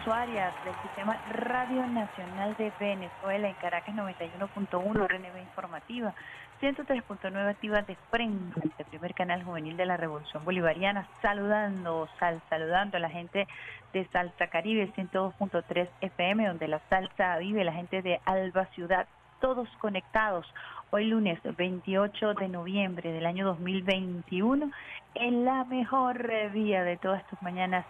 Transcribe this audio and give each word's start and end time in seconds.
usuarias 0.00 0.54
del 0.64 0.74
Sistema 0.82 1.20
Radio 1.30 1.86
Nacional 1.86 2.56
de 2.56 2.72
Venezuela 2.80 3.48
en 3.48 3.54
Caracas 3.56 3.94
91.1, 3.94 5.08
RNB 5.08 5.38
Informativa, 5.42 6.14
103.9 6.62 7.50
activa 7.50 7.82
de 7.82 7.96
frente, 8.10 8.60
el 8.78 8.84
primer 8.86 9.14
canal 9.14 9.44
juvenil 9.44 9.76
de 9.76 9.84
la 9.84 9.98
Revolución 9.98 10.42
Bolivariana, 10.44 11.06
saludando, 11.20 12.08
sal, 12.18 12.40
saludando 12.48 12.96
a 12.96 13.00
la 13.00 13.10
gente 13.10 13.46
de 13.92 14.06
Salsa 14.08 14.46
Caribe, 14.46 14.90
102.3 14.96 15.88
FM, 16.00 16.46
donde 16.46 16.68
la 16.68 16.80
salsa 16.88 17.36
vive, 17.36 17.62
la 17.64 17.72
gente 17.72 18.00
de 18.00 18.20
Alba 18.24 18.66
Ciudad, 18.74 19.06
todos 19.40 19.68
conectados. 19.80 20.46
Hoy 20.92 21.04
lunes 21.04 21.38
28 21.44 22.34
de 22.34 22.48
noviembre 22.48 23.12
del 23.12 23.24
año 23.24 23.46
2021, 23.46 24.72
en 25.14 25.44
la 25.44 25.64
mejor 25.66 26.28
eh, 26.28 26.48
vía 26.52 26.82
de 26.82 26.96
todas 26.96 27.24
tus 27.28 27.40
mañanas, 27.42 27.86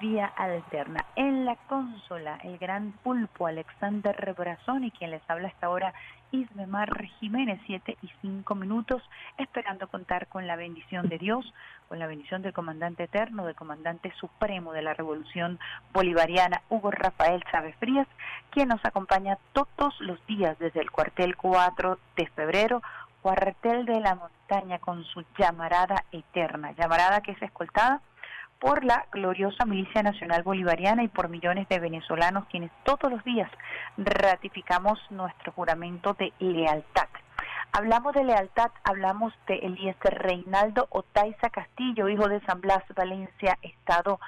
vía 0.00 0.26
alterna. 0.26 1.04
En 1.16 1.46
la 1.46 1.56
consola, 1.68 2.38
el 2.44 2.56
gran 2.58 2.92
pulpo 3.02 3.48
Alexander 3.48 4.34
Brazón 4.38 4.84
y 4.84 4.92
quien 4.92 5.10
les 5.10 5.28
habla 5.28 5.48
hasta 5.48 5.66
ahora, 5.66 5.92
Ismemar 6.34 7.06
Jiménez, 7.20 7.60
7 7.66 7.96
y 8.02 8.10
5 8.20 8.54
minutos, 8.56 9.02
esperando 9.38 9.86
contar 9.86 10.26
con 10.26 10.46
la 10.46 10.56
bendición 10.56 11.08
de 11.08 11.18
Dios, 11.18 11.52
con 11.88 12.00
la 12.00 12.08
bendición 12.08 12.42
del 12.42 12.52
comandante 12.52 13.04
eterno, 13.04 13.46
del 13.46 13.54
comandante 13.54 14.12
supremo 14.18 14.72
de 14.72 14.82
la 14.82 14.94
revolución 14.94 15.60
bolivariana, 15.92 16.62
Hugo 16.68 16.90
Rafael 16.90 17.44
Chávez 17.52 17.76
Frías, 17.76 18.08
quien 18.50 18.68
nos 18.68 18.84
acompaña 18.84 19.38
todos 19.52 19.94
los 20.00 20.24
días 20.26 20.58
desde 20.58 20.80
el 20.80 20.90
cuartel 20.90 21.36
4 21.36 21.98
de 22.16 22.26
febrero, 22.26 22.82
cuartel 23.22 23.86
de 23.86 24.00
la 24.00 24.16
montaña 24.16 24.80
con 24.80 25.04
su 25.04 25.24
llamarada 25.38 26.04
eterna, 26.10 26.72
llamarada 26.72 27.20
que 27.20 27.32
es 27.32 27.42
escoltada 27.42 28.00
por 28.58 28.84
la 28.84 29.06
gloriosa 29.12 29.64
Milicia 29.64 30.02
Nacional 30.02 30.42
Bolivariana 30.42 31.02
y 31.02 31.08
por 31.08 31.28
millones 31.28 31.68
de 31.68 31.78
venezolanos 31.78 32.46
quienes 32.46 32.70
todos 32.84 33.10
los 33.10 33.22
días 33.24 33.50
ratificamos 33.96 34.98
nuestro 35.10 35.52
juramento 35.52 36.14
de 36.14 36.32
lealtad. 36.38 37.08
Hablamos 37.76 38.14
de 38.14 38.22
lealtad, 38.22 38.70
hablamos 38.84 39.32
de 39.48 39.56
Eliezer 39.56 40.14
Reinaldo 40.14 40.86
Otaiza 40.90 41.50
Castillo, 41.50 42.08
hijo 42.08 42.28
de 42.28 42.40
San 42.42 42.60
Blas 42.60 42.84
Valencia, 42.94 43.58
Estado 43.62 44.20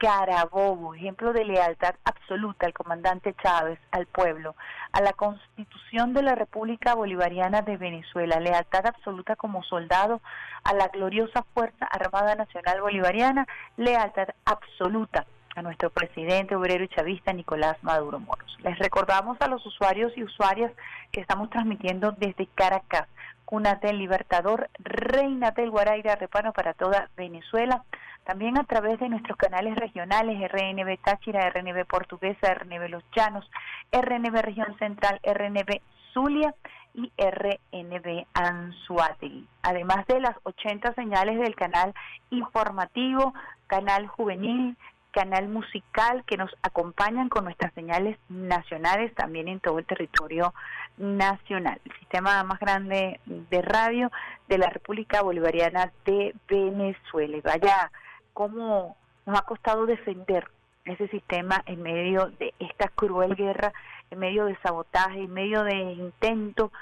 Carabobo, 0.00 0.94
ejemplo 0.94 1.34
de 1.34 1.44
lealtad 1.44 1.94
absoluta 2.04 2.64
al 2.64 2.72
comandante 2.72 3.34
Chávez, 3.42 3.78
al 3.90 4.06
pueblo, 4.06 4.56
a 4.92 5.02
la 5.02 5.12
constitución 5.12 6.14
de 6.14 6.22
la 6.22 6.34
República 6.34 6.94
Bolivariana 6.94 7.60
de 7.60 7.76
Venezuela, 7.76 8.40
lealtad 8.40 8.86
absoluta 8.86 9.36
como 9.36 9.62
soldado 9.62 10.22
a 10.64 10.72
la 10.72 10.88
gloriosa 10.88 11.44
Fuerza 11.52 11.84
Armada 11.84 12.34
Nacional 12.34 12.80
Bolivariana, 12.80 13.46
lealtad 13.76 14.28
absoluta 14.46 15.26
a 15.54 15.60
nuestro 15.60 15.90
presidente 15.90 16.56
obrero 16.56 16.84
y 16.84 16.88
chavista 16.88 17.34
Nicolás 17.34 17.76
Maduro 17.82 18.20
Moros. 18.20 18.56
Les 18.60 18.78
recordamos 18.78 19.36
a 19.42 19.48
los 19.48 19.64
usuarios 19.66 20.16
y 20.16 20.24
usuarias 20.24 20.72
que 21.12 21.20
estamos 21.20 21.50
transmitiendo 21.50 22.12
desde 22.12 22.46
Caracas, 22.54 23.06
Cuna 23.44 23.74
del 23.74 23.98
Libertador, 23.98 24.70
Reina 24.78 25.50
del 25.50 25.70
Guaraira, 25.70 26.16
Repano 26.16 26.54
para 26.54 26.72
toda 26.72 27.10
Venezuela, 27.16 27.84
también 28.30 28.58
a 28.58 28.62
través 28.62 29.00
de 29.00 29.08
nuestros 29.08 29.36
canales 29.36 29.74
regionales, 29.74 30.40
RNB 30.52 30.98
Táchira, 31.02 31.50
RNB 31.50 31.84
Portuguesa, 31.84 32.54
RNB 32.54 32.88
Los 32.88 33.02
Llanos, 33.16 33.44
RNB 33.90 34.36
Región 34.40 34.78
Central, 34.78 35.20
RNB 35.24 35.80
Zulia 36.14 36.54
y 36.94 37.10
RNB 37.18 38.26
Anzuategui. 38.32 39.48
Además 39.62 40.06
de 40.06 40.20
las 40.20 40.36
80 40.44 40.94
señales 40.94 41.40
del 41.40 41.56
canal 41.56 41.92
informativo, 42.30 43.34
canal 43.66 44.06
juvenil, 44.06 44.76
canal 45.10 45.48
musical 45.48 46.22
que 46.24 46.36
nos 46.36 46.52
acompañan 46.62 47.28
con 47.30 47.42
nuestras 47.42 47.74
señales 47.74 48.16
nacionales 48.28 49.12
también 49.16 49.48
en 49.48 49.58
todo 49.58 49.80
el 49.80 49.86
territorio 49.86 50.54
nacional. 50.98 51.80
El 51.84 51.98
sistema 51.98 52.44
más 52.44 52.60
grande 52.60 53.18
de 53.26 53.60
radio 53.60 54.08
de 54.46 54.58
la 54.58 54.70
República 54.70 55.20
Bolivariana 55.20 55.90
de 56.04 56.32
Venezuela. 56.46 57.38
Vaya 57.42 57.90
cómo 58.40 58.96
nos 59.26 59.38
ha 59.38 59.42
costado 59.42 59.84
defender 59.84 60.48
ese 60.86 61.08
sistema 61.08 61.62
en 61.66 61.82
medio 61.82 62.28
de 62.38 62.54
esta 62.58 62.88
cruel 62.88 63.36
guerra, 63.36 63.70
en 64.10 64.18
medio 64.18 64.46
de 64.46 64.56
sabotaje, 64.62 65.24
en 65.24 65.34
medio 65.34 65.62
de 65.62 65.74
intento 65.74 66.72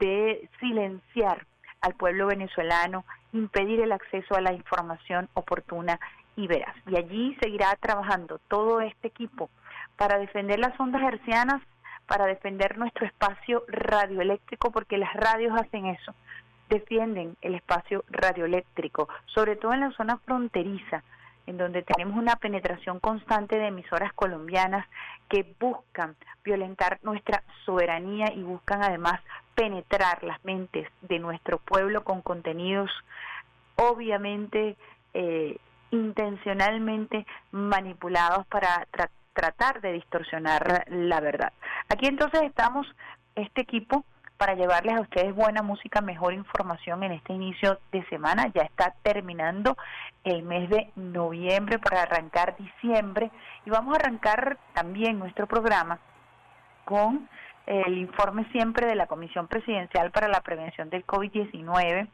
de 0.00 0.50
silenciar 0.58 1.46
al 1.82 1.94
pueblo 1.94 2.26
venezolano, 2.26 3.04
impedir 3.32 3.80
el 3.80 3.92
acceso 3.92 4.34
a 4.34 4.40
la 4.40 4.54
información 4.54 5.28
oportuna 5.34 6.00
y 6.34 6.48
veraz. 6.48 6.74
Y 6.88 6.96
allí 6.96 7.36
seguirá 7.40 7.76
trabajando 7.76 8.40
todo 8.48 8.80
este 8.80 9.06
equipo 9.06 9.50
para 9.96 10.18
defender 10.18 10.58
las 10.58 10.78
ondas 10.80 11.02
hercianas, 11.02 11.62
para 12.06 12.26
defender 12.26 12.76
nuestro 12.76 13.06
espacio 13.06 13.62
radioeléctrico, 13.68 14.72
porque 14.72 14.98
las 14.98 15.14
radios 15.14 15.56
hacen 15.56 15.86
eso, 15.86 16.12
defienden 16.68 17.36
el 17.42 17.54
espacio 17.54 18.04
radioeléctrico, 18.08 19.08
sobre 19.26 19.56
todo 19.56 19.72
en 19.72 19.80
la 19.80 19.92
zona 19.92 20.18
fronteriza, 20.18 21.02
en 21.46 21.58
donde 21.58 21.82
tenemos 21.82 22.16
una 22.16 22.36
penetración 22.36 23.00
constante 23.00 23.56
de 23.58 23.66
emisoras 23.66 24.12
colombianas 24.14 24.86
que 25.28 25.54
buscan 25.60 26.16
violentar 26.42 26.98
nuestra 27.02 27.42
soberanía 27.64 28.32
y 28.34 28.42
buscan 28.42 28.82
además 28.82 29.20
penetrar 29.54 30.22
las 30.24 30.42
mentes 30.44 30.88
de 31.02 31.18
nuestro 31.18 31.58
pueblo 31.58 32.02
con 32.02 32.22
contenidos 32.22 32.90
obviamente 33.76 34.76
eh, 35.12 35.56
intencionalmente 35.90 37.26
manipulados 37.52 38.46
para 38.46 38.86
tra 38.90 39.10
tratar 39.32 39.80
de 39.80 39.92
distorsionar 39.92 40.84
la 40.88 41.18
verdad. 41.18 41.52
Aquí 41.88 42.06
entonces 42.06 42.42
estamos, 42.42 42.86
este 43.34 43.62
equipo, 43.62 44.04
para 44.36 44.54
llevarles 44.54 44.96
a 44.96 45.00
ustedes 45.00 45.34
buena 45.34 45.62
música, 45.62 46.00
mejor 46.00 46.34
información 46.34 47.02
en 47.02 47.12
este 47.12 47.32
inicio 47.32 47.78
de 47.92 48.04
semana. 48.06 48.50
Ya 48.54 48.62
está 48.62 48.94
terminando 49.02 49.76
el 50.24 50.42
mes 50.42 50.68
de 50.70 50.90
noviembre 50.96 51.78
para 51.78 52.02
arrancar 52.02 52.56
diciembre 52.56 53.30
y 53.64 53.70
vamos 53.70 53.94
a 53.94 54.00
arrancar 54.00 54.58
también 54.72 55.18
nuestro 55.18 55.46
programa 55.46 55.98
con 56.84 57.28
el 57.66 57.98
informe 57.98 58.44
siempre 58.52 58.86
de 58.86 58.94
la 58.94 59.06
Comisión 59.06 59.48
Presidencial 59.48 60.10
para 60.10 60.28
la 60.28 60.40
Prevención 60.40 60.90
del 60.90 61.06
COVID-19. 61.06 62.08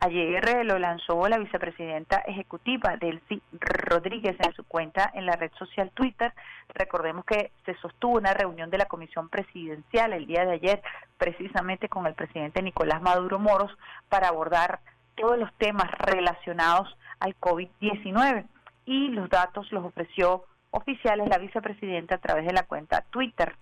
Ayer 0.00 0.66
lo 0.66 0.78
lanzó 0.78 1.26
la 1.26 1.38
vicepresidenta 1.38 2.18
ejecutiva 2.26 2.96
Delcy 2.96 3.40
Rodríguez 3.60 4.36
en 4.40 4.52
su 4.52 4.64
cuenta 4.64 5.10
en 5.14 5.24
la 5.24 5.36
red 5.36 5.50
social 5.58 5.90
Twitter. 5.94 6.34
Recordemos 6.74 7.24
que 7.24 7.50
se 7.64 7.74
sostuvo 7.76 8.18
una 8.18 8.34
reunión 8.34 8.68
de 8.70 8.78
la 8.78 8.86
Comisión 8.86 9.30
Presidencial 9.30 10.12
el 10.12 10.26
día 10.26 10.44
de 10.44 10.52
ayer 10.52 10.82
precisamente 11.16 11.88
con 11.88 12.06
el 12.06 12.14
presidente 12.14 12.62
Nicolás 12.62 13.00
Maduro 13.00 13.38
Moros 13.38 13.72
para 14.10 14.28
abordar 14.28 14.80
todos 15.14 15.38
los 15.38 15.52
temas 15.54 15.90
relacionados 15.92 16.94
al 17.20 17.34
COVID-19 17.40 18.44
y 18.84 19.08
los 19.08 19.30
datos 19.30 19.72
los 19.72 19.84
ofreció 19.84 20.44
oficiales 20.72 21.28
la 21.28 21.38
vicepresidenta 21.38 22.16
a 22.16 22.18
través 22.18 22.46
de 22.46 22.52
la 22.52 22.64
cuenta 22.64 23.02
Twitter 23.10 23.56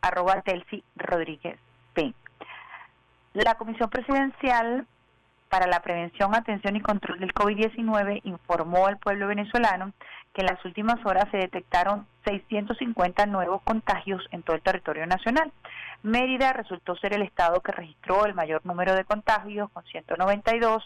arroba 0.00 0.40
Telsi 0.42 0.82
Rodríguez 0.96 1.58
P. 1.94 2.14
La 3.34 3.54
Comisión 3.54 3.90
Presidencial 3.90 4.86
para 5.50 5.66
la 5.66 5.80
Prevención, 5.80 6.34
Atención 6.34 6.76
y 6.76 6.80
Control 6.80 7.18
del 7.18 7.34
COVID-19 7.34 8.20
informó 8.24 8.86
al 8.86 8.98
pueblo 8.98 9.26
venezolano 9.26 9.92
que 10.32 10.42
en 10.42 10.46
las 10.46 10.64
últimas 10.64 11.04
horas 11.04 11.26
se 11.32 11.38
detectaron 11.38 12.06
650 12.24 13.26
nuevos 13.26 13.60
contagios 13.62 14.24
en 14.30 14.42
todo 14.42 14.56
el 14.56 14.62
territorio 14.62 15.06
nacional. 15.06 15.52
Mérida 16.02 16.52
resultó 16.52 16.96
ser 16.96 17.14
el 17.14 17.22
estado 17.22 17.60
que 17.60 17.72
registró 17.72 18.26
el 18.26 18.34
mayor 18.34 18.64
número 18.64 18.94
de 18.94 19.04
contagios, 19.04 19.70
con 19.72 19.84
192 19.84 20.82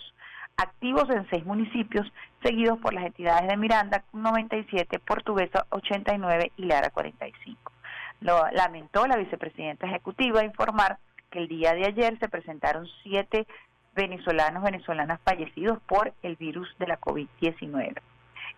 activos 0.57 1.11
en 1.11 1.29
seis 1.29 1.45
municipios, 1.45 2.11
seguidos 2.43 2.79
por 2.79 2.95
las 2.95 3.05
entidades 3.05 3.47
de 3.49 3.57
Miranda, 3.57 4.03
97, 4.13 4.99
Portuguesa, 5.01 5.67
89 5.71 6.53
y 6.57 6.65
Lara, 6.65 6.91
45. 6.91 7.74
Lo 8.25 8.45
lamentó 8.53 9.07
la 9.07 9.19
vicepresidenta 9.19 9.87
ejecutiva 9.87 10.43
informar 10.43 10.99
que 11.31 11.41
el 11.41 11.47
día 11.47 11.75
de 11.75 11.85
ayer 11.85 12.19
se 12.19 12.31
presentaron 12.31 12.89
siete 13.03 13.47
venezolanos, 13.95 14.63
venezolanas 14.63 15.21
fallecidos 15.23 15.79
por 15.87 16.15
el 16.23 16.37
virus 16.37 16.75
de 16.79 16.87
la 16.87 16.99
COVID-19. 16.99 18.01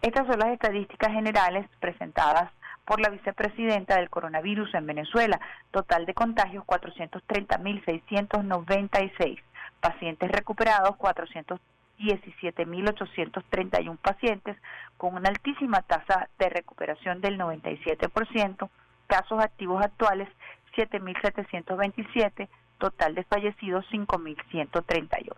Estas 0.02 0.28
son 0.28 0.38
las 0.38 0.50
estadísticas 0.50 1.12
generales 1.12 1.66
presentadas 1.80 2.52
por 2.84 3.00
la 3.00 3.08
vicepresidenta 3.08 3.96
del 3.96 4.08
coronavirus 4.08 4.72
en 4.74 4.86
Venezuela. 4.86 5.40
Total 5.72 6.06
de 6.06 6.14
contagios 6.14 6.64
430.696. 6.64 9.40
Pacientes 9.80 10.30
recuperados 10.30 10.96
417.831 10.96 13.96
pacientes 13.96 14.56
con 14.96 15.16
una 15.16 15.28
altísima 15.28 15.82
tasa 15.82 16.28
de 16.38 16.50
recuperación 16.50 17.20
del 17.20 17.36
97%. 17.36 18.70
Casos 19.06 19.42
activos 19.42 19.82
actuales 19.84 20.28
7.727 20.76 22.48
total 22.78 23.14
de 23.14 23.24
fallecidos 23.24 23.84
5.138. 23.90 25.32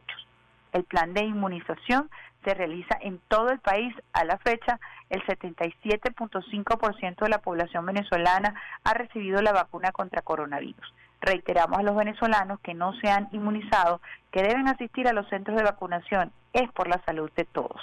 El 0.73 0.85
plan 0.85 1.15
de 1.15 1.25
inmunización 1.25 2.11
se 2.45 2.55
realiza 2.55 2.97
en 3.01 3.21
todo 3.29 3.51
el 3.51 3.59
país. 3.59 3.95
A 4.13 4.25
la 4.25 4.39
fecha, 4.39 4.79
el 5.11 5.25
77.5% 5.25 7.17
de 7.17 7.29
la 7.29 7.39
población 7.39 7.87
venezolana 7.87 8.55
ha 8.85 8.95
recibido 8.95 9.43
la 9.43 9.53
vacuna 9.53 9.93
contra 9.93 10.23
coronavirus. 10.23 10.95
Reiteramos 11.21 11.79
a 11.79 11.83
los 11.83 11.97
venezolanos 11.97 12.61
que 12.61 12.75
no 12.75 12.93
se 13.01 13.11
han 13.11 13.29
inmunizado 13.33 14.01
que 14.31 14.43
deben 14.43 14.69
asistir 14.69 15.09
a 15.09 15.13
los 15.13 15.29
centros 15.29 15.57
de 15.57 15.65
vacunación. 15.65 16.33
Es 16.53 16.71
por 16.73 16.89
la 16.89 17.03
salud 17.05 17.31
de 17.37 17.45
todos. 17.45 17.81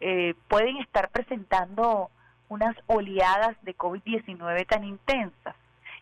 eh, 0.00 0.34
pueden 0.48 0.78
estar 0.78 1.10
presentando 1.10 2.10
unas 2.48 2.76
oleadas 2.86 3.56
de 3.62 3.76
COVID-19 3.76 4.66
tan 4.66 4.84
intensas. 4.84 5.54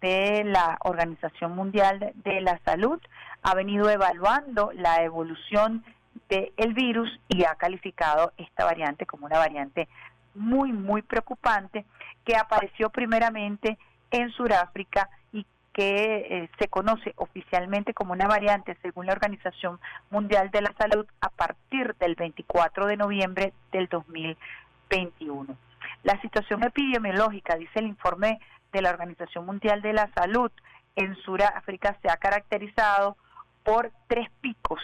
de 0.00 0.44
la 0.44 0.78
Organización 0.80 1.54
Mundial 1.54 2.12
de 2.14 2.40
la 2.40 2.58
Salud 2.64 3.00
ha 3.42 3.54
venido 3.54 3.88
evaluando 3.90 4.70
la 4.74 5.02
evolución 5.02 5.84
del 6.28 6.74
virus 6.74 7.08
y 7.28 7.44
ha 7.44 7.54
calificado 7.56 8.32
esta 8.36 8.64
variante 8.64 9.06
como 9.06 9.26
una 9.26 9.38
variante 9.38 9.88
muy, 10.34 10.72
muy 10.72 11.02
preocupante 11.02 11.84
que 12.24 12.36
apareció 12.36 12.90
primeramente 12.90 13.78
en 14.10 14.30
Sudáfrica 14.30 15.08
y 15.32 15.44
que 15.72 16.26
eh, 16.28 16.50
se 16.58 16.68
conoce 16.68 17.12
oficialmente 17.16 17.94
como 17.94 18.12
una 18.12 18.26
variante 18.26 18.76
según 18.82 19.06
la 19.06 19.12
Organización 19.12 19.80
Mundial 20.10 20.50
de 20.50 20.62
la 20.62 20.72
Salud 20.78 21.06
a 21.20 21.30
partir 21.30 21.94
del 21.96 22.14
24 22.14 22.86
de 22.86 22.96
noviembre 22.96 23.52
del 23.72 23.88
2021. 23.88 25.56
La 26.02 26.20
situación 26.20 26.62
epidemiológica, 26.64 27.56
dice 27.56 27.78
el 27.78 27.86
informe 27.86 28.40
de 28.72 28.82
la 28.82 28.90
Organización 28.90 29.46
Mundial 29.46 29.82
de 29.82 29.92
la 29.92 30.10
Salud 30.14 30.50
en 30.96 31.16
Sudáfrica 31.16 31.96
se 32.02 32.10
ha 32.10 32.16
caracterizado 32.16 33.16
por 33.64 33.90
tres 34.08 34.28
picos 34.40 34.80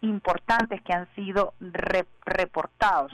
importantes 0.00 0.80
que 0.82 0.92
han 0.92 1.12
sido 1.14 1.54
reportados. 2.24 3.12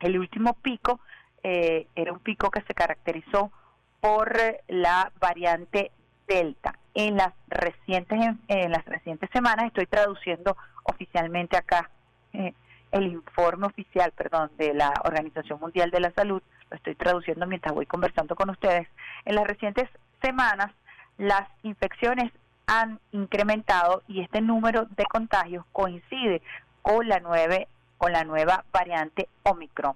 El 0.00 0.18
último 0.18 0.54
pico 0.54 1.00
eh, 1.42 1.86
era 1.94 2.12
un 2.12 2.20
pico 2.20 2.50
que 2.50 2.62
se 2.62 2.74
caracterizó 2.74 3.52
por 4.00 4.36
la 4.68 5.12
variante 5.20 5.90
Delta. 6.26 6.78
En 6.94 7.16
las 7.16 7.32
recientes 7.48 8.36
en 8.48 8.70
las 8.70 8.84
recientes 8.84 9.30
semanas 9.32 9.66
estoy 9.66 9.86
traduciendo 9.86 10.56
oficialmente 10.84 11.56
acá 11.56 11.90
eh, 12.32 12.52
el 12.90 13.06
informe 13.06 13.66
oficial, 13.66 14.12
perdón, 14.12 14.50
de 14.56 14.74
la 14.74 14.92
Organización 15.04 15.60
Mundial 15.60 15.90
de 15.90 16.00
la 16.00 16.10
Salud, 16.12 16.42
lo 16.70 16.76
estoy 16.76 16.94
traduciendo 16.94 17.46
mientras 17.46 17.74
voy 17.74 17.86
conversando 17.86 18.36
con 18.36 18.50
ustedes. 18.50 18.88
En 19.24 19.34
las 19.34 19.46
recientes 19.46 19.88
semanas 20.22 20.72
las 21.16 21.48
infecciones 21.62 22.32
han 22.66 23.00
incrementado 23.12 24.02
y 24.06 24.20
este 24.20 24.40
número 24.40 24.86
de 24.96 25.04
contagios 25.04 25.64
coincide 25.72 26.42
con 26.82 27.08
la, 27.08 27.20
nueve, 27.20 27.68
con 27.96 28.12
la 28.12 28.24
nueva 28.24 28.64
variante 28.72 29.28
Omicron. 29.42 29.94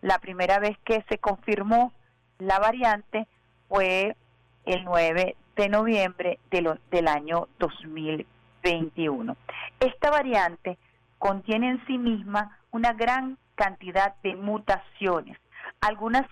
La 0.00 0.18
primera 0.18 0.58
vez 0.58 0.78
que 0.84 1.04
se 1.08 1.18
confirmó 1.18 1.92
la 2.38 2.58
variante 2.58 3.26
fue 3.68 4.16
el 4.64 4.84
9 4.84 5.36
de 5.56 5.68
noviembre 5.68 6.38
del 6.50 7.08
año 7.08 7.48
2021. 7.58 9.36
Esta 9.80 10.10
variante 10.10 10.78
contiene 11.18 11.70
en 11.70 11.86
sí 11.86 11.98
misma 11.98 12.58
una 12.70 12.92
gran 12.92 13.38
cantidad 13.54 14.14
de 14.22 14.36
mutaciones, 14.36 15.36
algunas 15.80 16.26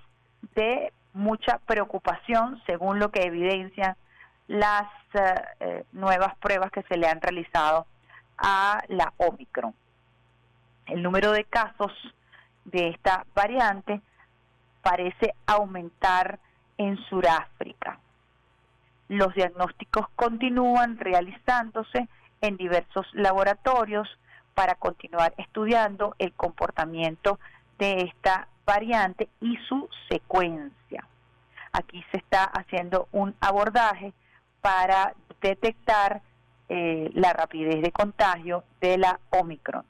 de 0.55 0.93
mucha 1.12 1.59
preocupación 1.67 2.62
según 2.67 2.99
lo 2.99 3.11
que 3.11 3.23
evidencian 3.23 3.97
las 4.49 4.88
eh, 5.15 5.35
eh, 5.61 5.85
nuevas 5.93 6.37
pruebas 6.37 6.71
que 6.71 6.83
se 6.83 6.97
le 6.97 7.09
han 7.09 7.21
realizado 7.21 7.87
a 8.38 8.83
la 8.88 9.12
Omicron. 9.17 9.75
El 10.87 11.03
número 11.03 11.33
de 11.33 11.45
casos 11.45 11.93
de 12.65 12.88
esta 12.88 13.25
variante 13.35 14.00
parece 14.83 15.35
aumentar 15.47 16.38
en 16.79 16.97
Sudáfrica. 17.09 17.99
Los 19.09 19.35
diagnósticos 19.35 20.07
continúan 20.15 20.99
realizándose 20.99 22.09
en 22.41 22.57
diversos 22.57 23.07
laboratorios 23.15 24.09
para 24.55 24.75
continuar 24.75 25.35
estudiando 25.38 26.15
el 26.19 26.33
comportamiento 26.33 27.38
de 27.79 28.03
esta 28.03 28.49
variante 28.66 29.28
y 29.40 29.56
su 29.68 29.88
secuencia. 30.11 31.06
Aquí 31.73 32.04
se 32.11 32.18
está 32.18 32.44
haciendo 32.44 33.08
un 33.12 33.35
abordaje 33.40 34.12
para 34.61 35.14
detectar 35.40 36.23
eh, 36.68 37.11
la 37.14 37.32
rapidez 37.32 37.80
de 37.80 37.92
contagio 37.92 38.64
de 38.80 38.99
la 38.99 39.20
Omicron. 39.30 39.85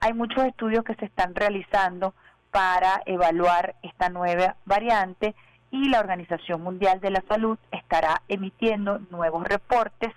Hay 0.00 0.12
muchos 0.12 0.44
estudios 0.44 0.84
que 0.84 0.94
se 0.96 1.06
están 1.06 1.34
realizando 1.34 2.14
para 2.50 3.02
evaluar 3.06 3.74
esta 3.82 4.10
nueva 4.10 4.56
variante 4.66 5.34
y 5.70 5.88
la 5.88 6.00
Organización 6.00 6.62
Mundial 6.62 7.00
de 7.00 7.10
la 7.10 7.24
Salud 7.26 7.58
estará 7.72 8.22
emitiendo 8.28 8.98
nuevos 9.10 9.44
reportes 9.44 10.12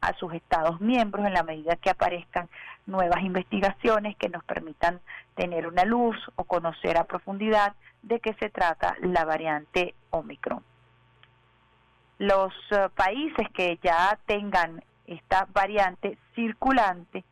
a 0.00 0.14
sus 0.14 0.32
Estados 0.34 0.80
miembros 0.80 1.26
en 1.26 1.34
la 1.34 1.42
medida 1.42 1.76
que 1.76 1.90
aparezcan 1.90 2.48
nuevas 2.86 3.22
investigaciones 3.22 4.16
que 4.16 4.28
nos 4.28 4.42
permitan 4.44 5.00
tener 5.34 5.66
una 5.66 5.84
luz 5.84 6.16
o 6.36 6.44
conocer 6.44 6.96
a 6.96 7.04
profundidad 7.04 7.74
de 8.02 8.20
qué 8.20 8.34
se 8.34 8.50
trata 8.50 8.96
la 9.00 9.24
variante 9.24 9.94
Omicron. 10.10 10.62
Los 12.18 12.52
eh, 12.70 12.88
países 12.94 13.48
que 13.54 13.78
ya 13.82 14.18
tengan 14.26 14.82
esta 15.06 15.46
variante 15.52 16.18
circulante 16.34 17.24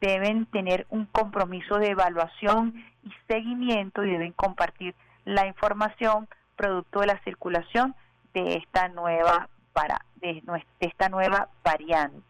deben 0.00 0.46
tener 0.46 0.86
un 0.90 1.06
compromiso 1.06 1.78
de 1.78 1.90
evaluación 1.90 2.84
y 3.02 3.12
seguimiento 3.28 4.04
y 4.04 4.10
deben 4.10 4.32
compartir 4.32 4.94
la 5.24 5.46
información 5.46 6.28
producto 6.54 7.00
de 7.00 7.06
la 7.06 7.18
circulación 7.24 7.94
de 8.34 8.56
esta 8.56 8.88
nueva 8.88 9.48
para 9.72 10.00
esta 10.80 11.08
nueva 11.08 11.48
variante. 11.64 12.22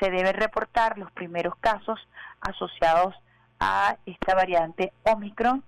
Se 0.00 0.10
deben 0.10 0.34
reportar 0.34 0.98
los 0.98 1.10
primeros 1.12 1.54
casos 1.56 1.98
asociados 2.40 3.14
a 3.60 3.96
esta 4.06 4.34
variante 4.34 4.92
Omicron 5.04 5.64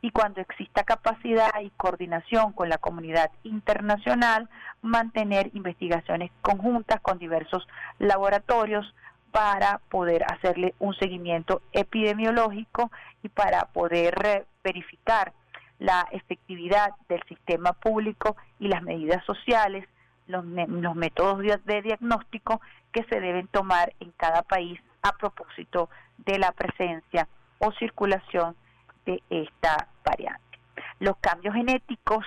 y 0.00 0.10
cuando 0.10 0.40
exista 0.40 0.84
capacidad 0.84 1.50
y 1.60 1.70
coordinación 1.70 2.52
con 2.52 2.68
la 2.68 2.78
comunidad 2.78 3.30
internacional, 3.42 4.48
mantener 4.80 5.50
investigaciones 5.54 6.30
conjuntas 6.40 7.00
con 7.00 7.18
diversos 7.18 7.66
laboratorios 7.98 8.94
para 9.32 9.80
poder 9.90 10.24
hacerle 10.32 10.74
un 10.78 10.94
seguimiento 10.94 11.62
epidemiológico 11.72 12.90
y 13.22 13.28
para 13.28 13.66
poder 13.66 14.46
verificar 14.62 15.32
la 15.78 16.08
efectividad 16.12 16.94
del 17.08 17.22
sistema 17.28 17.72
público 17.72 18.36
y 18.58 18.68
las 18.68 18.82
medidas 18.82 19.24
sociales, 19.24 19.86
los, 20.28 20.44
métodos 20.44 21.42
de 21.64 21.82
diagnóstico 21.82 22.60
que 22.92 23.02
se 23.04 23.20
deben 23.20 23.48
tomar 23.48 23.92
en 24.00 24.12
cada 24.12 24.42
país 24.42 24.80
a 25.02 25.12
propósito 25.12 25.90
de 26.18 26.38
la 26.38 26.52
presencia 26.52 27.26
o 27.58 27.72
circulación 27.72 28.54
de 29.04 29.22
esta 29.30 29.88
variante. 30.04 30.42
Los 31.00 31.16
cambios 31.18 31.54
genéticos 31.54 32.24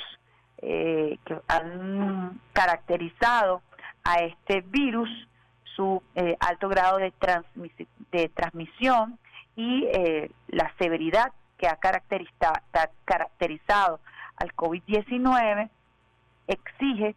eh, 0.57 1.17
que 1.25 1.39
han 1.47 2.39
caracterizado 2.53 3.61
a 4.03 4.17
este 4.17 4.61
virus, 4.61 5.09
su 5.75 6.01
eh, 6.15 6.35
alto 6.39 6.69
grado 6.69 6.97
de, 6.97 7.13
de 8.11 8.29
transmisión 8.29 9.19
y 9.55 9.85
eh, 9.93 10.31
la 10.47 10.73
severidad 10.77 11.31
que 11.57 11.67
ha 11.67 11.77
caracterizado 11.77 13.99
al 14.37 14.55
COVID-19 14.55 15.69
exige 16.47 17.15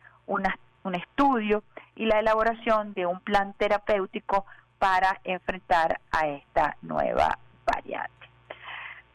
un 0.85 0.95
estudio 0.95 1.65
y 1.97 2.07
la 2.07 2.21
elaboración 2.21 2.95
de 2.95 3.07
un 3.07 3.21
plan 3.21 3.55
terapéutico 3.55 4.47
para 4.79 5.21
enfrentar 5.25 6.01
a 6.13 6.29
esta 6.29 6.77
nueva 6.83 7.39
variante. 7.67 8.13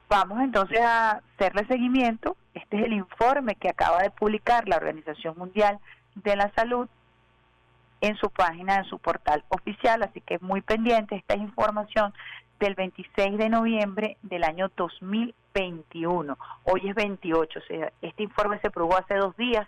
Vamos 0.10 0.40
entonces 0.42 0.80
a 0.82 1.22
hacerle 1.36 1.66
seguimiento. 1.68 2.36
Este 2.56 2.80
es 2.80 2.86
el 2.86 2.94
informe 2.94 3.56
que 3.56 3.70
acaba 3.70 4.02
de 4.02 4.10
publicar 4.10 4.68
la 4.68 4.78
Organización 4.78 5.38
Mundial 5.38 5.80
de 6.16 6.36
la 6.36 6.52
Salud 6.56 6.90
en 8.02 8.16
su 8.16 8.30
página, 8.30 8.78
en 8.78 8.86
su 8.86 8.98
portal 8.98 9.44
oficial, 9.50 10.02
así 10.02 10.22
que 10.22 10.40
muy 10.40 10.62
pendiente 10.62 11.16
esta 11.16 11.36
información 11.36 12.14
del 12.60 12.74
26 12.76 13.38
de 13.38 13.50
noviembre 13.50 14.18
del 14.24 14.44
año 14.44 14.72
2021. 14.76 16.38
Hoy 16.64 16.90
es 16.90 16.96
28, 16.96 17.60
o 17.60 17.62
sea, 17.62 17.92
este 18.02 18.24
informe 18.24 18.60
se 18.60 18.72
probó 18.72 18.98
hace 18.98 19.16
dos 19.16 19.36
días 19.38 19.68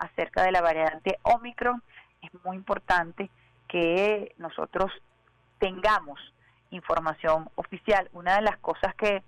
acerca 0.00 0.42
de 0.42 0.50
la 0.50 0.60
variante 0.60 1.18
Omicron. 1.22 1.82
Es 2.20 2.30
muy 2.44 2.56
importante 2.56 3.30
que 3.68 4.34
nosotros 4.38 4.90
tengamos 5.58 6.18
información 6.70 7.48
oficial. 7.54 8.08
Una 8.12 8.36
de 8.36 8.42
las 8.42 8.56
cosas 8.58 8.94
que 8.96 9.22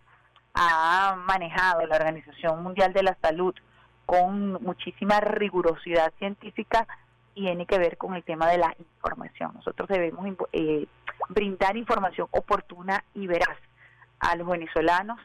ha 0.55 1.17
manejado 1.25 1.87
la 1.87 1.97
Organización 1.97 2.63
Mundial 2.63 2.93
de 2.93 3.05
la 3.05 3.17
Salud 3.23 3.55
con 4.05 4.55
muchísima 4.63 5.21
rigurosidad 5.21 6.13
científica 6.19 6.87
tiene 7.35 7.65
que 7.67 7.79
ver 7.79 7.97
con 7.97 8.15
el 8.15 8.25
tema 8.25 8.49
de 8.49 8.59
la 8.59 8.75
información. 8.79 9.53
Nosotros 9.55 9.89
debemos 9.89 10.27
eh, 10.53 10.87
brindar 11.29 11.77
información 11.77 12.29
oportuna 12.31 13.05
y 13.15 13.27
veraz 13.27 13.57
a 14.21 14.37
los 14.37 14.47
venezolanos, 14.47 15.19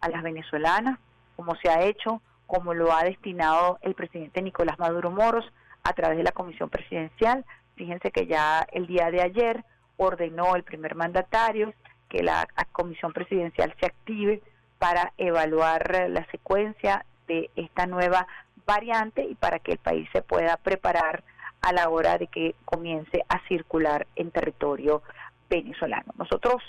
a 0.00 0.08
las 0.08 0.22
venezolanas, 0.22 0.98
como 1.36 1.54
se 1.56 1.68
ha 1.68 1.82
hecho, 1.82 2.22
como 2.50 2.74
lo 2.74 2.92
ha 2.92 3.04
destinado 3.04 3.78
el 3.80 3.94
presidente 3.94 4.42
Nicolás 4.42 4.76
Maduro 4.76 5.12
Moros 5.12 5.44
a 5.84 5.92
través 5.92 6.18
de 6.18 6.24
la 6.24 6.32
Comisión 6.32 6.68
Presidencial. 6.68 7.44
Fíjense 7.76 8.10
que 8.10 8.26
ya 8.26 8.66
el 8.72 8.88
día 8.88 9.12
de 9.12 9.22
ayer 9.22 9.64
ordenó 9.96 10.56
el 10.56 10.64
primer 10.64 10.96
mandatario 10.96 11.72
que 12.08 12.24
la 12.24 12.48
Comisión 12.72 13.12
Presidencial 13.12 13.72
se 13.78 13.86
active 13.86 14.42
para 14.80 15.12
evaluar 15.16 16.08
la 16.08 16.26
secuencia 16.32 17.06
de 17.28 17.50
esta 17.54 17.86
nueva 17.86 18.26
variante 18.66 19.22
y 19.22 19.36
para 19.36 19.60
que 19.60 19.72
el 19.72 19.78
país 19.78 20.08
se 20.12 20.20
pueda 20.20 20.56
preparar 20.56 21.22
a 21.62 21.72
la 21.72 21.88
hora 21.88 22.18
de 22.18 22.26
que 22.26 22.56
comience 22.64 23.22
a 23.28 23.38
circular 23.46 24.08
en 24.16 24.32
territorio 24.32 25.02
venezolano. 25.48 26.12
Nosotros 26.18 26.60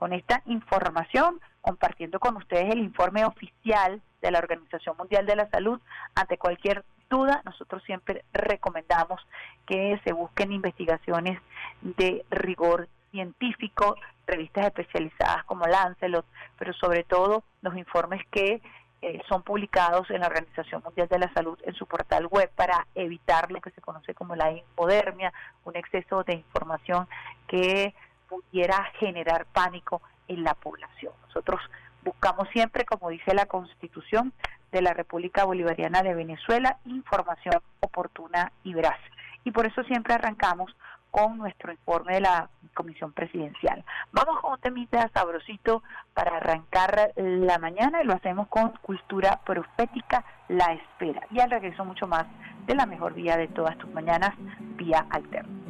con 0.00 0.14
esta 0.14 0.40
información, 0.46 1.38
compartiendo 1.60 2.20
con 2.20 2.34
ustedes 2.38 2.72
el 2.72 2.78
informe 2.78 3.26
oficial 3.26 4.00
de 4.22 4.30
la 4.30 4.38
Organización 4.38 4.96
Mundial 4.96 5.26
de 5.26 5.36
la 5.36 5.50
Salud, 5.50 5.78
ante 6.14 6.38
cualquier 6.38 6.86
duda, 7.10 7.42
nosotros 7.44 7.82
siempre 7.84 8.24
recomendamos 8.32 9.20
que 9.66 10.00
se 10.02 10.14
busquen 10.14 10.52
investigaciones 10.52 11.38
de 11.82 12.24
rigor 12.30 12.88
científico, 13.10 13.94
revistas 14.26 14.68
especializadas 14.68 15.44
como 15.44 15.66
Lancelot, 15.66 16.24
pero 16.58 16.72
sobre 16.72 17.04
todo 17.04 17.44
los 17.60 17.76
informes 17.76 18.22
que 18.30 18.62
eh, 19.02 19.20
son 19.28 19.42
publicados 19.42 20.08
en 20.08 20.22
la 20.22 20.28
Organización 20.28 20.82
Mundial 20.82 21.08
de 21.08 21.18
la 21.18 21.32
Salud 21.34 21.58
en 21.64 21.74
su 21.74 21.84
portal 21.84 22.26
web 22.26 22.50
para 22.56 22.86
evitar 22.94 23.52
lo 23.52 23.60
que 23.60 23.70
se 23.72 23.82
conoce 23.82 24.14
como 24.14 24.34
la 24.34 24.50
infodermia, 24.50 25.30
un 25.64 25.76
exceso 25.76 26.24
de 26.24 26.36
información 26.36 27.06
que 27.48 27.94
pudiera 28.30 28.84
generar 28.98 29.44
pánico 29.52 30.00
en 30.28 30.44
la 30.44 30.54
población. 30.54 31.12
Nosotros 31.26 31.60
Buscamos 32.02 32.48
siempre, 32.48 32.84
como 32.84 33.10
dice 33.10 33.34
la 33.34 33.46
Constitución 33.46 34.32
de 34.72 34.82
la 34.82 34.94
República 34.94 35.44
Bolivariana 35.44 36.02
de 36.02 36.14
Venezuela, 36.14 36.78
información 36.86 37.60
oportuna 37.80 38.52
y 38.64 38.72
veraz. 38.72 38.98
Y 39.44 39.50
por 39.50 39.66
eso 39.66 39.82
siempre 39.84 40.14
arrancamos 40.14 40.74
con 41.10 41.36
nuestro 41.38 41.72
informe 41.72 42.14
de 42.14 42.20
la 42.20 42.48
Comisión 42.72 43.12
Presidencial. 43.12 43.84
Vamos 44.12 44.40
con 44.40 44.52
un 44.52 44.60
temita 44.60 45.10
sabrosito 45.12 45.82
para 46.14 46.36
arrancar 46.36 47.12
la 47.16 47.58
mañana 47.58 48.02
y 48.02 48.06
lo 48.06 48.14
hacemos 48.14 48.48
con 48.48 48.70
Cultura 48.82 49.40
Profética, 49.44 50.24
La 50.48 50.72
Espera. 50.72 51.26
Y 51.30 51.40
al 51.40 51.50
regreso 51.50 51.84
mucho 51.84 52.06
más 52.06 52.26
de 52.66 52.76
la 52.76 52.86
mejor 52.86 53.12
vía 53.14 53.36
de 53.36 53.48
todas 53.48 53.76
tus 53.76 53.90
mañanas, 53.90 54.32
vía 54.76 55.04
alterna. 55.10 55.69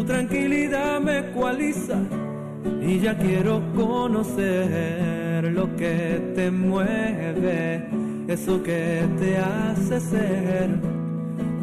tu 0.00 0.06
tranquilidad 0.06 0.98
me 1.00 1.18
ecualiza 1.18 1.98
y 2.80 3.00
ya 3.00 3.18
quiero 3.18 3.60
conocer 3.74 5.52
lo 5.52 5.76
que 5.76 6.32
te 6.34 6.50
mueve, 6.50 7.86
eso 8.26 8.62
que 8.62 9.02
te 9.18 9.36
hace 9.36 10.00
ser 10.00 10.70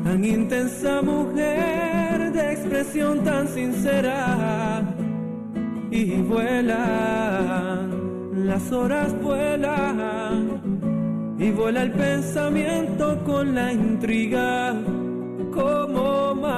tan 0.03 0.23
intensa 0.23 1.01
mujer 1.01 2.31
de 2.31 2.51
expresión 2.53 3.23
tan 3.23 3.47
sincera. 3.47 4.83
Y 5.89 6.21
vuelan, 6.21 7.89
las 8.45 8.71
horas 8.71 9.19
vuelan 9.19 10.61
y 11.39 11.49
vuela 11.49 11.81
el 11.81 11.91
pensamiento 11.91 13.17
con 13.25 13.55
la 13.55 13.73
intriga 13.73 14.75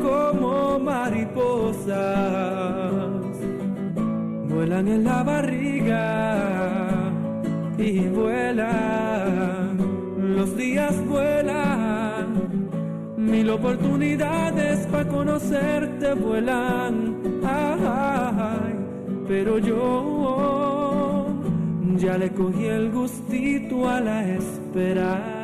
como 0.00 0.78
mariposas, 0.78 1.86
vuelan 4.48 4.88
en 4.88 5.04
la 5.04 5.22
barriga 5.22 6.72
y 7.78 8.08
vuelan, 8.08 9.78
los 10.36 10.56
días 10.56 10.94
vuelan, 11.06 12.26
mil 13.16 13.50
oportunidades 13.50 14.86
para 14.86 15.08
conocerte 15.08 16.14
vuelan, 16.14 17.16
ay, 17.44 18.74
pero 19.28 19.58
yo 19.58 20.20
ya 22.00 22.16
le 22.16 22.30
cogí 22.30 22.64
el 22.64 22.90
gustito 22.90 23.88
a 23.88 24.00
la 24.00 24.26
espera. 24.26 25.39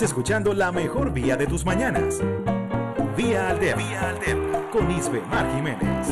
Escuchando 0.00 0.54
la 0.54 0.72
mejor 0.72 1.12
vía 1.12 1.36
de 1.36 1.46
tus 1.46 1.66
mañanas. 1.66 2.18
Vía 3.14 3.50
Alterna. 3.50 3.86
Vía 3.86 4.08
Alterna. 4.08 4.70
Con 4.70 4.90
Isbe 4.90 5.20
Mar 5.30 5.46
Jiménez. 5.54 6.08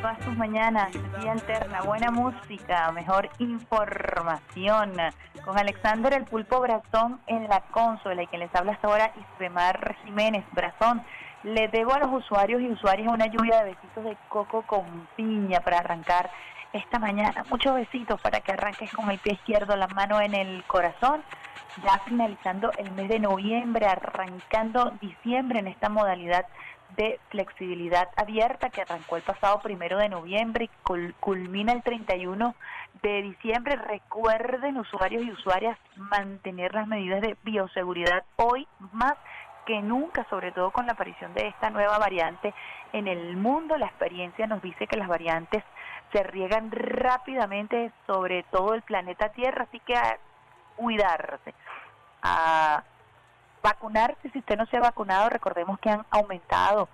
todas 0.00 0.18
tus 0.20 0.36
mañanas, 0.36 0.90
día 1.20 1.32
alterna, 1.32 1.82
buena 1.82 2.10
música, 2.10 2.90
mejor 2.92 3.28
información. 3.38 4.92
Con 5.44 5.58
Alexander 5.58 6.12
el 6.12 6.24
Pulpo 6.24 6.60
Brazón 6.60 7.20
en 7.26 7.48
la 7.48 7.60
consola 7.70 8.22
y 8.22 8.26
quien 8.26 8.40
les 8.40 8.54
habla 8.54 8.72
hasta 8.72 8.88
ahora, 8.88 9.12
Isbemar 9.16 9.96
Jiménez 10.04 10.44
Brazón. 10.52 11.02
Le 11.42 11.68
debo 11.68 11.94
a 11.94 11.98
los 11.98 12.12
usuarios 12.12 12.60
y 12.60 12.68
usuarias 12.68 13.12
una 13.12 13.26
lluvia 13.26 13.64
de 13.64 13.70
besitos 13.70 14.04
de 14.04 14.16
coco 14.28 14.62
con 14.62 15.08
piña 15.16 15.60
para 15.60 15.78
arrancar 15.78 16.30
esta 16.72 16.98
mañana. 16.98 17.44
Muchos 17.48 17.74
besitos 17.74 18.20
para 18.20 18.40
que 18.40 18.52
arranques 18.52 18.92
con 18.92 19.10
el 19.10 19.18
pie 19.18 19.34
izquierdo, 19.34 19.76
la 19.76 19.88
mano 19.88 20.20
en 20.20 20.34
el 20.34 20.62
corazón. 20.64 21.22
Ya 21.84 21.98
finalizando 22.04 22.70
el 22.76 22.90
mes 22.92 23.08
de 23.08 23.20
noviembre, 23.20 23.86
arrancando 23.86 24.92
diciembre 25.00 25.60
en 25.60 25.68
esta 25.68 25.88
modalidad 25.88 26.44
de 26.96 27.18
flexibilidad 27.30 28.08
abierta 28.16 28.70
que 28.70 28.82
arrancó 28.82 29.16
el 29.16 29.22
pasado 29.22 29.60
primero 29.60 29.98
de 29.98 30.08
noviembre 30.08 30.64
y 30.66 31.12
culmina 31.20 31.72
el 31.72 31.82
31 31.82 32.54
de 33.02 33.22
diciembre. 33.22 33.76
Recuerden, 33.76 34.76
usuarios 34.76 35.22
y 35.22 35.30
usuarias, 35.32 35.78
mantener 35.96 36.74
las 36.74 36.86
medidas 36.86 37.20
de 37.20 37.36
bioseguridad 37.42 38.24
hoy 38.36 38.66
más 38.92 39.14
que 39.66 39.80
nunca, 39.82 40.26
sobre 40.30 40.52
todo 40.52 40.70
con 40.70 40.86
la 40.86 40.92
aparición 40.92 41.32
de 41.34 41.48
esta 41.48 41.70
nueva 41.70 41.98
variante 41.98 42.54
en 42.92 43.06
el 43.06 43.36
mundo. 43.36 43.76
La 43.76 43.86
experiencia 43.86 44.46
nos 44.46 44.62
dice 44.62 44.86
que 44.86 44.96
las 44.96 45.08
variantes 45.08 45.62
se 46.12 46.22
riegan 46.22 46.70
rápidamente 46.72 47.92
sobre 48.06 48.42
todo 48.44 48.74
el 48.74 48.82
planeta 48.82 49.28
Tierra, 49.30 49.64
así 49.68 49.80
que 49.80 49.96
a 49.96 50.18
cuidarse, 50.76 51.54
a 52.22 52.82
vacunarse. 53.62 54.30
Si 54.30 54.38
usted 54.38 54.56
no 54.56 54.66
se 54.66 54.76
ha 54.76 54.80
vacunado, 54.80 55.28
recordemos 55.28 55.78
que 55.78 55.90
han 55.90 56.04
aumentado 56.10 56.88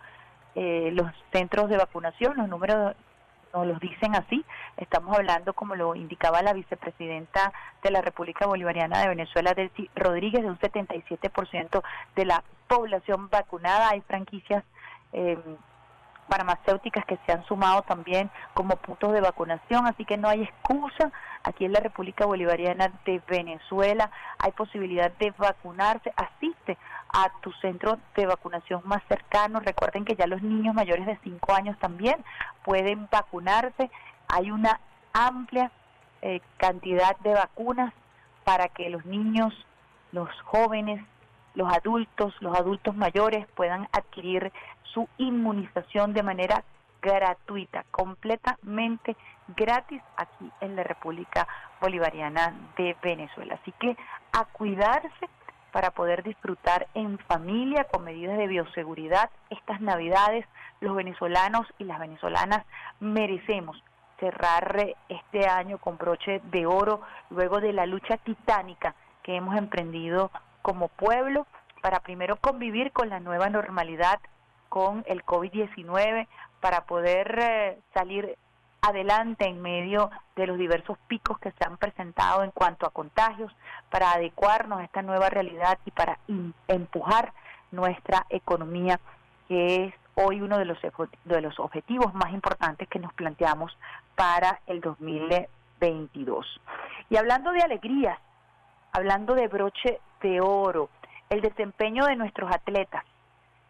eh, 0.55 0.91
los 0.93 1.11
centros 1.33 1.69
de 1.69 1.77
vacunación, 1.77 2.37
los 2.37 2.49
números 2.49 2.97
nos 3.53 3.67
los 3.67 3.81
dicen 3.81 4.15
así. 4.15 4.45
Estamos 4.77 5.17
hablando, 5.17 5.53
como 5.55 5.75
lo 5.75 5.95
indicaba 5.95 6.43
la 6.43 6.53
vicepresidenta 6.53 7.53
de 7.83 7.91
la 7.91 8.03
República 8.03 8.47
Bolivariana 8.47 9.01
de 9.01 9.09
Venezuela, 9.09 9.55
Delcy 9.55 9.91
Rodríguez, 9.95 10.43
de 10.43 10.51
un 10.51 10.59
77% 10.59 11.83
de 12.15 12.25
la 12.25 12.43
población 12.69 13.29
vacunada. 13.31 13.91
Hay 13.91 14.01
franquicias 14.03 14.65
eh, 15.13 15.39
farmacéuticas 16.29 17.05
que 17.07 17.19
se 17.25 17.33
han 17.33 17.45
sumado 17.45 17.83
también 17.83 18.31
como 18.55 18.77
puntos 18.77 19.13
de 19.13 19.21
vacunación, 19.21 19.87
así 19.87 20.05
que 20.05 20.17
no 20.17 20.29
hay 20.29 20.43
excusa. 20.43 21.13
Aquí 21.47 21.65
en 21.65 21.73
la 21.73 21.79
República 21.79 22.27
Bolivariana 22.27 22.91
de 23.05 23.23
Venezuela 23.29 24.11
hay 24.37 24.51
posibilidad 24.51 25.13
de 25.13 25.31
vacunarse. 25.39 26.13
Asiste 26.17 26.77
a 27.09 27.31
tu 27.41 27.53
centro 27.53 28.01
de 28.17 28.27
vacunación 28.27 28.83
más 28.85 29.01
cercano. 29.07 29.61
Recuerden 29.61 30.05
que 30.05 30.17
ya 30.17 30.27
los 30.27 30.43
niños 30.43 30.75
mayores 30.75 31.07
de 31.07 31.17
5 31.23 31.55
años 31.55 31.79
también 31.79 32.17
pueden 32.65 33.07
vacunarse. 33.13 33.93
Hay 34.27 34.51
una 34.51 34.81
amplia 35.13 35.71
eh, 36.21 36.41
cantidad 36.57 37.17
de 37.21 37.35
vacunas 37.35 37.95
para 38.43 38.69
que 38.69 38.91
los 38.91 39.07
niños, 39.07 39.55
los 40.11 40.29
jóvenes, 40.47 41.01
los 41.55 41.73
adultos, 41.73 42.35
los 42.41 42.59
adultos 42.59 42.97
mayores 42.97 43.47
puedan 43.55 43.89
adquirir 43.93 44.53
su 44.83 45.09
inmunización 45.17 46.13
de 46.13 46.25
manera 46.25 46.65
gratuita, 47.15 47.85
completamente 47.91 49.17
gratis 49.57 50.03
aquí 50.17 50.51
en 50.61 50.77
la 50.77 50.83
República 50.83 51.47
Bolivariana 51.81 52.55
de 52.77 52.97
Venezuela. 53.03 53.59
Así 53.61 53.73
que 53.73 53.97
a 54.33 54.45
cuidarse 54.47 55.29
para 55.73 55.91
poder 55.91 56.23
disfrutar 56.23 56.87
en 56.95 57.19
familia 57.19 57.85
con 57.85 58.05
medidas 58.05 58.39
de 58.39 58.47
bioseguridad 58.47 59.31
estas 59.51 59.81
navidades. 59.81 60.47
Los 60.81 60.95
venezolanos 60.95 61.67
y 61.79 61.85
las 61.85 61.99
venezolanas 61.99 62.65
merecemos 63.01 63.83
cerrar 64.19 64.95
este 65.09 65.47
año 65.47 65.79
con 65.79 65.99
broche 65.99 66.41
de 66.45 66.67
oro 66.67 67.03
luego 67.31 67.61
de 67.61 67.73
la 67.73 67.87
lucha 67.87 68.17
titánica 68.17 68.95
que 69.23 69.37
hemos 69.37 69.57
emprendido 69.57 70.31
como 70.63 70.89
pueblo 70.89 71.47
para 71.83 72.01
primero 72.01 72.37
convivir 72.37 72.91
con 72.93 73.11
la 73.11 73.21
nueva 73.21 73.51
normalidad 73.51 74.19
con 74.69 75.05
el 75.07 75.25
COVID-19 75.25 76.27
para 76.67 76.85
poder 76.85 77.39
eh, 77.41 77.79
salir 77.95 78.37
adelante 78.83 79.47
en 79.47 79.63
medio 79.63 80.11
de 80.35 80.49
los 80.49 80.59
diversos 80.59 80.99
picos 81.07 81.39
que 81.39 81.53
se 81.53 81.65
han 81.65 81.77
presentado 81.77 82.43
en 82.43 82.51
cuanto 82.51 82.87
a 82.87 82.91
contagios, 82.91 83.55
para 83.89 84.11
adecuarnos 84.11 84.81
a 84.81 84.83
esta 84.83 85.01
nueva 85.01 85.31
realidad 85.31 85.79
y 85.85 85.93
para 85.93 86.19
empujar 86.67 87.33
nuestra 87.71 88.27
economía, 88.31 88.99
que 89.47 89.85
es 89.85 89.95
hoy 90.17 90.41
uno 90.41 90.59
de 90.59 90.65
los, 90.65 90.77
de 91.25 91.41
los 91.41 91.57
objetivos 91.61 92.13
más 92.15 92.33
importantes 92.33 92.89
que 92.89 92.99
nos 92.99 93.15
planteamos 93.15 93.79
para 94.17 94.59
el 94.67 94.81
2022. 94.81 96.61
Y 97.11 97.17
hablando 97.17 97.53
de 97.53 97.63
alegrías, 97.63 98.19
hablando 98.91 99.37
de 99.37 99.47
broche 99.47 100.01
de 100.21 100.41
oro, 100.41 100.91
el 101.31 101.43
desempeño 101.43 102.07
de 102.07 102.17
nuestros 102.17 102.53
atletas, 102.53 103.05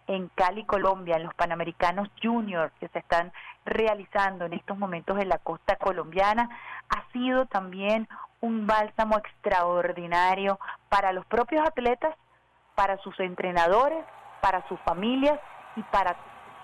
en 0.06 0.28
Cali, 0.34 0.64
Colombia, 0.64 1.16
en 1.16 1.24
los 1.24 1.34
Panamericanos 1.34 2.08
Junior 2.22 2.70
que 2.78 2.88
se 2.88 2.98
están 2.98 3.32
realizando 3.64 4.44
en 4.44 4.52
estos 4.52 4.78
momentos 4.78 5.18
en 5.18 5.28
la 5.28 5.38
costa 5.38 5.76
colombiana, 5.76 6.48
ha 6.88 7.12
sido 7.12 7.46
también 7.46 8.08
un 8.40 8.66
bálsamo 8.66 9.18
extraordinario 9.18 10.58
para 10.88 11.12
los 11.12 11.26
propios 11.26 11.66
atletas, 11.66 12.14
para 12.74 12.98
sus 12.98 13.18
entrenadores, 13.20 14.04
para 14.40 14.66
sus 14.68 14.78
familias 14.80 15.40
y 15.74 15.82
para 15.84 16.16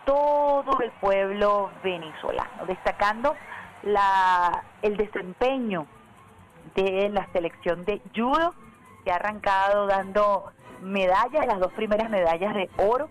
todo 0.05 0.81
el 0.81 0.91
pueblo 0.93 1.71
venezolano, 1.83 2.67
destacando 2.67 3.35
la, 3.83 4.63
el 4.83 4.97
desempeño 4.97 5.87
de 6.75 7.09
la 7.09 7.27
selección 7.33 7.85
de 7.85 8.01
judo 8.15 8.55
que 9.05 9.11
ha 9.11 9.17
arrancado 9.17 9.87
dando 9.87 10.53
medallas, 10.81 11.47
las 11.47 11.59
dos 11.59 11.73
primeras 11.73 12.09
medallas 12.11 12.55
de 12.55 12.71
oro 12.79 13.09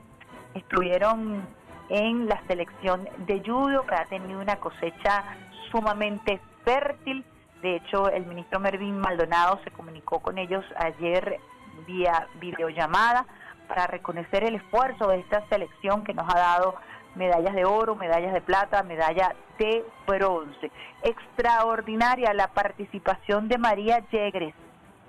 estuvieron 0.56 1.46
en 1.90 2.28
la 2.28 2.42
selección 2.48 3.08
de 3.26 3.42
judo, 3.46 3.86
que 3.86 3.96
ha 3.96 4.06
tenido 4.06 4.40
una 4.40 4.56
cosecha 4.58 5.24
sumamente 5.72 6.40
fértil. 6.64 7.26
De 7.62 7.76
hecho, 7.76 8.10
el 8.10 8.26
ministro 8.26 8.60
Mervin 8.60 8.98
Maldonado 9.00 9.60
se 9.64 9.72
comunicó 9.72 10.20
con 10.20 10.38
ellos 10.38 10.64
ayer 10.78 11.40
vía 11.86 12.28
videollamada 12.40 13.26
para 13.68 13.88
reconocer 13.88 14.44
el 14.44 14.56
esfuerzo 14.56 15.08
de 15.08 15.20
esta 15.20 15.48
selección 15.50 16.04
que 16.04 16.14
nos 16.14 16.34
ha 16.34 16.38
dado 16.38 16.76
medallas 17.16 17.54
de 17.54 17.66
oro, 17.66 17.96
medallas 17.96 18.34
de 18.34 18.42
plata, 18.42 18.84
medalla 18.84 19.36
de 19.58 19.86
bronce. 20.08 20.72
Extraordinaria 21.04 22.34
la 22.34 22.48
participación 22.48 23.48
de 23.48 23.58
María 23.58 24.00
Yegres, 24.12 24.56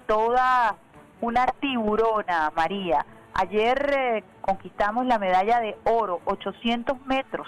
toda 0.07 0.77
una 1.21 1.47
tiburona, 1.61 2.53
María 2.55 3.07
Ayer 3.35 3.95
eh, 3.99 4.25
conquistamos 4.43 5.07
la 5.07 5.19
medalla 5.19 5.61
de 5.61 5.77
oro, 5.85 6.21
800 6.27 7.07
metros 7.07 7.47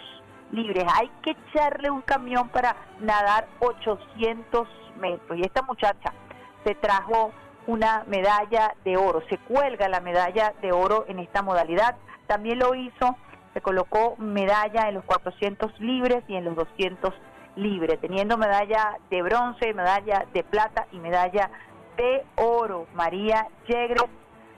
libres. 0.52 0.84
Hay 0.96 1.10
que 1.22 1.32
echarle 1.32 1.90
un 1.90 2.00
camión 2.02 2.48
para 2.48 2.76
nadar 3.00 3.46
800 3.60 4.68
metros. 4.98 5.38
Y 5.38 5.42
esta 5.42 5.62
muchacha 5.62 6.12
se 6.64 6.74
trajo 6.76 7.32
una 7.66 8.04
medalla 8.06 8.74
de 8.84 8.96
oro, 8.96 9.22
se 9.28 9.38
cuelga 9.38 9.88
la 9.88 10.00
medalla 10.00 10.54
de 10.62 10.72
oro 10.72 11.04
en 11.08 11.18
esta 11.18 11.42
modalidad. 11.42 11.96
También 12.26 12.58
lo 12.58 12.74
hizo, 12.74 13.16
se 13.52 13.60
colocó 13.60 14.16
medalla 14.18 14.88
en 14.88 14.94
los 14.94 15.04
400 15.04 15.78
libres 15.80 16.24
y 16.28 16.36
en 16.36 16.44
los 16.44 16.56
200 16.56 17.12
libres, 17.56 18.00
teniendo 18.00 18.36
medalla 18.36 18.98
de 19.10 19.22
bronce, 19.22 19.72
medalla 19.74 20.26
de 20.32 20.42
plata 20.44 20.86
y 20.92 20.98
medalla 20.98 21.50
de 21.96 22.24
oro. 22.36 22.86
María 22.94 23.46
Yegres 23.66 24.04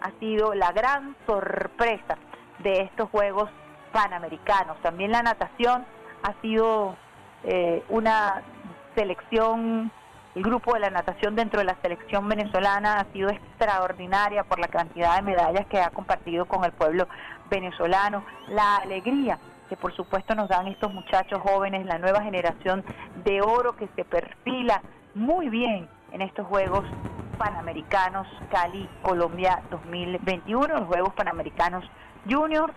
ha 0.00 0.10
sido 0.18 0.54
la 0.54 0.72
gran 0.72 1.16
sorpresa 1.26 2.16
de 2.60 2.82
estos 2.82 3.10
Juegos 3.10 3.50
Panamericanos. 3.92 4.76
También 4.82 5.12
la 5.12 5.22
natación 5.22 5.84
ha 6.22 6.32
sido 6.40 6.96
eh, 7.44 7.82
una 7.88 8.42
selección, 8.94 9.90
el 10.34 10.42
grupo 10.42 10.74
de 10.74 10.80
la 10.80 10.90
natación 10.90 11.36
dentro 11.36 11.60
de 11.60 11.66
la 11.66 11.76
selección 11.82 12.28
venezolana 12.28 13.00
ha 13.00 13.12
sido 13.12 13.30
extraordinaria 13.30 14.44
por 14.44 14.58
la 14.58 14.68
cantidad 14.68 15.16
de 15.16 15.22
medallas 15.22 15.66
que 15.66 15.80
ha 15.80 15.90
compartido 15.90 16.46
con 16.46 16.64
el 16.64 16.72
pueblo 16.72 17.08
venezolano, 17.48 18.24
la 18.48 18.76
alegría 18.76 19.38
que 19.68 19.76
por 19.76 19.94
supuesto 19.94 20.34
nos 20.34 20.48
dan 20.48 20.66
estos 20.68 20.92
muchachos 20.92 21.40
jóvenes, 21.40 21.86
la 21.86 21.98
nueva 21.98 22.22
generación 22.22 22.84
de 23.24 23.40
oro 23.42 23.76
que 23.76 23.88
se 23.96 24.04
perfila 24.04 24.80
muy 25.14 25.48
bien 25.48 25.88
en 26.12 26.22
estos 26.22 26.46
Juegos 26.46 26.84
Panamericanos 27.38 28.26
Cali, 28.50 28.88
Colombia 29.02 29.62
2021, 29.70 30.68
los 30.68 30.86
Juegos 30.86 31.14
Panamericanos 31.14 31.84
Junior. 32.28 32.72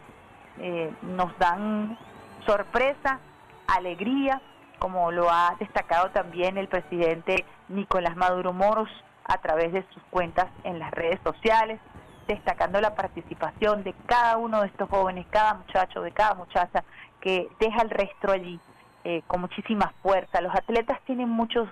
Eh, 0.59 0.93
nos 1.01 1.37
dan 1.39 1.97
sorpresa, 2.45 3.19
alegría, 3.67 4.41
como 4.77 5.11
lo 5.11 5.29
ha 5.29 5.55
destacado 5.59 6.09
también 6.09 6.57
el 6.57 6.67
presidente 6.67 7.45
Nicolás 7.67 8.15
Maduro 8.17 8.51
Moros 8.53 8.89
a 9.25 9.37
través 9.37 9.71
de 9.71 9.85
sus 9.93 10.01
cuentas 10.09 10.47
en 10.63 10.79
las 10.79 10.91
redes 10.91 11.19
sociales, 11.23 11.79
destacando 12.27 12.81
la 12.81 12.95
participación 12.95 13.83
de 13.83 13.93
cada 14.05 14.37
uno 14.37 14.61
de 14.61 14.67
estos 14.67 14.89
jóvenes, 14.89 15.25
cada 15.29 15.53
muchacho, 15.53 16.01
de 16.01 16.11
cada 16.11 16.33
muchacha 16.33 16.83
que 17.21 17.47
deja 17.59 17.81
el 17.81 17.89
resto 17.89 18.31
allí 18.31 18.59
eh, 19.03 19.21
con 19.27 19.41
muchísima 19.41 19.93
fuerza. 20.01 20.41
Los 20.41 20.55
atletas 20.55 20.99
tienen 21.05 21.29
muchos, 21.29 21.69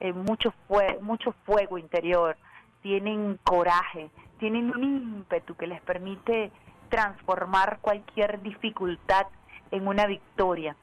eh, 0.00 0.12
mucho, 0.12 0.52
mucho 1.00 1.34
fuego 1.44 1.78
interior, 1.78 2.36
tienen 2.82 3.38
coraje, 3.44 4.10
tienen 4.38 4.70
un 4.70 4.82
ímpetu 4.82 5.54
que 5.54 5.66
les 5.66 5.80
permite 5.82 6.50
transformar 6.88 7.78
cualquier 7.80 8.42
dificultad 8.42 9.26
en 9.70 9.86
una 9.86 10.06
victoria. 10.06 10.76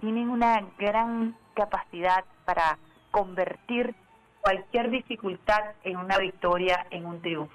Tienen 0.00 0.30
una 0.30 0.64
gran 0.78 1.36
capacidad 1.54 2.24
para 2.44 2.78
convertir 3.10 3.94
cualquier 4.40 4.90
dificultad 4.90 5.60
en 5.84 5.96
una 5.96 6.18
victoria, 6.18 6.86
en 6.90 7.06
un 7.06 7.20
triunfo. 7.20 7.54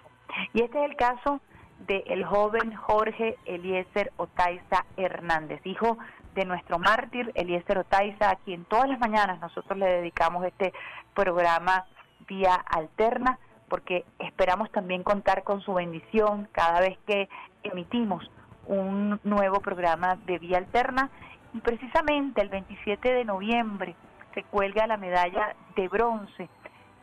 Y 0.54 0.62
este 0.62 0.84
es 0.84 0.90
el 0.90 0.96
caso 0.96 1.40
del 1.88 2.26
joven 2.26 2.74
Jorge 2.76 3.38
Eliezer 3.46 4.12
Otaiza 4.18 4.86
Hernández, 4.98 5.62
hijo 5.66 5.98
de 6.34 6.46
nuestro 6.46 6.80
mártir 6.80 7.32
Eliezer 7.36 7.78
Otaiza, 7.78 8.32
a 8.32 8.36
quien 8.38 8.66
todas 8.66 8.90
las 8.90 9.00
mañanas 9.00 9.40
nosotros 9.40 9.78
le 9.78 9.86
dedicamos 9.86 10.46
este 10.46 10.74
programa 11.14 11.86
vía 12.28 12.56
alterna, 12.56 13.38
porque 13.74 14.06
esperamos 14.20 14.72
también 14.72 15.02
contar 15.02 15.42
con 15.42 15.62
su 15.62 15.74
bendición 15.74 16.48
cada 16.52 16.80
vez 16.80 16.96
que 17.08 17.28
emitimos 17.64 18.24
un 18.68 19.20
nuevo 19.24 19.62
programa 19.62 20.16
de 20.28 20.38
vía 20.38 20.60
alterna. 20.60 21.10
Y 21.56 21.60
precisamente 21.60 22.42
el 22.42 22.50
27 22.50 23.12
de 23.12 23.26
noviembre 23.26 23.96
se 24.36 24.44
cuelga 24.44 24.86
la 24.86 24.98
medalla 24.98 25.56
de 25.76 25.88
bronce 25.88 26.50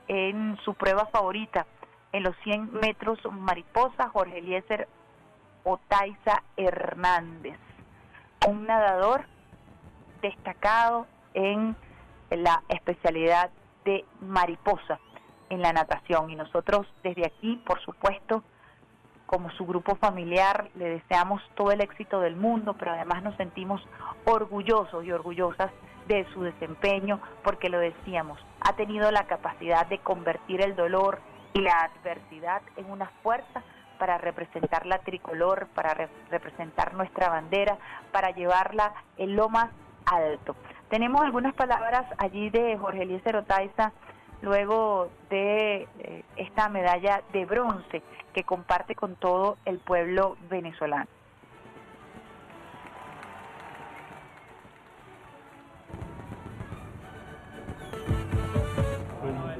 en 0.06 0.56
su 0.64 0.74
prueba 0.74 1.06
favorita, 1.06 1.66
en 2.12 2.22
los 2.22 2.36
100 2.44 2.72
metros 2.74 3.18
mariposa, 3.32 4.08
Jorge 4.10 4.38
Eliezer 4.38 4.86
Otaiza 5.64 6.44
Hernández, 6.56 7.58
un 8.46 8.64
nadador 8.68 9.24
destacado 10.22 11.08
en 11.34 11.74
la 12.30 12.62
especialidad 12.68 13.50
de 13.84 14.04
mariposa 14.20 15.00
en 15.50 15.60
la 15.60 15.72
natación. 15.72 16.30
Y 16.30 16.36
nosotros 16.36 16.86
desde 17.02 17.26
aquí, 17.26 17.62
por 17.66 17.80
supuesto, 17.82 18.42
como 19.26 19.50
su 19.52 19.66
grupo 19.66 19.94
familiar, 19.96 20.70
le 20.74 20.88
deseamos 20.88 21.42
todo 21.54 21.70
el 21.70 21.80
éxito 21.80 22.20
del 22.20 22.34
mundo, 22.34 22.74
pero 22.78 22.92
además 22.92 23.22
nos 23.22 23.36
sentimos 23.36 23.80
orgullosos 24.24 25.04
y 25.04 25.12
orgullosas 25.12 25.70
de 26.08 26.26
su 26.32 26.42
desempeño, 26.42 27.20
porque 27.44 27.68
lo 27.68 27.78
decíamos, 27.78 28.40
ha 28.60 28.72
tenido 28.72 29.10
la 29.12 29.28
capacidad 29.28 29.86
de 29.86 29.98
convertir 29.98 30.60
el 30.62 30.74
dolor 30.74 31.20
y 31.52 31.60
la 31.60 31.82
adversidad 31.82 32.62
en 32.76 32.90
una 32.90 33.06
fuerza 33.22 33.62
para 34.00 34.18
representar 34.18 34.86
la 34.86 34.98
tricolor, 34.98 35.68
para 35.74 36.08
representar 36.30 36.94
nuestra 36.94 37.28
bandera, 37.28 37.78
para 38.10 38.30
llevarla 38.30 38.94
en 39.18 39.36
lo 39.36 39.48
más 39.48 39.70
alto. 40.06 40.56
Tenemos 40.88 41.20
algunas 41.22 41.54
palabras 41.54 42.04
allí 42.18 42.50
de 42.50 42.76
Jorge 42.78 43.02
Eliezer 43.02 43.36
luego 44.42 45.10
de 45.28 45.88
eh, 45.98 46.24
esta 46.36 46.68
medalla 46.68 47.22
de 47.32 47.44
bronce 47.44 48.02
que 48.32 48.44
comparte 48.44 48.94
con 48.94 49.16
todo 49.16 49.58
el 49.64 49.78
pueblo 49.78 50.36
venezolano. 50.48 51.06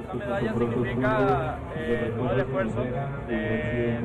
Esta 0.01 0.13
medalla 0.13 0.53
significa 0.53 1.59
eh, 1.75 2.13
todo 2.17 2.31
el 2.31 2.39
esfuerzo 2.39 2.83
de 3.27 3.99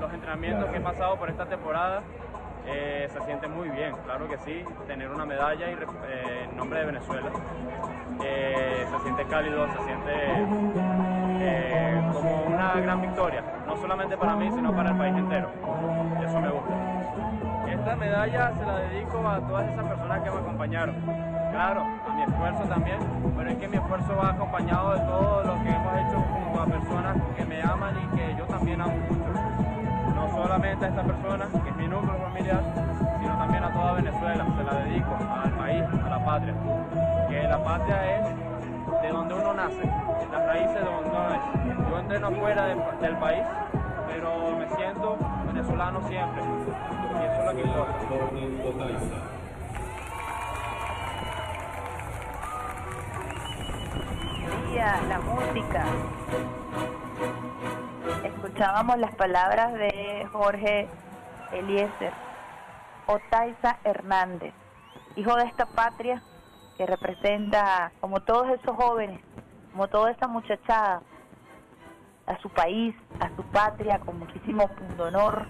los 0.00 0.12
entrenamientos 0.12 0.70
que 0.70 0.76
he 0.76 0.80
pasado 0.80 1.18
por 1.18 1.30
esta 1.30 1.46
temporada. 1.46 2.02
Eh, 2.66 3.08
se 3.12 3.20
siente 3.24 3.48
muy 3.48 3.68
bien, 3.68 3.94
claro 4.04 4.28
que 4.28 4.38
sí, 4.38 4.64
tener 4.86 5.10
una 5.10 5.24
medalla 5.24 5.66
eh, 5.68 6.46
en 6.48 6.56
nombre 6.56 6.80
de 6.80 6.86
Venezuela. 6.86 7.30
se 8.18 8.98
siente 9.02 9.24
cálido, 9.24 9.66
se 9.72 9.84
siente 9.84 10.12
como 12.12 12.42
una 12.44 12.74
gran 12.74 13.00
victoria, 13.00 13.42
no 13.66 13.76
solamente 13.76 14.16
para 14.16 14.36
mí, 14.36 14.50
sino 14.52 14.74
para 14.74 14.90
el 14.90 14.96
país 14.96 15.16
entero. 15.16 15.50
Eso 16.24 16.40
me 16.40 16.50
gusta. 16.50 16.74
Esta 17.72 17.96
medalla 17.96 18.52
se 18.58 18.66
la 18.66 18.78
dedico 18.78 19.26
a 19.26 19.40
todas 19.40 19.68
esas 19.68 19.84
personas 19.84 20.22
que 20.22 20.30
me 20.30 20.38
acompañaron 20.38 21.30
claro, 21.50 21.82
a 21.82 22.14
mi 22.14 22.22
esfuerzo 22.22 22.62
también, 22.64 22.98
pero 23.36 23.50
es 23.50 23.56
que 23.58 23.68
mi 23.68 23.76
esfuerzo 23.76 24.16
va 24.16 24.30
acompañado 24.30 24.92
de 24.92 25.00
todo 25.00 25.44
lo 25.44 25.62
que 25.62 25.68
hemos 25.68 25.94
hecho 25.98 26.20
junto 26.20 26.60
a 26.60 26.66
personas 26.66 27.16
que 27.36 27.44
me 27.44 27.62
aman 27.62 27.96
y 27.98 28.16
que 28.16 28.34
yo 28.38 28.44
también 28.46 28.80
amo 28.80 28.94
mucho. 29.10 29.49
Solamente 30.30 30.84
a 30.84 30.88
esta 30.88 31.02
persona, 31.02 31.46
que 31.62 31.68
es 31.68 31.76
mi 31.76 31.88
núcleo 31.88 32.16
familiar, 32.16 32.62
sino 33.20 33.38
también 33.38 33.64
a 33.64 33.72
toda 33.72 33.92
Venezuela. 33.94 34.46
Se 34.56 34.64
la 34.64 34.74
dedico 34.84 35.16
al 35.44 35.50
país, 35.52 35.84
a 36.04 36.08
la 36.08 36.24
patria. 36.24 36.54
Que 37.28 37.42
la 37.42 37.64
patria 37.64 38.16
es 38.16 39.02
de 39.02 39.08
donde 39.08 39.34
uno 39.34 39.54
nace, 39.54 39.82
las 40.32 40.46
raíces 40.46 40.74
de 40.74 40.80
donde 40.80 41.10
uno 41.10 41.34
es. 41.34 41.90
Yo 41.90 41.98
entreno 41.98 42.30
fuera 42.32 42.66
del 42.66 43.16
país, 43.16 43.42
pero 44.06 44.56
me 44.56 44.68
siento 44.76 45.18
venezolano 45.46 46.00
siempre. 46.08 46.42
Y 46.42 47.24
eso 47.24 47.40
es 47.40 47.46
lo 47.46 48.30
que 48.30 48.40
importa. 48.40 48.86
la 55.08 55.20
música. 55.20 56.59
Escuchábamos 58.24 58.98
las 58.98 59.14
palabras 59.14 59.72
de 59.74 60.26
Jorge 60.32 60.88
Eliezer, 61.52 62.12
Otaiza 63.06 63.78
Hernández, 63.84 64.52
hijo 65.16 65.34
de 65.36 65.44
esta 65.44 65.66
patria 65.66 66.22
que 66.76 66.86
representa, 66.86 67.92
como 68.00 68.20
todos 68.20 68.48
esos 68.50 68.76
jóvenes, 68.76 69.20
como 69.72 69.88
toda 69.88 70.10
esa 70.10 70.26
muchachada, 70.26 71.02
a 72.26 72.38
su 72.40 72.48
país, 72.50 72.94
a 73.20 73.34
su 73.36 73.42
patria, 73.44 73.98
con 74.00 74.18
muchísimo 74.18 74.70
honor. 74.98 75.46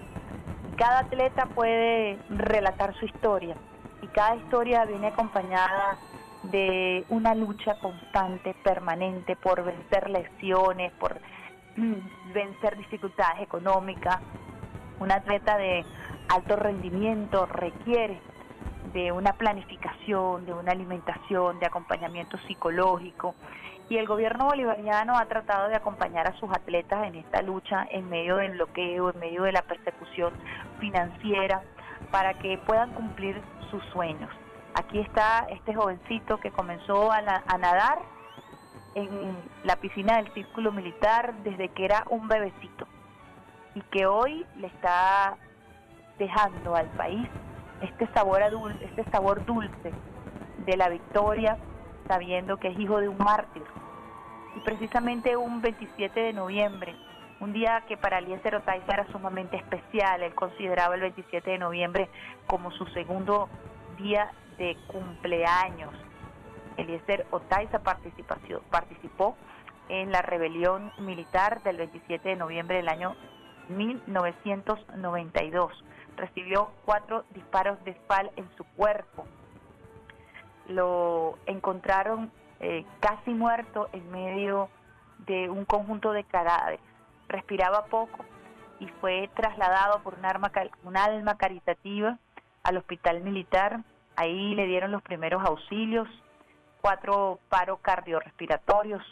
Cada 0.77 0.99
atleta 0.99 1.45
puede 1.47 2.17
relatar 2.29 2.93
su 2.99 3.05
historia 3.05 3.55
y 4.01 4.07
cada 4.07 4.35
historia 4.35 4.85
viene 4.85 5.07
acompañada 5.07 5.97
de 6.43 7.05
una 7.09 7.35
lucha 7.35 7.77
constante, 7.79 8.55
permanente, 8.63 9.35
por 9.35 9.63
vencer 9.63 10.09
lesiones, 10.09 10.91
por 10.93 11.19
vencer 12.33 12.77
dificultades 12.77 13.41
económicas. 13.41 14.19
Un 14.99 15.11
atleta 15.11 15.57
de 15.57 15.85
alto 16.29 16.55
rendimiento 16.55 17.45
requiere 17.45 18.21
de 18.93 19.11
una 19.11 19.33
planificación, 19.33 20.45
de 20.45 20.53
una 20.53 20.71
alimentación, 20.71 21.59
de 21.59 21.65
acompañamiento 21.65 22.37
psicológico. 22.47 23.35
Y 23.89 23.97
el 23.97 24.07
gobierno 24.07 24.45
bolivariano 24.45 25.17
ha 25.17 25.25
tratado 25.25 25.67
de 25.67 25.75
acompañar 25.75 26.27
a 26.27 26.33
sus 26.39 26.49
atletas 26.51 27.05
en 27.07 27.15
esta 27.15 27.41
lucha 27.41 27.87
en 27.91 28.09
medio 28.09 28.37
del 28.37 28.53
bloqueo, 28.53 29.11
en 29.11 29.19
medio 29.19 29.43
de 29.43 29.51
la 29.51 29.63
persecución 29.63 30.33
financiera, 30.79 31.61
para 32.09 32.35
que 32.35 32.57
puedan 32.59 32.91
cumplir 32.91 33.41
sus 33.69 33.83
sueños. 33.85 34.29
Aquí 34.75 34.99
está 34.99 35.47
este 35.49 35.73
jovencito 35.73 36.37
que 36.37 36.51
comenzó 36.51 37.11
a, 37.11 37.21
nadar 37.21 37.99
en 38.95 39.37
la 39.63 39.75
piscina 39.77 40.17
del 40.17 40.33
círculo 40.33 40.71
militar 40.71 41.33
desde 41.43 41.69
que 41.69 41.85
era 41.85 42.05
un 42.09 42.27
bebecito 42.27 42.87
y 43.75 43.81
que 43.81 44.05
hoy 44.05 44.45
le 44.57 44.67
está 44.67 45.37
dejando 46.19 46.75
al 46.75 46.87
país 46.89 47.27
este 47.81 48.07
sabor 48.13 48.49
dulce, 48.51 48.85
este 48.85 49.03
sabor 49.11 49.43
dulce 49.45 49.91
de 50.65 50.77
la 50.77 50.89
victoria, 50.89 51.57
sabiendo 52.07 52.57
que 52.57 52.69
es 52.69 52.79
hijo 52.79 52.99
de 52.99 53.09
un 53.09 53.17
mártir. 53.17 53.63
Y 54.55 54.59
precisamente 54.59 55.35
un 55.35 55.61
27 55.61 56.19
de 56.19 56.33
noviembre, 56.33 56.95
un 57.39 57.53
día 57.53 57.83
que 57.87 57.97
para 57.97 58.19
Eliezer 58.19 58.55
Otaiza 58.55 58.93
era 58.93 59.07
sumamente 59.11 59.57
especial, 59.57 60.21
él 60.21 60.35
consideraba 60.35 60.93
el 60.95 61.01
27 61.01 61.49
de 61.49 61.57
noviembre 61.57 62.09
como 62.45 62.71
su 62.71 62.85
segundo 62.87 63.49
día 63.97 64.31
de 64.57 64.77
cumpleaños. 64.87 65.93
Eliezer 66.81 67.25
Otaiza 67.31 67.79
participó 67.79 69.35
en 69.89 70.11
la 70.11 70.21
rebelión 70.21 70.91
militar 70.99 71.63
del 71.63 71.77
27 71.77 72.29
de 72.29 72.35
noviembre 72.35 72.77
del 72.77 72.89
año 72.89 73.15
1992. 73.69 75.71
Recibió 76.17 76.69
cuatro 76.85 77.25
disparos 77.31 77.83
de 77.83 77.91
espal 77.91 78.31
en 78.35 78.47
su 78.57 78.63
cuerpo. 78.75 79.25
Lo 80.67 81.37
encontraron 81.45 82.31
eh, 82.59 82.85
casi 82.99 83.31
muerto 83.31 83.89
en 83.93 84.11
medio 84.11 84.69
de 85.19 85.49
un 85.49 85.65
conjunto 85.65 86.11
de 86.11 86.23
cadáveres. 86.23 86.79
Respiraba 87.27 87.85
poco 87.85 88.25
y 88.79 88.87
fue 88.99 89.29
trasladado 89.35 90.01
por 90.03 90.15
un, 90.15 90.25
arma, 90.25 90.51
un 90.83 90.97
alma 90.97 91.37
caritativa 91.37 92.17
al 92.63 92.77
hospital 92.77 93.21
militar 93.21 93.81
Ahí 94.15 94.55
le 94.55 94.67
dieron 94.67 94.91
los 94.91 95.01
primeros 95.01 95.43
auxilios, 95.43 96.07
cuatro 96.81 97.39
paros 97.49 97.79
cardiorrespiratorios, 97.81 99.03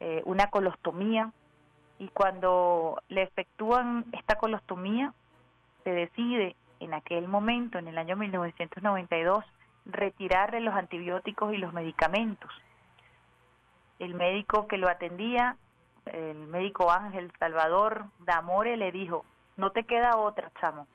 eh, 0.00 0.22
una 0.24 0.48
colostomía, 0.48 1.32
y 1.98 2.08
cuando 2.08 3.02
le 3.08 3.22
efectúan 3.22 4.04
esta 4.12 4.36
colostomía, 4.36 5.12
se 5.84 5.90
decide 5.90 6.56
en 6.80 6.94
aquel 6.94 7.28
momento, 7.28 7.78
en 7.78 7.88
el 7.88 7.98
año 7.98 8.16
1992, 8.16 9.44
retirarle 9.86 10.60
los 10.60 10.74
antibióticos 10.74 11.52
y 11.54 11.56
los 11.56 11.72
medicamentos. 11.72 12.50
El 13.98 14.14
médico 14.14 14.68
que 14.68 14.76
lo 14.76 14.88
atendía, 14.88 15.56
el 16.06 16.46
médico 16.46 16.90
Ángel 16.90 17.32
Salvador 17.38 18.06
Damore, 18.20 18.76
le 18.76 18.92
dijo, 18.92 19.24
no 19.56 19.72
te 19.72 19.84
queda 19.84 20.16
otra, 20.16 20.52
chamo, 20.60 20.86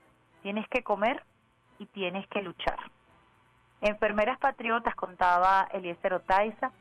tienes 0.42 0.68
que 0.70 0.84
comer 0.84 1.24
y 1.80 1.86
tienes 1.88 2.28
que 2.28 2.42
luchar. 2.42 2.78
Enfermeras 3.86 4.40
patriotas, 4.40 4.96
contaba 4.96 5.68
Eliezer 5.74 6.14
Otaiza, 6.14 6.72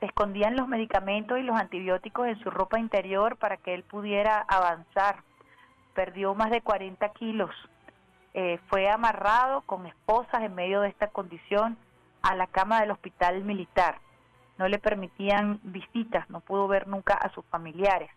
se 0.00 0.04
escondían 0.04 0.54
los 0.54 0.68
medicamentos 0.68 1.38
y 1.38 1.42
los 1.42 1.58
antibióticos 1.58 2.26
en 2.26 2.38
su 2.40 2.50
ropa 2.50 2.78
interior 2.78 3.38
para 3.38 3.56
que 3.56 3.72
él 3.72 3.84
pudiera 3.84 4.44
avanzar. 4.46 5.22
Perdió 5.94 6.34
más 6.34 6.50
de 6.50 6.60
40 6.60 7.08
kilos. 7.14 7.50
Eh, 8.34 8.60
fue 8.68 8.90
amarrado 8.90 9.62
con 9.62 9.86
esposas 9.86 10.42
en 10.42 10.54
medio 10.54 10.82
de 10.82 10.88
esta 10.88 11.06
condición 11.06 11.78
a 12.20 12.34
la 12.34 12.46
cama 12.46 12.82
del 12.82 12.90
hospital 12.90 13.42
militar. 13.44 13.96
No 14.58 14.68
le 14.68 14.78
permitían 14.78 15.58
visitas, 15.62 16.28
no 16.28 16.40
pudo 16.40 16.68
ver 16.68 16.86
nunca 16.86 17.14
a 17.14 17.30
sus 17.30 17.46
familiares. 17.46 18.10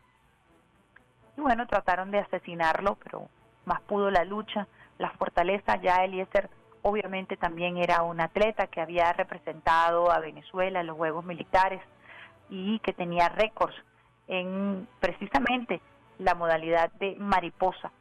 Y 1.37 1.41
bueno, 1.41 1.67
trataron 1.67 2.11
de 2.11 2.19
asesinarlo, 2.19 2.97
pero 3.01 3.29
más 3.63 3.79
pudo 3.83 4.11
la 4.11 4.25
lucha, 4.25 4.67
la 4.97 5.11
fortaleza. 5.11 5.77
Ya 5.77 6.03
Eliezer 6.03 6.49
obviamente 6.87 7.35
también 7.35 7.77
era 7.77 8.03
un 8.03 8.21
atleta 8.21 8.67
que 8.67 8.79
había 8.79 9.11
representado 9.11 10.11
a 10.11 10.19
Venezuela 10.19 10.81
en 10.81 10.85
los 10.85 10.95
Juegos 10.95 11.25
Militares 11.25 11.81
y 12.47 12.77
que 12.79 12.93
tenía 12.93 13.27
récords 13.27 13.75
en 14.27 14.87
precisamente 14.99 15.81
la 16.19 16.35
modalidad 16.35 16.91
de 16.99 17.15
mariposa 17.15 17.91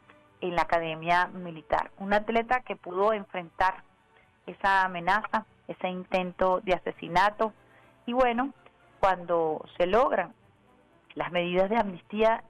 en 0.43 0.55
la 0.55 0.63
Academia 0.63 1.29
Militar. 1.29 1.93
Un 1.97 2.13
atleta 2.13 2.61
que 2.61 2.77
pudo 2.77 3.15
enfrentar 3.15 3.83
esa 4.47 4.85
amenaza, 4.85 5.47
ese 5.67 5.89
intento 5.89 6.61
de 6.61 6.75
asesinato 6.75 7.55
y 8.05 8.13
bueno, 8.13 8.53
cuando 9.01 9.65
se 9.79 9.87
logran 9.87 10.35
las 11.15 11.33
medidas 11.33 11.71
de 11.71 11.79
amnistía, 11.79 12.45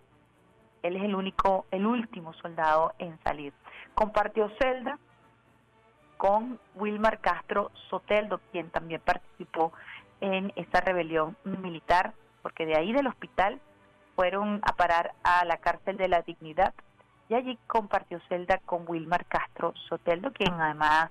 él 0.83 0.97
es 0.97 1.05
el 1.05 1.14
único, 1.14 1.66
el 1.70 1.87
último 1.87 2.33
soldado 2.35 2.92
en 2.99 3.16
salir. 3.23 3.53
Compartió 3.94 4.51
celda 4.59 4.99
con 6.16 6.59
Wilmar 6.74 7.20
Castro 7.20 7.70
Soteldo, 7.90 8.40
quien 8.53 8.70
también 8.70 9.00
participó 9.00 9.72
en 10.20 10.53
esta 10.57 10.81
rebelión 10.81 11.37
militar, 11.44 12.14
porque 12.42 12.66
de 12.66 12.77
ahí 12.77 12.92
del 12.92 13.07
hospital 13.07 13.61
fueron 14.14 14.61
a 14.64 14.77
parar 14.77 15.12
a 15.22 15.44
la 15.44 15.59
cárcel 15.59 15.96
de 15.96 16.09
la 16.09 16.22
dignidad 16.22 16.72
y 17.29 17.35
allí 17.35 17.59
compartió 17.66 18.20
celda 18.29 18.59
con 18.59 18.85
Wilmar 18.87 19.27
Castro 19.27 19.74
Soteldo, 19.88 20.33
quien 20.33 20.53
además 20.55 21.11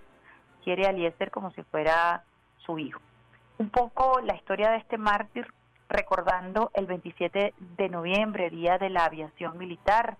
quiere 0.63 0.87
a 0.87 1.29
como 1.31 1.51
si 1.51 1.63
fuera 1.63 2.23
su 2.65 2.79
hijo. 2.79 3.01
Un 3.57 3.69
poco 3.69 4.21
la 4.21 4.35
historia 4.35 4.71
de 4.71 4.77
este 4.77 4.97
mártir, 4.97 5.47
recordando 5.89 6.71
el 6.73 6.85
27 6.85 7.53
de 7.59 7.89
noviembre, 7.89 8.49
día 8.49 8.77
de 8.77 8.89
la 8.89 9.05
aviación 9.05 9.57
militar, 9.57 10.17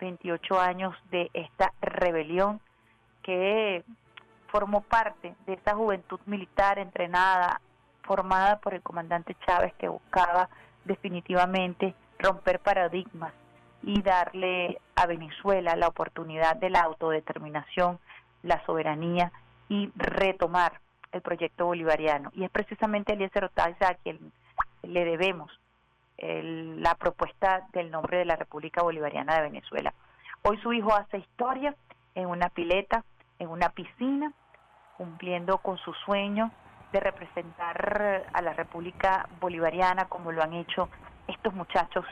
28 0.00 0.60
años 0.60 0.94
de 1.10 1.30
esta 1.32 1.72
rebelión 1.80 2.60
que 3.22 3.84
formó 4.54 4.82
parte 4.82 5.34
de 5.46 5.54
esa 5.54 5.74
juventud 5.74 6.20
militar 6.26 6.78
entrenada, 6.78 7.60
formada 8.04 8.60
por 8.60 8.72
el 8.72 8.82
comandante 8.82 9.34
Chávez 9.44 9.74
que 9.78 9.88
buscaba 9.88 10.48
definitivamente 10.84 11.92
romper 12.20 12.60
paradigmas 12.60 13.32
y 13.82 14.00
darle 14.02 14.80
a 14.94 15.06
Venezuela 15.06 15.74
la 15.74 15.88
oportunidad 15.88 16.54
de 16.54 16.70
la 16.70 16.82
autodeterminación, 16.82 17.98
la 18.44 18.64
soberanía 18.64 19.32
y 19.68 19.90
retomar 19.96 20.80
el 21.10 21.20
proyecto 21.20 21.66
bolivariano. 21.66 22.30
Y 22.32 22.44
es 22.44 22.50
precisamente 22.50 23.14
Eliezer 23.14 23.46
Otaiza 23.46 23.88
a 23.88 23.94
quien 23.94 24.32
le 24.84 25.04
debemos 25.04 25.50
la 26.16 26.94
propuesta 26.94 27.66
del 27.72 27.90
nombre 27.90 28.18
de 28.18 28.24
la 28.24 28.36
República 28.36 28.84
Bolivariana 28.84 29.34
de 29.34 29.50
Venezuela. 29.50 29.92
Hoy 30.42 30.58
su 30.58 30.72
hijo 30.72 30.94
hace 30.94 31.18
historia 31.18 31.74
en 32.14 32.28
una 32.28 32.50
pileta, 32.50 33.02
en 33.40 33.48
una 33.48 33.70
piscina, 33.70 34.32
cumpliendo 34.96 35.58
con 35.58 35.78
su 35.78 35.92
sueño 36.04 36.50
de 36.92 37.00
representar 37.00 38.24
a 38.32 38.42
la 38.42 38.52
República 38.52 39.28
Bolivariana 39.40 40.06
como 40.06 40.32
lo 40.32 40.42
han 40.42 40.52
hecho 40.54 40.88
estos 41.26 41.52
muchachos 41.54 42.04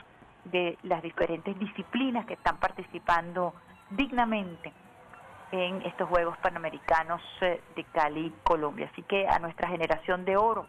de 0.45 0.77
las 0.83 1.01
diferentes 1.01 1.57
disciplinas 1.57 2.25
que 2.25 2.33
están 2.33 2.57
participando 2.57 3.53
dignamente 3.89 4.73
en 5.51 5.81
estos 5.83 6.09
Juegos 6.09 6.37
Panamericanos 6.39 7.21
eh, 7.41 7.61
de 7.75 7.83
Cali, 7.85 8.33
Colombia. 8.43 8.89
Así 8.91 9.03
que 9.03 9.27
a 9.27 9.39
nuestra 9.39 9.69
generación 9.69 10.25
de 10.25 10.35
oro, 10.35 10.65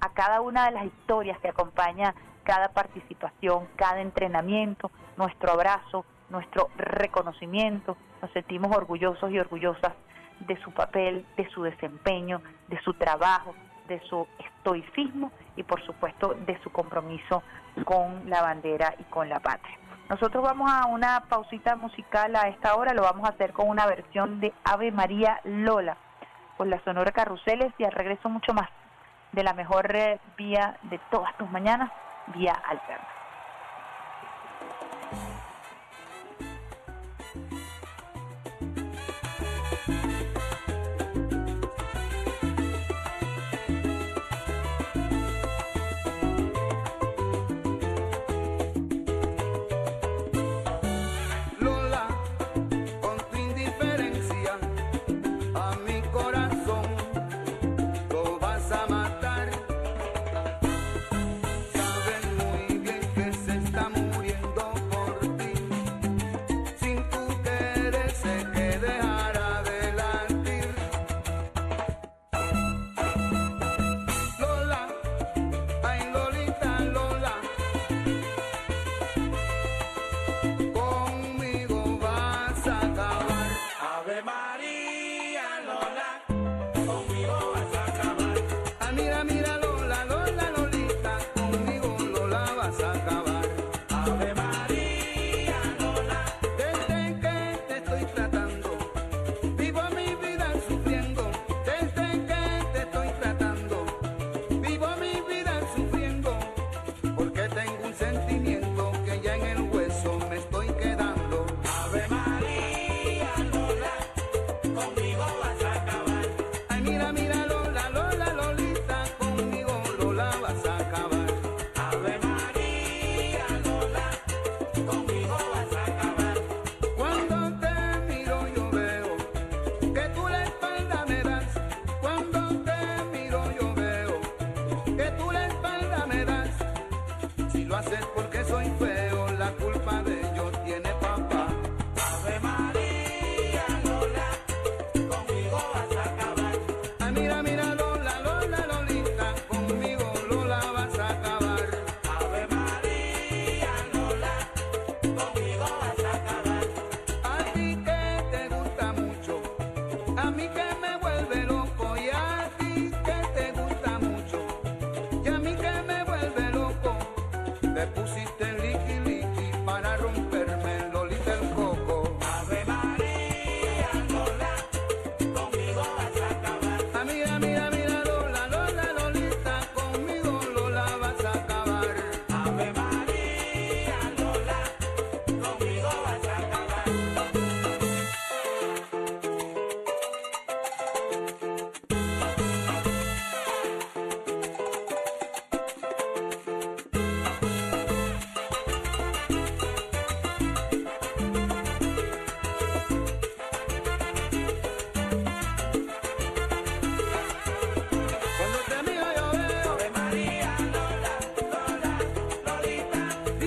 a 0.00 0.10
cada 0.10 0.40
una 0.40 0.66
de 0.66 0.70
las 0.70 0.84
historias 0.86 1.38
que 1.40 1.48
acompaña 1.48 2.14
cada 2.44 2.68
participación, 2.68 3.68
cada 3.76 4.00
entrenamiento, 4.00 4.90
nuestro 5.16 5.52
abrazo, 5.52 6.04
nuestro 6.30 6.68
reconocimiento, 6.76 7.96
nos 8.22 8.30
sentimos 8.30 8.74
orgullosos 8.74 9.30
y 9.30 9.38
orgullosas 9.38 9.92
de 10.40 10.56
su 10.62 10.72
papel, 10.72 11.24
de 11.36 11.48
su 11.50 11.62
desempeño, 11.62 12.40
de 12.68 12.80
su 12.82 12.94
trabajo, 12.94 13.54
de 13.88 14.00
su 14.08 14.26
estoicismo 14.38 15.32
y 15.56 15.62
por 15.62 15.84
supuesto 15.84 16.34
de 16.46 16.58
su 16.62 16.70
compromiso 16.70 17.42
con 17.84 18.28
la 18.28 18.42
bandera 18.42 18.94
y 18.98 19.04
con 19.04 19.28
la 19.28 19.40
patria. 19.40 19.76
Nosotros 20.08 20.42
vamos 20.42 20.70
a 20.72 20.86
una 20.86 21.20
pausita 21.28 21.76
musical 21.76 22.34
a 22.34 22.48
esta 22.48 22.74
hora, 22.74 22.94
lo 22.94 23.02
vamos 23.02 23.28
a 23.28 23.32
hacer 23.32 23.52
con 23.52 23.68
una 23.68 23.86
versión 23.86 24.40
de 24.40 24.52
Ave 24.64 24.90
María 24.90 25.40
Lola, 25.44 25.96
con 26.56 26.68
la 26.68 26.82
Sonora 26.84 27.12
Carruseles 27.12 27.72
y 27.78 27.84
al 27.84 27.92
regreso 27.92 28.28
mucho 28.28 28.52
más 28.52 28.68
de 29.32 29.44
la 29.44 29.52
mejor 29.54 29.94
eh, 29.94 30.18
vía 30.36 30.76
de 30.82 30.98
todas 31.10 31.36
tus 31.36 31.48
mañanas, 31.50 31.90
vía 32.34 32.52
alterna. 32.52 33.19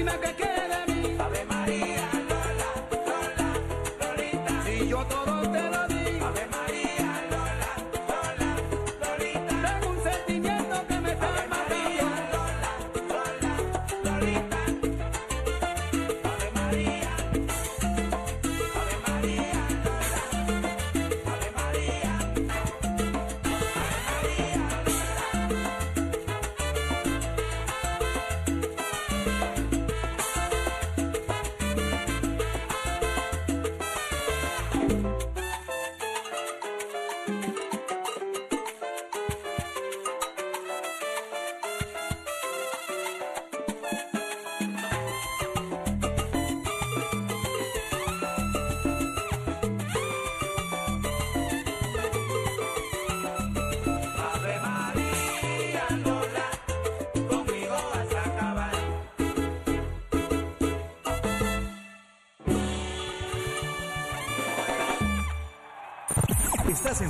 Marina 0.04 0.33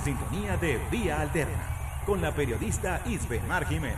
sintonía 0.03 0.57
de 0.57 0.79
Vía 0.91 1.21
Alterna 1.21 2.01
con 2.05 2.21
la 2.21 2.33
periodista 2.33 3.01
Jiménez. 3.65 3.95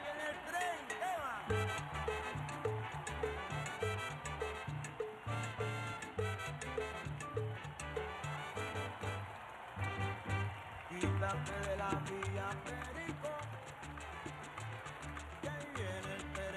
Viene 0.00 0.22
el 0.30 0.36
tren. 0.46 0.78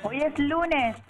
Hoy 0.03 0.21
es 0.21 0.39
lunes 0.39 1.00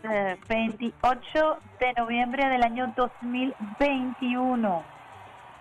28 0.81 1.59
de 1.79 1.93
noviembre 1.93 2.49
del 2.49 2.63
año 2.63 2.91
2021. 2.95 4.83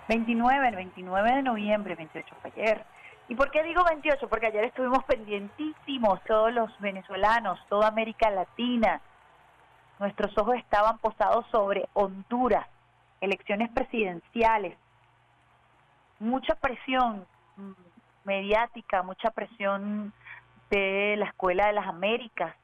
29, 0.08 0.68
el 0.68 0.76
29 0.76 1.34
de 1.34 1.42
noviembre, 1.42 1.94
28 1.94 2.34
fue 2.40 2.50
ayer. 2.56 2.86
¿Y 3.28 3.34
por 3.34 3.50
qué 3.50 3.62
digo 3.62 3.84
28? 3.84 4.28
Porque 4.28 4.46
ayer 4.46 4.64
estuvimos 4.64 5.04
pendientísimos 5.04 6.24
todos 6.24 6.54
los 6.54 6.70
venezolanos, 6.80 7.60
toda 7.68 7.88
América 7.88 8.30
Latina. 8.30 9.02
Nuestros 9.98 10.36
ojos 10.38 10.54
estaban 10.56 10.96
posados 10.98 11.44
sobre 11.50 11.86
Honduras, 11.92 12.66
elecciones 13.20 13.68
presidenciales. 13.72 14.78
Mucha 16.18 16.54
presión 16.54 17.26
mm, 17.56 17.72
mediática, 18.24 19.02
mucha 19.02 19.30
presión 19.32 20.14
de 20.70 21.16
la 21.18 21.26
Escuela 21.26 21.66
de 21.66 21.74
las 21.74 21.86
Américas, 21.86 22.54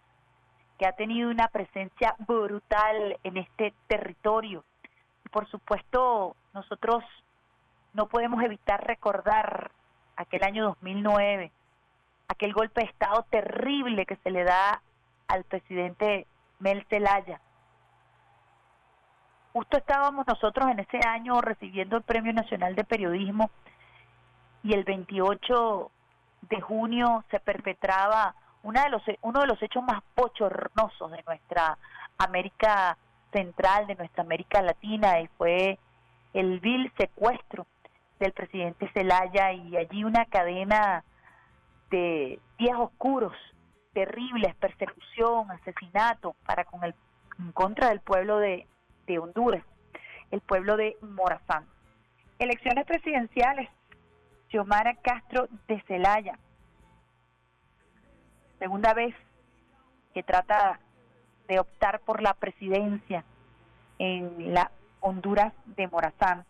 que 0.79 0.87
ha 0.87 0.93
tenido 0.93 1.31
una 1.31 1.49
presencia 1.49 2.15
brutal 2.27 3.19
en 3.25 3.37
este 3.37 3.73
territorio. 3.87 4.65
Y 5.25 5.29
por 5.29 5.49
supuesto, 5.49 6.37
nosotros 6.53 7.05
no 7.95 8.07
podemos 8.07 8.43
evitar 8.43 8.87
recordar 8.87 9.71
aquel 10.17 10.45
año 10.45 10.65
2009, 10.65 11.51
aquel 12.29 12.53
golpe 12.53 12.83
de 12.83 12.89
Estado 12.89 13.25
terrible 13.31 14.07
que 14.07 14.17
se 14.17 14.31
le 14.31 14.45
da 14.45 14.83
al 15.29 15.45
presidente 15.45 16.27
Mel 16.59 16.85
Zelaya. 16.89 17.41
Justo 19.53 19.79
estábamos 19.79 20.27
nosotros 20.27 20.69
en 20.69 20.81
ese 20.81 21.01
año 21.07 21.41
recibiendo 21.41 21.97
el 21.97 22.03
Premio 22.03 22.33
Nacional 22.33 22.75
de 22.75 22.85
Periodismo 22.85 23.51
y 24.63 24.75
el 24.75 24.85
28 24.85 25.91
de 26.43 26.61
junio 26.61 27.25
se 27.31 27.41
perpetraba 27.41 28.35
una 28.67 28.83
de 28.83 28.91
los, 28.91 29.03
uno 29.23 29.41
de 29.41 29.47
los 29.47 29.63
hechos 29.63 29.85
más 29.85 30.03
bochornosos 30.17 31.13
de 31.13 31.23
nuestra 31.25 31.79
América 32.19 32.99
Central, 33.33 33.87
de 33.87 33.95
nuestra 33.95 34.25
América 34.25 34.61
Latina, 34.61 35.21
y 35.21 35.29
fue 35.39 35.79
el 36.35 36.59
vil 36.59 36.93
secuestro 36.99 37.65
del 38.19 38.33
presidente 38.33 38.91
Zelaya 38.93 39.53
y 39.53 39.77
allí 39.77 40.03
una 40.03 40.25
cadena 40.25 41.05
de 41.91 42.41
días 42.59 42.77
oscuros, 42.77 43.33
terribles, 43.93 44.53
persecución, 44.57 45.49
asesinato 45.53 46.35
para 46.45 46.65
con 46.65 46.83
el 46.83 46.95
en 47.39 47.53
contra 47.53 47.91
del 47.91 48.01
pueblo 48.01 48.39
de, 48.39 48.67
de 49.07 49.19
Honduras, 49.21 49.63
el 50.33 50.41
pueblo 50.41 50.77
de 50.77 50.97
Morazán. 51.03 51.67
Elecciones 52.41 52.85
presidenciales, 52.85 53.69
Xiomara 54.51 54.95
Castro 54.97 55.47
de 55.69 55.81
Zelaya, 55.83 56.37
segunda 58.59 58.95
vez 58.95 59.15
que 60.15 60.23
trata 60.23 60.81
de 61.49 61.61
optar 61.61 62.01
por 62.01 62.23
la 62.23 62.35
presidencia 62.35 63.25
en 63.99 64.55
la 64.55 64.71
Honduras 65.01 65.53
de 65.65 65.89
Morazán. 65.89 66.45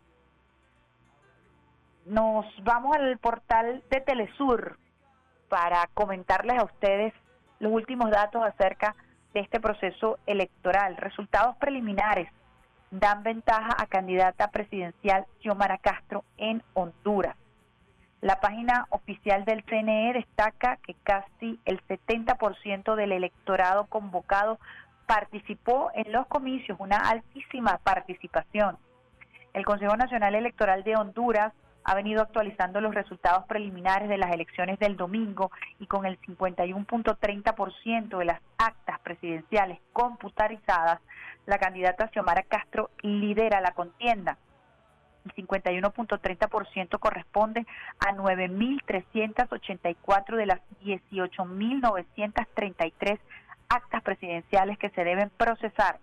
Nos 2.06 2.46
vamos 2.62 2.96
al 2.96 3.18
portal 3.18 3.82
de 3.90 4.00
Telesur 4.00 4.78
para 5.48 5.88
comentarles 5.94 6.58
a 6.58 6.64
ustedes 6.64 7.12
los 7.58 7.72
últimos 7.72 8.10
datos 8.10 8.42
acerca 8.42 8.94
de 9.34 9.40
este 9.40 9.60
proceso 9.60 10.18
electoral. 10.26 10.96
Resultados 10.96 11.56
preliminares 11.56 12.28
dan 12.90 13.22
ventaja 13.22 13.74
a 13.76 13.86
candidata 13.86 14.50
presidencial 14.50 15.26
Xiomara 15.40 15.78
Castro 15.78 16.24
en 16.36 16.62
Honduras. 16.74 17.36
La 18.26 18.40
página 18.40 18.88
oficial 18.90 19.44
del 19.44 19.62
CNE 19.62 20.12
destaca 20.12 20.78
que 20.78 20.96
casi 21.04 21.60
el 21.64 21.80
70% 21.86 22.96
del 22.96 23.12
electorado 23.12 23.86
convocado 23.86 24.58
participó 25.06 25.92
en 25.94 26.10
los 26.10 26.26
comicios, 26.26 26.76
una 26.80 26.96
altísima 27.08 27.78
participación. 27.84 28.78
El 29.54 29.64
Consejo 29.64 29.96
Nacional 29.96 30.34
Electoral 30.34 30.82
de 30.82 30.96
Honduras 30.96 31.52
ha 31.84 31.94
venido 31.94 32.20
actualizando 32.20 32.80
los 32.80 32.96
resultados 32.96 33.46
preliminares 33.46 34.08
de 34.08 34.18
las 34.18 34.32
elecciones 34.34 34.80
del 34.80 34.96
domingo 34.96 35.52
y 35.78 35.86
con 35.86 36.04
el 36.04 36.20
51.30% 36.22 38.18
de 38.18 38.24
las 38.24 38.40
actas 38.58 38.98
presidenciales 39.04 39.78
computarizadas, 39.92 41.00
la 41.46 41.58
candidata 41.58 42.08
Xiomara 42.08 42.42
Castro 42.42 42.90
lidera 43.02 43.60
la 43.60 43.70
contienda. 43.70 44.36
El 45.26 45.34
51.30% 45.34 46.98
corresponde 46.98 47.66
a 47.98 48.14
9.384 48.14 50.36
de 50.36 50.46
las 50.46 50.60
18.933 50.84 53.18
actas 53.68 54.02
presidenciales 54.02 54.78
que 54.78 54.90
se 54.90 55.02
deben 55.02 55.30
procesar. 55.30 55.98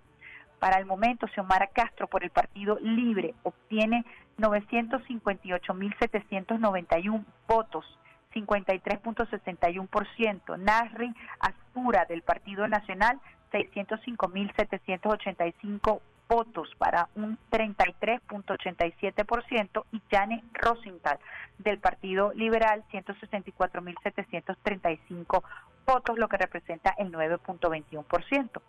Para 0.59 0.77
el 0.77 0.85
momento, 0.85 1.25
Xiomara 1.27 1.67
Castro 1.67 2.07
por 2.07 2.23
el 2.23 2.29
Partido 2.29 2.77
Libre 2.81 3.33
obtiene 3.43 4.03
958.791 4.39 7.25
votos, 7.47 7.85
53.61%. 8.33 10.57
Nasri 10.57 11.13
Astura 11.39 12.05
del 12.05 12.23
Partido 12.23 12.67
Nacional, 12.67 13.21
605.785 13.51 16.01
votos 16.27 16.69
para 16.77 17.07
un 17.15 17.39
33.87% 17.51 19.85
y 19.91 20.01
Jane 20.09 20.43
Rosenthal 20.53 21.19
del 21.59 21.77
Partido 21.79 22.33
Liberal 22.33 22.83
164.735 22.91 25.43
votos, 25.85 26.17
lo 26.17 26.27
que 26.27 26.37
representa 26.37 26.95
el 26.97 27.11
9.21%. 27.11 28.61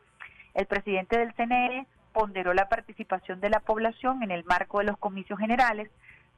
El 0.54 0.66
presidente 0.66 1.18
del 1.18 1.34
CNE 1.34 1.86
ponderó 2.12 2.54
la 2.54 2.68
participación 2.68 3.40
de 3.40 3.50
la 3.50 3.60
población 3.60 4.22
en 4.22 4.30
el 4.30 4.44
marco 4.44 4.78
de 4.78 4.84
los 4.84 4.96
comicios 4.98 5.38
generales. 5.38 5.90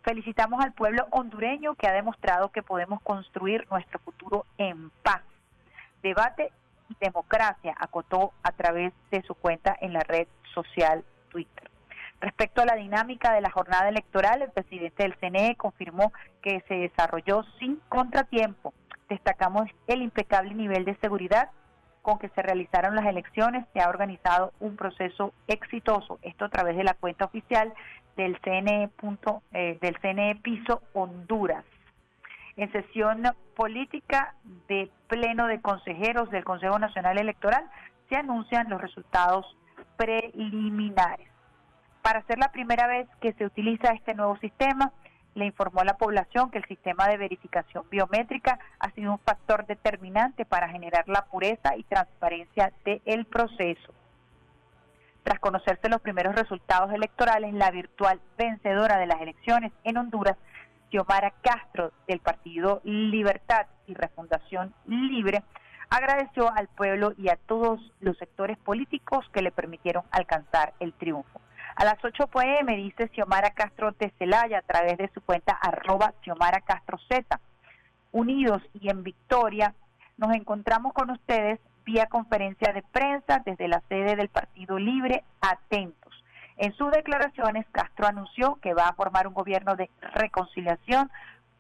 Felicitamos 0.03 0.65
al 0.65 0.73
pueblo 0.73 1.07
hondureño 1.11 1.75
que 1.75 1.87
ha 1.87 1.93
demostrado 1.93 2.51
que 2.51 2.63
podemos 2.63 3.03
construir 3.03 3.67
nuestro 3.71 3.99
futuro 3.99 4.47
en 4.57 4.91
paz. 5.03 5.21
Debate 6.03 6.51
y 6.89 6.97
democracia, 7.01 7.75
acotó 7.79 8.33
a 8.43 8.53
través 8.53 8.93
de 9.11 9.23
su 9.23 9.35
cuenta 9.35 9.77
en 9.81 9.93
la 9.93 10.01
red 10.01 10.29
social 10.57 11.05
Twitter. 11.29 11.71
Respecto 12.21 12.63
a 12.63 12.67
la 12.67 12.77
dinámica 12.77 13.33
de 13.33 13.43
la 13.43 13.51
jornada 13.51 13.89
electoral, 13.89 14.43
el 14.43 14.51
presidente 14.51 15.03
del 15.03 15.17
CNE 15.19 15.55
confirmó 15.57 16.13
que 16.43 16.63
se 16.67 16.75
desarrolló 16.75 17.45
sin 17.59 17.77
contratiempo. 17.89 18.73
Destacamos 19.09 19.69
el 19.87 20.03
impecable 20.03 20.55
nivel 20.55 20.85
de 20.85 20.97
seguridad 20.97 21.51
con 22.01 22.19
que 22.19 22.31
se 22.31 22.43
realizaron 22.43 22.95
las 22.95 23.07
elecciones. 23.07 23.67
Se 23.73 23.81
ha 23.81 23.89
organizado 23.89 24.53
un 24.61 24.77
proceso 24.77 25.33
exitoso, 25.47 26.19
esto 26.23 26.47
a 26.47 26.49
través 26.49 26.77
de 26.77 26.85
la 26.85 26.95
cuenta 26.95 27.27
oficial 27.27 27.73
del 28.17 28.41
CNE, 28.41 28.89
punto, 28.97 29.43
eh, 29.53 29.79
del 29.83 29.99
CNE 30.01 30.37
Piso 30.37 30.83
Honduras. 30.95 31.65
En 32.57 32.73
sesión 32.73 33.25
política 33.55 34.35
de 34.69 34.91
pleno 35.09 35.47
de 35.47 35.61
consejeros 35.61 36.31
del 36.31 36.45
Consejo 36.45 36.79
Nacional 36.79 37.19
Electoral 37.19 37.69
se 38.09 38.17
anuncian 38.17 38.71
los 38.71 38.81
resultados 38.81 39.45
preliminares. 39.97 41.29
Para 42.03 42.23
ser 42.23 42.39
la 42.39 42.53
primera 42.53 42.87
vez 42.87 43.09
que 43.21 43.33
se 43.33 43.45
utiliza 43.45 43.93
este 43.93 44.15
nuevo 44.15 44.37
sistema, 44.39 44.93
le 45.35 45.47
informó 45.47 45.81
a 45.81 45.85
la 45.85 45.99
población 45.99 46.51
que 46.51 46.59
el 46.59 46.65
sistema 46.65 47.09
de 47.09 47.19
verificación 47.19 47.85
biométrica 47.91 48.59
ha 48.79 48.91
sido 48.93 49.13
un 49.13 49.19
factor 49.19 49.67
determinante 49.67 50.45
para 50.45 50.69
generar 50.69 51.09
la 51.09 51.27
pureza 51.27 51.77
y 51.77 51.83
transparencia 51.85 52.73
del 52.85 53.27
proceso. 53.27 53.93
Tras 55.23 55.41
conocerse 55.41 55.89
los 55.89 56.01
primeros 56.01 56.35
resultados 56.35 56.93
electorales, 56.93 57.53
la 57.53 57.71
virtual 57.71 58.21
vencedora 58.39 58.97
de 58.97 59.07
las 59.07 59.21
elecciones 59.21 59.73
en 59.85 59.99
Honduras, 59.99 60.37
Xiomara 60.91 61.33
Castro, 61.43 61.93
del 62.07 62.21
Partido 62.21 62.81
Libertad 62.85 63.67
y 63.87 63.95
Refundación 63.95 64.73
Libre, 64.87 65.43
agradeció 65.91 66.51
al 66.53 66.69
pueblo 66.69 67.13
y 67.17 67.29
a 67.29 67.37
todos 67.37 67.81
los 68.01 68.17
sectores 68.19 68.59
políticos 68.59 69.25
que 69.33 69.43
le 69.43 69.53
permitieron 69.53 70.05
alcanzar 70.11 70.75
el 70.81 70.93
triunfo. 70.93 71.41
A 71.77 71.85
las 71.85 72.03
8 72.03 72.29
pm 72.29 72.77
dice 72.77 73.09
Xiomara 73.09 73.51
Castro 73.51 73.93
de 73.93 74.11
Celaya 74.19 74.59
a 74.59 74.63
través 74.63 74.97
de 74.97 75.11
su 75.13 75.21
cuenta 75.21 75.53
arroba 75.53 76.15
Xiomara 76.23 76.61
Castro 76.63 76.99
Z. 77.09 77.41
Unidos 78.13 78.63
y 78.73 78.89
en 78.89 79.03
victoria, 79.03 79.75
nos 80.17 80.35
encontramos 80.35 80.95
con 80.95 81.11
ustedes 81.11 81.61
vía 81.85 82.07
conferencia 82.07 82.73
de 82.73 82.83
prensa 82.83 83.43
desde 83.45 83.69
la 83.69 83.83
sede 83.89 84.17
del 84.17 84.29
Partido 84.29 84.79
Libre, 84.79 85.23
atentos. 85.41 86.25
En 86.57 86.73
sus 86.73 86.91
declaraciones, 86.91 87.67
Castro 87.71 88.07
anunció 88.07 88.59
que 88.63 88.73
va 88.73 88.89
a 88.89 88.95
formar 88.95 89.27
un 89.27 89.35
gobierno 89.35 89.77
de 89.77 89.91
reconciliación 90.15 91.11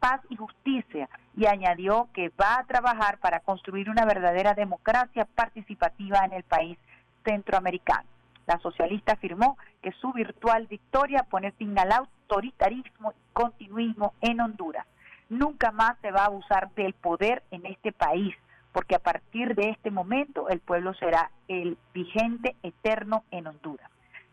paz 0.00 0.20
y 0.30 0.36
justicia 0.36 1.08
y 1.36 1.46
añadió 1.46 2.08
que 2.14 2.30
va 2.40 2.58
a 2.58 2.64
trabajar 2.64 3.18
para 3.18 3.40
construir 3.40 3.90
una 3.90 4.06
verdadera 4.06 4.54
democracia 4.54 5.26
participativa 5.26 6.24
en 6.24 6.32
el 6.32 6.42
país 6.42 6.78
centroamericano. 7.24 8.08
La 8.46 8.58
socialista 8.58 9.12
afirmó 9.12 9.58
que 9.82 9.92
su 9.92 10.12
virtual 10.12 10.66
victoria 10.66 11.24
pone 11.24 11.52
fin 11.52 11.78
al 11.78 11.92
autoritarismo 11.92 13.12
y 13.12 13.32
continuismo 13.32 14.14
en 14.20 14.40
Honduras. 14.40 14.86
Nunca 15.28 15.72
más 15.72 15.98
se 16.00 16.12
va 16.12 16.22
a 16.22 16.26
abusar 16.26 16.70
del 16.74 16.94
poder 16.94 17.42
en 17.50 17.66
este 17.66 17.92
país, 17.92 18.34
porque 18.72 18.94
a 18.94 19.00
partir 19.00 19.54
de 19.56 19.70
este 19.70 19.90
momento 19.90 20.48
el 20.48 20.60
pueblo 20.60 20.94
será 20.94 21.30
el 21.48 21.76
vigente 21.92 22.54
eterno 22.62 23.24
en 23.32 23.48
Honduras. 23.48 23.90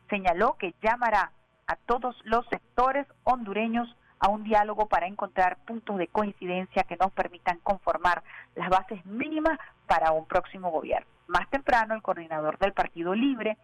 Señaló 0.09 0.55
que 0.59 0.75
llamará 0.81 1.31
a 1.65 1.75
todos 1.75 2.15
los 2.23 2.45
sectores 2.47 3.07
hondureños 3.23 3.93
a 4.23 4.29
un 4.29 4.45
diálogo 4.45 4.85
para 4.85 5.05
encontrar 5.05 5.57
puntos 5.65 5.97
de 5.97 6.07
coincidencia 6.07 6.83
que 6.83 6.95
nos 6.95 7.11
permitan 7.11 7.59
conformar 7.59 8.23
las 8.55 8.69
bases 8.69 9.05
mínimas 9.05 9.59
para 9.85 10.13
un 10.13 10.25
próximo 10.25 10.71
gobierno. 10.71 11.05
Más 11.27 11.49
temprano, 11.49 11.93
el 11.93 12.01
coordinador 12.01 12.57
del 12.57 12.71
Partido 12.71 13.13
Libre 13.15 13.57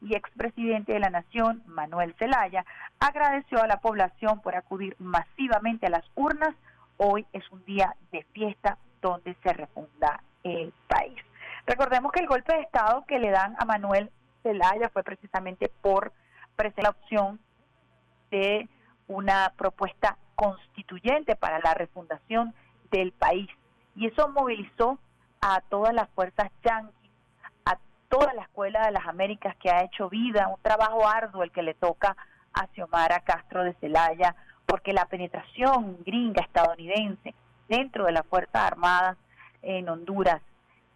y 0.00 0.14
expresidente 0.14 0.92
de 0.92 1.00
la 1.00 1.10
Nación, 1.10 1.64
Manuel 1.66 2.14
Zelaya, 2.20 2.64
agradeció 3.00 3.60
a 3.60 3.66
la 3.66 3.80
población 3.80 4.40
por 4.42 4.54
acudir 4.54 4.94
masivamente 5.00 5.86
a 5.86 5.90
las 5.90 6.04
urnas. 6.14 6.54
Hoy 6.98 7.26
es 7.32 7.42
un 7.50 7.64
día 7.64 7.96
de 8.12 8.22
fiesta 8.32 8.78
donde 9.02 9.34
se 9.42 9.52
refunda 9.54 10.22
el 10.44 10.72
país. 10.86 11.20
Recordemos 11.66 12.12
que 12.12 12.20
el 12.20 12.28
golpe 12.28 12.54
de 12.54 12.62
Estado 12.62 13.04
que 13.08 13.18
le 13.18 13.30
dan 13.30 13.56
a 13.58 13.64
Manuel 13.64 14.12
Zelaya 14.44 14.88
fue 14.90 15.02
precisamente 15.02 15.68
por 15.82 16.12
presentar 16.54 16.84
la 16.84 16.90
opción 16.90 17.40
de 18.30 18.68
una 19.08 19.52
propuesta 19.56 20.16
constituyente 20.34 21.36
para 21.36 21.58
la 21.60 21.74
refundación 21.74 22.54
del 22.90 23.12
país. 23.12 23.48
Y 23.94 24.06
eso 24.06 24.28
movilizó 24.28 24.98
a 25.40 25.60
todas 25.62 25.94
las 25.94 26.08
fuerzas 26.10 26.50
yanquis, 26.64 27.10
a 27.64 27.78
toda 28.08 28.34
la 28.34 28.42
Escuela 28.42 28.86
de 28.86 28.92
las 28.92 29.06
Américas 29.06 29.56
que 29.56 29.70
ha 29.70 29.84
hecho 29.84 30.08
vida, 30.08 30.48
un 30.48 30.60
trabajo 30.60 31.08
arduo 31.08 31.42
el 31.42 31.50
que 31.50 31.62
le 31.62 31.74
toca 31.74 32.16
a 32.52 32.66
Xiomara 32.68 33.20
Castro 33.20 33.64
de 33.64 33.74
Celaya, 33.74 34.34
porque 34.66 34.92
la 34.92 35.06
penetración 35.06 35.98
gringa 36.04 36.42
estadounidense 36.42 37.34
dentro 37.68 38.06
de 38.06 38.12
las 38.12 38.26
Fuerzas 38.26 38.62
Armadas 38.62 39.16
en 39.62 39.88
Honduras, 39.88 40.42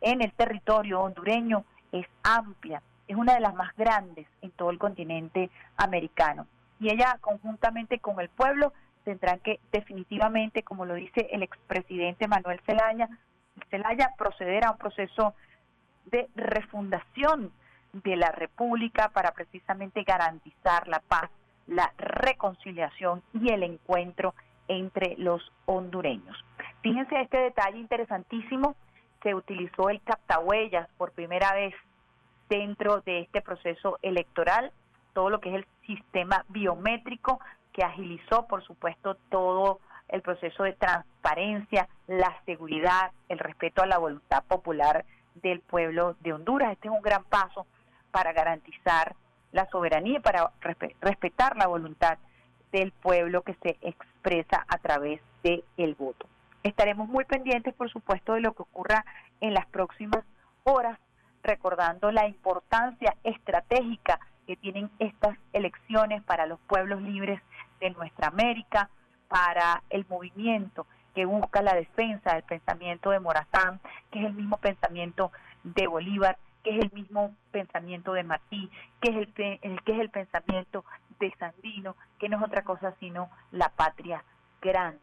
en 0.00 0.22
el 0.22 0.32
territorio 0.32 1.00
hondureño, 1.00 1.64
es 1.92 2.06
amplia, 2.22 2.82
es 3.08 3.16
una 3.16 3.34
de 3.34 3.40
las 3.40 3.54
más 3.54 3.74
grandes 3.76 4.26
en 4.42 4.50
todo 4.52 4.70
el 4.70 4.78
continente 4.78 5.50
americano 5.76 6.46
y 6.80 6.90
ella 6.90 7.18
conjuntamente 7.20 8.00
con 8.00 8.18
el 8.20 8.28
pueblo 8.30 8.72
tendrán 9.04 9.38
que 9.40 9.60
definitivamente, 9.70 10.62
como 10.62 10.86
lo 10.86 10.94
dice 10.94 11.28
el 11.30 11.42
expresidente 11.42 12.26
Manuel 12.26 12.60
Zelaya, 12.66 13.08
Zelaya 13.70 14.14
proceder 14.16 14.64
a 14.64 14.72
un 14.72 14.78
proceso 14.78 15.34
de 16.06 16.28
refundación 16.34 17.52
de 17.92 18.16
la 18.16 18.30
República 18.32 19.10
para 19.10 19.32
precisamente 19.32 20.02
garantizar 20.02 20.88
la 20.88 21.00
paz, 21.00 21.30
la 21.66 21.92
reconciliación 21.98 23.22
y 23.34 23.52
el 23.52 23.62
encuentro 23.62 24.34
entre 24.68 25.16
los 25.18 25.42
hondureños. 25.66 26.36
Fíjense 26.82 27.20
este 27.20 27.38
detalle 27.38 27.78
interesantísimo, 27.78 28.76
se 29.22 29.34
utilizó 29.34 29.90
el 29.90 30.00
captahuellas 30.02 30.88
por 30.96 31.12
primera 31.12 31.52
vez 31.52 31.74
dentro 32.48 33.00
de 33.02 33.20
este 33.20 33.42
proceso 33.42 33.98
electoral 34.02 34.72
todo 35.12 35.30
lo 35.30 35.40
que 35.40 35.50
es 35.50 35.54
el 35.56 35.66
sistema 35.86 36.44
biométrico 36.48 37.40
que 37.72 37.84
agilizó, 37.84 38.46
por 38.46 38.64
supuesto, 38.64 39.16
todo 39.30 39.80
el 40.08 40.22
proceso 40.22 40.64
de 40.64 40.72
transparencia, 40.72 41.88
la 42.06 42.36
seguridad, 42.44 43.12
el 43.28 43.38
respeto 43.38 43.82
a 43.82 43.86
la 43.86 43.98
voluntad 43.98 44.42
popular 44.44 45.04
del 45.34 45.60
pueblo 45.60 46.16
de 46.20 46.32
Honduras. 46.32 46.72
Este 46.72 46.88
es 46.88 46.94
un 46.94 47.02
gran 47.02 47.24
paso 47.24 47.66
para 48.10 48.32
garantizar 48.32 49.14
la 49.52 49.68
soberanía 49.70 50.18
y 50.18 50.20
para 50.20 50.50
respetar 51.00 51.56
la 51.56 51.66
voluntad 51.66 52.18
del 52.72 52.92
pueblo 52.92 53.42
que 53.42 53.54
se 53.62 53.76
expresa 53.80 54.64
a 54.68 54.78
través 54.78 55.20
del 55.42 55.64
el 55.76 55.94
voto. 55.94 56.26
Estaremos 56.62 57.08
muy 57.08 57.24
pendientes, 57.24 57.74
por 57.74 57.90
supuesto, 57.90 58.34
de 58.34 58.40
lo 58.40 58.52
que 58.52 58.62
ocurra 58.62 59.04
en 59.40 59.54
las 59.54 59.66
próximas 59.66 60.24
horas, 60.64 60.98
recordando 61.42 62.12
la 62.12 62.26
importancia 62.26 63.16
estratégica 63.24 64.20
que 64.50 64.56
tienen 64.56 64.90
estas 64.98 65.38
elecciones 65.52 66.24
para 66.24 66.44
los 66.44 66.58
pueblos 66.66 67.00
libres 67.02 67.40
de 67.78 67.90
nuestra 67.90 68.26
América, 68.26 68.90
para 69.28 69.80
el 69.90 70.04
movimiento 70.08 70.88
que 71.14 71.24
busca 71.24 71.62
la 71.62 71.72
defensa 71.72 72.34
del 72.34 72.42
pensamiento 72.42 73.10
de 73.10 73.20
Morazán, 73.20 73.78
que 74.10 74.18
es 74.18 74.26
el 74.26 74.32
mismo 74.32 74.56
pensamiento 74.56 75.30
de 75.62 75.86
Bolívar, 75.86 76.36
que 76.64 76.76
es 76.76 76.84
el 76.84 76.90
mismo 76.90 77.32
pensamiento 77.52 78.12
de 78.12 78.24
Martí, 78.24 78.68
que 79.00 79.10
es 79.12 79.16
el, 79.18 79.32
que 79.84 79.92
es 79.92 80.00
el 80.00 80.10
pensamiento 80.10 80.84
de 81.20 81.32
Sandino, 81.38 81.94
que 82.18 82.28
no 82.28 82.38
es 82.38 82.42
otra 82.42 82.62
cosa 82.62 82.92
sino 82.98 83.30
la 83.52 83.68
patria 83.68 84.24
grande, 84.60 84.98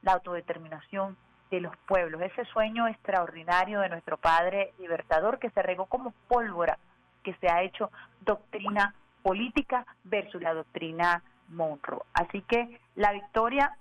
la 0.00 0.14
autodeterminación 0.14 1.18
de 1.50 1.60
los 1.60 1.76
pueblos, 1.86 2.22
ese 2.22 2.46
sueño 2.46 2.88
extraordinario 2.88 3.80
de 3.80 3.90
nuestro 3.90 4.16
Padre 4.16 4.72
Libertador 4.78 5.38
que 5.38 5.50
se 5.50 5.60
regó 5.60 5.84
como 5.84 6.14
pólvora 6.28 6.78
que 7.26 7.34
se 7.40 7.48
ha 7.48 7.62
hecho 7.62 7.90
doctrina 8.20 8.94
política 9.24 9.84
versus 10.04 10.40
la 10.40 10.54
doctrina 10.54 11.24
Monroe. 11.48 12.04
Así 12.14 12.40
que 12.42 12.80
la 12.94 13.10
victoria 13.10 13.76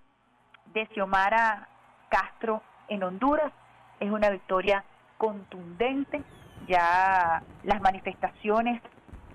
de 0.73 0.87
Xiomara 0.87 1.67
Castro 2.09 2.63
en 2.87 3.03
Honduras 3.03 3.53
es 3.99 4.09
una 4.09 4.31
victoria 4.31 4.83
contundente. 5.19 6.23
Ya 6.67 7.43
las 7.63 7.81
manifestaciones 7.81 8.81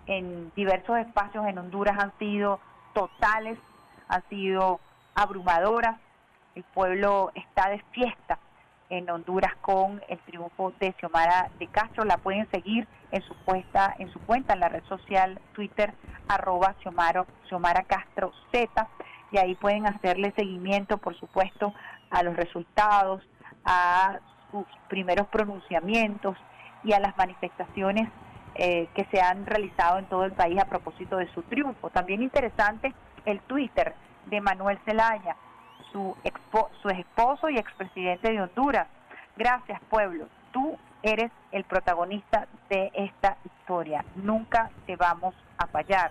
en 0.06 0.50
diversos 0.56 0.98
espacios 0.98 1.46
en 1.46 1.58
Honduras 1.58 1.96
han 1.96 2.12
sido 2.18 2.58
totales, 2.92 3.60
han 4.08 4.28
sido 4.28 4.80
abrumadoras. 5.14 6.00
El 6.56 6.64
pueblo 6.64 7.30
está 7.36 7.70
de 7.70 7.78
fiesta 7.92 8.40
en 8.90 9.08
Honduras 9.08 9.54
con 9.62 10.02
el 10.08 10.18
triunfo 10.20 10.72
de 10.78 10.92
Xiomara 10.98 11.48
de 11.58 11.66
Castro. 11.68 12.04
La 12.04 12.18
pueden 12.18 12.48
seguir 12.50 12.86
en 13.12 13.22
su 13.22 13.34
cuenta, 13.44 13.94
en 13.98 14.12
su 14.12 14.18
cuenta 14.20 14.54
en 14.54 14.60
la 14.60 14.68
red 14.68 14.84
social 14.84 15.40
Twitter 15.54 15.94
arroba 16.28 16.74
Xiomara, 16.82 17.24
Xiomara 17.48 17.84
Castro 17.84 18.32
Z 18.52 18.88
y 19.32 19.38
ahí 19.38 19.54
pueden 19.54 19.86
hacerle 19.86 20.32
seguimiento, 20.36 20.98
por 20.98 21.16
supuesto, 21.16 21.72
a 22.10 22.22
los 22.22 22.36
resultados, 22.36 23.22
a 23.64 24.18
sus 24.50 24.66
primeros 24.88 25.28
pronunciamientos 25.28 26.36
y 26.82 26.92
a 26.92 27.00
las 27.00 27.16
manifestaciones 27.16 28.08
eh, 28.56 28.88
que 28.94 29.04
se 29.12 29.20
han 29.20 29.46
realizado 29.46 29.98
en 29.98 30.06
todo 30.06 30.24
el 30.24 30.32
país 30.32 30.58
a 30.58 30.64
propósito 30.64 31.16
de 31.16 31.32
su 31.32 31.42
triunfo. 31.42 31.90
También 31.90 32.22
interesante 32.22 32.92
el 33.24 33.40
Twitter 33.42 33.94
de 34.26 34.40
Manuel 34.40 34.78
Zelaya, 34.84 35.36
su, 35.92 36.16
su 36.82 36.88
esposo 36.88 37.48
y 37.48 37.58
expresidente 37.58 38.32
de 38.32 38.40
Honduras. 38.40 38.88
Gracias, 39.36 39.80
pueblo. 39.88 40.26
Tú 40.52 40.78
eres 41.02 41.30
el 41.52 41.64
protagonista 41.64 42.46
de 42.68 42.90
esta 42.94 43.36
historia. 43.44 44.04
Nunca 44.16 44.70
te 44.86 44.96
vamos 44.96 45.34
a 45.58 45.66
fallar. 45.66 46.10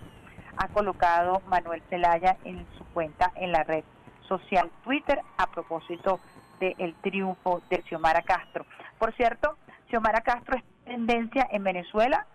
Ha 0.58 0.68
colocado 0.70 1.42
Manuel 1.48 1.82
Zelaya 1.90 2.38
en 2.44 2.66
su 2.78 2.84
cuenta 2.86 3.32
en 3.36 3.52
la 3.52 3.64
red 3.64 3.84
social 4.28 4.70
Twitter 4.84 5.22
a 5.38 5.48
propósito 5.48 6.20
del 6.60 6.94
triunfo 7.02 7.62
de 7.70 7.82
Xiomara 7.84 8.22
Castro. 8.22 8.66
Por 8.98 9.14
cierto, 9.14 9.58
Xiomara 9.90 10.22
Castro 10.22 10.58
es 10.58 10.64
tendencia 10.84 11.48
en 11.52 11.64
Venezuela, 11.64 12.26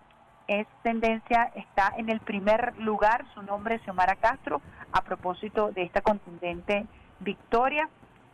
es 0.48 0.66
tendencia, 0.82 1.52
está 1.54 1.92
en 1.96 2.08
el 2.08 2.20
primer 2.20 2.76
lugar, 2.78 3.24
su 3.34 3.42
nombre 3.42 3.78
Xiomara 3.80 4.16
Castro, 4.16 4.60
a 4.92 5.02
propósito 5.02 5.72
de 5.72 5.82
esta 5.82 6.00
contundente 6.00 6.86
victoria. 7.20 7.88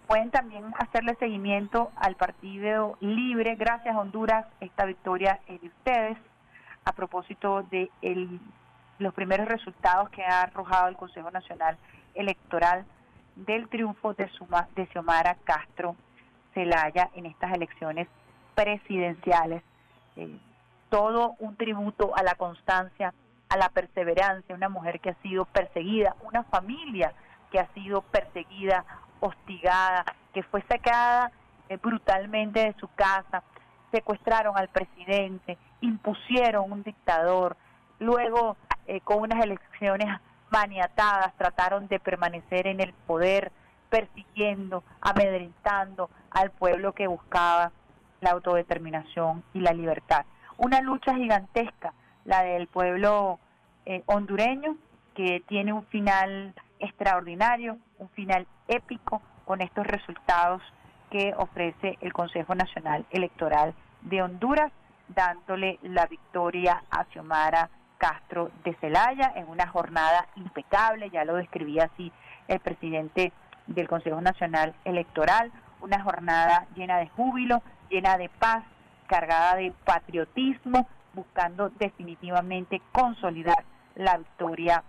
Pueden 0.06 0.30
también 0.30 0.64
hacerle 0.78 1.14
seguimiento 1.16 1.90
al 1.96 2.16
Partido 2.16 2.96
Libre. 3.00 3.54
Gracias 3.54 3.94
Honduras, 3.94 4.46
esta 4.60 4.84
victoria 4.84 5.40
es 5.46 5.60
de 5.60 5.68
ustedes. 5.68 6.18
A 6.84 6.92
propósito 6.92 7.62
de 7.70 7.90
los 8.98 9.14
primeros 9.14 9.46
resultados 9.46 10.08
que 10.10 10.24
ha 10.24 10.42
arrojado 10.42 10.88
el 10.88 10.96
Consejo 10.96 11.30
Nacional 11.30 11.76
Electoral 12.14 12.84
del 13.36 13.68
triunfo 13.68 14.14
de, 14.14 14.28
Suma, 14.30 14.68
de 14.74 14.86
Xiomara 14.86 15.36
Castro 15.44 15.94
Celaya 16.54 17.10
en 17.14 17.26
estas 17.26 17.52
elecciones 17.52 18.08
presidenciales. 18.54 19.62
Eh, 20.16 20.38
todo 20.88 21.36
un 21.38 21.56
tributo 21.56 22.16
a 22.16 22.22
la 22.22 22.34
constancia, 22.34 23.14
a 23.48 23.56
la 23.56 23.68
perseverancia, 23.68 24.54
una 24.54 24.68
mujer 24.68 25.00
que 25.00 25.10
ha 25.10 25.14
sido 25.22 25.44
perseguida, 25.44 26.16
una 26.22 26.42
familia 26.44 27.12
que 27.50 27.58
ha 27.58 27.66
sido 27.74 28.02
perseguida, 28.02 28.84
hostigada, 29.20 30.04
que 30.32 30.42
fue 30.42 30.62
sacada 30.68 31.32
eh, 31.68 31.76
brutalmente 31.76 32.60
de 32.60 32.74
su 32.78 32.88
casa, 32.94 33.42
secuestraron 33.90 34.56
al 34.56 34.68
presidente, 34.68 35.58
impusieron 35.80 36.70
un 36.70 36.82
dictador, 36.82 37.56
luego 37.98 38.56
eh, 38.86 39.00
con 39.00 39.20
unas 39.20 39.44
elecciones 39.44 40.08
maniatadas 40.50 41.32
trataron 41.36 41.86
de 41.88 42.00
permanecer 42.00 42.66
en 42.66 42.80
el 42.80 42.92
poder, 42.92 43.52
persiguiendo, 43.88 44.82
amedrentando 45.00 46.10
al 46.30 46.50
pueblo 46.50 46.92
que 46.92 47.06
buscaba 47.06 47.72
la 48.20 48.30
autodeterminación 48.30 49.42
y 49.54 49.60
la 49.60 49.72
libertad. 49.72 50.24
Una 50.56 50.80
lucha 50.80 51.14
gigantesca, 51.14 51.94
la 52.24 52.42
del 52.42 52.66
pueblo 52.66 53.38
eh, 53.86 54.02
hondureño, 54.06 54.76
que 55.14 55.42
tiene 55.48 55.72
un 55.72 55.84
final 55.86 56.54
extraordinario, 56.80 57.78
un 57.98 58.08
final 58.10 58.46
épico 58.68 59.22
con 59.44 59.60
estos 59.60 59.86
resultados 59.86 60.62
que 61.10 61.34
ofrece 61.36 61.98
el 62.00 62.12
Consejo 62.12 62.54
Nacional 62.54 63.04
Electoral 63.10 63.74
de 64.02 64.22
Honduras, 64.22 64.72
dándole 65.08 65.78
la 65.82 66.06
victoria 66.06 66.82
a 66.90 67.04
Xiomara 67.04 67.68
Castro 67.98 68.50
de 68.64 68.74
Celaya 68.76 69.32
en 69.36 69.48
una 69.48 69.66
jornada 69.66 70.26
impecable, 70.36 71.10
ya 71.10 71.24
lo 71.24 71.34
describía 71.34 71.90
así 71.92 72.10
el 72.48 72.60
presidente 72.60 73.32
del 73.66 73.88
Consejo 73.88 74.20
Nacional 74.20 74.74
Electoral, 74.84 75.52
una 75.80 76.02
jornada 76.02 76.66
llena 76.74 76.98
de 76.98 77.08
júbilo, 77.08 77.62
llena 77.90 78.16
de 78.16 78.28
paz, 78.28 78.64
cargada 79.06 79.56
de 79.56 79.72
patriotismo, 79.84 80.88
buscando 81.12 81.70
definitivamente 81.70 82.80
consolidar 82.92 83.64
la 83.96 84.16
victoria 84.16 84.82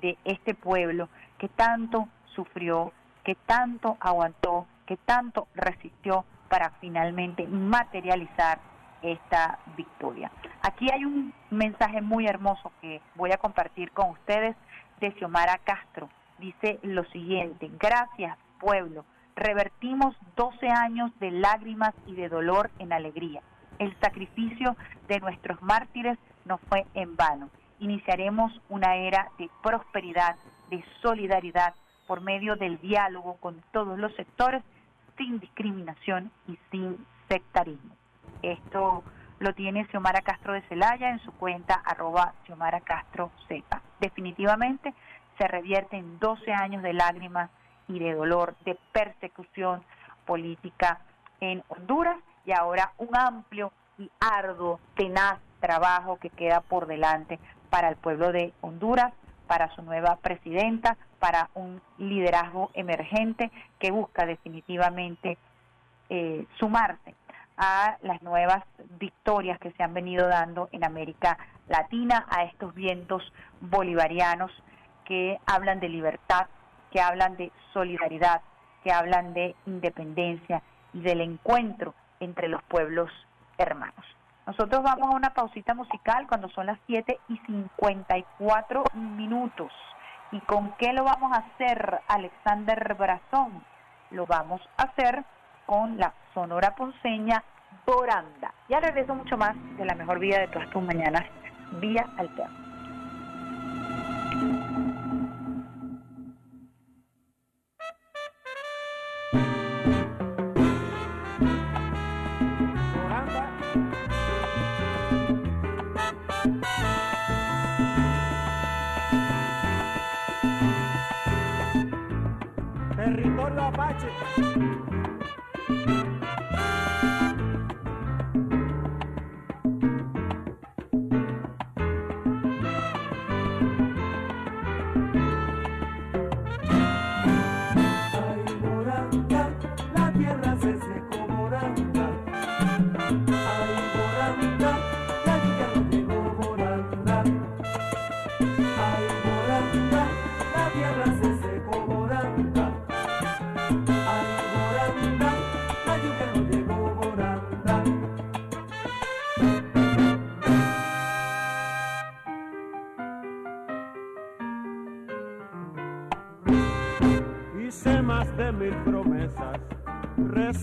de 0.00 0.16
este 0.24 0.54
pueblo 0.54 1.08
que 1.38 1.48
tanto 1.48 2.08
sufrió, 2.34 2.92
que 3.24 3.34
tanto 3.34 3.96
aguantó, 4.00 4.66
que 4.86 4.96
tanto 4.96 5.48
resistió 5.54 6.24
para 6.48 6.70
finalmente 6.80 7.46
materializar 7.46 8.60
esta 9.02 9.58
victoria. 9.76 10.30
Aquí 10.62 10.90
hay 10.92 11.04
un 11.04 11.32
mensaje 11.50 12.00
muy 12.00 12.26
hermoso 12.26 12.72
que 12.80 13.00
voy 13.14 13.32
a 13.32 13.38
compartir 13.38 13.90
con 13.92 14.10
ustedes 14.10 14.56
de 15.00 15.12
Xiomara 15.12 15.58
Castro. 15.58 16.08
Dice 16.38 16.78
lo 16.82 17.04
siguiente, 17.06 17.70
gracias 17.78 18.36
pueblo, 18.58 19.04
revertimos 19.34 20.16
12 20.36 20.68
años 20.68 21.10
de 21.20 21.30
lágrimas 21.30 21.94
y 22.06 22.14
de 22.14 22.28
dolor 22.28 22.70
en 22.78 22.92
alegría. 22.92 23.42
El 23.78 23.94
sacrificio 24.00 24.76
de 25.08 25.20
nuestros 25.20 25.60
mártires 25.62 26.18
no 26.44 26.58
fue 26.58 26.86
en 26.94 27.16
vano 27.16 27.50
iniciaremos 27.80 28.52
una 28.68 28.96
era 28.96 29.28
de 29.38 29.50
prosperidad, 29.62 30.36
de 30.70 30.84
solidaridad 31.02 31.74
por 32.06 32.20
medio 32.20 32.56
del 32.56 32.80
diálogo 32.80 33.36
con 33.36 33.62
todos 33.72 33.98
los 33.98 34.14
sectores 34.14 34.62
sin 35.16 35.40
discriminación 35.40 36.30
y 36.46 36.58
sin 36.70 37.04
sectarismo. 37.28 37.94
Esto 38.42 39.02
lo 39.38 39.54
tiene 39.54 39.86
Xiomara 39.86 40.22
Castro 40.22 40.52
de 40.52 40.62
Celaya 40.62 41.10
en 41.10 41.20
su 41.20 41.32
cuenta 41.32 41.74
arroba 41.84 42.34
Xiomara 42.46 42.80
Castro 42.80 43.30
Z. 43.48 43.82
Definitivamente 44.00 44.94
se 45.38 45.46
revierte 45.48 45.96
en 45.96 46.18
12 46.18 46.52
años 46.52 46.82
de 46.82 46.92
lágrimas 46.92 47.50
y 47.88 47.98
de 47.98 48.14
dolor, 48.14 48.56
de 48.64 48.78
persecución 48.92 49.82
política 50.24 51.00
en 51.40 51.62
Honduras 51.68 52.18
y 52.44 52.52
ahora 52.52 52.92
un 52.98 53.16
amplio 53.16 53.72
y 53.98 54.10
arduo, 54.20 54.80
tenaz 54.94 55.40
trabajo 55.60 56.18
que 56.18 56.30
queda 56.30 56.60
por 56.60 56.86
delante 56.86 57.38
para 57.66 57.88
el 57.88 57.96
pueblo 57.96 58.32
de 58.32 58.52
Honduras, 58.60 59.12
para 59.46 59.74
su 59.74 59.82
nueva 59.82 60.16
presidenta, 60.16 60.96
para 61.18 61.50
un 61.54 61.80
liderazgo 61.98 62.70
emergente 62.74 63.50
que 63.78 63.90
busca 63.90 64.26
definitivamente 64.26 65.38
eh, 66.08 66.46
sumarse 66.58 67.14
a 67.56 67.96
las 68.02 68.22
nuevas 68.22 68.64
victorias 68.98 69.58
que 69.58 69.72
se 69.72 69.82
han 69.82 69.94
venido 69.94 70.28
dando 70.28 70.68
en 70.72 70.84
América 70.84 71.38
Latina, 71.68 72.26
a 72.28 72.44
estos 72.44 72.74
vientos 72.74 73.32
bolivarianos 73.60 74.52
que 75.04 75.38
hablan 75.46 75.80
de 75.80 75.88
libertad, 75.88 76.46
que 76.92 77.00
hablan 77.00 77.36
de 77.36 77.50
solidaridad, 77.72 78.42
que 78.84 78.92
hablan 78.92 79.34
de 79.34 79.54
independencia 79.66 80.62
y 80.92 81.00
del 81.00 81.20
encuentro 81.20 81.94
entre 82.20 82.48
los 82.48 82.62
pueblos 82.64 83.10
hermanos. 83.58 84.15
Nosotros 84.46 84.82
vamos 84.84 85.08
a 85.08 85.16
una 85.16 85.34
pausita 85.34 85.74
musical 85.74 86.26
cuando 86.28 86.48
son 86.50 86.66
las 86.66 86.78
7 86.86 87.18
y 87.28 87.36
54 87.46 88.84
minutos. 88.94 89.72
¿Y 90.30 90.40
con 90.40 90.72
qué 90.78 90.92
lo 90.92 91.02
vamos 91.02 91.32
a 91.32 91.40
hacer, 91.40 92.00
Alexander 92.06 92.94
Brazón? 92.94 93.64
Lo 94.12 94.24
vamos 94.26 94.60
a 94.76 94.84
hacer 94.84 95.24
con 95.66 95.98
la 95.98 96.14
Sonora 96.32 96.76
Ponceña 96.76 97.42
Boranda. 97.84 98.54
Ya 98.68 98.78
regreso 98.78 99.16
mucho 99.16 99.36
más 99.36 99.56
de 99.76 99.84
la 99.84 99.96
mejor 99.96 100.20
vida 100.20 100.38
de 100.38 100.48
todas 100.48 100.70
tus 100.70 100.82
mañanas, 100.82 101.24
vía 101.80 102.06
alterna. 102.16 102.65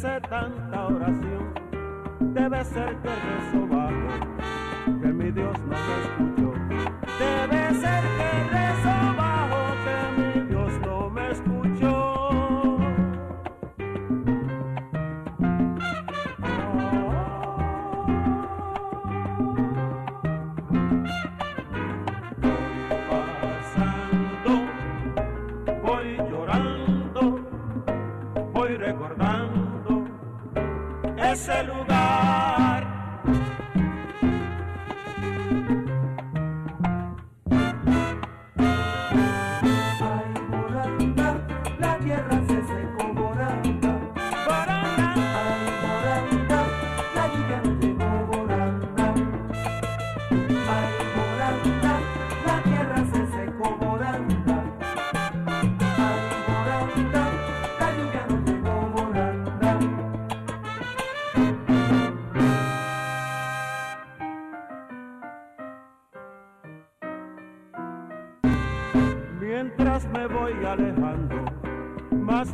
hice 0.04 0.20
tanta 0.28 0.86
oración, 0.88 1.54
debe 2.34 2.66
ser 2.66 2.97
que 2.97 3.08
rezo 3.08 3.72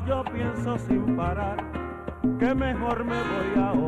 yo 0.06 0.24
pienso 0.26 0.78
sin 0.78 1.16
parar 1.16 1.58
que 2.40 2.54
mejor 2.54 3.04
me 3.04 3.16
voy 3.16 3.64
a 3.64 3.79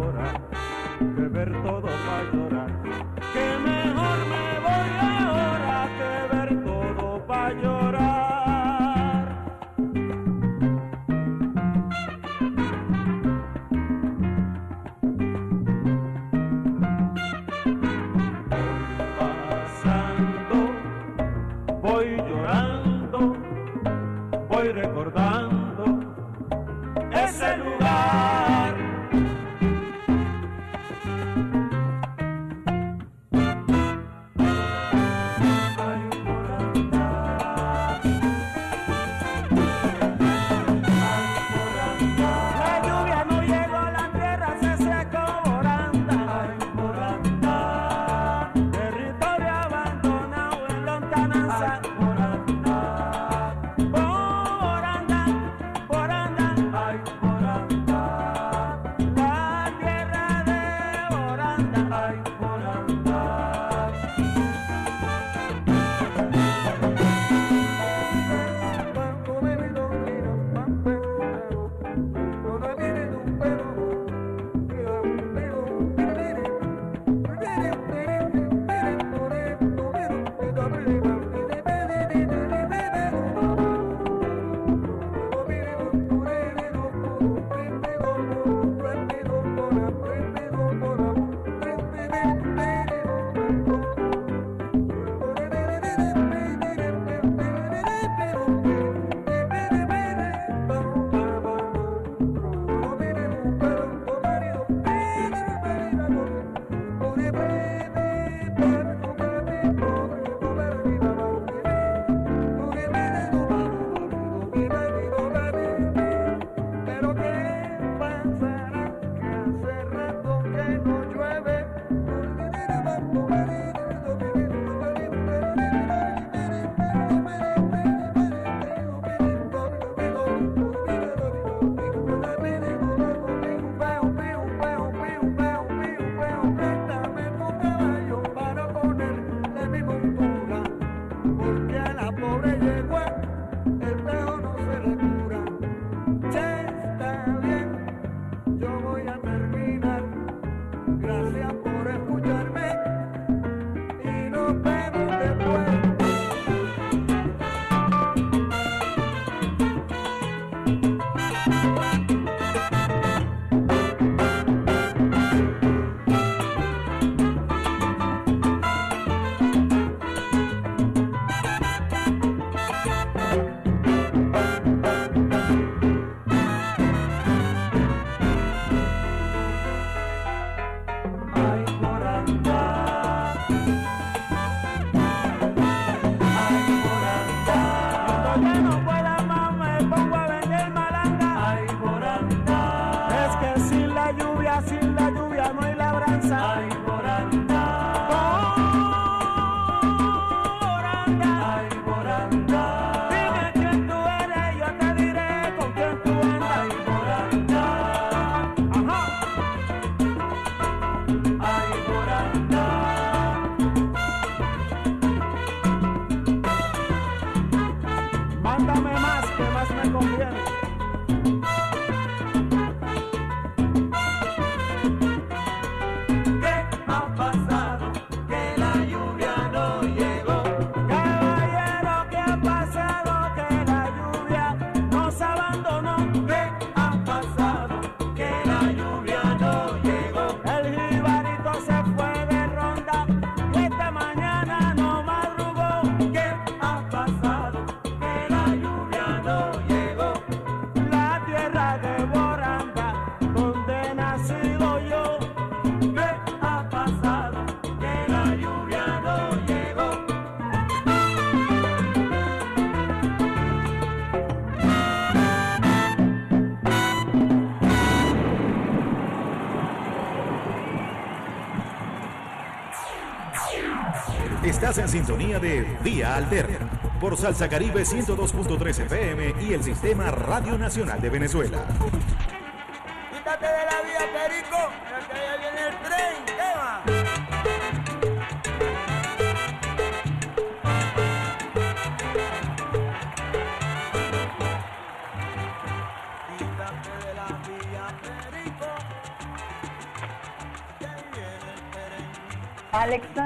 Estás 274.72 274.86
en 274.86 274.99
sintonía 274.99 275.38
de 275.38 275.78
Vía 275.84 276.15
Alterna 276.15 276.59
por 277.01 277.17
Salsa 277.17 277.49
Caribe 277.49 277.84
102.3 277.84 278.86
FM 278.86 279.36
y 279.41 279.51
el 279.51 279.61
Sistema 279.61 280.11
Radio 280.11 280.57
Nacional 280.57 281.01
de 281.01 281.09
Venezuela. 281.09 281.65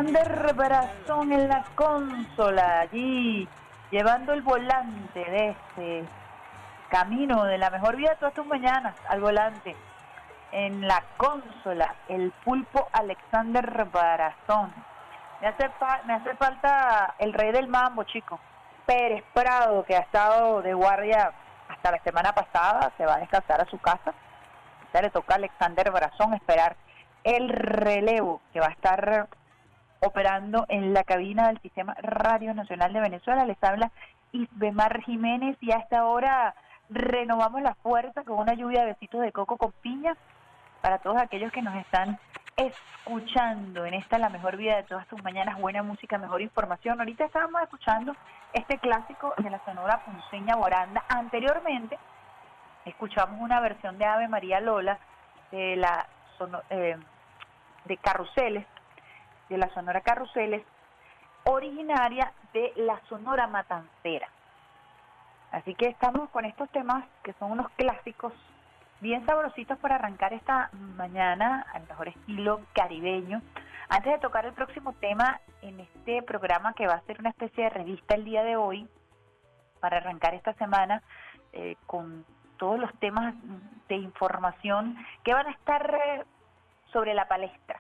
Alexander 0.05 0.53
Brazón 0.53 1.33
en 1.33 1.49
la 1.49 1.65
consola, 1.73 2.81
allí 2.81 3.47
llevando 3.89 4.33
el 4.33 4.43
volante 4.43 5.19
de 5.19 5.49
este 5.49 6.05
camino 6.89 7.43
de 7.45 7.57
la 7.57 7.71
mejor 7.71 7.95
vida 7.95 8.15
todas 8.19 8.35
tus 8.35 8.45
mañanas 8.45 8.93
al 9.09 9.19
volante. 9.19 9.75
En 10.51 10.87
la 10.87 11.01
consola, 11.17 11.95
el 12.07 12.31
pulpo 12.43 12.87
Alexander 12.91 13.85
Barazón. 13.85 14.71
Me 15.41 15.47
hace, 15.47 15.71
me 16.05 16.13
hace 16.13 16.35
falta 16.35 17.15
el 17.17 17.33
rey 17.33 17.51
del 17.51 17.67
mambo, 17.67 18.03
chico. 18.03 18.39
Pérez 18.85 19.23
Prado, 19.33 19.83
que 19.85 19.95
ha 19.95 20.01
estado 20.01 20.61
de 20.61 20.75
guardia 20.75 21.31
hasta 21.67 21.91
la 21.91 21.99
semana 22.03 22.31
pasada, 22.31 22.91
se 22.95 23.07
va 23.07 23.15
a 23.15 23.19
descansar 23.19 23.59
a 23.59 23.65
su 23.65 23.79
casa. 23.79 24.13
Ya 24.93 25.01
le 25.01 25.09
toca 25.09 25.33
a 25.33 25.37
Alexander 25.37 25.89
Brazón 25.89 26.35
esperar 26.35 26.75
el 27.23 27.49
relevo 27.49 28.39
que 28.53 28.59
va 28.59 28.67
a 28.67 28.71
estar 28.71 29.27
operando 30.05 30.65
en 30.69 30.93
la 30.93 31.03
cabina 31.03 31.47
del 31.47 31.61
Sistema 31.61 31.95
Radio 32.01 32.53
Nacional 32.53 32.93
de 32.93 33.01
Venezuela. 33.01 33.45
Les 33.45 33.61
habla 33.63 33.91
Isbemar 34.31 35.01
Jiménez 35.01 35.57
y 35.61 35.71
a 35.71 35.77
esta 35.77 36.05
hora 36.05 36.55
renovamos 36.89 37.61
la 37.61 37.75
fuerza 37.75 38.23
con 38.23 38.39
una 38.39 38.53
lluvia 38.53 38.81
de 38.81 38.87
besitos 38.87 39.21
de 39.21 39.31
coco 39.31 39.57
con 39.57 39.71
piña 39.81 40.15
para 40.81 40.99
todos 40.99 41.17
aquellos 41.17 41.51
que 41.51 41.61
nos 41.61 41.75
están 41.75 42.19
escuchando 42.55 43.85
en 43.85 43.95
esta 43.95 44.17
la 44.17 44.29
mejor 44.29 44.55
vida 44.55 44.77
de 44.77 44.83
todas 44.83 45.07
tus 45.07 45.21
mañanas, 45.23 45.59
buena 45.59 45.83
música, 45.83 46.17
mejor 46.17 46.41
información. 46.41 46.99
Ahorita 46.99 47.25
estábamos 47.25 47.61
escuchando 47.63 48.15
este 48.53 48.77
clásico 48.77 49.33
de 49.37 49.49
la 49.49 49.63
Sonora 49.65 50.01
Ponceña 50.05 50.55
Boranda. 50.55 51.03
Anteriormente 51.09 51.97
escuchamos 52.85 53.41
una 53.41 53.59
versión 53.59 53.97
de 53.97 54.05
Ave 54.05 54.27
María 54.27 54.59
Lola 54.59 54.99
de 55.51 55.75
la 55.75 56.07
eh, 56.69 56.97
de 57.85 57.97
Carruseles, 57.97 58.65
de 59.49 59.57
la 59.57 59.69
Sonora 59.69 60.01
Carruseles, 60.01 60.63
originaria 61.43 62.31
de 62.53 62.73
la 62.75 62.99
Sonora 63.07 63.47
Matancera. 63.47 64.27
Así 65.51 65.75
que 65.75 65.87
estamos 65.87 66.29
con 66.31 66.45
estos 66.45 66.69
temas 66.71 67.05
que 67.23 67.33
son 67.33 67.51
unos 67.51 67.69
clásicos 67.71 68.33
bien 69.01 69.25
sabrositos 69.25 69.77
para 69.79 69.95
arrancar 69.95 70.33
esta 70.33 70.69
mañana 70.97 71.65
al 71.73 71.87
mejor 71.87 72.09
estilo 72.09 72.61
caribeño. 72.73 73.41
Antes 73.87 74.13
de 74.13 74.19
tocar 74.19 74.45
el 74.45 74.53
próximo 74.53 74.93
tema 74.93 75.39
en 75.61 75.79
este 75.79 76.23
programa 76.23 76.73
que 76.73 76.87
va 76.87 76.95
a 76.95 77.01
ser 77.01 77.19
una 77.19 77.29
especie 77.29 77.65
de 77.65 77.69
revista 77.69 78.15
el 78.15 78.25
día 78.25 78.43
de 78.43 78.55
hoy, 78.55 78.87
para 79.79 79.97
arrancar 79.97 80.33
esta 80.33 80.53
semana 80.53 81.03
eh, 81.53 81.75
con 81.85 82.25
todos 82.57 82.79
los 82.79 82.91
temas 82.99 83.35
de 83.87 83.95
información 83.95 84.97
que 85.23 85.33
van 85.33 85.45
a 85.45 85.51
estar 85.51 85.93
eh, 85.93 86.23
sobre 86.91 87.13
la 87.13 87.27
palestra. 87.27 87.79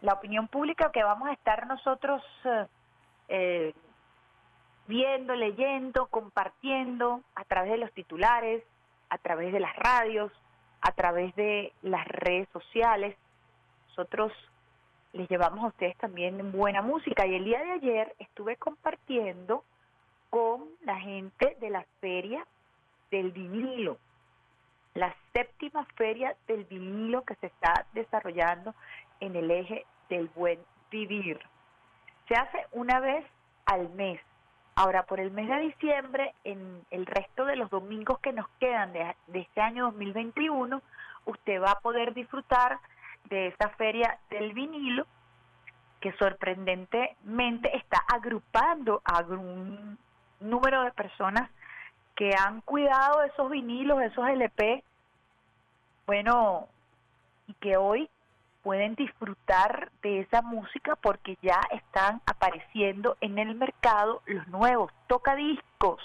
La 0.00 0.14
opinión 0.14 0.48
pública 0.48 0.92
que 0.92 1.02
vamos 1.02 1.28
a 1.28 1.32
estar 1.32 1.66
nosotros 1.66 2.22
eh, 2.44 2.66
eh, 3.28 3.74
viendo, 4.86 5.34
leyendo, 5.34 6.06
compartiendo 6.06 7.22
a 7.34 7.44
través 7.44 7.72
de 7.72 7.78
los 7.78 7.92
titulares, 7.92 8.62
a 9.10 9.18
través 9.18 9.52
de 9.52 9.60
las 9.60 9.74
radios, 9.76 10.32
a 10.80 10.92
través 10.92 11.34
de 11.34 11.72
las 11.82 12.06
redes 12.06 12.48
sociales. 12.50 13.16
Nosotros 13.88 14.32
les 15.12 15.28
llevamos 15.28 15.64
a 15.64 15.68
ustedes 15.68 15.96
también 15.96 16.52
buena 16.52 16.82
música 16.82 17.26
y 17.26 17.34
el 17.34 17.44
día 17.44 17.60
de 17.60 17.72
ayer 17.72 18.14
estuve 18.18 18.56
compartiendo 18.56 19.64
con 20.30 20.64
la 20.84 21.00
gente 21.00 21.56
de 21.60 21.70
la 21.70 21.84
feria 22.00 22.46
del 23.10 23.32
vinilo, 23.32 23.96
la 24.94 25.14
séptima 25.32 25.86
feria 25.96 26.36
del 26.46 26.64
vinilo 26.64 27.22
que 27.22 27.34
se 27.36 27.46
está 27.46 27.86
desarrollando 27.94 28.74
en 29.20 29.36
el 29.36 29.50
eje 29.50 29.84
del 30.08 30.28
buen 30.34 30.58
vivir. 30.90 31.38
Se 32.28 32.34
hace 32.34 32.66
una 32.72 33.00
vez 33.00 33.24
al 33.66 33.88
mes. 33.90 34.20
Ahora, 34.74 35.04
por 35.04 35.18
el 35.18 35.30
mes 35.30 35.48
de 35.48 35.58
diciembre, 35.58 36.34
en 36.44 36.84
el 36.90 37.04
resto 37.06 37.44
de 37.44 37.56
los 37.56 37.68
domingos 37.70 38.20
que 38.20 38.32
nos 38.32 38.48
quedan 38.60 38.92
de, 38.92 39.14
de 39.26 39.40
este 39.40 39.60
año 39.60 39.86
2021, 39.86 40.80
usted 41.24 41.60
va 41.60 41.72
a 41.72 41.80
poder 41.80 42.14
disfrutar 42.14 42.78
de 43.24 43.48
esa 43.48 43.70
feria 43.70 44.18
del 44.30 44.52
vinilo 44.52 45.06
que 46.00 46.12
sorprendentemente 46.12 47.76
está 47.76 47.98
agrupando 48.12 49.02
a 49.04 49.22
un 49.22 49.98
número 50.40 50.82
de 50.82 50.92
personas 50.92 51.50
que 52.14 52.34
han 52.36 52.60
cuidado 52.62 53.22
esos 53.22 53.50
vinilos, 53.50 54.00
esos 54.02 54.28
LP, 54.28 54.82
bueno, 56.06 56.68
y 57.46 57.54
que 57.54 57.76
hoy 57.76 58.08
pueden 58.68 58.96
disfrutar 58.96 59.90
de 60.02 60.20
esa 60.20 60.42
música 60.42 60.94
porque 60.96 61.38
ya 61.40 61.58
están 61.70 62.20
apareciendo 62.26 63.16
en 63.22 63.38
el 63.38 63.54
mercado 63.54 64.20
los 64.26 64.46
nuevos 64.48 64.92
tocadiscos. 65.06 66.02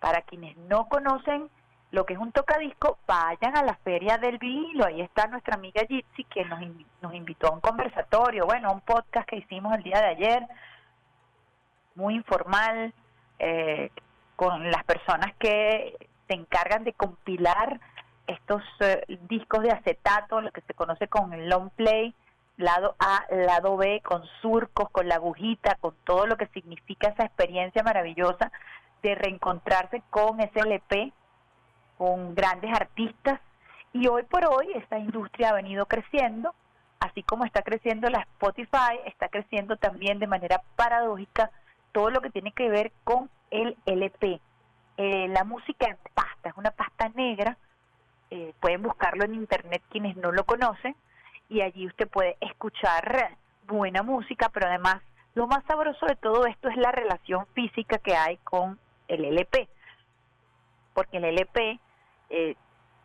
Para 0.00 0.22
quienes 0.22 0.56
no 0.56 0.88
conocen 0.88 1.50
lo 1.92 2.04
que 2.04 2.14
es 2.14 2.18
un 2.18 2.32
tocadisco, 2.32 2.98
vayan 3.06 3.56
a 3.56 3.62
la 3.62 3.76
feria 3.84 4.18
del 4.18 4.38
vinilo. 4.38 4.86
Ahí 4.86 5.00
está 5.00 5.28
nuestra 5.28 5.54
amiga 5.54 5.82
Gypsy 5.88 6.24
que 6.24 6.44
nos, 6.44 6.58
nos 7.00 7.14
invitó 7.14 7.46
a 7.46 7.52
un 7.52 7.60
conversatorio, 7.60 8.44
bueno, 8.46 8.70
a 8.70 8.72
un 8.72 8.80
podcast 8.80 9.28
que 9.28 9.36
hicimos 9.36 9.72
el 9.76 9.84
día 9.84 10.00
de 10.00 10.06
ayer, 10.08 10.42
muy 11.94 12.16
informal, 12.16 12.92
eh, 13.38 13.92
con 14.34 14.68
las 14.68 14.82
personas 14.82 15.32
que 15.38 15.96
se 16.26 16.34
encargan 16.34 16.82
de 16.82 16.92
compilar 16.92 17.78
estos 18.28 18.62
eh, 18.80 19.04
discos 19.28 19.62
de 19.62 19.72
acetato, 19.72 20.40
lo 20.40 20.52
que 20.52 20.60
se 20.60 20.74
conoce 20.74 21.08
con 21.08 21.32
el 21.32 21.48
long 21.48 21.70
play, 21.70 22.14
lado 22.58 22.94
A, 22.98 23.24
lado 23.30 23.76
B, 23.76 24.00
con 24.04 24.22
surcos, 24.42 24.90
con 24.90 25.08
la 25.08 25.16
agujita, 25.16 25.76
con 25.76 25.94
todo 26.04 26.26
lo 26.26 26.36
que 26.36 26.46
significa 26.48 27.08
esa 27.08 27.24
experiencia 27.24 27.82
maravillosa 27.82 28.52
de 29.02 29.14
reencontrarse 29.14 30.02
con 30.10 30.40
ese 30.40 30.60
LP, 30.60 31.12
con 31.96 32.34
grandes 32.34 32.70
artistas. 32.72 33.40
Y 33.92 34.08
hoy 34.08 34.24
por 34.24 34.44
hoy 34.46 34.72
esta 34.74 34.98
industria 34.98 35.50
ha 35.50 35.54
venido 35.54 35.86
creciendo, 35.86 36.54
así 37.00 37.22
como 37.22 37.44
está 37.44 37.62
creciendo 37.62 38.10
la 38.10 38.20
Spotify, 38.20 39.00
está 39.06 39.28
creciendo 39.28 39.76
también 39.76 40.18
de 40.18 40.26
manera 40.26 40.60
paradójica 40.76 41.50
todo 41.92 42.10
lo 42.10 42.20
que 42.20 42.30
tiene 42.30 42.52
que 42.52 42.68
ver 42.68 42.92
con 43.04 43.30
el 43.50 43.76
LP. 43.86 44.40
Eh, 44.98 45.28
la 45.28 45.44
música 45.44 45.86
en 45.86 45.96
pasta, 46.12 46.50
es 46.50 46.56
una 46.56 46.72
pasta 46.72 47.08
negra, 47.10 47.56
eh, 48.30 48.52
pueden 48.60 48.82
buscarlo 48.82 49.24
en 49.24 49.34
internet 49.34 49.82
quienes 49.90 50.16
no 50.16 50.32
lo 50.32 50.44
conocen 50.44 50.94
y 51.48 51.62
allí 51.62 51.86
usted 51.86 52.08
puede 52.08 52.36
escuchar 52.40 53.36
buena 53.66 54.02
música, 54.02 54.48
pero 54.50 54.66
además 54.66 55.02
lo 55.34 55.46
más 55.46 55.64
sabroso 55.66 56.06
de 56.06 56.16
todo 56.16 56.46
esto 56.46 56.68
es 56.68 56.76
la 56.76 56.92
relación 56.92 57.46
física 57.54 57.98
que 57.98 58.16
hay 58.16 58.38
con 58.38 58.78
el 59.08 59.24
LP, 59.24 59.68
porque 60.94 61.18
el 61.18 61.24
LP 61.24 61.78
eh, 62.30 62.56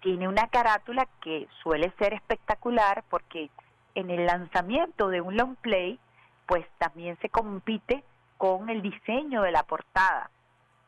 tiene 0.01 0.27
una 0.27 0.47
carátula 0.47 1.07
que 1.21 1.47
suele 1.61 1.93
ser 1.97 2.13
espectacular 2.13 3.03
porque 3.09 3.49
en 3.95 4.09
el 4.09 4.25
lanzamiento 4.25 5.09
de 5.09 5.21
un 5.21 5.37
long 5.37 5.55
play 5.55 5.99
pues 6.45 6.65
también 6.77 7.17
se 7.21 7.29
compite 7.29 8.03
con 8.37 8.69
el 8.69 8.81
diseño 8.81 9.43
de 9.43 9.51
la 9.51 9.63
portada, 9.63 10.29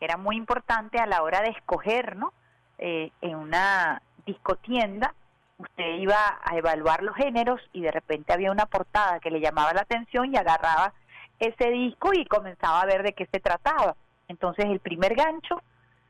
era 0.02 0.18
muy 0.18 0.36
importante 0.36 1.00
a 1.00 1.06
la 1.06 1.24
hora 1.24 1.42
de 1.42 1.50
escoger, 1.50 2.16
¿no? 2.16 2.34
Eh, 2.78 3.12
en 3.22 3.36
una 3.36 4.02
discotienda, 4.26 5.14
usted 5.58 6.00
iba 6.00 6.40
a 6.44 6.58
evaluar 6.58 7.04
los 7.04 7.16
géneros 7.16 7.62
y 7.74 7.82
de 7.82 7.92
repente 7.92 8.34
había 8.34 8.52
una 8.52 8.66
portada 8.66 9.20
que 9.20 9.32
le 9.32 9.40
llamaba 9.40 9.74
la 9.74 9.82
atención 9.82 10.34
y 10.34 10.38
agarraba 10.38 10.94
ese 11.40 11.70
disco 11.70 12.12
y 12.14 12.26
comenzaba 12.26 12.82
a 12.82 12.86
ver 12.86 13.04
de 13.04 13.14
qué 13.14 13.28
se 13.32 13.40
trataba. 13.40 13.96
Entonces 14.28 14.66
el 14.66 14.80
primer 14.80 15.16
gancho 15.16 15.62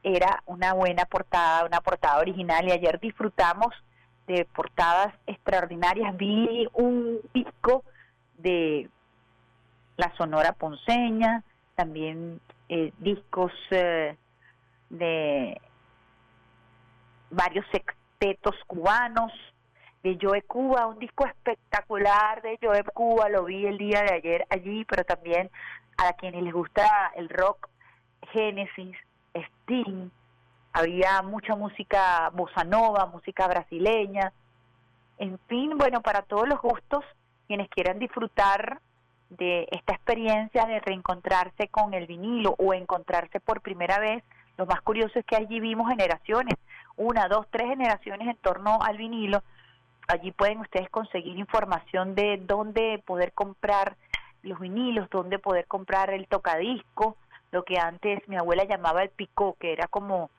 era 0.03 0.43
una 0.45 0.73
buena 0.73 1.05
portada, 1.05 1.65
una 1.65 1.81
portada 1.81 2.19
original 2.19 2.67
y 2.67 2.71
ayer 2.71 2.99
disfrutamos 2.99 3.73
de 4.27 4.45
portadas 4.45 5.13
extraordinarias. 5.25 6.15
Vi 6.17 6.67
un 6.73 7.19
disco 7.33 7.83
de 8.37 8.89
la 9.97 10.15
Sonora 10.15 10.53
Ponceña, 10.53 11.43
también 11.75 12.39
eh, 12.69 12.91
discos 12.99 13.51
eh, 13.71 14.15
de 14.89 15.61
varios 17.29 17.65
sextetos 18.19 18.55
cubanos, 18.67 19.31
de 20.03 20.19
Joe 20.21 20.43
Cuba, 20.43 20.85
un 20.85 20.99
disco 20.99 21.25
espectacular 21.25 22.39
de 22.43 22.59
Joe 22.61 22.83
Cuba, 22.93 23.27
lo 23.27 23.45
vi 23.45 23.65
el 23.65 23.79
día 23.79 24.03
de 24.03 24.13
ayer 24.13 24.45
allí, 24.51 24.85
pero 24.85 25.03
también 25.03 25.49
a 25.97 26.13
quienes 26.13 26.43
les 26.43 26.53
gusta 26.53 27.11
el 27.15 27.27
rock, 27.27 27.67
Genesis, 28.31 28.95
Sting, 29.33 30.11
había 30.73 31.23
mucha 31.23 31.55
música 31.55 32.29
bossa 32.33 32.63
nova, 32.63 33.07
música 33.07 33.47
brasileña, 33.47 34.31
en 35.17 35.39
fin, 35.47 35.75
bueno, 35.75 36.01
para 36.01 36.21
todos 36.21 36.47
los 36.47 36.61
gustos, 36.61 37.03
quienes 37.47 37.67
quieran 37.69 37.97
disfrutar 37.97 38.79
de 39.29 39.67
esta 39.71 39.95
experiencia 39.95 40.65
de 40.65 40.81
reencontrarse 40.81 41.67
con 41.69 41.95
el 41.95 42.05
vinilo 42.05 42.53
o 42.59 42.75
encontrarse 42.75 43.39
por 43.39 43.61
primera 43.61 43.97
vez, 43.97 44.23
lo 44.57 44.67
más 44.67 44.81
curioso 44.81 45.17
es 45.17 45.25
que 45.25 45.35
allí 45.35 45.59
vimos 45.59 45.89
generaciones, 45.89 46.55
una, 46.97 47.27
dos, 47.27 47.47
tres 47.49 47.67
generaciones 47.67 48.27
en 48.27 48.37
torno 48.37 48.79
al 48.81 48.97
vinilo. 48.97 49.43
Allí 50.07 50.31
pueden 50.31 50.59
ustedes 50.59 50.89
conseguir 50.89 51.37
información 51.37 52.15
de 52.15 52.41
dónde 52.45 53.01
poder 53.05 53.33
comprar 53.33 53.95
los 54.43 54.59
vinilos, 54.59 55.09
dónde 55.09 55.39
poder 55.39 55.65
comprar 55.65 56.11
el 56.11 56.27
tocadisco, 56.27 57.17
lo 57.51 57.63
que 57.63 57.79
antes 57.79 58.27
mi 58.27 58.37
abuela 58.37 58.65
llamaba 58.65 59.03
el 59.03 59.09
picó, 59.09 59.55
que 59.59 59.73
era 59.73 59.87
como 59.87 60.29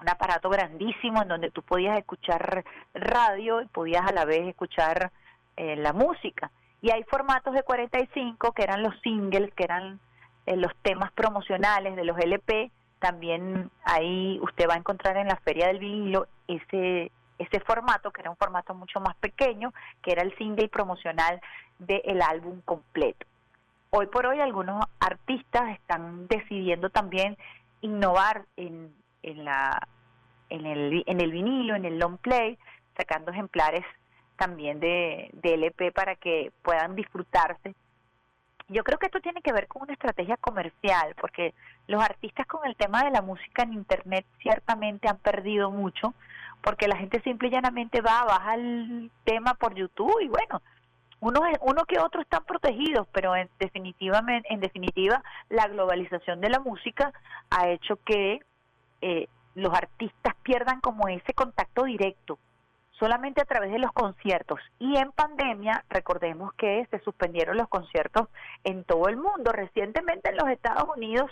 un 0.00 0.08
aparato 0.08 0.48
grandísimo 0.48 1.22
en 1.22 1.28
donde 1.28 1.50
tú 1.50 1.62
podías 1.62 1.98
escuchar 1.98 2.64
radio 2.94 3.62
y 3.62 3.66
podías 3.66 4.06
a 4.06 4.12
la 4.12 4.24
vez 4.24 4.46
escuchar 4.46 5.10
eh, 5.56 5.76
la 5.76 5.92
música. 5.92 6.50
Y 6.80 6.92
hay 6.92 7.02
formatos 7.04 7.54
de 7.54 7.64
45 7.64 8.52
que 8.52 8.62
eran 8.62 8.82
los 8.82 8.94
singles, 9.00 9.52
que 9.54 9.64
eran 9.64 9.98
eh, 10.46 10.56
los 10.56 10.72
temas 10.82 11.10
promocionales 11.12 11.96
de 11.96 12.04
los 12.04 12.16
LP. 12.18 12.70
También 12.98 13.70
ahí 13.84 14.38
usted 14.42 14.68
va 14.68 14.74
a 14.74 14.78
encontrar 14.78 15.16
en 15.16 15.28
la 15.28 15.36
Feria 15.36 15.68
del 15.68 15.78
Vinilo 15.78 16.26
ese, 16.46 17.12
ese 17.38 17.60
formato, 17.60 18.10
que 18.10 18.20
era 18.20 18.30
un 18.30 18.36
formato 18.36 18.74
mucho 18.74 19.00
más 19.00 19.14
pequeño, 19.16 19.72
que 20.02 20.12
era 20.12 20.22
el 20.22 20.36
single 20.36 20.68
promocional 20.68 21.40
del 21.78 22.20
álbum 22.22 22.60
completo. 22.62 23.26
Hoy 23.90 24.06
por 24.06 24.26
hoy 24.26 24.40
algunos 24.40 24.84
artistas 25.00 25.70
están 25.70 26.26
decidiendo 26.26 26.90
también 26.90 27.38
innovar 27.80 28.44
en, 28.56 28.92
en, 29.22 29.44
la, 29.44 29.88
en, 30.50 30.66
el, 30.66 31.04
en 31.06 31.20
el 31.20 31.30
vinilo, 31.30 31.74
en 31.74 31.84
el 31.84 31.98
long 31.98 32.18
play, 32.18 32.58
sacando 32.96 33.30
ejemplares 33.30 33.84
también 34.36 34.78
de, 34.80 35.30
de 35.32 35.54
LP 35.54 35.92
para 35.92 36.16
que 36.16 36.52
puedan 36.62 36.94
disfrutarse. 36.94 37.74
Yo 38.68 38.84
creo 38.84 38.98
que 38.98 39.06
esto 39.06 39.20
tiene 39.20 39.40
que 39.40 39.52
ver 39.52 39.66
con 39.66 39.82
una 39.82 39.94
estrategia 39.94 40.36
comercial, 40.36 41.14
porque 41.18 41.54
los 41.86 42.02
artistas 42.02 42.46
con 42.46 42.66
el 42.66 42.76
tema 42.76 43.02
de 43.02 43.10
la 43.10 43.22
música 43.22 43.62
en 43.62 43.72
Internet 43.72 44.26
ciertamente 44.42 45.08
han 45.08 45.16
perdido 45.18 45.70
mucho, 45.70 46.14
porque 46.62 46.86
la 46.86 46.96
gente 46.96 47.22
simple 47.22 47.48
y 47.48 47.52
llanamente 47.52 48.02
va, 48.02 48.24
baja 48.24 48.54
el 48.54 49.10
tema 49.24 49.54
por 49.54 49.74
YouTube 49.74 50.20
y 50.20 50.28
bueno, 50.28 50.60
uno, 51.20 51.40
uno 51.62 51.84
que 51.84 51.98
otro 51.98 52.20
están 52.20 52.44
protegidos, 52.44 53.08
pero 53.12 53.34
en, 53.34 53.48
definitivamente, 53.58 54.52
en 54.52 54.60
definitiva 54.60 55.22
la 55.48 55.66
globalización 55.68 56.40
de 56.40 56.50
la 56.50 56.60
música 56.60 57.12
ha 57.50 57.68
hecho 57.68 57.96
que 58.04 58.40
eh, 59.00 59.28
los 59.54 59.72
artistas 59.72 60.34
pierdan 60.42 60.80
como 60.80 61.08
ese 61.08 61.32
contacto 61.32 61.84
directo 61.84 62.38
solamente 62.98 63.40
a 63.40 63.44
través 63.44 63.70
de 63.70 63.78
los 63.78 63.92
conciertos. 63.92 64.60
Y 64.78 64.96
en 64.96 65.12
pandemia, 65.12 65.84
recordemos 65.88 66.52
que 66.54 66.86
se 66.90 66.98
suspendieron 67.00 67.56
los 67.56 67.68
conciertos 67.68 68.28
en 68.64 68.84
todo 68.84 69.08
el 69.08 69.16
mundo, 69.16 69.52
recientemente 69.52 70.30
en 70.30 70.36
los 70.36 70.48
Estados 70.48 70.88
Unidos 70.96 71.30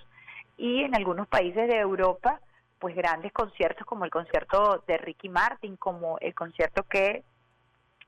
y 0.56 0.82
en 0.82 0.94
algunos 0.94 1.26
países 1.28 1.68
de 1.68 1.78
Europa, 1.78 2.40
pues 2.78 2.94
grandes 2.94 3.32
conciertos 3.32 3.86
como 3.86 4.04
el 4.04 4.10
concierto 4.10 4.82
de 4.86 4.98
Ricky 4.98 5.28
Martin, 5.28 5.76
como 5.76 6.18
el 6.20 6.34
concierto 6.34 6.82
que 6.84 7.24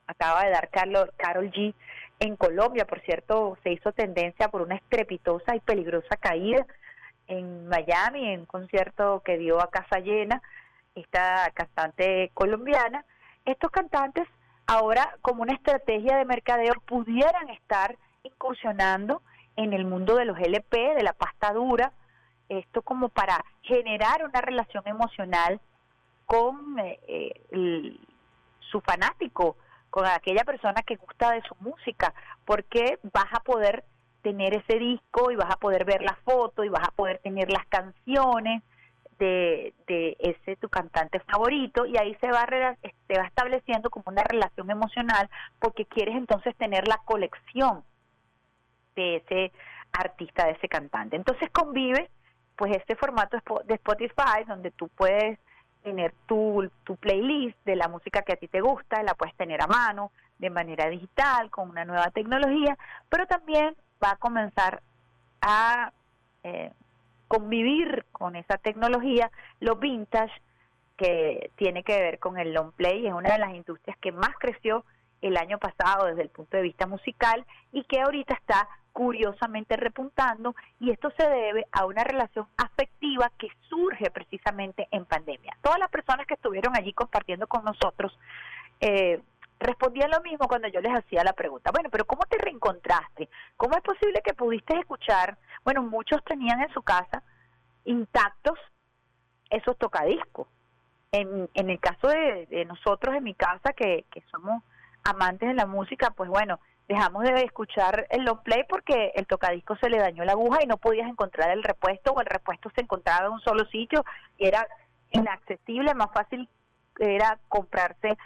acaba 0.06 0.44
de 0.44 0.50
dar 0.50 0.70
Carol 0.70 1.50
G 1.50 1.74
en 2.20 2.36
Colombia, 2.36 2.86
por 2.86 3.00
cierto, 3.00 3.56
se 3.62 3.72
hizo 3.72 3.92
tendencia 3.92 4.48
por 4.48 4.62
una 4.62 4.76
estrepitosa 4.76 5.54
y 5.54 5.60
peligrosa 5.60 6.16
caída 6.16 6.66
en 7.26 7.68
Miami, 7.68 8.32
en 8.32 8.40
un 8.40 8.46
concierto 8.46 9.22
que 9.24 9.36
dio 9.36 9.60
a 9.60 9.70
casa 9.70 10.00
llena 10.00 10.42
esta 10.94 11.50
cantante 11.54 12.30
colombiana 12.34 13.04
estos 13.50 13.70
cantantes 13.70 14.28
ahora 14.66 15.16
como 15.22 15.42
una 15.42 15.54
estrategia 15.54 16.16
de 16.16 16.24
mercadeo 16.24 16.74
pudieran 16.86 17.48
estar 17.48 17.96
incursionando 18.22 19.22
en 19.56 19.72
el 19.72 19.86
mundo 19.86 20.16
de 20.16 20.26
los 20.26 20.38
LP, 20.38 20.94
de 20.94 21.02
la 21.02 21.14
pasta 21.14 21.52
dura, 21.52 21.92
esto 22.48 22.82
como 22.82 23.08
para 23.08 23.44
generar 23.62 24.24
una 24.24 24.40
relación 24.40 24.86
emocional 24.86 25.60
con 26.26 26.78
eh, 26.78 26.98
eh, 27.08 27.96
su 28.70 28.80
fanático, 28.82 29.56
con 29.90 30.06
aquella 30.06 30.44
persona 30.44 30.82
que 30.82 30.96
gusta 30.96 31.32
de 31.32 31.42
su 31.42 31.56
música, 31.60 32.12
porque 32.44 32.98
vas 33.14 33.32
a 33.32 33.40
poder 33.40 33.84
tener 34.22 34.54
ese 34.54 34.78
disco 34.78 35.30
y 35.30 35.36
vas 35.36 35.50
a 35.50 35.56
poder 35.56 35.86
ver 35.86 36.02
la 36.02 36.16
foto 36.24 36.64
y 36.64 36.68
vas 36.68 36.86
a 36.86 36.92
poder 36.92 37.18
tener 37.18 37.50
las 37.50 37.66
canciones 37.66 38.62
de, 39.18 39.74
de 39.86 40.16
ese 40.20 40.56
tu 40.56 40.68
cantante 40.68 41.20
favorito 41.20 41.86
y 41.86 41.96
ahí 41.96 42.14
se 42.20 42.30
va, 42.30 42.46
se 42.46 43.18
va 43.18 43.26
estableciendo 43.26 43.90
como 43.90 44.04
una 44.06 44.22
relación 44.22 44.70
emocional 44.70 45.28
porque 45.58 45.86
quieres 45.86 46.16
entonces 46.16 46.54
tener 46.56 46.86
la 46.86 46.98
colección 47.04 47.82
de 48.96 49.16
ese 49.16 49.52
artista, 49.92 50.46
de 50.46 50.52
ese 50.52 50.68
cantante. 50.68 51.16
Entonces 51.16 51.50
convive 51.50 52.10
pues 52.56 52.76
este 52.76 52.96
formato 52.96 53.38
de 53.64 53.74
Spotify 53.74 54.44
donde 54.46 54.70
tú 54.72 54.88
puedes 54.88 55.38
tener 55.82 56.12
tu, 56.26 56.68
tu 56.84 56.96
playlist 56.96 57.56
de 57.64 57.76
la 57.76 57.88
música 57.88 58.22
que 58.22 58.32
a 58.32 58.36
ti 58.36 58.48
te 58.48 58.60
gusta, 58.60 59.02
la 59.02 59.14
puedes 59.14 59.34
tener 59.36 59.62
a 59.62 59.66
mano 59.66 60.10
de 60.38 60.50
manera 60.50 60.88
digital 60.88 61.50
con 61.50 61.70
una 61.70 61.84
nueva 61.84 62.10
tecnología, 62.10 62.76
pero 63.08 63.26
también 63.26 63.76
va 64.02 64.12
a 64.12 64.16
comenzar 64.16 64.82
a 65.40 65.92
eh, 66.42 66.72
convivir 67.28 68.06
con 68.10 68.36
esa 68.36 68.58
tecnología, 68.58 69.30
lo 69.60 69.76
vintage 69.76 70.32
que 70.96 71.52
tiene 71.56 71.84
que 71.84 71.98
ver 72.00 72.18
con 72.18 72.38
el 72.38 72.52
long 72.52 72.72
play, 72.72 73.06
es 73.06 73.12
una 73.12 73.32
de 73.32 73.38
las 73.38 73.54
industrias 73.54 73.96
que 73.98 74.10
más 74.10 74.34
creció 74.38 74.84
el 75.20 75.36
año 75.36 75.58
pasado 75.58 76.06
desde 76.06 76.22
el 76.22 76.28
punto 76.28 76.56
de 76.56 76.62
vista 76.62 76.86
musical 76.86 77.44
y 77.72 77.84
que 77.84 78.00
ahorita 78.00 78.34
está 78.34 78.68
curiosamente 78.92 79.76
repuntando 79.76 80.56
y 80.80 80.90
esto 80.90 81.12
se 81.16 81.28
debe 81.28 81.66
a 81.70 81.86
una 81.86 82.02
relación 82.02 82.48
afectiva 82.56 83.30
que 83.38 83.48
surge 83.68 84.10
precisamente 84.10 84.88
en 84.90 85.04
pandemia. 85.04 85.56
Todas 85.62 85.78
las 85.78 85.90
personas 85.90 86.26
que 86.26 86.34
estuvieron 86.34 86.76
allí 86.76 86.92
compartiendo 86.92 87.46
con 87.46 87.64
nosotros 87.64 88.18
eh, 88.80 89.20
respondían 89.60 90.10
lo 90.10 90.20
mismo 90.20 90.46
cuando 90.48 90.68
yo 90.68 90.80
les 90.80 90.94
hacía 90.94 91.24
la 91.24 91.32
pregunta, 91.32 91.70
bueno, 91.72 91.88
pero 91.90 92.06
¿cómo 92.06 92.22
te 92.28 92.38
reencontraste? 92.38 93.28
¿Cómo 93.56 93.76
es 93.76 93.82
posible 93.82 94.22
que 94.24 94.34
pudiste 94.34 94.78
escuchar? 94.78 95.36
Bueno, 95.64 95.82
muchos 95.82 96.22
tenían 96.24 96.60
en 96.60 96.72
su 96.72 96.82
casa 96.82 97.22
intactos 97.84 98.58
esos 99.50 99.76
tocadiscos. 99.78 100.46
En, 101.10 101.48
en 101.54 101.70
el 101.70 101.80
caso 101.80 102.08
de, 102.08 102.64
nosotros, 102.66 103.16
en 103.16 103.24
mi 103.24 103.34
casa, 103.34 103.72
que, 103.72 104.04
que 104.10 104.22
somos 104.30 104.62
amantes 105.04 105.48
de 105.48 105.54
la 105.54 105.64
música, 105.64 106.10
pues 106.10 106.28
bueno, 106.28 106.60
dejamos 106.86 107.24
de 107.24 107.44
escuchar 107.44 108.06
el 108.10 108.24
long 108.24 108.42
play 108.42 108.64
porque 108.68 109.12
el 109.14 109.26
tocadisco 109.26 109.76
se 109.76 109.88
le 109.88 109.98
dañó 109.98 110.24
la 110.24 110.32
aguja 110.32 110.62
y 110.62 110.66
no 110.66 110.76
podías 110.76 111.08
encontrar 111.08 111.50
el 111.50 111.62
repuesto 111.62 112.12
o 112.12 112.20
el 112.20 112.26
repuesto 112.26 112.70
se 112.74 112.82
encontraba 112.82 113.26
en 113.26 113.32
un 113.32 113.40
solo 113.40 113.64
sitio 113.66 114.04
y 114.36 114.46
era 114.46 114.66
inaccesible, 115.10 115.94
más 115.94 116.12
fácil 116.12 116.48
era 116.98 117.38
comprarse 117.48 118.16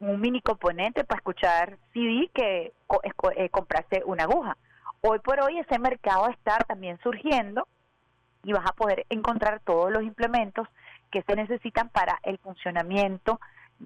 un 0.00 0.20
mini 0.20 0.40
componente 0.40 1.04
para 1.04 1.18
escuchar 1.18 1.78
CD 1.92 2.30
que 2.32 2.72
eh, 3.02 3.48
comprarse 3.50 4.02
una 4.04 4.24
aguja. 4.24 4.56
Hoy 5.02 5.18
por 5.20 5.40
hoy 5.40 5.58
ese 5.58 5.78
mercado 5.78 6.28
está 6.28 6.58
también 6.66 6.98
surgiendo 7.02 7.68
y 8.42 8.52
vas 8.52 8.66
a 8.66 8.72
poder 8.72 9.06
encontrar 9.10 9.60
todos 9.60 9.92
los 9.92 10.02
implementos 10.02 10.66
que 11.10 11.22
se 11.22 11.36
necesitan 11.36 11.90
para 11.90 12.18
el 12.22 12.38
funcionamiento 12.38 13.40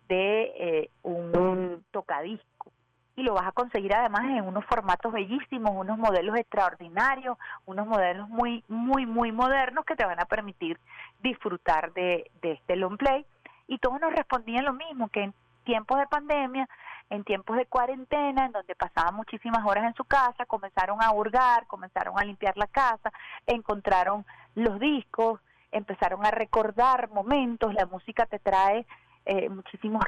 de 0.09 0.53
eh, 0.57 0.91
un 1.03 1.85
tocadisco 1.91 2.73
y 3.17 3.23
lo 3.23 3.35
vas 3.35 3.47
a 3.47 3.53
conseguir 3.53 3.95
además 3.95 4.25
en 4.25 4.45
unos 4.45 4.65
formatos 4.67 5.13
bellísimos, 5.13 5.73
unos 5.75 5.99
modelos 5.99 6.37
extraordinarios, 6.37 7.39
unos 7.65 7.87
modelos 7.87 8.29
muy 8.29 8.65
muy 8.69 9.07
muy 9.07 9.33
modernos 9.33 9.85
que 9.85 9.97
te 9.97 10.05
van 10.05 10.21
a 10.21 10.27
permitir 10.27 10.79
disfrutar 11.21 11.93
de, 11.93 12.31
de 12.43 12.53
este 12.53 12.77
long 12.77 12.97
play 12.97 13.25
y 13.67 13.79
todos 13.79 14.01
nos 14.01 14.13
respondían 14.13 14.65
lo 14.65 14.73
mismo 14.73 15.09
que 15.09 15.33
tiempos 15.65 15.99
de 15.99 16.07
pandemia, 16.07 16.69
en 17.11 17.25
tiempos 17.25 17.57
de 17.57 17.67
cuarentena, 17.67 18.47
en 18.47 18.53
donde 18.53 18.75
pasaban 18.75 19.15
muchísimas 19.15 19.65
horas 19.67 19.85
en 19.85 19.95
su 19.95 20.05
casa, 20.05 20.47
comenzaron 20.47 21.03
a 21.03 21.13
hurgar, 21.13 21.67
comenzaron 21.67 22.19
a 22.19 22.25
limpiar 22.25 22.57
la 22.57 22.67
casa, 22.67 23.13
encontraron 23.47 24.25
los 24.55 24.79
discos, 24.81 25.41
empezaron 25.71 26.25
a 26.25 26.31
recordar 26.31 27.11
momentos, 27.11 27.75
la 27.75 27.87
música 27.87 28.27
te 28.27 28.39
trae 28.39 28.87
eh, 29.27 29.49
muchísimos, 29.49 30.05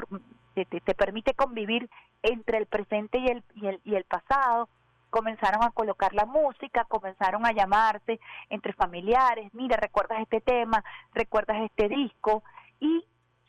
te, 0.54 0.64
te, 0.64 0.94
permite 0.94 1.34
convivir 1.34 1.88
entre 2.22 2.58
el 2.58 2.66
presente 2.66 3.18
y 3.18 3.26
el, 3.26 3.44
y 3.54 3.66
el, 3.66 3.80
y 3.84 3.94
el 3.94 4.04
pasado, 4.04 4.68
comenzaron 5.10 5.62
a 5.62 5.70
colocar 5.70 6.12
la 6.12 6.26
música, 6.26 6.84
comenzaron 6.84 7.46
a 7.46 7.52
llamarse 7.52 8.20
entre 8.50 8.72
familiares, 8.74 9.52
mira, 9.54 9.76
recuerdas 9.76 10.20
este 10.20 10.40
tema, 10.40 10.84
recuerdas 11.14 11.62
este 11.62 11.88
disco, 11.88 12.42
y 12.80 13.04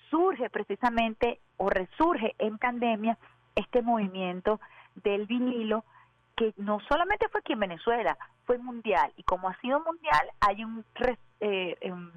surge 0.09 0.49
precisamente 0.49 1.39
o 1.57 1.69
resurge 1.69 2.35
en 2.39 2.57
pandemia 2.57 3.17
este 3.55 3.81
movimiento 3.81 4.59
del 4.95 5.25
vinilo 5.25 5.83
que 6.35 6.53
no 6.57 6.79
solamente 6.87 7.27
fue 7.29 7.39
aquí 7.39 7.53
en 7.53 7.61
Venezuela, 7.61 8.17
fue 8.45 8.57
mundial. 8.59 9.11
Y 9.17 9.23
como 9.23 9.49
ha 9.49 9.59
sido 9.59 9.79
mundial 9.81 10.29
hay 10.39 10.63
un, 10.63 10.85
eh, 11.39 11.75
em, 11.81 12.11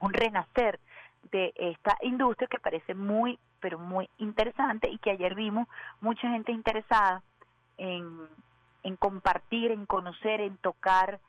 un 0.00 0.12
renacer 0.12 0.80
de 1.30 1.52
esta 1.56 1.96
industria 2.02 2.48
que 2.48 2.58
parece 2.58 2.94
muy, 2.94 3.38
pero 3.60 3.78
muy 3.78 4.10
interesante 4.18 4.90
y 4.90 4.98
que 4.98 5.12
ayer 5.12 5.34
vimos 5.34 5.68
mucha 6.00 6.28
gente 6.28 6.50
interesada 6.50 7.22
en, 7.78 8.28
en 8.82 8.96
compartir, 8.96 9.70
en 9.70 9.86
conocer, 9.86 10.40
en 10.40 10.56
tocar 10.58 11.20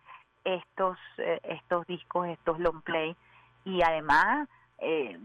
estos, 0.44 0.98
eh, 1.20 1.40
estos 1.44 1.86
discos, 1.86 2.28
estos 2.28 2.60
long 2.60 2.82
play. 2.82 3.16
Y 3.64 3.84
además 3.84 4.50
eh, 4.80 5.20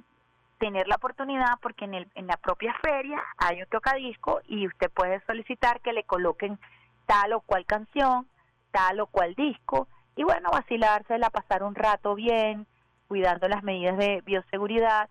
tener 0.59 0.89
la 0.89 0.97
oportunidad 0.97 1.59
porque 1.63 1.85
en, 1.85 1.95
el, 1.95 2.09
en 2.15 2.27
la 2.27 2.37
propia 2.37 2.75
feria 2.83 3.23
hay 3.39 3.63
un 3.63 3.69
tocadisco 3.69 4.41
y 4.47 4.67
usted 4.67 4.91
puede 4.91 5.21
solicitar 5.27 5.81
que 5.81 5.93
le 5.93 6.05
coloquen 6.05 6.59
tal 7.07 7.33
o 7.33 7.41
cual 7.41 7.65
canción, 7.65 8.29
tal 8.71 9.01
o 9.01 9.07
cual 9.07 9.35
disco 9.35 9.89
y 10.19 10.25
bueno, 10.25 10.51
vacilársela, 10.51 11.31
pasar 11.31 11.63
un 11.63 11.77
rato 11.77 12.17
bien, 12.17 12.67
cuidando 13.07 13.47
las 13.47 13.63
medidas 13.63 13.97
de 13.97 14.21
bioseguridad, 14.23 15.09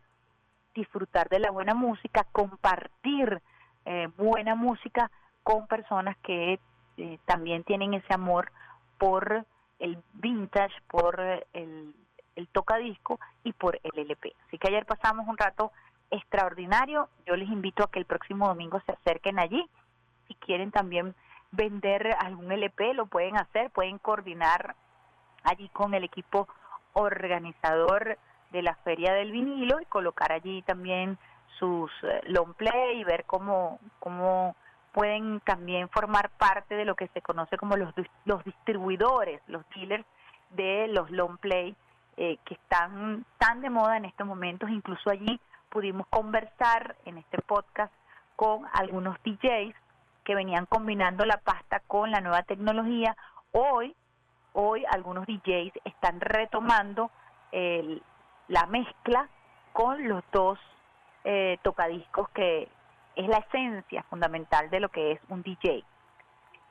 disfrutar 0.75 1.29
de 1.29 1.39
la 1.39 1.49
buena 1.49 1.73
música, 1.73 2.25
compartir 2.33 3.41
eh, 3.85 4.09
buena 4.17 4.55
música 4.55 5.09
con 5.43 5.65
personas 5.67 6.17
que 6.17 6.59
eh, 6.97 7.19
también 7.23 7.63
tienen 7.63 7.93
ese 7.93 8.13
amor 8.13 8.51
por 8.97 9.45
el 9.79 9.97
vintage, 10.11 10.75
por 10.89 11.21
el, 11.53 11.95
el 12.37 12.47
tocadisco 12.47 13.19
y 13.43 13.51
por 13.51 13.79
el 13.83 13.99
LP. 13.99 14.33
Así 14.47 14.57
que 14.57 14.69
ayer 14.69 14.85
pasamos 14.85 15.27
un 15.27 15.37
rato 15.37 15.71
extraordinario. 16.11 17.09
Yo 17.25 17.35
les 17.35 17.49
invito 17.49 17.83
a 17.83 17.91
que 17.91 17.99
el 17.99 18.05
próximo 18.05 18.47
domingo 18.47 18.79
se 18.85 18.93
acerquen 18.93 19.39
allí. 19.39 19.67
Si 20.27 20.35
quieren 20.35 20.71
también 20.71 21.15
vender 21.51 22.15
algún 22.19 22.51
LP, 22.51 22.93
lo 22.93 23.07
pueden 23.07 23.37
hacer, 23.37 23.71
pueden 23.71 23.97
coordinar 23.97 24.75
allí 25.43 25.69
con 25.69 25.93
el 25.93 26.03
equipo 26.03 26.47
organizador 26.93 28.17
de 28.51 28.61
la 28.61 28.75
Feria 28.75 29.13
del 29.13 29.31
Vinilo 29.31 29.79
y 29.81 29.85
colocar 29.85 30.31
allí 30.31 30.61
también 30.61 31.17
sus 31.59 31.91
eh, 32.03 32.21
long 32.25 32.53
play 32.53 32.99
y 32.99 33.03
ver 33.03 33.25
cómo, 33.25 33.79
cómo 33.99 34.55
pueden 34.93 35.39
también 35.41 35.89
formar 35.89 36.29
parte 36.29 36.75
de 36.75 36.85
lo 36.85 36.95
que 36.95 37.07
se 37.09 37.21
conoce 37.21 37.57
como 37.57 37.77
los, 37.77 37.93
los 38.25 38.43
distribuidores, 38.43 39.41
los 39.47 39.63
dealers 39.75 40.05
de 40.51 40.87
los 40.87 41.09
long 41.11 41.37
play 41.37 41.75
eh, 42.17 42.37
que 42.45 42.55
están 42.55 43.25
tan 43.37 43.61
de 43.61 43.69
moda 43.69 43.97
en 43.97 44.05
estos 44.05 44.27
momentos. 44.27 44.69
Incluso 44.69 45.09
allí 45.09 45.39
pudimos 45.69 46.07
conversar 46.07 46.95
en 47.05 47.17
este 47.17 47.41
podcast 47.41 47.93
con 48.35 48.65
algunos 48.73 49.17
DJs 49.23 49.75
que 50.23 50.35
venían 50.35 50.65
combinando 50.65 51.25
la 51.25 51.37
pasta 51.37 51.81
con 51.87 52.11
la 52.11 52.21
nueva 52.21 52.43
tecnología. 52.43 53.15
Hoy, 53.51 53.95
hoy 54.53 54.83
algunos 54.91 55.25
DJs 55.25 55.73
están 55.85 56.19
retomando 56.19 57.09
la 58.49 58.65
mezcla 58.67 59.29
con 59.73 60.07
los 60.07 60.23
dos 60.31 60.59
eh, 61.23 61.57
tocadiscos 61.61 62.29
que 62.29 62.69
es 63.15 63.27
la 63.27 63.37
esencia 63.37 64.03
fundamental 64.03 64.69
de 64.69 64.79
lo 64.79 64.89
que 64.89 65.11
es 65.11 65.19
un 65.29 65.43
DJ. 65.43 65.83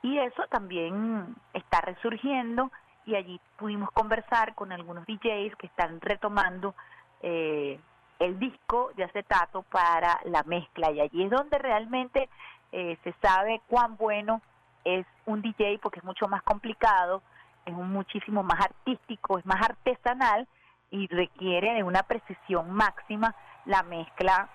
Y 0.01 0.17
eso 0.19 0.43
también 0.49 1.35
está 1.53 1.81
resurgiendo 1.81 2.71
y 3.07 3.15
allí 3.15 3.39
pudimos 3.57 3.89
conversar 3.91 4.53
con 4.53 4.71
algunos 4.71 5.05
DJs 5.07 5.55
que 5.55 5.67
están 5.67 5.99
retomando 6.01 6.75
eh, 7.21 7.79
el 8.19 8.37
disco 8.37 8.91
de 8.97 9.05
acetato 9.05 9.63
para 9.63 10.19
la 10.25 10.43
mezcla 10.43 10.91
y 10.91 10.99
allí 10.99 11.23
es 11.23 11.31
donde 11.31 11.57
realmente 11.57 12.29
eh, 12.73 12.97
se 13.03 13.13
sabe 13.21 13.61
cuán 13.67 13.95
bueno 13.95 14.41
es 14.83 15.05
un 15.25 15.41
DJ 15.41 15.79
porque 15.81 15.99
es 15.99 16.05
mucho 16.05 16.27
más 16.27 16.43
complicado, 16.43 17.21
es 17.65 17.73
un 17.73 17.91
muchísimo 17.91 18.43
más 18.43 18.59
artístico, 18.59 19.39
es 19.39 19.45
más 19.45 19.61
artesanal 19.61 20.45
y 20.91 21.07
requiere 21.07 21.75
de 21.75 21.83
una 21.83 22.03
precisión 22.03 22.71
máxima 22.71 23.33
la 23.65 23.83
mezcla 23.83 24.49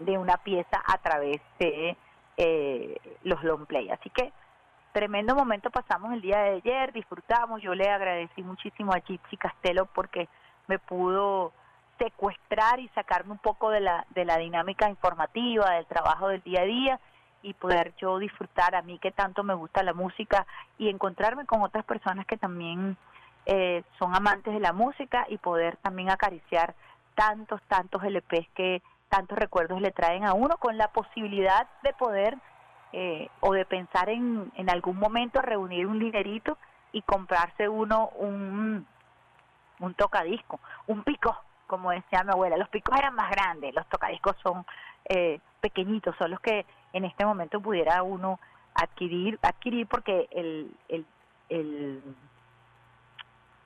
de 0.00 0.18
una 0.18 0.36
pieza 0.38 0.82
a 0.84 0.98
través 0.98 1.40
de 1.60 1.96
eh, 2.36 2.96
los 3.22 3.42
long 3.44 3.66
play. 3.66 3.88
Así 3.90 4.10
que 4.10 4.32
tremendo 4.94 5.34
momento 5.34 5.70
pasamos 5.70 6.12
el 6.12 6.20
día 6.20 6.38
de 6.38 6.50
ayer, 6.50 6.92
disfrutamos, 6.92 7.60
yo 7.60 7.74
le 7.74 7.90
agradecí 7.90 8.44
muchísimo 8.44 8.92
a 8.92 9.00
Gypsy 9.00 9.36
Castelo 9.36 9.86
porque 9.86 10.28
me 10.68 10.78
pudo 10.78 11.52
secuestrar 11.98 12.78
y 12.78 12.88
sacarme 12.90 13.32
un 13.32 13.38
poco 13.38 13.70
de 13.70 13.80
la, 13.80 14.06
de 14.10 14.24
la 14.24 14.38
dinámica 14.38 14.88
informativa, 14.88 15.72
del 15.72 15.86
trabajo 15.86 16.28
del 16.28 16.42
día 16.42 16.60
a 16.60 16.64
día 16.64 17.00
y 17.42 17.54
poder 17.54 17.92
yo 18.00 18.20
disfrutar 18.20 18.76
a 18.76 18.82
mí 18.82 19.00
que 19.00 19.10
tanto 19.10 19.42
me 19.42 19.54
gusta 19.54 19.82
la 19.82 19.94
música 19.94 20.46
y 20.78 20.88
encontrarme 20.88 21.44
con 21.44 21.62
otras 21.62 21.84
personas 21.84 22.24
que 22.24 22.36
también 22.36 22.96
eh, 23.46 23.82
son 23.98 24.14
amantes 24.14 24.54
de 24.54 24.60
la 24.60 24.72
música 24.72 25.26
y 25.28 25.38
poder 25.38 25.76
también 25.78 26.08
acariciar 26.08 26.76
tantos, 27.16 27.60
tantos 27.66 28.04
LPs 28.04 28.48
que 28.54 28.80
tantos 29.08 29.36
recuerdos 29.36 29.80
le 29.80 29.90
traen 29.90 30.24
a 30.24 30.34
uno 30.34 30.56
con 30.58 30.78
la 30.78 30.88
posibilidad 30.92 31.66
de 31.82 31.92
poder 31.94 32.38
eh, 32.96 33.28
o 33.40 33.52
de 33.52 33.64
pensar 33.64 34.08
en, 34.08 34.52
en 34.54 34.70
algún 34.70 34.98
momento 34.98 35.42
reunir 35.42 35.86
un 35.86 35.98
dinerito 35.98 36.56
y 36.92 37.02
comprarse 37.02 37.68
uno 37.68 38.10
un, 38.16 38.86
un 39.80 39.94
tocadisco, 39.94 40.60
un 40.86 41.02
pico, 41.02 41.36
como 41.66 41.90
decía 41.90 42.22
mi 42.22 42.30
abuela. 42.30 42.56
Los 42.56 42.68
picos 42.68 42.96
eran 42.96 43.14
más 43.14 43.30
grandes, 43.30 43.74
los 43.74 43.86
tocadiscos 43.88 44.36
son 44.42 44.64
eh, 45.08 45.40
pequeñitos, 45.60 46.14
son 46.16 46.30
los 46.30 46.40
que 46.40 46.64
en 46.92 47.04
este 47.04 47.24
momento 47.24 47.60
pudiera 47.60 48.02
uno 48.04 48.38
adquirir, 48.74 49.38
adquirir 49.42 49.88
porque 49.88 50.28
el, 50.30 50.70
el, 50.88 51.04
el, 51.48 52.02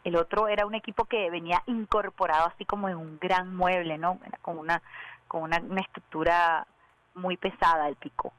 el 0.05 0.16
otro 0.16 0.48
era 0.48 0.64
un 0.64 0.74
equipo 0.74 1.05
que 1.05 1.28
venía 1.28 1.62
incorporado 1.66 2.46
así 2.46 2.64
como 2.64 2.88
en 2.88 2.96
un 2.96 3.18
gran 3.18 3.55
mueble, 3.55 3.98
¿no? 3.98 4.18
Con 4.40 4.59
una 4.59 4.82
con 5.26 5.42
una, 5.42 5.59
estructura 5.80 6.66
muy 7.14 7.36
pesada 7.36 7.88
el 7.88 7.96
pico. 7.96 8.32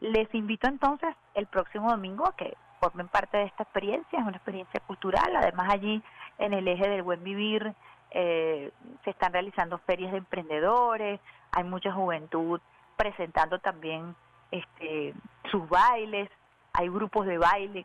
Les 0.00 0.32
invito 0.34 0.68
entonces 0.68 1.14
el 1.34 1.46
próximo 1.46 1.90
domingo 1.90 2.26
a 2.26 2.36
que 2.36 2.56
formen 2.80 3.08
parte 3.08 3.36
de 3.36 3.44
esta 3.44 3.64
experiencia, 3.64 4.18
es 4.18 4.24
una 4.24 4.36
experiencia 4.36 4.80
cultural, 4.80 5.34
además 5.34 5.68
allí 5.70 6.02
en 6.38 6.52
el 6.52 6.68
eje 6.68 6.88
del 6.88 7.02
buen 7.02 7.24
vivir 7.24 7.74
eh, 8.10 8.70
se 9.04 9.10
están 9.10 9.32
realizando 9.32 9.78
ferias 9.78 10.12
de 10.12 10.18
emprendedores, 10.18 11.20
hay 11.52 11.64
mucha 11.64 11.92
juventud 11.92 12.60
presentando 12.96 13.58
también 13.58 14.14
este, 14.50 15.14
sus 15.50 15.68
bailes, 15.68 16.30
hay 16.72 16.88
grupos 16.88 17.26
de 17.26 17.38
baile 17.38 17.84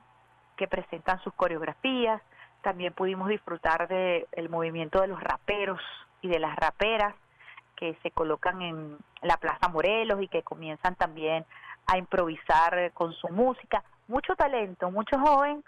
que 0.55 0.67
presentan 0.67 1.21
sus 1.23 1.33
coreografías, 1.33 2.21
también 2.61 2.93
pudimos 2.93 3.27
disfrutar 3.27 3.87
del 3.87 4.27
el 4.31 4.49
movimiento 4.49 5.01
de 5.01 5.07
los 5.07 5.19
raperos 5.19 5.81
y 6.21 6.29
de 6.29 6.39
las 6.39 6.55
raperas, 6.55 7.15
que 7.75 7.97
se 8.03 8.11
colocan 8.11 8.61
en 8.61 8.97
la 9.23 9.35
Plaza 9.37 9.67
Morelos 9.67 10.21
y 10.21 10.27
que 10.29 10.43
comienzan 10.43 10.95
también 10.95 11.45
a 11.87 11.97
improvisar 11.97 12.91
con 12.93 13.13
su 13.13 13.27
música. 13.29 13.83
Mucho 14.07 14.35
talento, 14.35 14.91
mucho 14.91 15.17
joven 15.19 15.63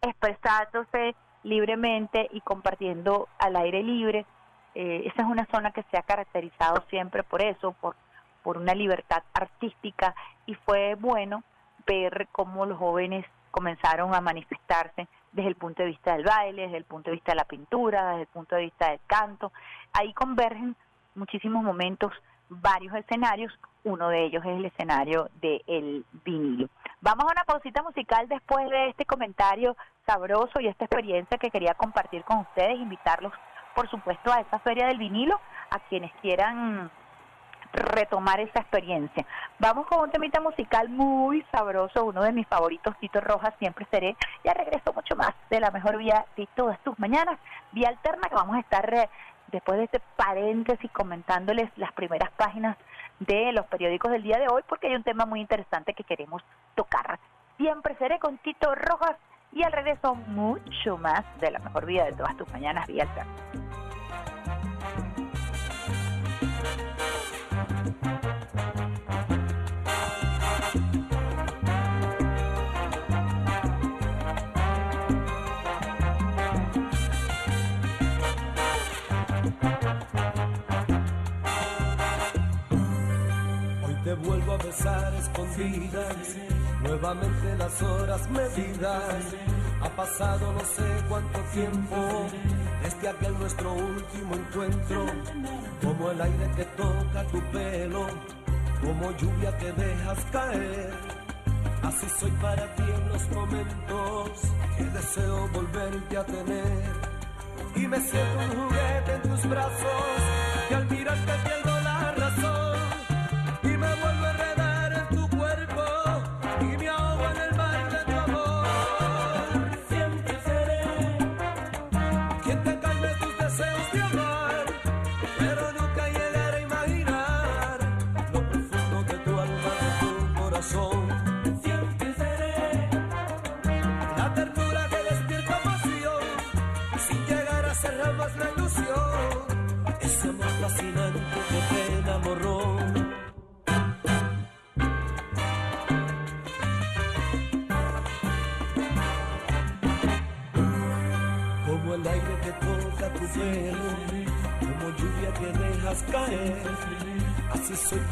expresándose 0.00 1.14
libremente 1.42 2.28
y 2.32 2.40
compartiendo 2.40 3.28
al 3.38 3.56
aire 3.56 3.82
libre. 3.82 4.26
Eh, 4.74 5.02
esa 5.06 5.22
es 5.22 5.28
una 5.28 5.46
zona 5.46 5.72
que 5.72 5.84
se 5.90 5.96
ha 5.96 6.02
caracterizado 6.02 6.84
siempre 6.88 7.22
por 7.22 7.42
eso, 7.42 7.72
por, 7.72 7.96
por 8.42 8.58
una 8.58 8.74
libertad 8.74 9.22
artística 9.34 10.14
y 10.46 10.54
fue 10.54 10.94
bueno 10.94 11.42
ver 11.86 12.28
cómo 12.32 12.66
los 12.66 12.78
jóvenes 12.78 13.24
comenzaron 13.50 14.14
a 14.14 14.20
manifestarse 14.20 15.08
desde 15.32 15.48
el 15.48 15.56
punto 15.56 15.82
de 15.82 15.88
vista 15.88 16.14
del 16.14 16.24
baile, 16.24 16.62
desde 16.62 16.76
el 16.76 16.84
punto 16.84 17.10
de 17.10 17.16
vista 17.16 17.32
de 17.32 17.36
la 17.36 17.44
pintura, 17.44 18.10
desde 18.10 18.22
el 18.22 18.26
punto 18.28 18.56
de 18.56 18.62
vista 18.62 18.90
del 18.90 19.00
canto. 19.06 19.52
Ahí 19.92 20.12
convergen 20.12 20.76
muchísimos 21.14 21.62
momentos, 21.62 22.12
varios 22.48 22.94
escenarios, 22.94 23.52
uno 23.84 24.08
de 24.08 24.24
ellos 24.24 24.44
es 24.44 24.56
el 24.56 24.64
escenario 24.64 25.30
del 25.40 25.62
el 25.66 26.04
vinilo. 26.24 26.68
Vamos 27.00 27.24
a 27.24 27.32
una 27.32 27.44
pausita 27.44 27.82
musical 27.82 28.28
después 28.28 28.68
de 28.68 28.88
este 28.88 29.04
comentario 29.04 29.76
sabroso 30.06 30.60
y 30.60 30.66
esta 30.66 30.84
experiencia 30.84 31.38
que 31.38 31.50
quería 31.50 31.74
compartir 31.74 32.24
con 32.24 32.38
ustedes, 32.38 32.78
invitarlos 32.78 33.32
por 33.74 33.88
supuesto 33.88 34.32
a 34.32 34.40
esa 34.40 34.58
feria 34.58 34.86
del 34.86 34.98
vinilo, 34.98 35.40
a 35.70 35.78
quienes 35.88 36.12
quieran 36.20 36.90
retomar 37.72 38.40
esa 38.40 38.60
experiencia. 38.60 39.26
Vamos 39.58 39.86
con 39.86 40.00
un 40.00 40.10
temita 40.10 40.40
musical 40.40 40.88
muy 40.88 41.44
sabroso, 41.52 42.04
uno 42.04 42.22
de 42.22 42.32
mis 42.32 42.46
favoritos, 42.46 42.96
Tito 42.98 43.20
Rojas, 43.20 43.54
siempre 43.58 43.86
seré. 43.90 44.16
Ya 44.44 44.54
regreso 44.54 44.92
mucho 44.92 45.14
más 45.16 45.34
de 45.50 45.60
la 45.60 45.70
mejor 45.70 45.98
vía 45.98 46.24
de 46.36 46.48
todas 46.54 46.78
tus 46.80 46.98
mañanas, 46.98 47.38
vía 47.72 47.88
alterna 47.88 48.28
que 48.28 48.34
vamos 48.34 48.56
a 48.56 48.60
estar 48.60 48.92
eh, 48.94 49.08
después 49.52 49.78
de 49.78 49.84
este 49.84 50.00
paréntesis 50.16 50.90
comentándoles 50.92 51.70
las 51.76 51.92
primeras 51.92 52.30
páginas 52.32 52.76
de 53.20 53.52
los 53.52 53.66
periódicos 53.66 54.12
del 54.12 54.22
día 54.22 54.38
de 54.38 54.46
hoy 54.48 54.62
porque 54.68 54.88
hay 54.88 54.94
un 54.94 55.02
tema 55.02 55.26
muy 55.26 55.40
interesante 55.40 55.94
que 55.94 56.04
queremos 56.04 56.42
tocar. 56.74 57.18
Siempre 57.56 57.96
seré 57.96 58.18
con 58.18 58.38
Tito 58.38 58.74
Rojas 58.74 59.16
y 59.52 59.62
al 59.62 59.72
regreso 59.72 60.14
mucho 60.14 60.98
más 60.98 61.24
de 61.40 61.50
la 61.50 61.58
mejor 61.58 61.86
vida 61.86 62.04
de 62.04 62.12
todas 62.12 62.36
tus 62.36 62.48
mañanas 62.52 62.86
vía 62.86 63.06
Te 84.08 84.14
vuelvo 84.14 84.52
a 84.52 84.56
besar 84.56 85.14
escondidas, 85.16 86.36
nuevamente 86.82 87.56
las 87.58 87.82
horas 87.82 88.30
medidas. 88.30 89.22
Ha 89.82 89.90
pasado 89.90 90.50
no 90.50 90.60
sé 90.60 91.04
cuánto 91.10 91.38
tiempo 91.52 92.26
desde 92.82 93.06
aquel 93.06 93.38
nuestro 93.38 93.70
último 93.70 94.34
encuentro. 94.34 95.04
Como 95.84 96.10
el 96.10 96.22
aire 96.22 96.50
que 96.56 96.64
toca 96.64 97.22
tu 97.30 97.38
pelo, 97.52 98.06
como 98.80 99.14
lluvia 99.18 99.58
que 99.58 99.72
dejas 99.72 100.24
caer. 100.32 100.90
Así 101.82 102.06
soy 102.18 102.30
para 102.40 102.74
ti 102.76 102.84
en 102.84 103.08
los 103.10 103.30
momentos 103.32 104.30
que 104.78 104.84
deseo 104.84 105.48
volverte 105.48 106.16
a 106.16 106.24
tener. 106.24 106.92
Y 107.76 107.86
me 107.86 108.00
siento 108.00 108.38
un 108.38 108.68
juguete 108.68 109.12
en 109.16 109.22
tus 109.22 109.50
brazos 109.50 110.18
y 110.70 110.72
al 110.72 110.86
mirarte 110.86 111.32
pierdo 111.44 111.67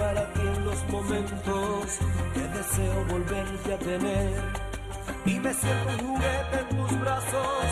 estar 0.07 0.19
aquí 0.19 0.41
en 0.41 0.65
los 0.65 0.89
momentos 0.89 1.99
que 2.35 2.41
deseo 2.41 3.05
volverte 3.09 3.75
a 3.75 3.79
tener. 3.79 4.43
Y 5.25 5.41
me 5.41 5.53
siento 5.53 5.89
un 5.93 5.99
juguete 6.07 6.61
en 6.61 6.77
tus 6.77 7.01
brazos 7.01 7.65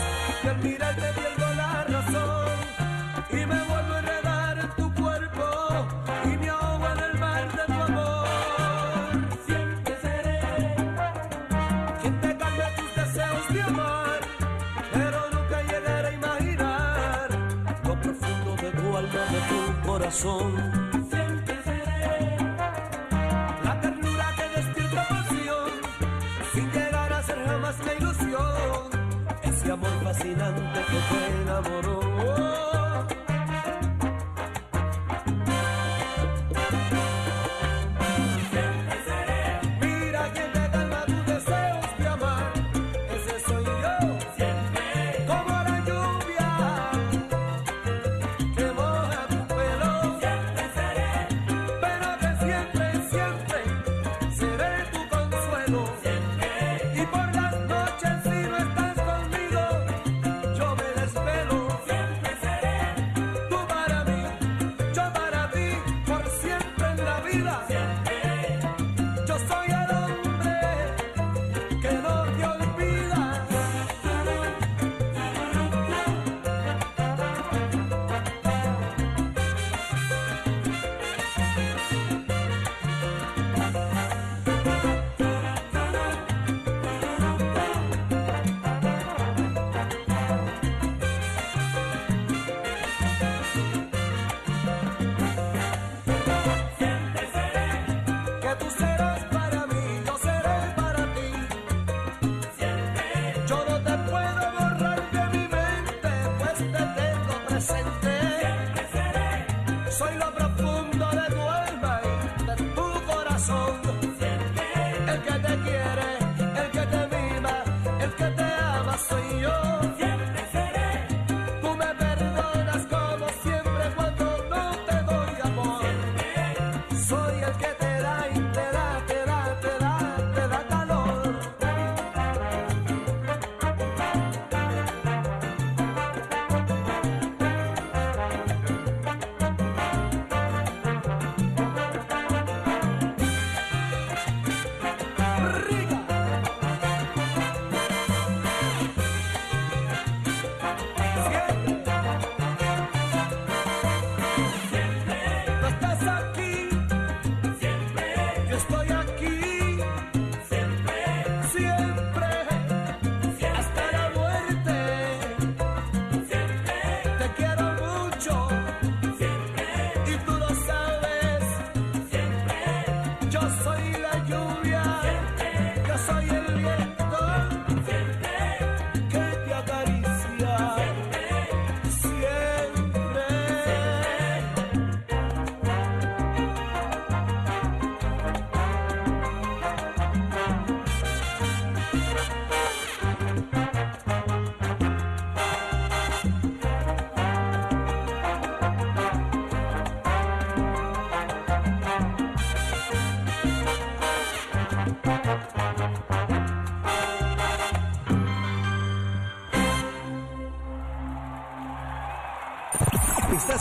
y 0.43 0.47
al 0.47 0.57
mirarte 0.57 1.13
pierdo 1.13 1.53
la 1.55 1.83
razón. 1.83 2.51
Y 3.31 3.35
me 3.35 3.59
vuelvo 3.69 3.93
a 3.93 3.99
enredar 3.99 4.59
en 4.59 4.69
tu 4.75 4.93
cuerpo 5.01 5.45
y 6.25 6.37
me 6.37 6.49
ahogo 6.49 6.87
en 6.93 6.99
el 6.99 7.19
mar 7.19 7.43
de 7.57 7.73
tu 7.73 7.81
amor. 7.81 8.27
Siempre 9.45 9.97
seré 10.01 10.39
quien 12.01 12.21
te 12.21 12.37
cambie 12.37 12.65
tus 12.77 12.95
deseos 12.95 13.53
de 13.53 13.61
amar, 13.61 14.19
pero 14.93 15.17
nunca 15.33 15.61
llegaré 15.61 16.07
a 16.07 16.11
imaginar 16.11 17.29
lo 17.85 18.01
profundo 18.01 18.55
de 18.61 18.71
tu 18.71 18.97
alma, 18.97 19.23
de 19.33 19.39
tu 19.49 19.87
corazón 19.87 20.84
trouble. 31.61 31.84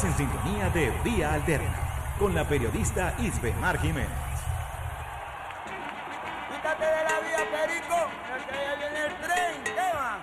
En 0.05 0.13
sintonía 0.13 0.69
de 0.69 0.93
Vía 1.03 1.33
Alterna 1.33 1.79
con 2.19 2.35
la 2.35 2.45
periodista 2.45 3.15
Isbe 3.19 3.55
Mar 3.55 3.79
Jiménez. 3.79 4.11
Quítate 6.53 6.85
de 6.85 7.05
la 7.05 7.21
vía, 7.21 7.39
Perico, 7.51 8.11
que 8.47 8.55
ya 8.55 8.75
viene 8.75 9.01
el 9.07 9.15
tren, 9.17 9.65
tema. 9.75 10.21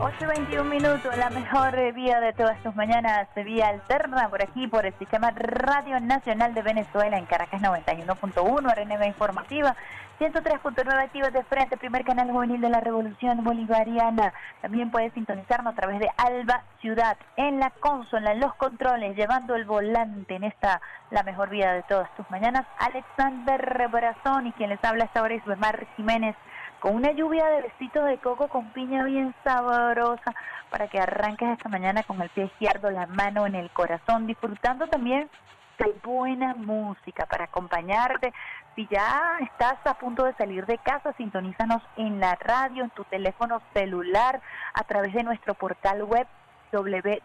Ocho 0.00 0.26
veintiún 0.28 0.68
minutos, 0.70 1.16
la 1.16 1.30
mejor 1.30 1.92
vía 1.92 2.20
de 2.20 2.32
todas 2.32 2.62
tus 2.62 2.74
mañanas, 2.74 3.28
vía 3.36 3.68
alterna 3.68 4.30
por 4.30 4.42
aquí, 4.42 4.66
por 4.66 4.86
el 4.86 4.94
Sistema 4.98 5.30
Radio 5.30 6.00
Nacional 6.00 6.54
de 6.54 6.62
Venezuela, 6.62 7.18
en 7.18 7.26
Caracas 7.26 7.60
91.1, 7.60 8.74
RNB 8.74 9.06
Informativa, 9.06 9.76
103.9 10.18 11.02
activos 11.02 11.32
de 11.32 11.42
frente, 11.44 11.76
primer 11.76 12.04
canal 12.04 12.30
juvenil 12.30 12.60
de 12.60 12.70
la 12.70 12.80
Revolución 12.80 13.42
Bolivariana. 13.42 14.32
También 14.62 14.90
puedes 14.90 15.12
sintonizarnos 15.12 15.72
a 15.72 15.76
través 15.76 15.98
de 15.98 16.08
Alba 16.16 16.62
Ciudad, 16.80 17.16
en 17.36 17.58
la 17.58 17.70
consola, 17.70 18.32
en 18.32 18.40
los 18.40 18.54
controles, 18.54 19.16
llevando 19.16 19.56
el 19.56 19.64
volante 19.64 20.36
en 20.36 20.44
esta, 20.44 20.80
la 21.10 21.24
mejor 21.24 21.50
vía 21.50 21.72
de 21.72 21.82
todas 21.82 22.14
tus 22.14 22.30
mañanas. 22.30 22.64
Alexander 22.78 23.88
Brazón 23.88 24.46
y 24.46 24.52
quien 24.52 24.70
les 24.70 24.84
habla 24.84 25.04
esta 25.04 25.22
hora 25.22 25.34
es 25.34 25.46
Mar 25.58 25.84
Jiménez 25.96 26.36
con 26.78 26.96
una 26.96 27.12
lluvia 27.12 27.46
de 27.46 27.62
besitos 27.62 28.04
de 28.04 28.18
coco 28.18 28.48
con 28.48 28.70
piña 28.72 29.04
bien 29.04 29.34
sabrosa 29.42 30.34
para 30.70 30.86
que 30.86 31.00
arranques 31.00 31.48
esta 31.48 31.68
mañana 31.68 32.02
con 32.02 32.20
el 32.20 32.28
pie 32.28 32.44
izquierdo, 32.44 32.90
la 32.90 33.06
mano 33.06 33.46
en 33.46 33.54
el 33.54 33.70
corazón, 33.70 34.26
disfrutando 34.26 34.86
también 34.86 35.30
de 35.78 35.92
buena 36.04 36.54
música 36.54 37.26
para 37.26 37.44
acompañarte. 37.44 38.32
Si 38.74 38.86
ya 38.88 39.38
estás 39.40 39.78
a 39.86 39.94
punto 39.94 40.24
de 40.24 40.34
salir 40.34 40.66
de 40.66 40.78
casa, 40.78 41.12
sintonízanos 41.12 41.80
en 41.96 42.18
la 42.18 42.34
radio, 42.34 42.82
en 42.82 42.90
tu 42.90 43.04
teléfono 43.04 43.62
celular, 43.72 44.40
a 44.74 44.82
través 44.82 45.12
de 45.14 45.22
nuestro 45.22 45.54
portal 45.54 46.02
web 46.02 46.26
www.rnb.gov.b, 46.72 47.18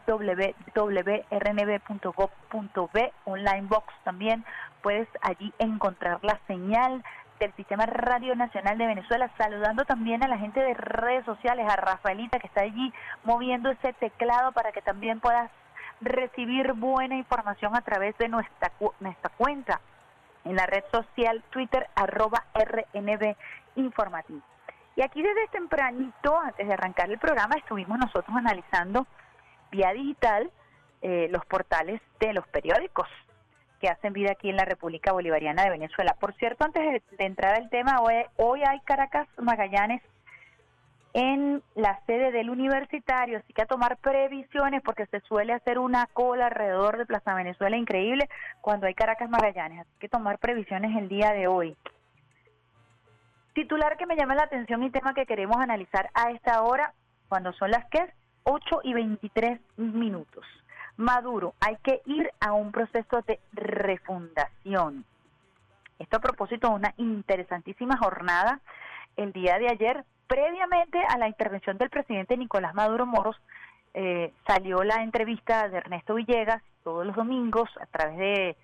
online 3.26 3.68
box. 3.68 3.92
También, 4.04 4.46
puedes 4.84 5.08
allí 5.22 5.52
encontrar 5.58 6.20
la 6.22 6.40
señal 6.46 7.04
del 7.40 7.52
Sistema 7.56 7.88
Radio 7.88 8.36
Nacional 8.36 8.78
de 8.78 8.86
Venezuela, 8.86 9.32
saludando 9.36 9.86
también 9.86 10.24
a 10.24 10.28
la 10.28 10.38
gente 10.38 10.60
de 10.60 10.76
redes 10.76 11.26
sociales, 11.26 11.66
a 11.68 11.78
Rafaelita 11.78 12.38
que 12.38 12.46
está 12.46 12.62
allí 12.62 12.94
moviendo 13.24 13.72
ese 13.72 13.94
teclado 13.94 14.52
para 14.52 14.72
que 14.72 14.84
también 14.84 15.20
puedas 15.20 15.50
recibir 16.02 16.74
buena 16.74 17.16
información 17.16 17.76
a 17.76 17.82
través 17.82 18.16
de 18.20 18.28
nuestra, 18.28 18.72
nuestra 19.00 19.32
cuenta 19.36 19.82
en 20.46 20.56
la 20.56 20.66
red 20.66 20.84
social 20.92 21.44
Twitter 21.50 21.88
arroba 21.96 22.46
RNB 22.54 23.36
Informativo. 23.76 24.42
Y 24.96 25.02
aquí 25.02 25.22
desde 25.22 25.48
tempranito, 25.48 26.38
antes 26.38 26.68
de 26.68 26.74
arrancar 26.74 27.10
el 27.10 27.20
programa, 27.20 27.56
estuvimos 27.56 27.98
nosotros 27.98 28.36
analizando 28.36 29.08
vía 29.72 29.94
digital 29.94 30.52
eh, 31.02 31.28
los 31.32 31.46
portales 31.46 32.02
de 32.20 32.34
los 32.34 32.46
periódicos 32.50 33.08
que 33.80 33.88
hacen 33.88 34.12
vida 34.12 34.32
aquí 34.32 34.50
en 34.50 34.58
la 34.58 34.66
República 34.66 35.14
Bolivariana 35.14 35.64
de 35.64 35.70
Venezuela. 35.70 36.16
Por 36.20 36.34
cierto, 36.34 36.66
antes 36.66 37.02
de, 37.18 37.26
entrar 37.26 37.56
al 37.56 37.70
tema, 37.70 38.02
hoy, 38.02 38.16
hoy 38.36 38.62
hay 38.68 38.82
Caracas 38.82 39.28
Magallanes 39.38 40.02
en 41.14 41.64
la 41.76 42.00
sede 42.06 42.32
del 42.32 42.50
universitario, 42.50 43.40
así 43.40 43.54
que 43.54 43.64
a 43.64 43.68
tomar 43.68 43.98
previsiones 43.98 44.82
porque 44.84 45.08
se 45.08 45.22
suele 45.22 45.54
hacer 45.54 45.80
una 45.80 46.06
cola 46.08 46.48
alrededor 46.48 46.98
de 46.98 47.06
Plaza 47.06 47.34
Venezuela 47.34 47.78
increíble 47.78 48.30
cuando 48.62 48.86
hay 48.86 48.94
Caracas 48.94 49.30
Magallanes, 49.30 49.82
así 49.82 49.92
que 50.00 50.10
tomar 50.10 50.38
previsiones 50.38 50.96
el 50.98 51.10
día 51.10 51.32
de 51.32 51.48
hoy. 51.48 51.76
Titular 53.54 53.98
que 53.98 54.06
me 54.06 54.16
llama 54.16 54.36
la 54.36 54.44
atención 54.44 54.84
y 54.84 54.92
tema 54.92 55.14
que 55.14 55.26
queremos 55.26 55.58
analizar 55.58 56.10
a 56.14 56.32
esta 56.32 56.62
hora, 56.62 56.94
cuando 57.28 57.52
son 57.54 57.72
las 57.72 57.86
que 57.90 58.06
8 58.44 58.82
y 58.84 58.94
23 58.94 59.60
minutos. 59.78 60.46
Maduro, 60.98 61.54
hay 61.60 61.78
que 61.78 62.02
ir 62.06 62.32
a 62.40 62.54
un 62.54 62.72
proceso 62.72 63.22
de 63.22 63.40
refundación. 63.54 65.06
Esto 65.98 66.18
a 66.18 66.22
propósito 66.22 66.70
de 66.70 66.76
una 66.76 66.94
interesantísima 66.98 67.98
jornada 67.98 68.60
el 69.18 69.34
día 69.34 69.58
de 69.60 69.70
ayer, 69.70 70.06
previamente 70.30 71.00
a 71.10 71.18
la 71.18 71.28
intervención 71.28 71.78
del 71.80 71.90
presidente 71.90 72.38
Nicolás 72.38 72.76
Maduro 72.76 73.08
Moros, 73.08 73.36
eh, 73.96 74.32
salió 74.46 74.84
la 74.84 75.02
entrevista 75.02 75.68
de 75.68 75.78
Ernesto 75.80 76.14
Villegas 76.14 76.62
todos 76.84 77.06
los 77.06 77.16
domingos 77.16 77.68
a 77.82 77.88
través 77.88 78.18
de 78.18 78.56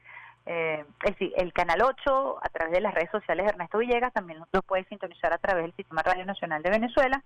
eh, 0.45 0.85
el, 1.03 1.33
el, 1.35 1.53
Canal 1.53 1.81
8, 1.81 2.37
a 2.39 2.49
través 2.49 2.71
de 2.75 2.81
las 2.81 2.93
redes 2.93 3.09
sociales 3.09 3.45
de 3.45 3.49
Ernesto 3.49 3.79
Villegas, 3.79 4.13
también 4.13 4.39
lo 4.51 4.61
puede 4.61 4.85
sintonizar 4.85 5.33
a 5.33 5.39
través 5.39 5.63
del 5.63 5.73
Sistema 5.73 6.03
Radio 6.03 6.23
Nacional 6.23 6.61
de 6.61 6.69
Venezuela. 6.69 7.23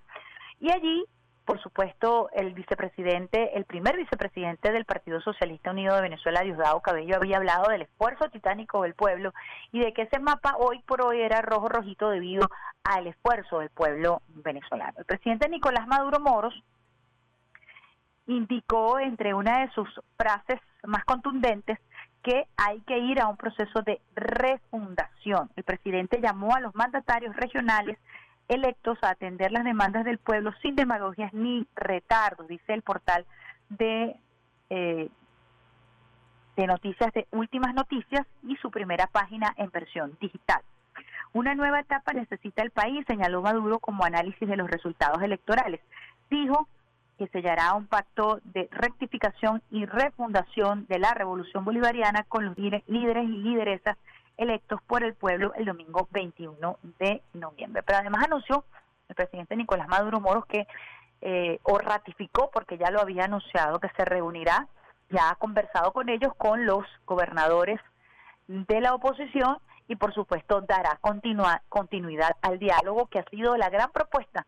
Y 0.61 0.71
allí 0.71 1.03
por 1.49 1.59
supuesto, 1.63 2.29
el 2.33 2.53
vicepresidente, 2.53 3.57
el 3.57 3.65
primer 3.65 3.97
vicepresidente 3.97 4.71
del 4.71 4.85
Partido 4.85 5.19
Socialista 5.19 5.71
Unido 5.71 5.95
de 5.95 6.03
Venezuela, 6.03 6.41
Diosdado 6.41 6.79
Cabello, 6.79 7.15
había 7.15 7.37
hablado 7.37 7.71
del 7.71 7.81
esfuerzo 7.81 8.29
titánico 8.29 8.83
del 8.83 8.93
pueblo 8.93 9.33
y 9.71 9.79
de 9.79 9.91
que 9.91 10.03
ese 10.03 10.19
mapa 10.19 10.57
hoy 10.59 10.83
por 10.85 11.01
hoy 11.01 11.21
era 11.21 11.41
rojo 11.41 11.67
rojito 11.67 12.11
debido 12.11 12.47
al 12.83 13.07
esfuerzo 13.07 13.61
del 13.61 13.71
pueblo 13.71 14.21
venezolano. 14.27 14.93
El 14.99 15.05
presidente 15.05 15.49
Nicolás 15.49 15.87
Maduro 15.87 16.19
Moros 16.19 16.53
indicó 18.27 18.99
entre 18.99 19.33
una 19.33 19.61
de 19.61 19.71
sus 19.71 19.89
frases 20.17 20.59
más 20.83 21.03
contundentes 21.03 21.79
que 22.21 22.45
hay 22.57 22.79
que 22.81 22.99
ir 22.99 23.19
a 23.19 23.27
un 23.27 23.37
proceso 23.37 23.81
de 23.81 23.99
refundación. 24.13 25.49
El 25.55 25.63
presidente 25.63 26.21
llamó 26.21 26.53
a 26.53 26.59
los 26.59 26.75
mandatarios 26.75 27.35
regionales 27.35 27.97
electos 28.49 28.97
a 29.01 29.11
atender 29.11 29.51
las 29.51 29.63
demandas 29.63 30.03
del 30.03 30.17
pueblo 30.17 30.51
sin 30.61 30.75
demagogias 30.75 31.33
ni 31.33 31.65
retardos, 31.75 32.47
dice 32.47 32.73
el 32.73 32.81
portal 32.81 33.25
de, 33.69 34.15
eh, 34.69 35.09
de 36.57 36.67
noticias 36.67 37.13
de 37.13 37.27
Últimas 37.31 37.73
Noticias 37.73 38.25
y 38.43 38.55
su 38.57 38.71
primera 38.71 39.07
página 39.07 39.53
en 39.57 39.69
versión 39.69 40.17
digital. 40.19 40.61
Una 41.31 41.53
nueva 41.53 41.79
etapa 41.79 42.11
necesita 42.13 42.63
el 42.63 42.71
país, 42.71 43.05
señaló 43.07 43.41
Maduro 43.41 43.79
como 43.79 44.03
análisis 44.03 44.49
de 44.49 44.57
los 44.57 44.69
resultados 44.69 45.21
electorales. 45.21 45.79
Dijo 46.29 46.67
que 47.19 47.27
sellará 47.27 47.73
un 47.75 47.85
pacto 47.85 48.39
de 48.45 48.67
rectificación 48.71 49.61
y 49.69 49.85
refundación 49.85 50.87
de 50.87 50.97
la 50.97 51.13
revolución 51.13 51.65
bolivariana 51.65 52.23
con 52.23 52.45
los 52.45 52.57
líderes 52.57 53.25
y 53.25 53.37
lideresas 53.37 53.97
electos 54.39 54.81
por 54.87 55.03
el 55.03 55.13
pueblo 55.13 55.53
el 55.55 55.65
domingo 55.65 56.07
21 56.11 56.79
de 56.97 57.21
noviembre. 57.33 57.83
Pero 57.83 57.99
además 57.99 58.23
anunció 58.25 58.63
el 59.09 59.15
presidente 59.15 59.55
Nicolás 59.55 59.87
Maduro 59.87 60.19
Moros 60.19 60.45
que, 60.45 60.65
eh, 61.21 61.59
o 61.63 61.77
ratificó, 61.77 62.49
porque 62.49 62.77
ya 62.77 62.89
lo 62.89 63.01
había 63.01 63.25
anunciado, 63.25 63.79
que 63.79 63.89
se 63.97 64.05
reunirá, 64.05 64.67
ya 65.09 65.29
ha 65.29 65.35
conversado 65.35 65.91
con 65.91 66.09
ellos, 66.09 66.33
con 66.37 66.65
los 66.65 66.85
gobernadores 67.05 67.79
de 68.47 68.81
la 68.81 68.95
oposición 68.95 69.57
y 69.87 69.95
por 69.95 70.13
supuesto 70.13 70.61
dará 70.61 70.99
continuidad 71.01 72.37
al 72.41 72.59
diálogo 72.59 73.07
que 73.07 73.19
ha 73.19 73.29
sido 73.29 73.57
la 73.57 73.69
gran 73.69 73.91
propuesta, 73.91 74.45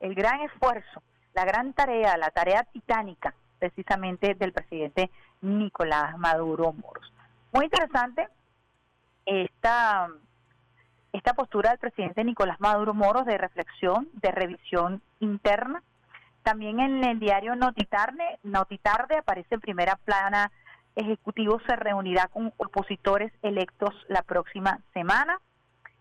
el 0.00 0.14
gran 0.14 0.40
esfuerzo, 0.42 1.02
la 1.34 1.44
gran 1.44 1.72
tarea, 1.72 2.16
la 2.16 2.30
tarea 2.30 2.62
titánica 2.64 3.34
precisamente 3.58 4.34
del 4.34 4.52
presidente 4.52 5.10
Nicolás 5.40 6.16
Maduro 6.18 6.72
Moros. 6.72 7.12
Muy 7.52 7.64
interesante 7.64 8.28
esta, 9.26 10.08
esta 11.12 11.34
postura 11.34 11.70
del 11.70 11.78
presidente 11.78 12.24
Nicolás 12.24 12.60
Maduro 12.60 12.94
Moros 12.94 13.26
de 13.26 13.38
reflexión, 13.38 14.08
de 14.14 14.30
revisión 14.30 15.02
interna. 15.20 15.82
También 16.42 16.80
en 16.80 17.04
el 17.04 17.20
diario 17.20 17.54
Notitarde, 17.54 18.38
Notitarde 18.42 19.16
aparece 19.16 19.54
en 19.54 19.60
primera 19.60 19.96
plana, 19.96 20.50
Ejecutivo 20.94 21.58
se 21.66 21.74
reunirá 21.74 22.26
con 22.26 22.52
opositores 22.58 23.32
electos 23.42 23.94
la 24.08 24.22
próxima 24.22 24.80
semana. 24.92 25.40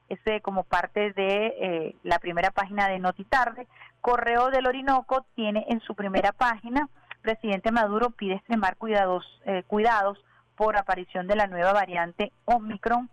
Ese 0.10 0.42
como 0.42 0.66
parte 0.66 1.14
de 1.14 1.46
eh, 1.62 1.96
la 2.04 2.20
primera 2.20 2.52
página 2.52 2.90
de 2.90 3.00
Notitarde. 3.00 3.68
Correo 4.02 4.50
del 4.50 4.68
Orinoco 4.68 5.26
tiene 5.36 5.66
en 5.70 5.80
su 5.80 5.96
primera 5.96 6.34
página, 6.34 6.90
presidente 7.22 7.72
Maduro 7.72 8.10
pide 8.10 8.36
extremar 8.36 8.76
cuidados, 8.76 9.26
eh, 9.46 9.64
cuidados 9.68 10.18
por 10.62 10.78
aparición 10.78 11.26
de 11.26 11.36
la 11.36 11.48
nueva 11.48 11.74
variante 11.74 12.32
Omicron 12.46 13.10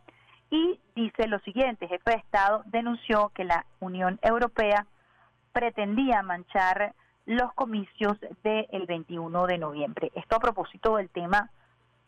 y 0.51 0.79
dice 0.95 1.27
lo 1.29 1.39
siguiente, 1.39 1.89
jefe 1.89 2.11
de 2.11 2.16
Estado 2.19 2.62
denunció 2.66 3.31
que 3.31 3.45
la 3.45 3.65
Unión 3.81 4.19
Europea 4.20 4.85
pretendía 5.53 6.20
manchar 6.20 6.93
los 7.25 7.51
comicios 7.55 8.19
del 8.43 8.85
21 8.87 9.47
de 9.47 9.57
noviembre. 9.57 10.12
Esto 10.15 10.37
a 10.37 10.41
propósito 10.41 10.97
del 10.97 11.09
tema 11.09 11.49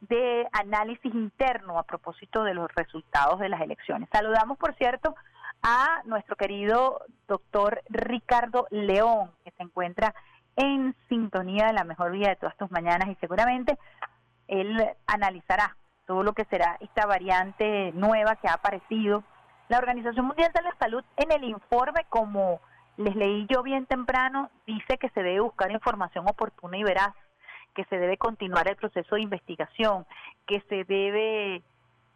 de 0.02 0.46
análisis 0.52 1.14
interno, 1.14 1.78
a 1.78 1.84
propósito 1.84 2.44
de 2.44 2.52
los 2.52 2.68
resultados 2.74 3.40
de 3.40 3.48
las 3.48 3.62
elecciones. 3.62 4.10
Saludamos, 4.12 4.58
por 4.58 4.74
cierto, 4.74 5.14
a 5.62 6.02
nuestro 6.04 6.36
querido 6.36 7.00
doctor 7.26 7.80
Ricardo 7.88 8.66
León, 8.68 9.30
que 9.42 9.52
se 9.52 9.62
encuentra 9.62 10.14
en 10.56 10.94
sintonía 11.08 11.68
de 11.68 11.72
la 11.72 11.84
mejor 11.84 12.12
vida 12.12 12.28
de 12.28 12.36
todas 12.36 12.56
tus 12.58 12.70
mañanas 12.70 13.08
y 13.08 13.14
seguramente 13.16 13.78
él 14.50 14.76
analizará 15.06 15.76
todo 16.06 16.24
lo 16.24 16.32
que 16.32 16.44
será 16.46 16.76
esta 16.80 17.06
variante 17.06 17.92
nueva 17.92 18.34
que 18.36 18.48
ha 18.48 18.54
aparecido. 18.54 19.22
La 19.68 19.78
Organización 19.78 20.26
Mundial 20.26 20.50
de 20.52 20.62
la 20.62 20.74
Salud 20.76 21.04
en 21.16 21.30
el 21.30 21.44
informe, 21.44 22.04
como 22.08 22.60
les 22.96 23.14
leí 23.14 23.46
yo 23.48 23.62
bien 23.62 23.86
temprano, 23.86 24.50
dice 24.66 24.98
que 24.98 25.08
se 25.10 25.22
debe 25.22 25.40
buscar 25.40 25.70
información 25.70 26.28
oportuna 26.28 26.76
y 26.76 26.82
veraz, 26.82 27.14
que 27.74 27.84
se 27.84 27.96
debe 27.96 28.18
continuar 28.18 28.68
el 28.68 28.74
proceso 28.74 29.14
de 29.14 29.22
investigación, 29.22 30.04
que 30.48 30.60
se 30.62 30.82
debe 30.82 31.62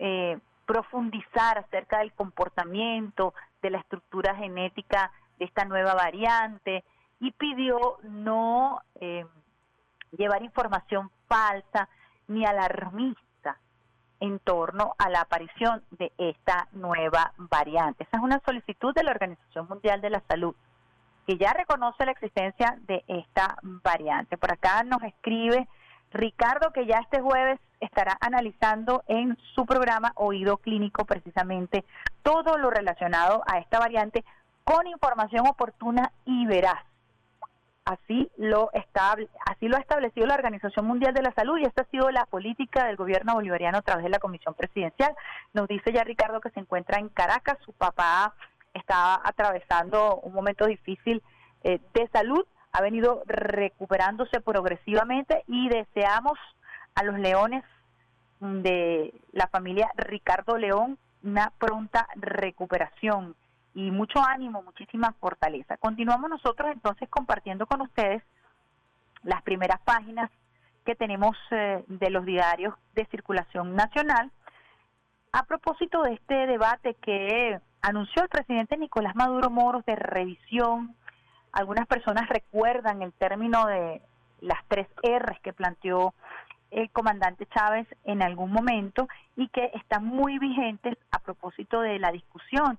eh, 0.00 0.38
profundizar 0.66 1.58
acerca 1.58 2.00
del 2.00 2.12
comportamiento, 2.14 3.32
de 3.62 3.70
la 3.70 3.78
estructura 3.78 4.34
genética 4.34 5.12
de 5.38 5.44
esta 5.44 5.64
nueva 5.64 5.94
variante, 5.94 6.82
y 7.20 7.30
pidió 7.30 7.98
no 8.02 8.80
eh, 9.00 9.24
llevar 10.10 10.42
información 10.42 11.12
falsa 11.28 11.88
ni 12.28 12.44
alarmista 12.44 13.58
en 14.20 14.38
torno 14.38 14.94
a 14.98 15.10
la 15.10 15.22
aparición 15.22 15.82
de 15.90 16.12
esta 16.18 16.68
nueva 16.72 17.32
variante. 17.36 18.04
Esa 18.04 18.16
es 18.16 18.22
una 18.22 18.40
solicitud 18.44 18.94
de 18.94 19.04
la 19.04 19.10
Organización 19.10 19.66
Mundial 19.68 20.00
de 20.00 20.10
la 20.10 20.22
Salud, 20.28 20.54
que 21.26 21.36
ya 21.36 21.52
reconoce 21.52 22.04
la 22.04 22.12
existencia 22.12 22.76
de 22.86 23.04
esta 23.08 23.56
variante. 23.62 24.38
Por 24.38 24.52
acá 24.52 24.82
nos 24.84 25.02
escribe 25.02 25.68
Ricardo, 26.12 26.72
que 26.72 26.86
ya 26.86 26.98
este 26.98 27.20
jueves 27.20 27.60
estará 27.80 28.16
analizando 28.20 29.02
en 29.08 29.36
su 29.54 29.66
programa 29.66 30.12
Oído 30.14 30.58
Clínico 30.58 31.04
precisamente 31.04 31.84
todo 32.22 32.56
lo 32.56 32.70
relacionado 32.70 33.42
a 33.46 33.58
esta 33.58 33.78
variante 33.78 34.24
con 34.62 34.86
información 34.86 35.46
oportuna 35.46 36.12
y 36.24 36.46
veraz. 36.46 36.82
Así 37.84 38.30
lo, 38.38 38.70
así 39.44 39.68
lo 39.68 39.76
ha 39.76 39.80
establecido 39.80 40.26
la 40.26 40.36
Organización 40.36 40.86
Mundial 40.86 41.12
de 41.12 41.20
la 41.20 41.34
Salud 41.34 41.58
y 41.58 41.64
esta 41.64 41.82
ha 41.82 41.90
sido 41.90 42.10
la 42.10 42.24
política 42.24 42.86
del 42.86 42.96
gobierno 42.96 43.34
bolivariano 43.34 43.76
a 43.76 43.82
través 43.82 44.04
de 44.04 44.10
la 44.10 44.18
Comisión 44.18 44.54
Presidencial. 44.54 45.14
Nos 45.52 45.68
dice 45.68 45.92
ya 45.92 46.02
Ricardo 46.02 46.40
que 46.40 46.48
se 46.50 46.60
encuentra 46.60 46.98
en 46.98 47.10
Caracas, 47.10 47.58
su 47.62 47.74
papá 47.74 48.34
está 48.72 49.20
atravesando 49.22 50.16
un 50.20 50.32
momento 50.32 50.64
difícil 50.64 51.22
eh, 51.62 51.78
de 51.92 52.08
salud, 52.08 52.46
ha 52.72 52.80
venido 52.80 53.22
recuperándose 53.26 54.40
progresivamente 54.40 55.44
y 55.46 55.68
deseamos 55.68 56.38
a 56.94 57.04
los 57.04 57.18
leones 57.18 57.64
de 58.40 59.12
la 59.32 59.46
familia 59.48 59.90
Ricardo 59.96 60.56
León 60.56 60.98
una 61.22 61.52
pronta 61.58 62.08
recuperación 62.16 63.36
y 63.74 63.90
mucho 63.90 64.20
ánimo, 64.24 64.62
muchísima 64.62 65.12
fortaleza. 65.20 65.76
Continuamos 65.76 66.30
nosotros 66.30 66.70
entonces 66.72 67.08
compartiendo 67.08 67.66
con 67.66 67.80
ustedes 67.80 68.22
las 69.22 69.42
primeras 69.42 69.80
páginas 69.80 70.30
que 70.84 70.94
tenemos 70.94 71.36
eh, 71.50 71.84
de 71.88 72.10
los 72.10 72.24
diarios 72.24 72.74
de 72.94 73.06
circulación 73.06 73.74
nacional 73.74 74.30
a 75.32 75.44
propósito 75.44 76.02
de 76.02 76.14
este 76.14 76.46
debate 76.46 76.94
que 77.02 77.58
anunció 77.82 78.22
el 78.22 78.28
presidente 78.28 78.76
Nicolás 78.76 79.16
Maduro 79.16 79.50
Moros 79.50 79.84
de 79.84 79.96
revisión. 79.96 80.94
Algunas 81.52 81.86
personas 81.88 82.28
recuerdan 82.28 83.02
el 83.02 83.12
término 83.12 83.66
de 83.66 84.00
las 84.40 84.64
tres 84.68 84.86
R's 85.02 85.40
que 85.40 85.52
planteó 85.52 86.14
el 86.70 86.90
comandante 86.90 87.46
Chávez 87.46 87.88
en 88.04 88.22
algún 88.22 88.52
momento 88.52 89.08
y 89.36 89.48
que 89.48 89.70
están 89.74 90.04
muy 90.04 90.38
vigentes 90.38 90.96
a 91.10 91.18
propósito 91.18 91.80
de 91.80 91.98
la 91.98 92.12
discusión 92.12 92.78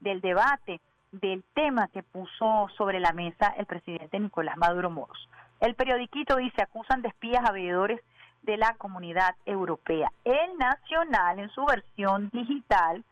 del 0.00 0.20
debate 0.20 0.80
del 1.12 1.44
tema 1.54 1.88
que 1.88 2.02
puso 2.02 2.68
sobre 2.76 3.00
la 3.00 3.12
mesa 3.12 3.54
el 3.56 3.66
presidente 3.66 4.18
Nicolás 4.18 4.56
Maduro 4.56 4.90
Moros. 4.90 5.28
El 5.60 5.74
periodiquito 5.74 6.36
dice, 6.36 6.62
acusan 6.62 7.02
de 7.02 7.08
espías 7.08 7.44
a 7.46 7.52
veedores 7.52 8.00
de 8.42 8.56
la 8.56 8.74
comunidad 8.74 9.34
europea. 9.44 10.10
El 10.24 10.56
Nacional, 10.58 11.38
en 11.38 11.50
su 11.50 11.64
versión 11.66 12.30
digital, 12.32 13.04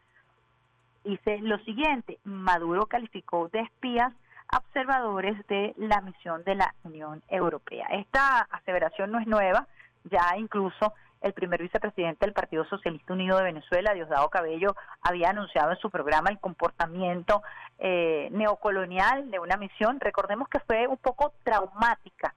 dice 1.05 1.39
lo 1.41 1.59
siguiente, 1.59 2.19
Maduro 2.25 2.87
calificó 2.87 3.49
de 3.49 3.61
espías 3.61 4.13
a 4.51 4.59
observadores 4.59 5.47
de 5.49 5.75
la 5.77 6.01
misión 6.01 6.43
de 6.45 6.55
la 6.55 6.75
Unión 6.85 7.23
Europea. 7.29 7.87
Esta 7.91 8.41
aseveración 8.51 9.11
no 9.11 9.19
es 9.19 9.27
nueva, 9.27 9.67
ya 10.05 10.37
incluso 10.39 10.95
el 11.21 11.33
primer 11.33 11.63
vicepresidente 11.63 12.25
del 12.25 12.35
Partido 12.35 12.65
Socialista 12.67 13.13
Unido 13.13 13.39
de 13.39 13.45
Venezuela, 13.45 13.95
Diosdado 13.95 14.29
Cabello, 14.29 14.75
había 15.03 15.31
anunciado 15.31 15.73
en 15.73 15.79
su 15.79 15.91
programa 15.91 16.31
el 16.31 16.39
comportamiento 16.39 17.43
eh, 17.79 18.29
neocolonial 18.33 19.31
de 19.31 19.39
una 19.39 19.57
misión. 19.57 20.01
Recordemos 20.01 20.49
que 20.49 20.61
fue 20.61 20.87
un 20.87 20.97
poco 20.97 21.33
traumática 21.43 22.35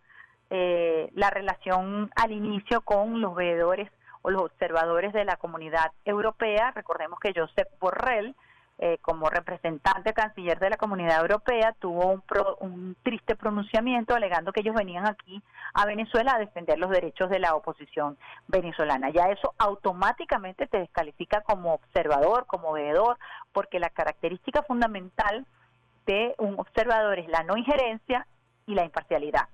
eh, 0.50 1.10
la 1.14 1.30
relación 1.30 2.12
al 2.16 2.32
inicio 2.32 2.82
con 2.82 3.22
los 3.22 3.36
veedores 3.36 3.90
o 4.22 4.30
los 4.30 4.44
observadores 4.44 5.14
de 5.14 5.26
la 5.26 5.38
comunidad 5.38 5.92
europea. 6.06 6.72
Recordemos 6.72 7.20
que 7.20 7.34
Josep 7.36 7.70
Borrell, 7.80 8.36
eh, 8.84 8.98
como 9.04 9.30
representante 9.30 10.12
canciller 10.12 10.58
de 10.58 10.72
la 10.72 10.78
Comunidad 10.78 11.22
Europea, 11.22 11.76
tuvo 11.78 12.14
un, 12.14 12.24
un 12.62 12.96
triste 13.04 13.36
pronunciamiento 13.36 14.16
alegando 14.16 14.52
que 14.52 14.62
ellos 14.62 14.74
venían 14.74 15.06
aquí 15.06 15.40
a 15.76 15.86
Venezuela 15.86 16.34
a 16.34 16.40
defender 16.40 16.80
los 16.80 16.90
derechos 16.90 17.30
de 17.30 17.38
la 17.38 17.54
oposición 17.54 18.18
venezolana. 18.48 19.12
Ya 19.12 19.26
eso 19.30 19.54
automáticamente 19.60 20.66
te 20.66 20.80
descalifica 20.80 21.42
como 21.42 21.76
observador, 21.76 22.48
como 22.48 22.74
veedor, 22.74 23.20
porque 23.54 23.80
la 23.80 23.92
característica 23.92 24.64
fundamental 24.64 25.46
de 26.08 26.34
un 26.40 26.60
observador 26.60 27.20
es 27.20 27.28
la 27.28 27.44
no 27.44 27.58
injerencia 27.58 28.26
y 28.66 28.74
la 28.74 28.84
imparcialidad. 28.84 29.48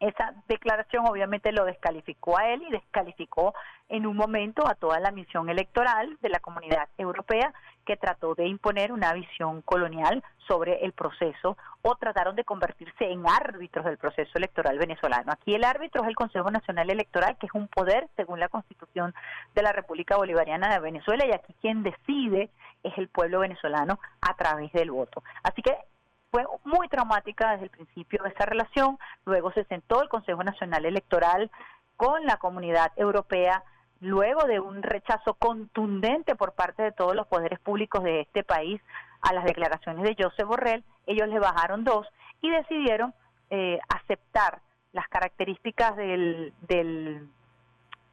Esa 0.00 0.32
declaración 0.48 1.06
obviamente 1.06 1.52
lo 1.52 1.66
descalificó 1.66 2.38
a 2.38 2.48
él 2.48 2.62
y 2.62 2.72
descalificó 2.72 3.54
en 3.90 4.06
un 4.06 4.16
momento 4.16 4.66
a 4.66 4.74
toda 4.74 4.98
la 4.98 5.10
misión 5.10 5.50
electoral 5.50 6.16
de 6.22 6.30
la 6.30 6.40
comunidad 6.40 6.88
europea 6.96 7.52
que 7.84 7.98
trató 7.98 8.34
de 8.34 8.46
imponer 8.46 8.92
una 8.92 9.12
visión 9.12 9.60
colonial 9.60 10.24
sobre 10.48 10.84
el 10.84 10.92
proceso 10.92 11.58
o 11.82 11.96
trataron 11.96 12.34
de 12.34 12.44
convertirse 12.44 13.10
en 13.10 13.28
árbitros 13.28 13.84
del 13.84 13.98
proceso 13.98 14.30
electoral 14.36 14.78
venezolano. 14.78 15.32
Aquí 15.32 15.54
el 15.54 15.64
árbitro 15.64 16.02
es 16.02 16.08
el 16.08 16.16
Consejo 16.16 16.50
Nacional 16.50 16.88
Electoral, 16.88 17.36
que 17.38 17.46
es 17.46 17.52
un 17.54 17.68
poder 17.68 18.08
según 18.16 18.40
la 18.40 18.48
Constitución 18.48 19.14
de 19.54 19.62
la 19.62 19.72
República 19.72 20.16
Bolivariana 20.16 20.72
de 20.72 20.80
Venezuela 20.80 21.26
y 21.26 21.32
aquí 21.32 21.54
quien 21.60 21.82
decide 21.82 22.50
es 22.82 22.96
el 22.96 23.08
pueblo 23.08 23.40
venezolano 23.40 24.00
a 24.22 24.34
través 24.34 24.72
del 24.72 24.90
voto. 24.90 25.22
Así 25.42 25.60
que 25.60 25.76
fue 26.30 26.44
muy 26.64 26.88
traumática 26.88 27.52
desde 27.52 27.64
el 27.64 27.70
principio 27.70 28.22
de 28.22 28.30
esa 28.30 28.46
relación. 28.46 28.98
Luego 29.24 29.52
se 29.52 29.64
sentó 29.64 30.02
el 30.02 30.08
Consejo 30.08 30.42
Nacional 30.44 30.84
Electoral 30.84 31.50
con 31.96 32.24
la 32.24 32.36
comunidad 32.36 32.92
europea 32.96 33.62
luego 34.00 34.44
de 34.44 34.60
un 34.60 34.82
rechazo 34.82 35.34
contundente 35.34 36.34
por 36.34 36.52
parte 36.52 36.82
de 36.82 36.92
todos 36.92 37.14
los 37.14 37.26
poderes 37.26 37.58
públicos 37.60 38.02
de 38.02 38.22
este 38.22 38.42
país 38.42 38.80
a 39.20 39.34
las 39.34 39.44
declaraciones 39.44 40.02
de 40.04 40.24
José 40.24 40.44
Borrell, 40.44 40.84
ellos 41.06 41.28
le 41.28 41.38
bajaron 41.38 41.84
dos 41.84 42.06
y 42.40 42.50
decidieron 42.50 43.12
eh, 43.50 43.78
aceptar 43.88 44.62
las 44.92 45.06
características 45.08 45.96
del, 45.96 46.54
del 46.62 47.28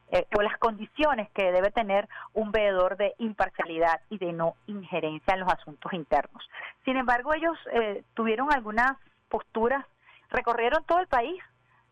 eh, 0.10 0.26
o 0.38 0.42
las 0.42 0.58
condiciones 0.58 1.30
que 1.32 1.52
debe 1.52 1.70
tener 1.72 2.08
un 2.34 2.52
veedor 2.52 2.96
de 2.96 3.14
imparcialidad 3.18 4.00
y 4.10 4.18
de 4.18 4.32
no 4.32 4.56
injerencia 4.68 5.34
en 5.34 5.42
los 5.42 5.52
asuntos 5.52 5.92
internos. 5.92 6.50
Sin 6.86 6.96
embargo, 6.96 7.34
ellos 7.34 7.58
eh, 7.74 8.04
tuvieron 8.14 8.52
algunas 8.54 8.94
posturas, 9.28 9.86
recorrieron 10.30 10.84
todo 10.86 11.00
el 11.00 11.08
país 11.08 11.42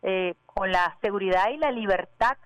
eh, 0.02 0.34
con 0.46 0.72
la 0.72 0.96
seguridad 1.02 1.50
y 1.50 1.58
la 1.58 1.70
libertad 1.70 2.38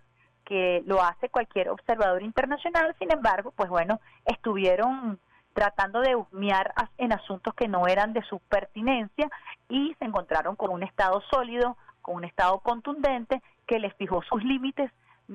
que 0.45 0.83
lo 0.87 1.01
hace 1.03 1.29
cualquier 1.29 1.69
observador 1.69 2.23
internacional, 2.23 2.97
sin 2.99 3.13
embargo, 3.13 3.53
pues 3.55 3.71
bueno, 3.71 4.01
estuvieron 4.25 5.21
tratando 5.53 6.01
de 6.01 6.17
humear 6.17 6.73
en 6.99 7.13
asuntos 7.13 7.55
que 7.55 7.69
no 7.69 7.87
eran 7.87 8.13
de 8.13 8.23
su 8.23 8.41
pertinencia 8.41 9.31
y 9.69 9.95
se 10.01 10.05
encontraron 10.05 10.57
con 10.57 10.71
un 10.71 10.83
Estado 10.83 11.23
sólido, 11.31 11.77
con 12.03 12.17
un 12.17 12.25
Estado 12.25 12.59
contundente 12.59 13.41
que 13.69 13.79
les 13.79 13.95
fijó 13.95 14.23
sus 14.23 14.43
límites 14.43 14.91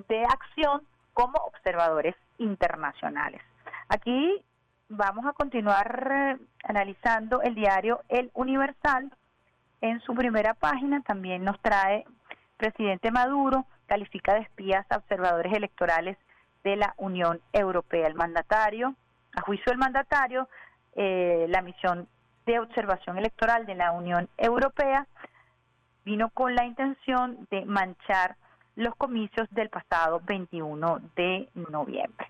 de 0.07 0.23
acción 0.23 0.81
como 1.13 1.37
observadores 1.45 2.15
internacionales. 2.37 3.41
Aquí 3.87 4.43
vamos 4.89 5.25
a 5.25 5.33
continuar 5.33 6.11
eh, 6.11 6.37
analizando 6.63 7.41
el 7.41 7.55
diario 7.55 8.01
El 8.09 8.29
Universal. 8.33 9.11
En 9.81 10.01
su 10.01 10.13
primera 10.13 10.53
página 10.53 11.01
también 11.01 11.43
nos 11.43 11.59
trae 11.61 12.05
presidente 12.57 13.11
Maduro 13.11 13.65
califica 13.87 14.33
de 14.33 14.41
espías 14.41 14.85
a 14.89 14.97
observadores 14.97 15.53
electorales 15.53 16.17
de 16.63 16.75
la 16.75 16.93
Unión 16.97 17.39
Europea. 17.53 18.07
El 18.07 18.15
mandatario, 18.15 18.95
a 19.35 19.41
juicio 19.41 19.65
del 19.67 19.77
mandatario, 19.77 20.49
eh, 20.95 21.45
la 21.49 21.61
misión 21.61 22.07
de 22.45 22.59
observación 22.59 23.17
electoral 23.17 23.65
de 23.65 23.75
la 23.75 23.91
Unión 23.91 24.27
Europea 24.37 25.07
vino 26.03 26.29
con 26.29 26.55
la 26.55 26.65
intención 26.65 27.47
de 27.49 27.65
manchar 27.65 28.35
los 28.75 28.95
comicios 28.95 29.47
del 29.51 29.69
pasado 29.69 30.21
21 30.25 30.99
de 31.15 31.49
noviembre. 31.69 32.27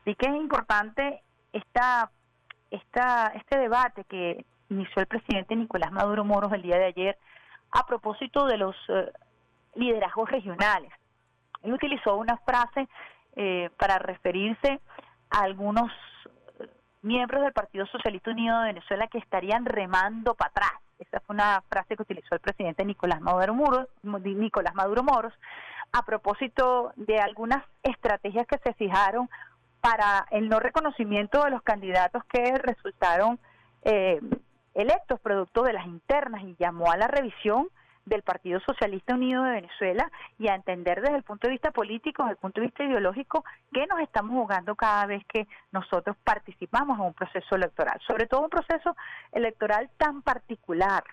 Así 0.00 0.14
que 0.14 0.26
es 0.26 0.34
importante 0.34 1.22
esta, 1.52 2.10
esta, 2.70 3.28
este 3.34 3.58
debate 3.58 4.04
que 4.04 4.44
inició 4.68 5.00
el 5.02 5.06
presidente 5.06 5.54
Nicolás 5.54 5.92
Maduro 5.92 6.24
Moros 6.24 6.52
el 6.52 6.62
día 6.62 6.76
de 6.76 6.86
ayer 6.86 7.18
a 7.72 7.86
propósito 7.86 8.46
de 8.46 8.56
los 8.56 8.76
eh, 8.88 9.12
liderazgos 9.74 10.30
regionales. 10.30 10.92
Él 11.62 11.72
utilizó 11.72 12.16
una 12.16 12.36
frase 12.38 12.88
eh, 13.36 13.70
para 13.76 13.98
referirse 13.98 14.80
a 15.30 15.40
algunos 15.40 15.90
miembros 17.02 17.42
del 17.42 17.52
Partido 17.52 17.86
Socialista 17.86 18.30
Unido 18.30 18.60
de 18.60 18.72
Venezuela 18.72 19.06
que 19.06 19.18
estarían 19.18 19.64
remando 19.64 20.34
para 20.34 20.50
atrás. 20.50 20.85
Esa 20.98 21.20
fue 21.20 21.34
una 21.34 21.62
frase 21.68 21.96
que 21.96 22.02
utilizó 22.02 22.34
el 22.34 22.40
presidente 22.40 22.84
Nicolás 22.84 23.20
Maduro 23.20 23.54
Moros, 23.54 23.88
Nicolás 24.02 24.74
Maduro 24.74 25.02
Moros 25.02 25.32
a 25.92 26.02
propósito 26.04 26.92
de 26.96 27.18
algunas 27.18 27.64
estrategias 27.82 28.46
que 28.46 28.58
se 28.58 28.74
fijaron 28.74 29.28
para 29.80 30.26
el 30.30 30.48
no 30.48 30.58
reconocimiento 30.58 31.44
de 31.44 31.50
los 31.50 31.62
candidatos 31.62 32.24
que 32.24 32.58
resultaron 32.58 33.38
eh, 33.82 34.20
electos 34.74 35.20
producto 35.20 35.62
de 35.62 35.72
las 35.72 35.86
internas 35.86 36.42
y 36.42 36.56
llamó 36.58 36.90
a 36.90 36.96
la 36.96 37.08
revisión 37.08 37.68
del 38.06 38.22
Partido 38.22 38.60
Socialista 38.60 39.14
Unido 39.14 39.42
de 39.42 39.50
Venezuela 39.50 40.10
y 40.38 40.48
a 40.48 40.54
entender 40.54 41.02
desde 41.02 41.16
el 41.16 41.24
punto 41.24 41.48
de 41.48 41.52
vista 41.52 41.72
político, 41.72 42.22
desde 42.22 42.32
el 42.32 42.38
punto 42.38 42.60
de 42.60 42.68
vista 42.68 42.84
ideológico, 42.84 43.44
qué 43.72 43.86
nos 43.86 44.00
estamos 44.00 44.32
jugando 44.32 44.74
cada 44.76 45.06
vez 45.06 45.24
que 45.26 45.46
nosotros 45.72 46.16
participamos 46.24 46.98
en 46.98 47.06
un 47.06 47.14
proceso 47.14 47.56
electoral, 47.56 48.00
sobre 48.06 48.26
todo 48.26 48.42
un 48.42 48.50
proceso 48.50 48.96
electoral 49.32 49.90
tan 49.98 50.22
particular. 50.22 51.04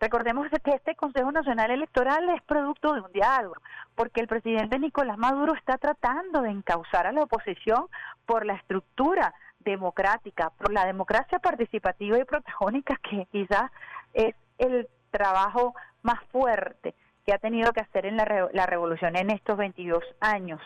Recordemos 0.00 0.48
que 0.64 0.72
este 0.72 0.96
Consejo 0.96 1.30
Nacional 1.30 1.70
Electoral 1.70 2.28
es 2.30 2.42
producto 2.42 2.94
de 2.94 3.02
un 3.02 3.12
diálogo, 3.12 3.54
porque 3.94 4.20
el 4.20 4.26
presidente 4.26 4.78
Nicolás 4.78 5.16
Maduro 5.16 5.54
está 5.54 5.78
tratando 5.78 6.42
de 6.42 6.50
encauzar 6.50 7.06
a 7.06 7.12
la 7.12 7.22
oposición 7.22 7.86
por 8.26 8.44
la 8.44 8.54
estructura 8.54 9.32
democrática, 9.60 10.50
por 10.50 10.72
la 10.72 10.86
democracia 10.86 11.38
participativa 11.38 12.18
y 12.18 12.24
protagónica 12.24 12.98
que 13.08 13.26
quizás 13.30 13.70
es 14.12 14.34
el 14.58 14.88
trabajo 15.12 15.74
más 16.02 16.22
fuerte 16.30 16.94
que 17.24 17.32
ha 17.32 17.38
tenido 17.38 17.72
que 17.72 17.80
hacer 17.80 18.06
en 18.06 18.16
la, 18.16 18.48
la 18.52 18.66
revolución 18.66 19.16
en 19.16 19.30
estos 19.30 19.56
22 19.56 20.02
años. 20.20 20.60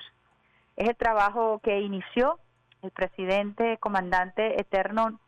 Es 0.76 0.88
el 0.88 0.96
trabajo 0.96 1.60
que 1.62 1.80
inició 1.80 2.38
el 2.82 2.90
presidente 2.90 3.78
comandante 3.78 4.60
eterno 4.60 5.18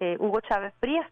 eh, 0.00 0.16
Hugo 0.18 0.40
Chávez 0.40 0.74
Frías 0.80 1.06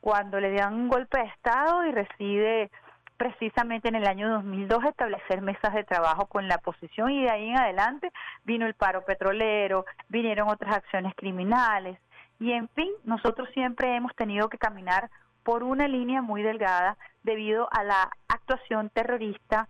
cuando 0.00 0.40
le 0.40 0.52
dan 0.52 0.74
un 0.74 0.88
golpe 0.88 1.18
de 1.18 1.26
Estado 1.26 1.84
y 1.86 1.92
recibe 1.92 2.70
precisamente 3.16 3.88
en 3.88 3.96
el 3.96 4.06
año 4.06 4.30
2002 4.30 4.84
establecer 4.84 5.42
mesas 5.42 5.74
de 5.74 5.84
trabajo 5.84 6.26
con 6.26 6.46
la 6.46 6.56
oposición 6.56 7.10
y 7.10 7.24
de 7.24 7.30
ahí 7.30 7.48
en 7.48 7.58
adelante 7.58 8.12
vino 8.44 8.66
el 8.66 8.74
paro 8.74 9.04
petrolero, 9.04 9.84
vinieron 10.08 10.48
otras 10.48 10.76
acciones 10.76 11.14
criminales 11.16 11.98
y 12.38 12.52
en 12.52 12.68
fin, 12.68 12.90
nosotros 13.04 13.48
siempre 13.52 13.96
hemos 13.96 14.14
tenido 14.14 14.48
que 14.48 14.58
caminar 14.58 15.10
por 15.48 15.62
una 15.62 15.88
línea 15.88 16.20
muy 16.20 16.42
delgada 16.42 16.98
debido 17.22 17.70
a 17.72 17.82
la 17.82 18.10
actuación 18.28 18.90
terrorista 18.90 19.66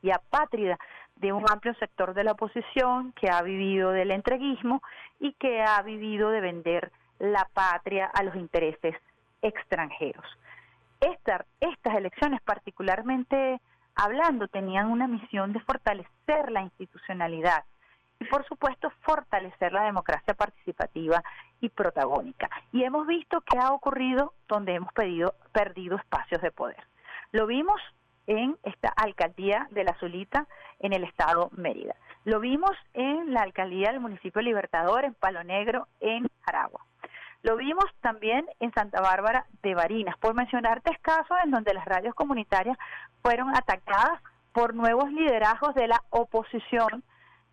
y 0.00 0.10
apátrida 0.10 0.78
de 1.16 1.34
un 1.34 1.44
amplio 1.50 1.74
sector 1.74 2.14
de 2.14 2.24
la 2.24 2.32
oposición 2.32 3.12
que 3.12 3.28
ha 3.28 3.42
vivido 3.42 3.90
del 3.90 4.10
entreguismo 4.10 4.80
y 5.20 5.34
que 5.34 5.60
ha 5.60 5.82
vivido 5.82 6.30
de 6.30 6.40
vender 6.40 6.92
la 7.18 7.46
patria 7.52 8.06
a 8.06 8.22
los 8.22 8.34
intereses 8.36 8.96
extranjeros. 9.42 10.24
estas 11.00 11.94
elecciones 11.94 12.40
particularmente 12.40 13.60
hablando 13.94 14.48
tenían 14.48 14.90
una 14.90 15.08
misión 15.08 15.52
de 15.52 15.60
fortalecer 15.60 16.50
la 16.50 16.62
institucionalidad 16.62 17.64
y 18.22 18.24
por 18.24 18.46
supuesto 18.46 18.90
fortalecer 19.00 19.72
la 19.72 19.82
democracia 19.82 20.34
participativa 20.34 21.22
y 21.60 21.68
protagónica. 21.68 22.48
Y 22.70 22.84
hemos 22.84 23.06
visto 23.06 23.40
que 23.40 23.58
ha 23.58 23.72
ocurrido 23.72 24.32
donde 24.46 24.74
hemos 24.74 24.92
pedido, 24.92 25.34
perdido 25.52 25.96
espacios 25.96 26.40
de 26.40 26.52
poder. 26.52 26.80
Lo 27.32 27.46
vimos 27.46 27.80
en 28.28 28.56
esta 28.62 28.90
alcaldía 28.90 29.66
de 29.72 29.82
La 29.82 29.94
Zulita 29.98 30.46
en 30.78 30.92
el 30.92 31.02
estado 31.02 31.50
Mérida. 31.56 31.96
Lo 32.24 32.38
vimos 32.38 32.70
en 32.94 33.34
la 33.34 33.40
alcaldía 33.40 33.90
del 33.90 33.98
municipio 33.98 34.40
Libertador, 34.40 35.04
en 35.04 35.14
Palo 35.14 35.42
Negro, 35.42 35.88
en 35.98 36.30
Aragua. 36.44 36.86
Lo 37.42 37.56
vimos 37.56 37.86
también 38.00 38.46
en 38.60 38.72
Santa 38.72 39.00
Bárbara 39.00 39.46
de 39.64 39.74
Barinas, 39.74 40.16
por 40.18 40.34
mencionar 40.34 40.80
tres 40.82 41.00
casos 41.00 41.36
en 41.42 41.50
donde 41.50 41.74
las 41.74 41.84
radios 41.86 42.14
comunitarias 42.14 42.78
fueron 43.20 43.48
atacadas 43.56 44.22
por 44.52 44.74
nuevos 44.74 45.10
liderazgos 45.10 45.74
de 45.74 45.88
la 45.88 46.04
oposición 46.10 47.02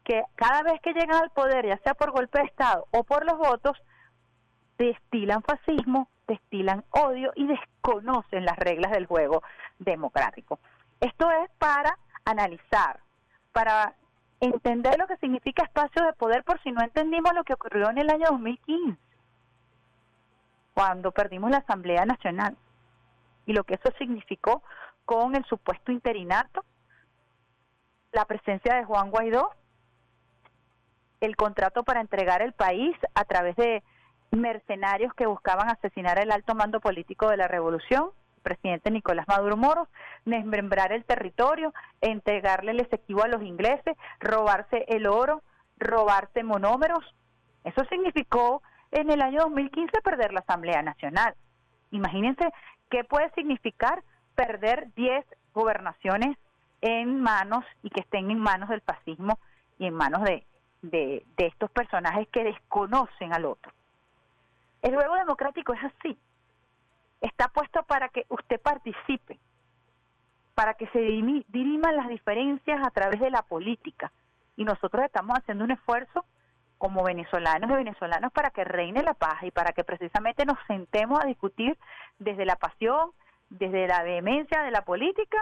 que 0.09 0.23
cada 0.33 0.63
vez 0.63 0.81
que 0.81 0.91
llegan 0.93 1.21
al 1.21 1.29
poder, 1.29 1.67
ya 1.67 1.77
sea 1.83 1.93
por 1.93 2.09
golpe 2.09 2.39
de 2.39 2.45
Estado 2.45 2.87
o 2.89 3.03
por 3.03 3.27
los 3.27 3.37
votos, 3.37 3.77
destilan 4.79 5.43
fascismo, 5.43 6.09
destilan 6.27 6.83
odio 6.89 7.31
y 7.35 7.45
desconocen 7.45 8.43
las 8.43 8.57
reglas 8.57 8.91
del 8.91 9.05
juego 9.05 9.43
democrático. 9.77 10.57
Esto 10.99 11.29
es 11.29 11.51
para 11.59 11.95
analizar, 12.25 13.01
para 13.51 13.93
entender 14.39 14.97
lo 14.97 15.05
que 15.05 15.17
significa 15.17 15.61
espacio 15.61 16.03
de 16.03 16.13
poder 16.13 16.43
por 16.43 16.59
si 16.63 16.71
no 16.71 16.81
entendimos 16.81 17.31
lo 17.35 17.43
que 17.43 17.53
ocurrió 17.53 17.91
en 17.91 17.99
el 17.99 18.09
año 18.09 18.29
2015, 18.31 18.97
cuando 20.73 21.11
perdimos 21.11 21.51
la 21.51 21.57
Asamblea 21.57 22.05
Nacional 22.05 22.57
y 23.45 23.53
lo 23.53 23.63
que 23.63 23.75
eso 23.75 23.93
significó 23.99 24.63
con 25.05 25.35
el 25.35 25.45
supuesto 25.45 25.91
interinato, 25.91 26.65
la 28.11 28.25
presencia 28.25 28.73
de 28.73 28.85
Juan 28.85 29.11
Guaidó, 29.11 29.51
el 31.21 31.35
contrato 31.35 31.83
para 31.83 32.01
entregar 32.01 32.41
el 32.41 32.53
país 32.53 32.95
a 33.13 33.25
través 33.25 33.55
de 33.55 33.83
mercenarios 34.31 35.13
que 35.13 35.25
buscaban 35.25 35.69
asesinar 35.69 36.19
el 36.19 36.31
alto 36.31 36.55
mando 36.55 36.79
político 36.79 37.29
de 37.29 37.37
la 37.37 37.47
revolución, 37.47 38.11
el 38.37 38.41
presidente 38.41 38.91
Nicolás 38.91 39.27
Maduro 39.27 39.57
Moros, 39.57 39.87
desmembrar 40.25 40.91
el 40.91 41.03
territorio, 41.03 41.73
entregarle 42.01 42.71
el 42.71 42.79
efectivo 42.79 43.23
a 43.23 43.27
los 43.27 43.41
ingleses, 43.41 43.97
robarse 44.19 44.85
el 44.87 45.07
oro, 45.07 45.41
robarse 45.77 46.43
monómeros. 46.43 47.03
Eso 47.63 47.83
significó 47.85 48.61
en 48.91 49.11
el 49.11 49.21
año 49.21 49.41
2015 49.41 50.01
perder 50.01 50.33
la 50.33 50.41
Asamblea 50.41 50.81
Nacional. 50.81 51.35
Imagínense 51.91 52.49
qué 52.89 53.03
puede 53.03 53.29
significar 53.31 54.03
perder 54.35 54.93
10 54.95 55.25
gobernaciones 55.53 56.37
en 56.81 57.19
manos 57.21 57.65
y 57.83 57.89
que 57.89 58.01
estén 58.01 58.31
en 58.31 58.39
manos 58.39 58.69
del 58.69 58.81
fascismo 58.81 59.39
y 59.77 59.85
en 59.85 59.93
manos 59.93 60.23
de, 60.23 60.45
de, 60.81 61.23
de 61.37 61.45
estos 61.47 61.69
personajes 61.71 62.27
que 62.29 62.43
desconocen 62.43 63.33
al 63.33 63.45
otro. 63.45 63.71
El 64.81 64.95
juego 64.95 65.15
democrático 65.15 65.73
es 65.73 65.83
así. 65.83 66.17
Está 67.21 67.49
puesto 67.49 67.83
para 67.83 68.09
que 68.09 68.25
usted 68.29 68.59
participe, 68.61 69.37
para 70.55 70.73
que 70.75 70.87
se 70.87 70.99
diriman 70.99 71.95
las 71.95 72.07
diferencias 72.07 72.79
a 72.85 72.91
través 72.91 73.19
de 73.19 73.29
la 73.29 73.41
política. 73.41 74.11
Y 74.55 74.63
nosotros 74.63 75.03
estamos 75.03 75.37
haciendo 75.37 75.65
un 75.65 75.71
esfuerzo 75.71 76.25
como 76.77 77.03
venezolanos 77.03 77.69
y 77.69 77.73
venezolanos 77.73 78.31
para 78.31 78.51
que 78.51 78.63
reine 78.63 79.03
la 79.03 79.13
paz 79.13 79.43
y 79.43 79.51
para 79.51 79.73
que 79.73 79.83
precisamente 79.83 80.45
nos 80.45 80.57
sentemos 80.65 81.21
a 81.21 81.27
discutir 81.27 81.77
desde 82.19 82.45
la 82.45 82.55
pasión, 82.55 83.11
desde 83.49 83.85
la 83.87 84.01
vehemencia 84.01 84.63
de 84.63 84.71
la 84.71 84.83
política 84.83 85.37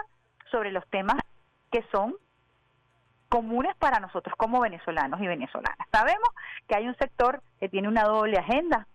sobre 0.50 0.72
los 0.72 0.86
temas 0.88 1.16
que 1.70 1.84
son 1.92 2.16
comunes 3.28 3.76
para 3.76 4.00
nosotros 4.00 4.34
como 4.36 4.60
venezolanos 4.60 5.20
y 5.20 5.26
venezolanas. 5.26 5.86
Sabemos 5.92 6.28
que 6.66 6.76
hay 6.76 6.88
un 6.88 6.96
sector 6.96 7.42
que 7.60 7.68
tiene 7.68 7.88
una 7.88 8.04
doble 8.04 8.38
agenda. 8.38 8.86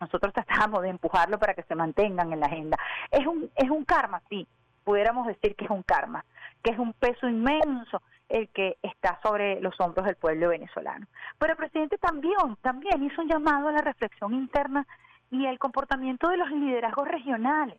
Nosotros 0.00 0.32
tratamos 0.34 0.82
de 0.82 0.90
empujarlo 0.90 1.38
para 1.38 1.54
que 1.54 1.62
se 1.62 1.74
mantengan 1.74 2.32
en 2.32 2.40
la 2.40 2.46
agenda. 2.46 2.76
Es 3.10 3.26
un, 3.26 3.50
es 3.54 3.70
un 3.70 3.84
karma, 3.84 4.20
sí, 4.28 4.46
pudiéramos 4.84 5.26
decir 5.26 5.56
que 5.56 5.64
es 5.64 5.70
un 5.70 5.82
karma, 5.82 6.24
que 6.62 6.70
es 6.70 6.78
un 6.78 6.92
peso 6.92 7.28
inmenso 7.28 8.02
el 8.28 8.48
que 8.48 8.76
está 8.82 9.18
sobre 9.22 9.60
los 9.60 9.78
hombros 9.80 10.06
del 10.06 10.16
pueblo 10.16 10.48
venezolano. 10.48 11.06
Pero 11.38 11.52
el 11.52 11.56
presidente 11.56 11.98
también, 11.98 12.56
también 12.60 13.02
hizo 13.02 13.22
un 13.22 13.28
llamado 13.28 13.68
a 13.68 13.72
la 13.72 13.82
reflexión 13.82 14.34
interna 14.34 14.86
y 15.30 15.46
el 15.46 15.58
comportamiento 15.58 16.28
de 16.28 16.36
los 16.36 16.50
liderazgos 16.50 17.08
regionales, 17.08 17.78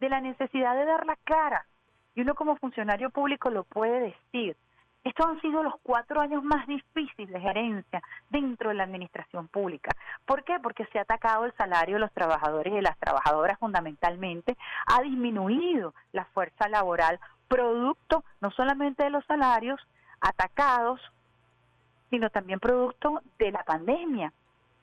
de 0.00 0.08
la 0.08 0.20
necesidad 0.20 0.74
de 0.76 0.84
dar 0.84 1.06
la 1.06 1.16
cara. 1.24 1.66
Y 2.14 2.22
uno 2.22 2.34
como 2.34 2.56
funcionario 2.56 3.10
público 3.10 3.50
lo 3.50 3.64
puede 3.64 4.00
decir. 4.32 4.56
Estos 5.04 5.26
han 5.26 5.40
sido 5.42 5.62
los 5.62 5.74
cuatro 5.82 6.20
años 6.20 6.42
más 6.42 6.66
difíciles 6.66 7.30
de 7.30 7.40
gerencia 7.40 8.02
dentro 8.30 8.70
de 8.70 8.76
la 8.76 8.84
administración 8.84 9.48
pública. 9.48 9.90
¿Por 10.24 10.44
qué? 10.44 10.58
Porque 10.62 10.86
se 10.86 10.98
ha 10.98 11.02
atacado 11.02 11.44
el 11.44 11.52
salario 11.56 11.96
de 11.96 12.00
los 12.00 12.12
trabajadores 12.12 12.72
y 12.72 12.76
de 12.76 12.82
las 12.82 12.98
trabajadoras 12.98 13.58
fundamentalmente, 13.58 14.56
ha 14.86 15.02
disminuido 15.02 15.94
la 16.12 16.24
fuerza 16.26 16.68
laboral 16.68 17.20
producto 17.48 18.24
no 18.40 18.50
solamente 18.52 19.04
de 19.04 19.10
los 19.10 19.24
salarios 19.26 19.78
atacados, 20.20 21.00
sino 22.08 22.30
también 22.30 22.58
producto 22.58 23.20
de 23.38 23.52
la 23.52 23.62
pandemia. 23.62 24.32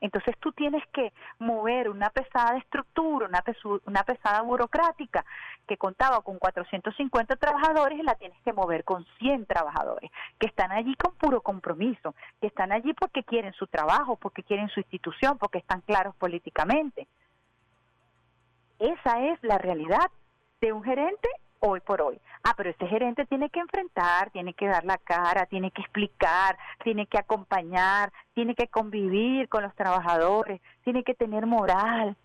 Entonces 0.01 0.35
tú 0.39 0.51
tienes 0.51 0.83
que 0.87 1.13
mover 1.37 1.89
una 1.89 2.09
pesada 2.09 2.57
estructura, 2.57 3.27
una, 3.27 3.43
una 3.85 4.03
pesada 4.03 4.41
burocrática 4.41 5.23
que 5.67 5.77
contaba 5.77 6.21
con 6.21 6.39
450 6.39 7.35
trabajadores 7.35 7.99
y 7.99 8.03
la 8.03 8.15
tienes 8.15 8.37
que 8.43 8.51
mover 8.51 8.83
con 8.83 9.05
100 9.19 9.45
trabajadores, 9.45 10.11
que 10.39 10.47
están 10.47 10.71
allí 10.71 10.95
con 10.95 11.13
puro 11.13 11.41
compromiso, 11.41 12.15
que 12.41 12.47
están 12.47 12.71
allí 12.71 12.93
porque 12.93 13.23
quieren 13.23 13.53
su 13.53 13.67
trabajo, 13.67 14.15
porque 14.15 14.43
quieren 14.43 14.69
su 14.69 14.79
institución, 14.79 15.37
porque 15.37 15.59
están 15.59 15.81
claros 15.81 16.15
políticamente. 16.15 17.07
Esa 18.79 19.21
es 19.21 19.41
la 19.43 19.59
realidad 19.59 20.09
de 20.59 20.73
un 20.73 20.83
gerente 20.83 21.29
hoy 21.61 21.79
por 21.79 22.01
hoy. 22.01 22.19
Ah, 22.43 22.53
pero 22.57 22.69
este 22.69 22.87
gerente 22.87 23.25
tiene 23.25 23.49
que 23.49 23.59
enfrentar, 23.59 24.31
tiene 24.31 24.53
que 24.53 24.67
dar 24.67 24.83
la 24.83 24.97
cara, 24.97 25.45
tiene 25.45 25.71
que 25.71 25.81
explicar, 25.81 26.57
tiene 26.83 27.05
que 27.05 27.17
acompañar, 27.17 28.11
tiene 28.33 28.55
que 28.55 28.67
convivir 28.67 29.47
con 29.47 29.63
los 29.63 29.73
trabajadores, 29.75 30.59
tiene 30.83 31.03
que 31.03 31.13
tener 31.13 31.45
moral. 31.45 32.17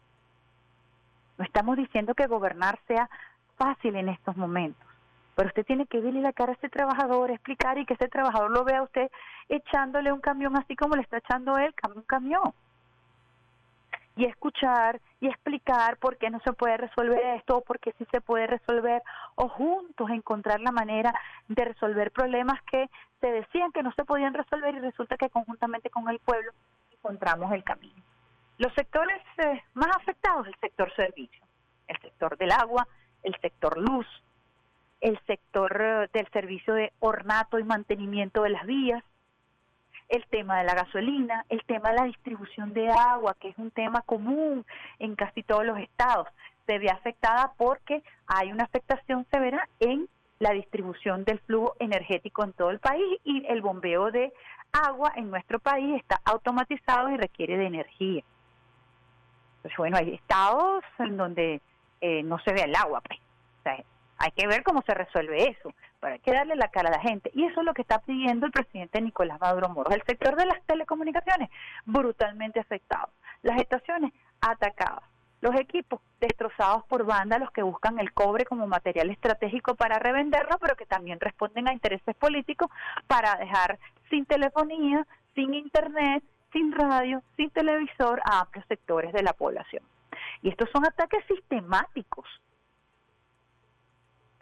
No 1.38 1.44
estamos 1.44 1.76
diciendo 1.76 2.14
que 2.14 2.26
gobernar 2.26 2.78
sea 2.86 3.08
fácil 3.56 3.94
en 3.96 4.08
estos 4.08 4.36
momentos, 4.36 4.86
pero 5.34 5.48
usted 5.48 5.66
tiene 5.66 5.86
que 5.86 6.00
darle 6.00 6.22
la 6.22 6.32
cara 6.32 6.52
a 6.52 6.54
ese 6.54 6.70
trabajador, 6.70 7.30
explicar 7.30 7.78
y 7.78 7.84
que 7.84 7.94
ese 7.94 8.08
trabajador 8.08 8.50
lo 8.50 8.64
vea 8.64 8.78
a 8.78 8.84
usted 8.84 9.10
echándole 9.48 10.12
un 10.12 10.20
camión 10.20 10.56
así 10.56 10.74
como 10.76 10.96
le 10.96 11.02
está 11.02 11.18
echando 11.18 11.58
él 11.58 11.74
un 11.94 12.02
camión. 12.02 12.54
Y 14.16 14.24
escuchar 14.24 15.01
y 15.20 15.28
explicar 15.28 15.98
por 15.98 16.16
qué 16.16 16.30
no 16.30 16.40
se 16.40 16.52
puede 16.55 16.78
resolver 16.78 17.20
esto 17.36 17.59
o 17.59 17.60
por 17.60 17.78
qué 17.78 17.93
sí 17.98 18.06
se 18.10 18.22
puede 18.22 18.47
resolver 18.47 19.02
o 19.34 19.48
juntos 19.48 20.10
encontrar 20.10 20.60
la 20.60 20.72
manera 20.72 21.14
de 21.48 21.64
resolver 21.66 22.10
problemas 22.10 22.60
que 22.62 22.88
se 23.20 23.30
decían 23.30 23.72
que 23.72 23.82
no 23.82 23.93
se 23.93 24.05
podían 24.05 24.32
resolver 24.32 24.74
y 24.74 24.80
resulta 24.80 25.18
que 25.18 25.28
conjuntamente 25.28 25.90
con 25.90 26.09
el 26.09 26.18
pueblo 26.18 26.51
encontramos 26.90 27.52
el 27.52 27.62
camino. 27.62 28.02
Los 28.59 28.72
sectores 28.72 29.22
eh, 29.36 29.62
más 29.74 29.94
afectados, 29.94 30.47
el 30.47 30.56
sector 30.60 30.90
servicio, 30.97 31.44
el 31.86 31.98
sector 32.01 32.38
del 32.38 32.52
agua, 32.52 32.88
el 33.22 33.36
sector 33.43 33.76
luz, 33.76 34.06
el 35.02 35.18
sector 35.26 35.76
eh, 35.78 36.09
del 36.14 36.26
servicio 36.30 36.72
de 36.72 36.93
ornato 37.01 37.59
y 37.59 37.64
mantenimiento 37.64 38.43
de 38.43 38.51
las 38.51 38.64
vías, 38.64 39.05
el 40.08 40.24
tema 40.26 40.58
de 40.58 40.64
la 40.64 40.74
gasolina, 40.74 41.44
el 41.48 41.62
tema 41.64 41.90
de 41.90 41.96
la 41.96 42.04
distribución 42.04 42.72
de 42.72 42.88
agua, 42.90 43.36
que 43.40 43.48
es 43.48 43.58
un 43.58 43.70
tema 43.70 44.02
común 44.02 44.64
en 44.98 45.16
casi 45.16 45.42
todos 45.42 45.64
los 45.64 45.78
estados, 45.78 46.28
se 46.66 46.78
ve 46.78 46.90
afectada 46.90 47.52
porque 47.56 48.02
hay 48.26 48.52
una 48.52 48.64
afectación 48.64 49.26
severa 49.30 49.68
en 49.80 50.08
la 50.38 50.50
distribución 50.50 51.24
del 51.24 51.38
flujo 51.40 51.74
energético 51.78 52.44
en 52.44 52.52
todo 52.52 52.70
el 52.70 52.78
país 52.78 53.20
y 53.24 53.44
el 53.46 53.62
bombeo 53.62 54.10
de 54.10 54.32
agua 54.72 55.12
en 55.16 55.30
nuestro 55.30 55.58
país 55.58 55.96
está 55.96 56.20
automatizado 56.24 57.10
y 57.10 57.16
requiere 57.16 57.56
de 57.56 57.66
energía. 57.66 58.22
Pues 59.62 59.74
bueno, 59.78 59.96
hay 59.96 60.14
estados 60.14 60.84
en 60.98 61.16
donde 61.16 61.60
eh, 62.00 62.22
no 62.22 62.38
se 62.40 62.52
ve 62.52 62.62
el 62.62 62.74
agua, 62.76 63.00
pues. 63.00 63.18
O 63.18 63.62
sea, 63.62 63.84
hay 64.18 64.30
que 64.32 64.47
ver 64.47 64.62
cómo 64.62 64.82
se 64.82 64.94
resuelve 64.94 65.51
eso, 65.51 65.72
pero 66.01 66.14
hay 66.14 66.20
que 66.20 66.32
darle 66.32 66.56
la 66.56 66.68
cara 66.68 66.88
a 66.88 66.93
la 66.93 67.01
gente. 67.01 67.30
Y 67.34 67.44
eso 67.44 67.60
es 67.60 67.66
lo 67.66 67.74
que 67.74 67.82
está 67.82 67.98
pidiendo 67.98 68.47
el 68.47 68.52
presidente 68.52 69.01
Nicolás 69.01 69.40
Maduro 69.40 69.68
Moros. 69.68 69.94
El 69.94 70.02
sector 70.05 70.36
de 70.36 70.47
las 70.47 70.62
telecomunicaciones, 70.64 71.51
brutalmente 71.84 72.60
afectado. 72.60 73.09
Las 73.43 73.60
estaciones 73.60 74.12
atacadas. 74.40 75.05
Los 75.43 75.55
equipos 75.56 76.01
destrozados 76.18 76.84
por 76.86 77.05
vándalos 77.05 77.51
que 77.51 77.62
buscan 77.62 77.98
el 77.98 78.12
cobre 78.12 78.47
como 78.47 78.66
material 78.66 79.10
estratégico 79.10 79.74
para 79.74 79.98
revenderlo, 79.98 80.56
pero 80.59 80.76
que 80.76 80.86
también 80.86 81.20
responden 81.20 81.68
a 81.68 81.74
intereses 81.74 82.16
políticos 82.16 82.70
para 83.06 83.36
dejar 83.36 83.78
sin 84.09 84.24
telefonía, 84.24 85.06
sin 85.34 85.52
internet, 85.52 86.24
sin 86.52 86.72
radio, 86.72 87.22
sin 87.36 87.51
televisor 87.51 88.22
a 88.24 88.40
amplios 88.40 88.64
sectores 88.66 89.12
de 89.12 89.22
la 89.22 89.34
población. 89.34 89.82
Y 90.40 90.48
estos 90.48 90.70
son 90.70 90.86
ataques 90.86 91.22
sistemáticos 91.26 92.26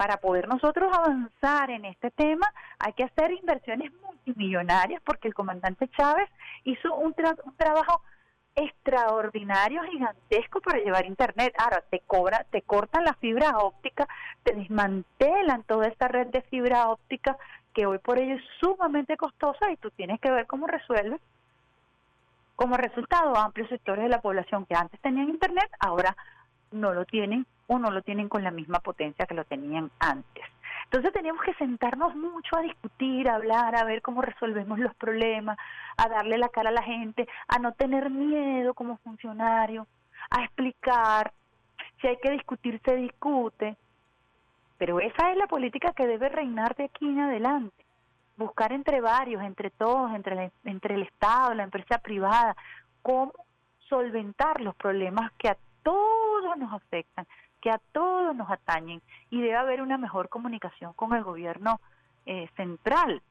para 0.04 0.18
poder 0.18 0.48
nosotros 0.48 0.92
avanzar 0.92 1.70
en 1.70 1.86
este 1.86 2.10
tema 2.10 2.46
hay 2.78 2.92
que 2.92 3.04
hacer 3.04 3.32
inversiones 3.32 3.90
multimillonarias 4.02 5.00
porque 5.02 5.28
el 5.28 5.32
comandante 5.32 5.88
Chávez 5.96 6.28
hizo 6.64 6.94
un, 6.94 7.14
trabajo 7.56 8.02
extraordinario, 8.54 9.82
gigantesco 9.84 10.60
para 10.60 10.80
llevar 10.80 11.06
internet. 11.06 11.54
Ahora 11.56 11.82
te 11.88 12.00
cobra, 12.00 12.44
te 12.50 12.60
cortan 12.60 13.04
la 13.04 13.14
fibra 13.14 13.56
óptica, 13.56 14.06
te 14.42 14.52
desmantelan 14.52 15.62
toda 15.62 15.88
esta 15.88 16.06
red 16.06 16.26
de 16.26 16.42
fibra 16.42 16.90
óptica 16.90 17.38
que 17.72 17.86
hoy 17.86 17.96
por 17.96 18.18
ello 18.18 18.34
es 18.34 18.44
sumamente 18.60 19.16
costosa 19.16 19.72
y 19.72 19.78
tú 19.78 19.90
tienes 19.90 20.20
que 20.20 20.30
ver 20.30 20.46
cómo 20.46 20.66
resuelves. 20.66 21.22
Como 22.56 22.76
resultado, 22.76 23.34
amplios 23.38 23.70
sectores 23.70 24.04
de 24.04 24.10
la 24.10 24.20
población 24.20 24.66
que 24.66 24.74
antes 24.74 25.00
tenían 25.00 25.30
internet, 25.30 25.70
ahora 25.80 26.14
no 26.72 26.92
lo 26.92 27.06
tienen 27.06 27.46
o 27.66 27.78
no 27.78 27.90
lo 27.90 28.02
tienen 28.02 28.28
con 28.28 28.44
la 28.44 28.50
misma 28.50 28.80
potencia 28.80 29.26
que 29.26 29.34
lo 29.34 29.44
tenían 29.44 29.90
antes. 29.98 30.44
Entonces 30.84 31.12
tenemos 31.12 31.42
que 31.42 31.54
sentarnos 31.54 32.14
mucho 32.14 32.56
a 32.56 32.62
discutir, 32.62 33.28
a 33.28 33.36
hablar, 33.36 33.74
a 33.74 33.84
ver 33.84 34.02
cómo 34.02 34.22
resolvemos 34.22 34.78
los 34.78 34.94
problemas, 34.94 35.58
a 35.96 36.08
darle 36.08 36.38
la 36.38 36.48
cara 36.48 36.68
a 36.68 36.72
la 36.72 36.82
gente, 36.82 37.26
a 37.48 37.58
no 37.58 37.72
tener 37.72 38.10
miedo 38.10 38.74
como 38.74 38.98
funcionario, 38.98 39.86
a 40.30 40.44
explicar. 40.44 41.32
Si 42.00 42.06
hay 42.06 42.16
que 42.18 42.30
discutir, 42.30 42.80
se 42.84 42.96
discute. 42.96 43.76
Pero 44.78 45.00
esa 45.00 45.30
es 45.30 45.36
la 45.36 45.46
política 45.46 45.92
que 45.92 46.06
debe 46.06 46.28
reinar 46.28 46.76
de 46.76 46.84
aquí 46.84 47.08
en 47.08 47.20
adelante. 47.20 47.84
Buscar 48.36 48.72
entre 48.72 49.00
varios, 49.00 49.42
entre 49.42 49.70
todos, 49.70 50.12
entre, 50.14 50.50
entre 50.64 50.96
el 50.96 51.02
Estado, 51.02 51.54
la 51.54 51.62
empresa 51.62 51.98
privada, 51.98 52.56
cómo 53.02 53.32
solventar 53.88 54.60
los 54.60 54.74
problemas 54.74 55.30
que 55.38 55.48
a 55.48 55.56
todos 55.82 56.56
nos 56.56 56.72
afectan, 56.72 57.26
que 57.64 57.70
a 57.70 57.80
todos 57.92 58.36
nos 58.36 58.50
atañen 58.50 59.00
y 59.30 59.40
debe 59.40 59.56
haber 59.56 59.80
una 59.80 59.96
mejor 59.96 60.28
comunicación 60.28 60.92
con 60.92 61.14
el 61.14 61.24
gobierno 61.24 61.80
eh, 62.26 62.46
central 62.56 63.22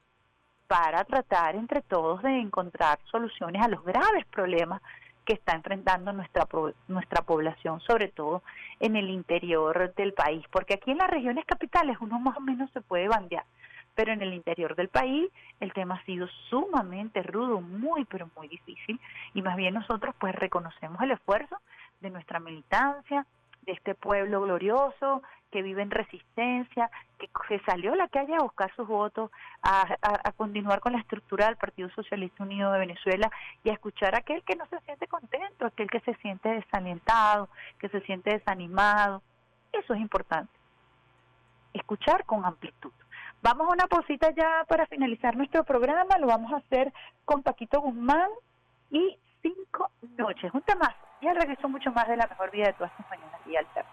para 0.65 1.03
tratar 1.03 1.55
entre 1.55 1.84
todos 1.84 2.23
de 2.23 2.39
encontrar 2.39 2.97
soluciones 3.11 3.61
a 3.61 3.68
los 3.68 3.84
graves 3.84 4.26
problemas 4.31 4.81
que 5.23 5.34
está 5.34 5.53
enfrentando 5.53 6.11
nuestra 6.14 6.47
nuestra 6.88 7.22
población, 7.22 7.80
sobre 7.81 8.07
todo 8.07 8.41
en 8.80 8.95
el 8.95 9.11
interior 9.11 9.93
del 9.93 10.14
país, 10.14 10.43
porque 10.49 10.73
aquí 10.73 10.89
en 10.89 10.97
las 10.97 11.11
regiones 11.11 11.45
capitales 11.45 11.97
uno 12.01 12.19
más 12.19 12.35
o 12.35 12.41
menos 12.41 12.72
se 12.72 12.81
puede 12.81 13.07
bandear, 13.07 13.45
pero 13.93 14.14
en 14.14 14.23
el 14.23 14.34
interior 14.34 14.76
del 14.76 14.89
país 14.89 15.30
el 15.60 15.73
tema 15.73 15.97
ha 15.97 16.05
sido 16.05 16.27
sumamente 16.49 17.22
rudo, 17.22 17.61
muy 17.61 18.03
pero 18.05 18.31
muy 18.35 18.47
difícil 18.47 18.99
y 19.35 19.43
más 19.43 19.57
bien 19.57 19.76
nosotros 19.76 20.15
pues 20.19 20.34
reconocemos 20.34 20.99
el 21.03 21.11
esfuerzo 21.11 21.55
de 22.01 22.10
nuestra 22.10 22.39
militancia, 22.39 23.27
de 23.65 23.73
este 23.73 23.95
pueblo 23.95 24.41
glorioso 24.41 25.22
que 25.52 25.61
vive 25.61 25.84
en 25.84 25.91
resistencia, 25.91 26.90
que 27.19 27.30
se 27.48 27.64
salió 27.64 27.94
a 27.94 27.95
la 27.95 28.07
calle 28.07 28.34
a 28.34 28.41
buscar 28.41 28.73
sus 28.76 28.88
votos, 28.88 29.30
a, 29.61 29.85
a, 30.02 30.31
continuar 30.31 30.80
con 30.80 30.94
la 30.94 30.99
estructura 30.99 31.45
del 31.45 31.57
Partido 31.57 31.90
Socialista 31.91 32.44
Unido 32.44 32.72
de 32.72 32.80
Venezuela 32.80 33.30
y 33.64 33.69
a 33.69 33.73
escuchar 33.73 34.15
a 34.15 34.19
aquel 34.19 34.44
que 34.44 34.56
no 34.56 34.65
se 34.65 34.80
siente 34.80 35.07
contento, 35.07 35.68
aquel 35.68 35.91
que 35.91 35.99
se 35.99 36.15
siente 36.15 36.49
desalentado, 36.49 37.49
que 37.77 37.88
se 37.90 38.02
siente 38.02 38.31
desanimado. 38.31 39.22
Eso 39.72 39.94
es 39.94 40.02
importante. 40.02 40.52
Escuchar 41.73 42.26
con 42.26 42.45
amplitud. 42.45 42.91
Vamos 43.44 43.68
a 43.68 43.73
una 43.73 43.85
posita 43.85 44.31
ya 44.31 44.65
para 44.68 44.88
finalizar 44.88 45.35
nuestro 45.35 45.64
programa, 45.64 46.18
lo 46.18 46.27
vamos 46.27 46.52
a 46.52 46.57
hacer 46.57 46.91
con 47.26 47.44
Paquito 47.44 47.80
Guzmán 47.80 48.30
y 48.90 49.19
cinco 49.44 49.91
noches, 50.18 50.52
un 50.52 50.61
tema 50.61 50.95
y 51.24 51.28
al 51.28 51.38
regreso 51.38 51.70
mucho 51.70 51.91
más 51.91 52.08
de 52.08 52.18
la 52.18 52.28
mejor 52.28 52.52
vida 52.52 52.68
de 52.68 52.74
todas 52.74 52.91
tus 52.98 53.10
mañanas 53.10 53.40
y 53.45 53.56
alternas. 53.56 53.93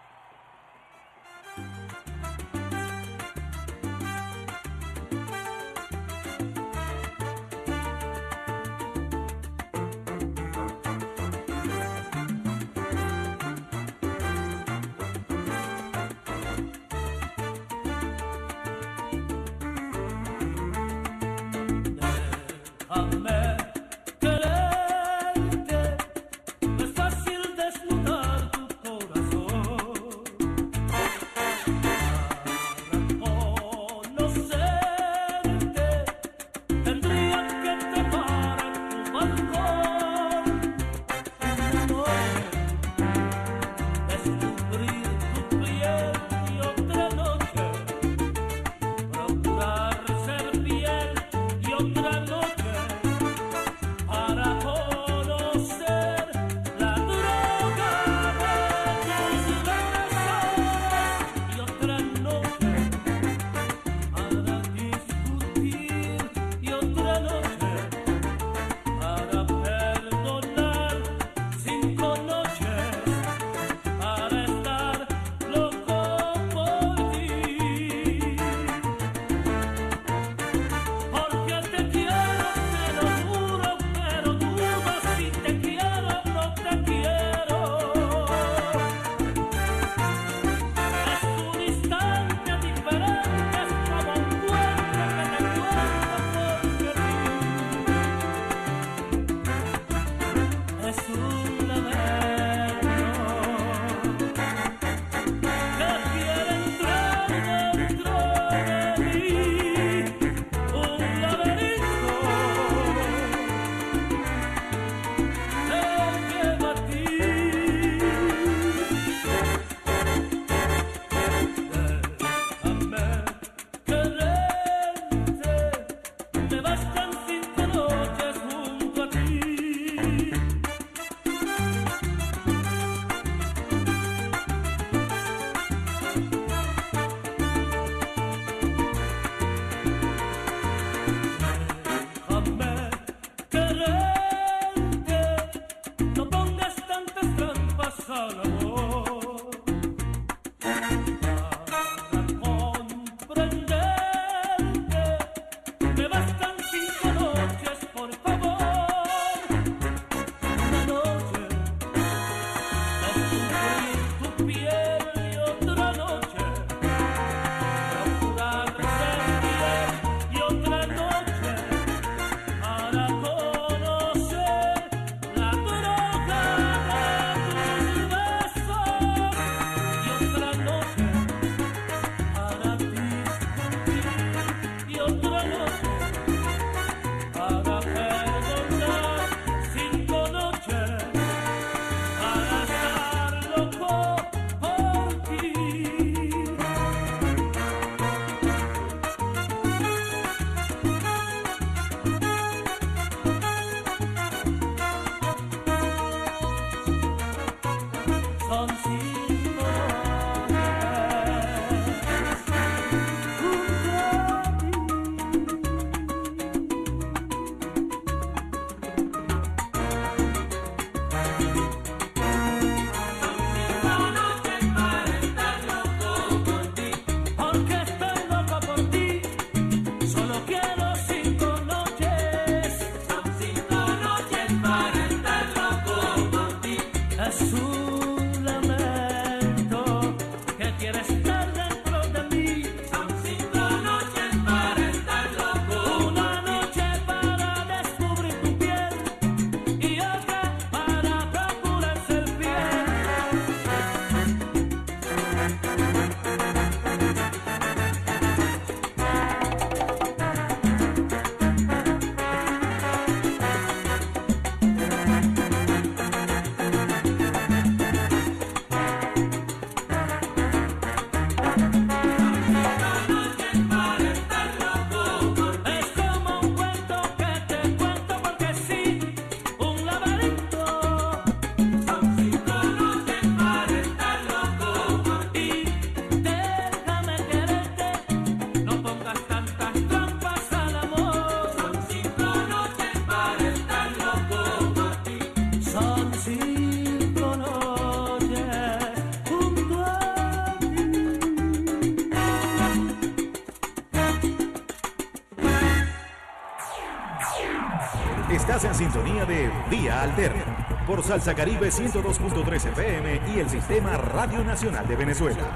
Vía 309.71 310.01
Alterna 310.01 310.83
por 310.85 311.01
Salsa 311.01 311.33
Caribe 311.33 311.69
102.3 311.69 312.71
FM 312.71 313.21
y 313.33 313.39
el 313.39 313.49
Sistema 313.49 313.95
Radio 313.95 314.43
Nacional 314.43 314.85
de 314.85 314.97
Venezuela. 314.97 315.49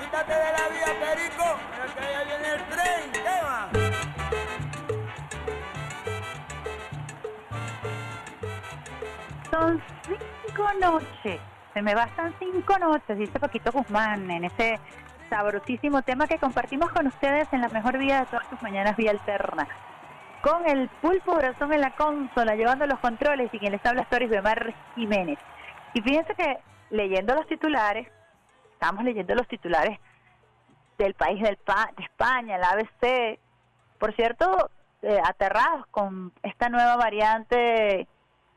Quítate 0.00 0.32
de 0.32 0.52
la 0.52 0.68
vía, 0.70 0.86
Perico, 0.98 1.44
que 1.94 2.00
ya 2.00 2.24
viene 2.24 2.48
el 2.54 2.64
tren, 2.70 3.12
¿qué 3.12 3.20
va? 3.44 3.68
Son 9.50 9.82
cinco 10.06 10.64
noches. 10.80 11.40
Se 11.74 11.82
me 11.82 11.94
bastan 11.94 12.34
cinco 12.38 12.78
noches, 12.78 13.18
dice 13.18 13.38
Paquito 13.38 13.70
Guzmán, 13.70 14.30
en 14.30 14.46
ese 14.46 14.80
sabrosísimo 15.28 16.00
tema 16.00 16.26
que 16.26 16.38
compartimos 16.38 16.90
con 16.90 17.06
ustedes 17.06 17.52
en 17.52 17.60
la 17.60 17.68
mejor 17.68 17.98
vida 17.98 18.20
de 18.20 18.26
todas 18.26 18.48
tus 18.48 18.62
mañanas, 18.62 18.96
vía 18.96 19.10
alterna. 19.10 19.68
Con 20.52 20.68
el 20.68 20.86
pulpo 21.00 21.32
corazón 21.32 21.72
en 21.72 21.80
la 21.80 21.92
consola, 21.96 22.54
llevando 22.54 22.86
los 22.86 22.98
controles 22.98 23.48
y 23.54 23.58
quien 23.58 23.72
les 23.72 23.86
habla 23.86 24.02
es 24.02 24.08
Toris 24.10 24.28
Bemar 24.28 24.74
Jiménez. 24.94 25.38
Y 25.94 26.02
fíjense 26.02 26.34
que 26.34 26.58
leyendo 26.90 27.34
los 27.34 27.46
titulares, 27.46 28.06
estamos 28.74 29.02
leyendo 29.02 29.34
los 29.34 29.48
titulares 29.48 29.98
del 30.98 31.14
país 31.14 31.42
del 31.42 31.56
pa- 31.56 31.88
de 31.96 32.04
España, 32.04 32.56
el 32.56 32.64
ABC, 32.64 33.38
por 33.98 34.14
cierto, 34.14 34.68
eh, 35.00 35.18
aterrados 35.24 35.86
con 35.86 36.32
esta 36.42 36.68
nueva 36.68 36.96
variante 36.96 38.06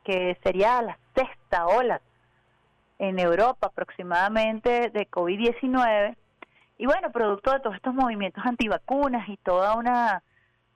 que 0.03 0.37
sería 0.43 0.81
la 0.81 0.97
sexta 1.15 1.65
ola 1.67 2.01
en 2.99 3.19
Europa 3.19 3.67
aproximadamente 3.67 4.89
de 4.89 5.09
COVID-19. 5.09 6.17
Y 6.77 6.87
bueno, 6.87 7.09
producto 7.13 7.53
de 7.53 7.61
todos 7.61 7.77
estos 7.77 7.93
movimientos 7.93 8.45
antivacunas 8.45 9.29
y 9.29 9.37
toda 9.37 9.75
una, 9.77 10.23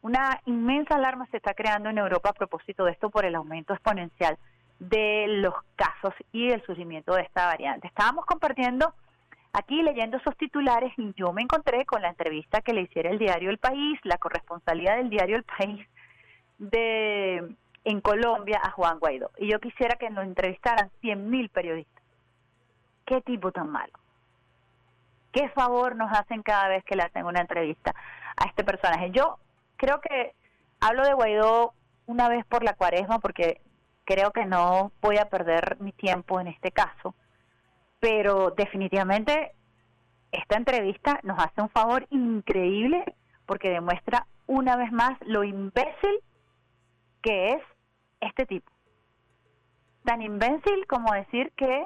una 0.01 0.39
inmensa 0.45 0.95
alarma 0.95 1.27
se 1.31 1.37
está 1.37 1.53
creando 1.53 1.89
en 1.89 1.97
Europa 1.97 2.29
a 2.29 2.33
propósito 2.33 2.85
de 2.85 2.91
esto 2.91 3.09
por 3.09 3.25
el 3.25 3.35
aumento 3.35 3.73
exponencial 3.73 4.37
de 4.79 5.25
los 5.27 5.53
casos 5.75 6.13
y 6.31 6.49
el 6.49 6.63
surgimiento 6.65 7.13
de 7.13 7.23
esta 7.23 7.45
variante. 7.45 7.87
Estábamos 7.87 8.25
compartiendo 8.25 8.93
aquí 9.51 9.81
leyendo 9.81 10.17
esos 10.17 10.37
titulares 10.37 10.93
y 10.97 11.13
yo 11.15 11.33
me 11.33 11.41
encontré 11.41 11.85
con 11.85 12.01
la 12.01 12.09
entrevista 12.09 12.61
que 12.61 12.73
le 12.73 12.81
hiciera 12.81 13.09
el 13.09 13.19
diario 13.19 13.49
El 13.49 13.57
País, 13.57 13.99
la 14.03 14.17
corresponsalía 14.17 14.95
del 14.95 15.09
diario 15.09 15.35
El 15.35 15.43
País 15.43 15.85
de 16.57 17.55
en 17.85 18.01
Colombia 18.01 18.59
a 18.63 18.71
Juan 18.71 18.99
Guaidó. 18.99 19.31
Y 19.37 19.49
yo 19.49 19.59
quisiera 19.59 19.95
que 19.95 20.09
nos 20.09 20.25
entrevistaran 20.25 20.91
100.000 21.01 21.49
periodistas. 21.49 22.03
¿Qué 23.05 23.21
tipo 23.21 23.51
tan 23.51 23.69
malo? 23.69 23.93
¿Qué 25.31 25.49
favor 25.49 25.95
nos 25.95 26.11
hacen 26.11 26.43
cada 26.43 26.67
vez 26.67 26.83
que 26.83 26.95
le 26.95 27.03
hacen 27.03 27.25
una 27.25 27.41
entrevista 27.41 27.93
a 28.35 28.45
este 28.47 28.63
personaje? 28.63 29.11
Yo 29.11 29.39
creo 29.79 30.01
que 30.01 30.35
hablo 30.81 31.03
de 31.03 31.13
Guaidó 31.13 31.73
una 32.05 32.27
vez 32.27 32.45
por 32.45 32.63
la 32.63 32.73
cuaresma 32.73 33.19
porque 33.19 33.61
creo 34.03 34.31
que 34.31 34.45
no 34.45 34.91
voy 35.01 35.17
a 35.17 35.29
perder 35.29 35.77
mi 35.79 35.93
tiempo 35.93 36.39
en 36.39 36.47
este 36.47 36.71
caso, 36.71 37.15
pero 37.99 38.51
definitivamente 38.51 39.53
esta 40.31 40.57
entrevista 40.57 41.19
nos 41.23 41.39
hace 41.39 41.61
un 41.61 41.69
favor 41.69 42.05
increíble 42.09 43.15
porque 43.45 43.69
demuestra 43.69 44.27
una 44.47 44.75
vez 44.75 44.91
más 44.91 45.17
lo 45.21 45.43
imbécil 45.43 46.19
que 47.21 47.51
es 47.51 47.61
este 48.19 48.45
tipo. 48.45 48.71
Tan 50.03 50.21
imbécil 50.21 50.85
como 50.87 51.13
decir 51.13 51.51
que 51.55 51.85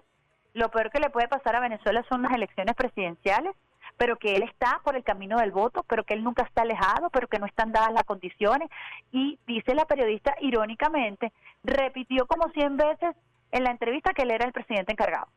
lo 0.54 0.70
peor 0.70 0.90
que 0.90 1.00
le 1.00 1.10
puede 1.10 1.28
pasar 1.28 1.56
a 1.56 1.62
Venezuela 1.62 2.04
son 2.10 2.24
las 2.24 2.34
elecciones 2.34 2.76
presidenciales, 2.76 3.56
pero 3.98 4.18
que 4.18 4.36
él 4.36 4.44
está 4.44 4.82
por 4.84 4.96
el 4.96 5.04
camino 5.04 5.38
del 5.38 5.52
voto, 5.52 5.84
pero 5.84 6.04
que 6.04 6.14
él 6.14 6.24
nunca 6.24 6.44
está 6.44 6.64
alejado, 6.64 7.10
pero 7.10 7.28
que 7.28 7.40
no 7.40 7.46
están 7.46 7.72
dadas 7.72 7.94
las 7.94 8.04
condiciones. 8.04 8.70
Y 9.12 9.40
dice 9.48 9.76
la 9.76 9.86
periodista 9.86 10.36
irónicamente, 10.42 11.32
repitió 11.64 12.26
como 12.28 12.50
100 12.50 12.78
veces 12.78 13.16
en 13.52 13.64
la 13.64 13.72
entrevista 13.72 14.14
que 14.14 14.24
él 14.24 14.32
era 14.32 14.46
el 14.46 14.54
presidente 14.54 14.92
encargado, 14.92 15.28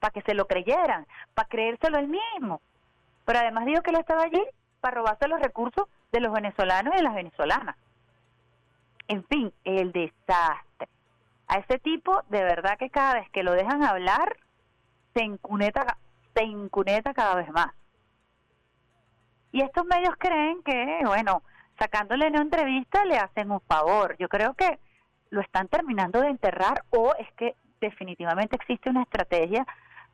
para 0.00 0.12
que 0.12 0.22
se 0.22 0.34
lo 0.34 0.46
creyeran, 0.46 1.06
para 1.34 1.48
creérselo 1.48 1.98
él 1.98 2.08
mismo. 2.08 2.60
Pero 3.24 3.38
además 3.38 3.66
dijo 3.66 3.82
que 3.82 3.90
él 3.90 4.00
estaba 4.00 4.24
allí 4.24 4.42
para 4.80 4.96
robarse 4.96 5.28
los 5.28 5.40
recursos 5.40 5.86
de 6.10 6.20
los 6.20 6.32
venezolanos 6.32 6.94
y 6.94 6.96
de 6.96 7.02
las 7.02 7.14
venezolanas. 7.14 7.76
En 9.08 9.24
fin, 9.24 9.52
el 9.64 9.92
desastre. 9.92 10.88
A 11.48 11.58
ese 11.58 11.78
tipo, 11.78 12.22
de 12.30 12.42
verdad 12.42 12.78
que 12.78 12.90
cada 12.90 13.14
vez 13.14 13.30
que 13.30 13.42
lo 13.42 13.52
dejan 13.52 13.82
hablar, 13.84 14.36
se 15.14 15.22
encuneta, 15.22 15.98
se 16.34 16.44
incuneta 16.44 17.14
cada 17.14 17.36
vez 17.36 17.50
más. 17.50 17.72
Y 19.52 19.62
estos 19.62 19.84
medios 19.84 20.14
creen 20.18 20.62
que, 20.62 21.00
bueno, 21.04 21.42
sacándole 21.78 22.28
una 22.28 22.40
entrevista 22.40 23.04
le 23.04 23.18
hacen 23.18 23.50
un 23.50 23.60
favor. 23.60 24.16
Yo 24.18 24.28
creo 24.28 24.54
que 24.54 24.78
lo 25.30 25.40
están 25.40 25.68
terminando 25.68 26.20
de 26.20 26.28
enterrar 26.28 26.84
o 26.90 27.14
es 27.18 27.30
que 27.34 27.54
definitivamente 27.80 28.56
existe 28.56 28.90
una 28.90 29.02
estrategia 29.02 29.66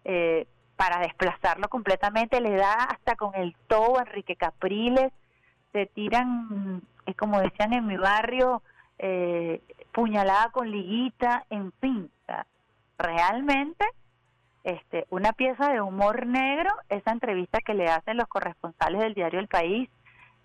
eh, 0.04 0.46
para 0.76 1.00
desplazarlo 1.00 1.68
completamente. 1.68 2.40
Le 2.40 2.56
da 2.56 2.74
hasta 2.74 3.16
con 3.16 3.34
el 3.34 3.54
todo 3.68 4.00
Enrique 4.00 4.36
Capriles, 4.36 5.12
se 5.72 5.86
tiran, 5.86 6.82
es 7.06 7.16
como 7.16 7.40
decían 7.40 7.72
en 7.74 7.86
mi 7.86 7.96
barrio, 7.96 8.62
eh, 8.98 9.62
puñalada 9.92 10.50
con 10.50 10.70
liguita, 10.70 11.44
en 11.50 11.72
fin, 11.80 12.10
realmente 12.98 13.84
este, 14.68 15.06
una 15.08 15.32
pieza 15.32 15.72
de 15.72 15.80
humor 15.80 16.26
negro, 16.26 16.70
esa 16.90 17.10
entrevista 17.10 17.60
que 17.60 17.72
le 17.72 17.86
hacen 17.86 18.18
los 18.18 18.28
corresponsales 18.28 19.00
del 19.00 19.14
diario 19.14 19.40
El 19.40 19.48
País, 19.48 19.88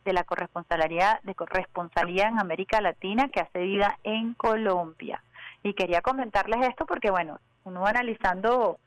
de 0.05 0.13
la 0.13 0.23
corresponsalía, 0.23 1.19
de 1.23 1.35
corresponsalía 1.35 2.29
en 2.29 2.39
América 2.39 2.79
Latina 2.79 3.27
que 3.27 3.41
hace 3.41 3.59
vida 3.59 3.99
en 4.03 4.33
Colombia. 4.33 5.21
Y 5.61 5.73
quería 5.73 6.01
comentarles 6.01 6.69
esto 6.69 6.85
porque, 6.85 7.11
bueno, 7.11 7.39
uno 7.65 7.85
analizando 7.85 8.79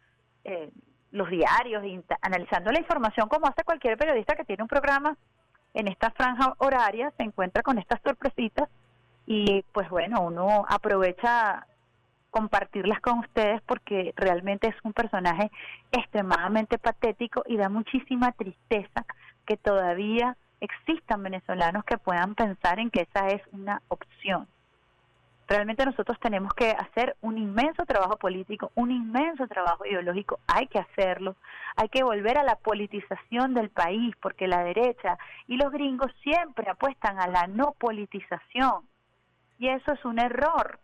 eh, 0.45 0.71
los 1.11 1.29
diarios, 1.29 1.83
analizando 2.23 2.73
la 2.73 2.81
información 2.81 3.29
como 3.29 3.47
hace 3.47 3.63
cualquier 3.63 3.99
periodista 3.99 4.37
que 4.37 4.45
tiene 4.45 4.63
un 4.63 4.69
programa 4.69 5.19
en 5.75 5.89
esta 5.89 6.11
franja 6.13 6.55
horaria, 6.59 7.13
se 7.19 7.25
encuentra 7.25 7.63
con 7.63 7.77
estas 7.79 8.01
sorpresitas 8.03 8.71
y 9.27 9.63
pues 9.73 9.91
bueno, 9.91 10.23
uno 10.23 10.65
aprovecha 10.67 11.67
compartirlas 12.37 13.01
con 13.01 13.21
ustedes 13.21 13.63
porque 13.63 14.13
realmente 14.15 14.69
es 14.69 14.75
un 14.83 14.93
personaje 14.93 15.51
extremadamente 15.91 16.77
patético 16.77 17.43
y 17.47 17.57
da 17.57 17.71
muchísima 17.71 18.31
tristeza 18.33 19.07
que 19.47 19.57
todavía 19.57 20.37
existan 20.61 21.23
venezolanos 21.23 21.83
que 21.85 21.97
puedan 21.97 22.35
pensar 22.35 22.79
en 22.79 22.91
que 22.91 23.09
esa 23.09 23.29
es 23.29 23.41
una 23.53 23.81
opción. 23.89 24.47
Realmente 25.49 25.87
nosotros 25.87 26.21
tenemos 26.21 26.53
que 26.53 26.73
hacer 26.73 27.17
un 27.23 27.39
inmenso 27.39 27.87
trabajo 27.87 28.19
político, 28.19 28.71
un 28.75 28.91
inmenso 28.91 29.47
trabajo 29.47 29.87
ideológico, 29.87 30.39
hay 30.47 30.67
que 30.67 30.79
hacerlo, 30.79 31.37
hay 31.75 31.89
que 31.89 32.05
volver 32.05 32.37
a 32.37 32.43
la 32.43 32.57
politización 32.57 33.55
del 33.55 33.71
país, 33.71 34.15
porque 34.21 34.47
la 34.47 34.63
derecha 34.63 35.17
y 35.47 35.57
los 35.57 35.73
gringos 35.73 36.13
siempre 36.23 36.69
apuestan 36.69 37.19
a 37.19 37.29
la 37.29 37.47
no 37.47 37.73
politización, 37.79 38.83
y 39.59 39.69
eso 39.69 39.93
es 39.93 40.05
un 40.05 40.19
error. 40.19 40.81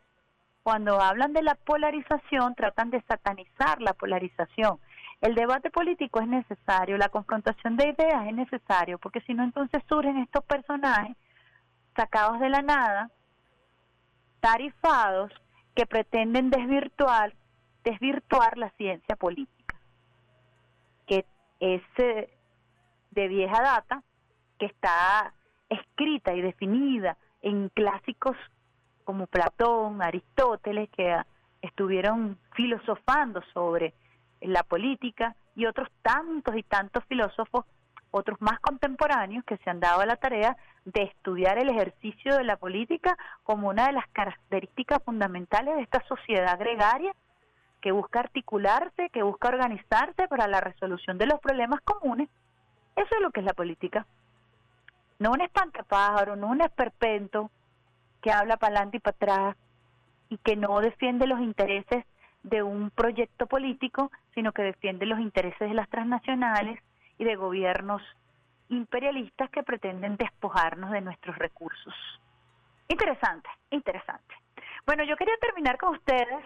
Cuando 0.63 1.01
hablan 1.01 1.33
de 1.33 1.43
la 1.43 1.57
polarización, 1.57 2.55
tratan 2.55 2.91
de 2.91 3.03
satanizar 3.03 3.81
la 3.81 3.95
polarización. 3.95 4.79
El 5.21 5.35
debate 5.35 5.71
político 5.71 6.21
es 6.21 6.29
necesario, 6.29 6.97
la 6.99 7.09
confrontación 7.09 7.77
de 7.77 7.89
ideas 7.89 8.27
es 8.27 8.35
necesario, 8.35 8.99
porque 8.99 9.21
si 9.23 9.35
no 9.35 9.43
entonces 9.45 9.83
surgen 9.89 10.19
estos 10.19 10.45
personajes 10.45 11.17
sacados 11.97 12.41
de 12.41 12.49
la 12.49 12.63
nada, 12.63 13.11
tarifados, 14.41 15.33
que 15.75 15.87
pretenden 15.87 16.51
desvirtuar, 16.51 17.35
desvirtuar 17.83 18.59
la 18.59 18.71
ciencia 18.71 19.17
política, 19.17 19.77
que 21.07 21.25
es 21.61 21.83
de 21.97 23.29
vieja 23.29 23.63
data, 23.63 24.03
que 24.59 24.67
está 24.67 25.33
escrita 25.69 26.35
y 26.35 26.43
definida 26.43 27.17
en 27.41 27.69
clásicos 27.71 28.37
como 29.05 29.27
Platón, 29.27 30.03
Aristóteles, 30.03 30.89
que 30.91 31.17
estuvieron 31.61 32.39
filosofando 32.55 33.43
sobre 33.53 33.95
la 34.41 34.63
política, 34.63 35.37
y 35.55 35.67
otros 35.67 35.89
tantos 36.03 36.57
y 36.57 36.63
tantos 36.63 37.05
filósofos, 37.05 37.65
otros 38.11 38.41
más 38.41 38.59
contemporáneos, 38.61 39.45
que 39.45 39.57
se 39.59 39.71
han 39.71 39.81
dado 39.81 40.01
a 40.01 40.07
la 40.07 40.17
tarea 40.17 40.57
de 40.85 41.03
estudiar 41.03 41.59
el 41.59 41.69
ejercicio 41.69 42.37
de 42.37 42.45
la 42.45 42.57
política 42.57 43.17
como 43.45 43.69
una 43.69 43.87
de 43.87 43.93
las 43.93 44.07
características 44.09 45.03
fundamentales 45.05 45.77
de 45.77 45.83
esta 45.83 46.03
sociedad 46.07 46.59
gregaria 46.59 47.15
que 47.81 47.93
busca 47.93 48.21
articularse, 48.21 49.11
que 49.11 49.23
busca 49.23 49.49
organizarse 49.49 50.29
para 50.29 50.47
la 50.47 50.61
resolución 50.61 51.19
de 51.19 51.27
los 51.27 51.41
problemas 51.41 51.81
comunes. 51.81 52.29
Eso 52.97 53.09
es 53.11 53.21
lo 53.23 53.31
que 53.31 53.41
es 53.41 53.47
la 53.47 53.55
política. 53.55 54.07
No 55.19 55.33
un 55.33 55.41
espantapájaro, 55.41 56.37
no 56.37 56.49
un 56.49 56.61
esperpento, 56.61 57.51
que 58.23 58.31
habla 58.31 58.57
para 58.57 58.77
adelante 58.77 58.97
y 58.97 59.01
para 59.01 59.17
atrás 59.17 59.57
y 60.31 60.39
que 60.39 60.57
no 60.57 60.81
defiende 60.81 61.27
los 61.27 61.41
intereses 61.41 62.07
de 62.43 62.63
un 62.63 62.91
proyecto 62.91 63.47
político, 63.47 64.11
sino 64.35 64.53
que 64.53 64.63
defiende 64.63 65.05
los 65.05 65.21
intereses 65.21 65.69
de 65.69 65.75
las 65.75 65.89
transnacionales 65.91 66.81
y 67.19 67.25
de 67.25 67.37
gobiernos 67.37 68.03
imperialistas 68.69 69.51
que 69.51 69.63
pretenden 69.63 70.17
despojarnos 70.17 70.91
de 70.91 71.03
nuestros 71.03 71.37
recursos. 71.37 71.95
Interesante, 72.89 73.49
interesante. 73.71 74.35
Bueno, 74.87 75.05
yo 75.05 75.17
quería 75.17 75.37
terminar 75.41 75.77
con 75.77 75.95
ustedes 75.95 76.45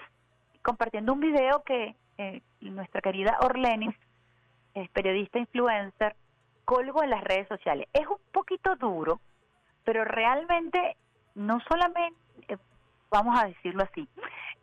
compartiendo 0.62 1.12
un 1.12 1.20
video 1.20 1.62
que 1.62 1.94
eh, 2.18 2.42
nuestra 2.60 3.00
querida 3.00 3.38
Orlenis, 3.40 3.94
es 4.74 4.90
periodista 4.90 5.38
influencer, 5.38 6.16
colgó 6.64 7.02
en 7.02 7.10
las 7.10 7.22
redes 7.22 7.46
sociales. 7.48 7.88
Es 7.92 8.06
un 8.06 8.18
poquito 8.32 8.74
duro, 8.76 9.20
pero 9.84 10.04
realmente 10.04 10.96
no 11.36 11.60
solamente, 11.68 12.18
eh, 12.48 12.56
vamos 13.10 13.38
a 13.38 13.46
decirlo 13.46 13.84
así, 13.84 14.08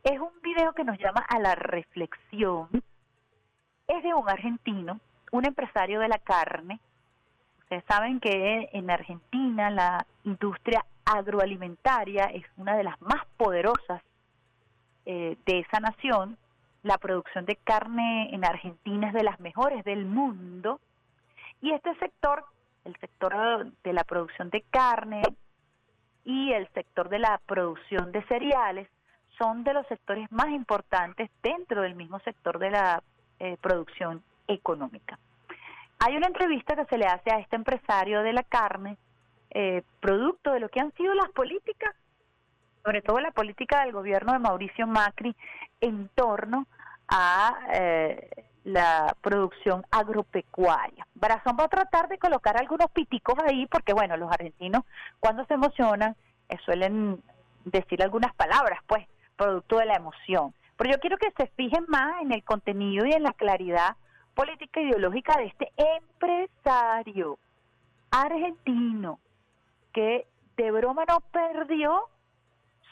es 0.03 0.19
un 0.19 0.33
video 0.41 0.73
que 0.73 0.83
nos 0.83 0.99
llama 0.99 1.23
a 1.29 1.39
la 1.39 1.55
reflexión. 1.55 2.67
Es 3.87 4.03
de 4.03 4.13
un 4.13 4.27
argentino, 4.27 4.99
un 5.31 5.45
empresario 5.45 5.99
de 5.99 6.09
la 6.09 6.17
carne. 6.17 6.79
Ustedes 7.59 7.83
saben 7.87 8.19
que 8.19 8.69
en 8.73 8.89
Argentina 8.89 9.69
la 9.69 10.05
industria 10.23 10.83
agroalimentaria 11.05 12.25
es 12.25 12.43
una 12.57 12.75
de 12.75 12.83
las 12.83 12.99
más 13.01 13.25
poderosas 13.37 14.01
eh, 15.05 15.37
de 15.45 15.59
esa 15.59 15.79
nación. 15.79 16.37
La 16.81 16.97
producción 16.97 17.45
de 17.45 17.55
carne 17.57 18.33
en 18.33 18.43
Argentina 18.43 19.07
es 19.07 19.13
de 19.13 19.23
las 19.23 19.39
mejores 19.39 19.85
del 19.85 20.05
mundo. 20.05 20.81
Y 21.61 21.71
este 21.71 21.95
sector, 21.95 22.43
el 22.83 22.95
sector 22.97 23.71
de 23.83 23.93
la 23.93 24.03
producción 24.03 24.49
de 24.49 24.61
carne 24.69 25.21
y 26.25 26.53
el 26.53 26.67
sector 26.69 27.09
de 27.09 27.19
la 27.19 27.39
producción 27.45 28.11
de 28.11 28.23
cereales, 28.23 28.87
son 29.37 29.63
de 29.63 29.73
los 29.73 29.87
sectores 29.87 30.31
más 30.31 30.49
importantes 30.49 31.29
dentro 31.41 31.81
del 31.81 31.95
mismo 31.95 32.19
sector 32.19 32.59
de 32.59 32.71
la 32.71 33.03
eh, 33.39 33.57
producción 33.61 34.23
económica. 34.47 35.17
Hay 35.99 36.15
una 36.15 36.27
entrevista 36.27 36.75
que 36.75 36.85
se 36.85 36.97
le 36.97 37.05
hace 37.05 37.31
a 37.31 37.39
este 37.39 37.55
empresario 37.55 38.21
de 38.21 38.33
la 38.33 38.43
carne, 38.43 38.97
eh, 39.51 39.83
producto 39.99 40.51
de 40.51 40.59
lo 40.59 40.69
que 40.69 40.79
han 40.79 40.91
sido 40.93 41.13
las 41.13 41.29
políticas, 41.31 41.95
sobre 42.83 43.01
todo 43.01 43.19
la 43.19 43.31
política 43.31 43.81
del 43.81 43.93
gobierno 43.93 44.33
de 44.33 44.39
Mauricio 44.39 44.85
Macri 44.85 45.35
en 45.79 46.09
torno 46.09 46.67
a 47.07 47.57
eh, 47.73 48.29
la 48.63 49.15
producción 49.21 49.85
agropecuaria. 49.91 51.05
Brazón 51.15 51.57
va 51.59 51.65
a 51.65 51.69
tratar 51.69 52.07
de 52.07 52.17
colocar 52.17 52.57
algunos 52.57 52.89
piticos 52.91 53.35
ahí 53.45 53.67
porque, 53.67 53.93
bueno, 53.93 54.15
los 54.17 54.31
argentinos 54.31 54.83
cuando 55.19 55.45
se 55.45 55.55
emocionan 55.55 56.15
suelen 56.65 57.21
decir 57.65 58.03
algunas 58.03 58.33
palabras, 58.35 58.79
pues, 58.87 59.07
producto 59.35 59.77
de 59.77 59.85
la 59.85 59.95
emoción. 59.95 60.53
Pero 60.77 60.91
yo 60.91 60.99
quiero 60.99 61.17
que 61.17 61.31
se 61.37 61.47
fijen 61.55 61.85
más 61.87 62.21
en 62.21 62.31
el 62.31 62.43
contenido 62.43 63.05
y 63.05 63.13
en 63.13 63.23
la 63.23 63.33
claridad 63.33 63.95
política 64.35 64.79
e 64.79 64.83
ideológica 64.83 65.37
de 65.37 65.45
este 65.45 65.71
empresario 65.77 67.37
argentino 68.11 69.19
que 69.91 70.27
de 70.57 70.71
broma 70.71 71.03
no 71.07 71.19
perdió 71.31 72.09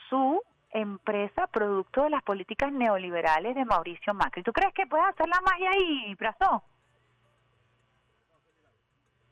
su 0.09 0.41
empresa 0.71 1.47
producto 1.47 2.03
de 2.03 2.09
las 2.09 2.23
políticas 2.23 2.71
neoliberales 2.71 3.55
de 3.55 3.65
Mauricio 3.65 4.13
Macri. 4.13 4.43
¿Tú 4.43 4.53
crees 4.53 4.73
que 4.73 4.87
puede 4.87 5.03
hacer 5.03 5.27
la 5.27 5.41
magia 5.41 5.71
ahí, 5.71 6.15
Brazón? 6.15 6.61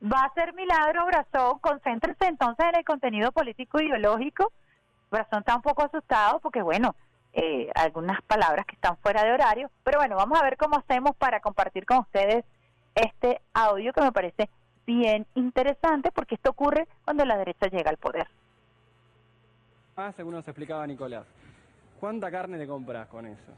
Va 0.01 0.23
a 0.23 0.33
ser 0.33 0.53
milagro, 0.53 1.05
Brazón. 1.05 1.59
Concéntrese 1.59 2.25
entonces 2.25 2.65
en 2.67 2.75
el 2.75 2.85
contenido 2.85 3.31
político 3.31 3.81
ideológico. 3.81 4.51
Brazón 5.11 5.39
está 5.39 5.55
un 5.55 5.61
poco 5.61 5.83
asustado 5.83 6.39
porque, 6.39 6.61
bueno, 6.61 6.95
eh, 7.33 7.69
algunas 7.75 8.21
palabras 8.23 8.65
que 8.65 8.75
están 8.75 8.97
fuera 8.97 9.23
de 9.23 9.31
horario. 9.31 9.69
Pero 9.83 9.99
bueno, 9.99 10.15
vamos 10.15 10.39
a 10.39 10.43
ver 10.43 10.57
cómo 10.57 10.77
hacemos 10.77 11.15
para 11.15 11.39
compartir 11.41 11.85
con 11.85 11.99
ustedes 11.99 12.45
este 12.95 13.41
audio 13.53 13.93
que 13.93 14.01
me 14.01 14.11
parece 14.11 14.49
bien 14.85 15.27
interesante 15.35 16.11
porque 16.11 16.35
esto 16.35 16.49
ocurre 16.49 16.87
cuando 17.05 17.25
la 17.25 17.37
derecha 17.37 17.67
llega 17.67 17.89
al 17.89 17.97
poder. 17.97 18.27
Ah, 20.01 20.13
según 20.15 20.33
nos 20.33 20.47
explicaba 20.47 20.87
Nicolás. 20.87 21.25
¿Cuánta 21.99 22.31
carne 22.31 22.57
te 22.57 22.65
compras 22.65 23.05
con 23.09 23.25
eso? 23.25 23.51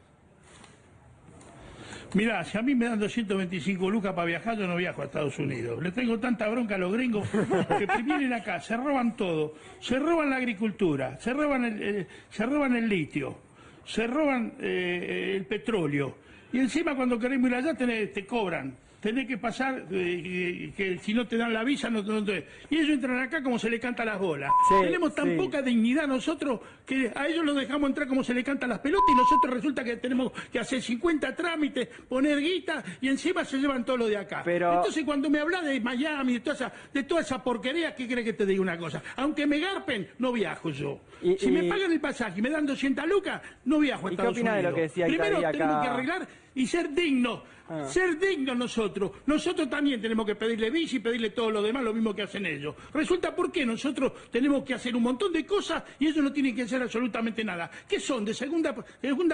Mirá, 2.16 2.44
si 2.44 2.58
a 2.58 2.64
mí 2.64 2.74
me 2.74 2.88
dan 2.88 3.00
225 3.00 3.88
lucas 3.92 4.12
para 4.16 4.26
viajar, 4.26 4.58
yo 4.58 4.66
no 4.66 4.76
viajo 4.76 5.04
a 5.04 5.06
Estados 5.06 5.38
Unidos. 5.38 5.82
Le 5.84 5.92
tengo 5.92 6.20
tanta 6.20 6.50
bronca 6.50 6.76
a 6.76 6.78
los 6.80 6.92
gringos 6.94 7.30
que 7.30 7.86
vienen 8.04 8.34
acá, 8.34 8.60
se 8.60 8.76
roban 8.76 9.16
todo. 9.16 9.54
Se 9.80 10.00
roban 10.00 10.32
la 10.32 10.38
agricultura, 10.38 11.16
se 11.18 11.32
roban 11.32 11.64
el, 11.64 11.82
eh, 11.84 12.08
se 12.32 12.44
roban 12.48 12.76
el 12.76 12.90
litio, 12.90 13.38
se 13.86 14.08
roban 14.08 14.54
eh, 14.60 15.36
el 15.38 15.46
petróleo. 15.46 16.18
Y 16.52 16.60
encima 16.60 16.96
cuando 16.96 17.20
queremos 17.20 17.52
ir 17.52 17.56
allá 17.56 17.76
te 17.76 18.26
cobran. 18.26 18.76
Tenés 19.02 19.28
que 19.28 19.40
pasar, 19.40 19.84
eh, 19.90 20.72
que 20.78 21.00
si 21.00 21.12
no 21.16 21.26
te 21.26 21.36
dan 21.36 21.52
la 21.52 21.64
visa, 21.64 21.90
no, 21.90 22.04
no 22.04 22.24
te... 22.24 22.46
Y 22.70 22.78
ellos 22.78 22.92
entran 22.92 23.20
acá 23.20 23.42
como 23.42 23.58
se 23.58 23.68
le 23.68 23.80
canta 23.80 24.06
las 24.06 24.20
bolas. 24.20 24.52
Sí, 24.70 24.76
Tenemos 24.84 25.16
tan 25.16 25.32
sí. 25.32 25.38
poca 25.38 25.60
dignidad 25.64 26.08
nosotros 26.08 26.60
que 26.92 27.10
a 27.16 27.26
ellos 27.28 27.46
los 27.46 27.56
dejamos 27.56 27.90
entrar 27.90 28.06
como 28.06 28.22
se 28.22 28.34
le 28.34 28.44
cantan 28.44 28.70
las 28.70 28.80
pelotas 28.80 29.06
y 29.14 29.16
nosotros 29.16 29.54
resulta 29.54 29.82
que 29.84 29.96
tenemos 29.96 30.34
que 30.52 30.60
hacer 30.60 30.82
50 30.82 31.34
trámites, 31.36 31.88
poner 32.10 32.40
guita 32.40 32.84
y 33.00 33.08
encima 33.08 33.46
se 33.46 33.58
llevan 33.60 33.86
todo 33.86 33.96
lo 33.98 34.08
de 34.08 34.18
acá. 34.18 34.42
Pero- 34.44 34.74
Entonces 34.74 35.06
cuando 35.06 35.30
me 35.30 35.40
hablas 35.40 35.64
de 35.64 35.80
Miami, 35.80 36.34
de 36.34 36.40
toda, 36.42 36.56
esa, 36.56 36.74
de 36.94 37.04
toda 37.04 37.22
esa 37.22 37.42
porquería, 37.42 37.96
¿qué 37.96 38.08
crees 38.08 38.26
que 38.26 38.34
te 38.34 38.46
diga 38.46 38.62
una 38.62 38.78
cosa? 38.78 39.02
Aunque 39.16 39.48
me 39.48 39.60
garpen, 39.60 40.10
no 40.20 40.34
viajo 40.34 40.70
yo. 40.70 41.00
Y- 41.22 41.38
si 41.38 41.48
y- 41.48 41.52
me 41.52 41.64
pagan 41.64 41.92
el 41.94 42.02
pasaje 42.02 42.40
y 42.40 42.42
me 42.42 42.50
dan 42.50 42.66
200 42.66 43.08
lucas, 43.08 43.42
no 43.66 43.80
viajo 43.80 44.08
a 44.08 44.12
¿Y 44.12 44.16
qué 44.18 44.22
Estados 44.22 44.38
opina 44.38 44.56
de 44.56 44.64
lo 44.64 44.70
Unidos. 44.70 44.76
que 44.76 44.82
decía 44.82 45.06
Primero 45.06 45.40
Italia 45.40 45.52
tenemos 45.52 45.76
acá? 45.76 45.82
que 45.84 45.90
arreglar 45.90 46.28
y 46.56 46.68
ser 46.68 46.94
dignos. 46.94 47.40
Ah. 47.74 47.86
Ser 47.88 48.20
dignos 48.20 48.58
nosotros. 48.58 49.12
Nosotros 49.28 49.70
también 49.70 50.02
tenemos 50.02 50.26
que 50.26 50.36
pedirle 50.36 50.70
visa 50.70 50.98
y 50.98 51.00
pedirle 51.00 51.30
todo 51.30 51.50
lo 51.50 51.62
demás, 51.62 51.82
lo 51.84 51.94
mismo 51.94 52.14
que 52.14 52.24
hacen 52.24 52.46
ellos. 52.46 52.76
Resulta 52.94 53.34
por 53.34 53.50
qué 53.50 53.66
nosotros 53.66 54.12
tenemos 54.30 54.66
que 54.66 54.74
hacer 54.74 54.94
un 54.94 55.04
montón 55.04 55.32
de 55.32 55.46
cosas 55.46 55.82
y 55.98 56.08
ellos 56.08 56.22
no 56.22 56.34
tienen 56.34 56.54
que 56.54 56.64
hacer 56.64 56.81
absolutamente 56.84 57.44
nada. 57.44 57.70
¿Qué 57.88 58.00
son? 58.00 58.26
¿De 58.26 58.34
segunda, 58.34 58.74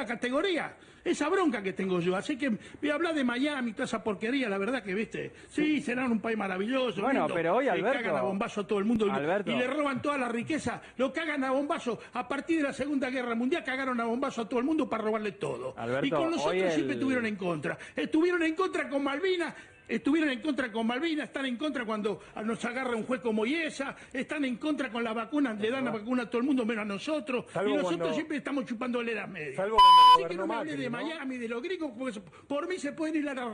categoría? 0.05 0.75
Esa 1.03 1.29
bronca 1.29 1.63
que 1.63 1.71
tengo 1.71 2.01
yo. 2.01 2.15
Así 2.17 2.37
que 2.37 2.49
voy 2.49 2.89
a 2.89 2.95
hablar 2.95 3.15
de 3.15 3.23
Miami, 3.23 3.71
toda 3.71 3.85
esa 3.85 4.03
porquería, 4.03 4.49
la 4.49 4.57
verdad 4.57 4.83
que, 4.83 4.93
viste, 4.93 5.31
sí, 5.47 5.79
serán 5.81 6.11
un 6.11 6.19
país 6.19 6.37
maravilloso. 6.37 7.01
Bueno, 7.01 7.21
lindo, 7.21 7.33
pero 7.33 7.55
hoy, 7.55 7.69
Alberto- 7.69 7.99
cagan 8.03 8.17
a 8.17 8.21
bombazo 8.23 8.61
a 8.61 8.67
todo 8.67 8.79
el 8.79 8.85
mundo 8.85 9.07
y- 9.07 9.09
Alberto. 9.09 9.49
y 9.51 9.55
le 9.55 9.67
roban 9.67 10.01
toda 10.01 10.17
la 10.17 10.27
riqueza. 10.27 10.81
Lo 10.97 11.13
cagan 11.13 11.43
a 11.45 11.51
bombazo. 11.51 11.99
A 12.13 12.27
partir 12.27 12.57
de 12.57 12.63
la 12.63 12.73
Segunda 12.73 13.09
Guerra 13.09 13.35
Mundial 13.35 13.63
cagaron 13.63 13.99
a 14.01 14.03
bombazo 14.05 14.41
a 14.41 14.49
todo 14.49 14.59
el 14.59 14.65
mundo 14.65 14.89
para 14.89 15.03
robarle 15.03 15.31
todo. 15.33 15.73
Alberto, 15.77 16.05
y 16.05 16.09
con 16.09 16.31
nosotros 16.31 16.61
el- 16.61 16.71
siempre 16.71 16.95
estuvieron 16.95 17.25
en 17.25 17.35
contra. 17.37 17.77
Estuvieron 17.95 18.43
en 18.43 18.53
contra 18.55 18.89
con 18.89 19.01
Malvinas. 19.03 19.53
Estuvieron 19.87 20.29
en 20.29 20.41
contra 20.41 20.71
con 20.71 20.85
Malvinas, 20.85 21.27
están 21.27 21.45
en 21.45 21.55
contra 21.57 21.85
cuando 21.85 22.21
nos 22.43 22.63
agarra 22.65 22.95
un 22.95 23.03
juez 23.05 23.21
como 23.21 23.45
Iesa, 23.45 23.95
están 24.11 24.43
en 24.45 24.57
contra 24.57 24.91
con 24.91 25.03
la 25.03 25.13
vacuna, 25.13 25.53
le 25.53 25.71
dan 25.71 25.85
la 25.85 25.91
vacuna 25.91 26.23
a 26.23 26.29
todo 26.29 26.39
el 26.41 26.47
mundo 26.47 26.65
menos 26.65 26.81
a 26.81 26.85
nosotros, 26.85 27.45
Salvo 27.53 27.69
y 27.69 27.73
nosotros 27.75 27.97
cuando- 27.99 28.15
siempre 28.15 28.37
estamos 28.37 28.65
chupando 28.65 29.01
las 29.01 29.29
medias. 29.29 29.55
Salvo 29.55 29.77
cuando 29.77 30.25
Así 30.25 30.35
que 30.35 30.37
no 30.41 30.47
me 30.47 30.55
hable 30.55 30.75
de 30.77 30.89
¿no? 30.89 30.97
Miami, 30.97 31.37
de 31.37 31.47
los 31.47 31.61
gringos, 31.61 31.91
porque 31.97 32.19
por 32.47 32.67
mí 32.67 32.77
se 32.77 32.91
pueden 32.91 33.15
ir 33.17 33.29
a 33.29 33.33
la 33.33 33.51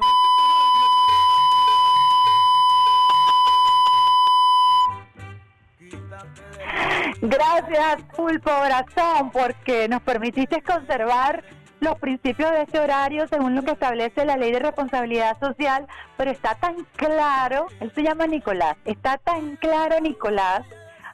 Gracias, 7.22 8.04
Pulpo 8.16 8.52
Brazón, 8.66 9.32
porque 9.32 9.88
nos 9.88 10.02
permitiste 10.02 10.62
conservar 10.62 11.44
los 11.84 12.00
principios 12.00 12.52
de 12.52 12.64
este 12.64 12.80
horario 12.80 13.28
según 13.28 13.56
lo 13.56 13.64
que 13.64 13.72
establece 13.72 14.26
la 14.26 14.38
ley 14.38 14.52
de 14.52 14.60
responsabilidad 14.60 15.38
social, 15.40 15.86
pero 16.18 16.32
está 16.32 16.56
tan 16.56 16.76
claro, 16.96 17.68
él 17.82 17.92
se 17.94 18.04
llama 18.04 18.26
Nicolás, 18.26 18.78
está 18.86 19.18
tan 19.18 19.58
claro 19.58 20.00
Nicolás 20.00 20.62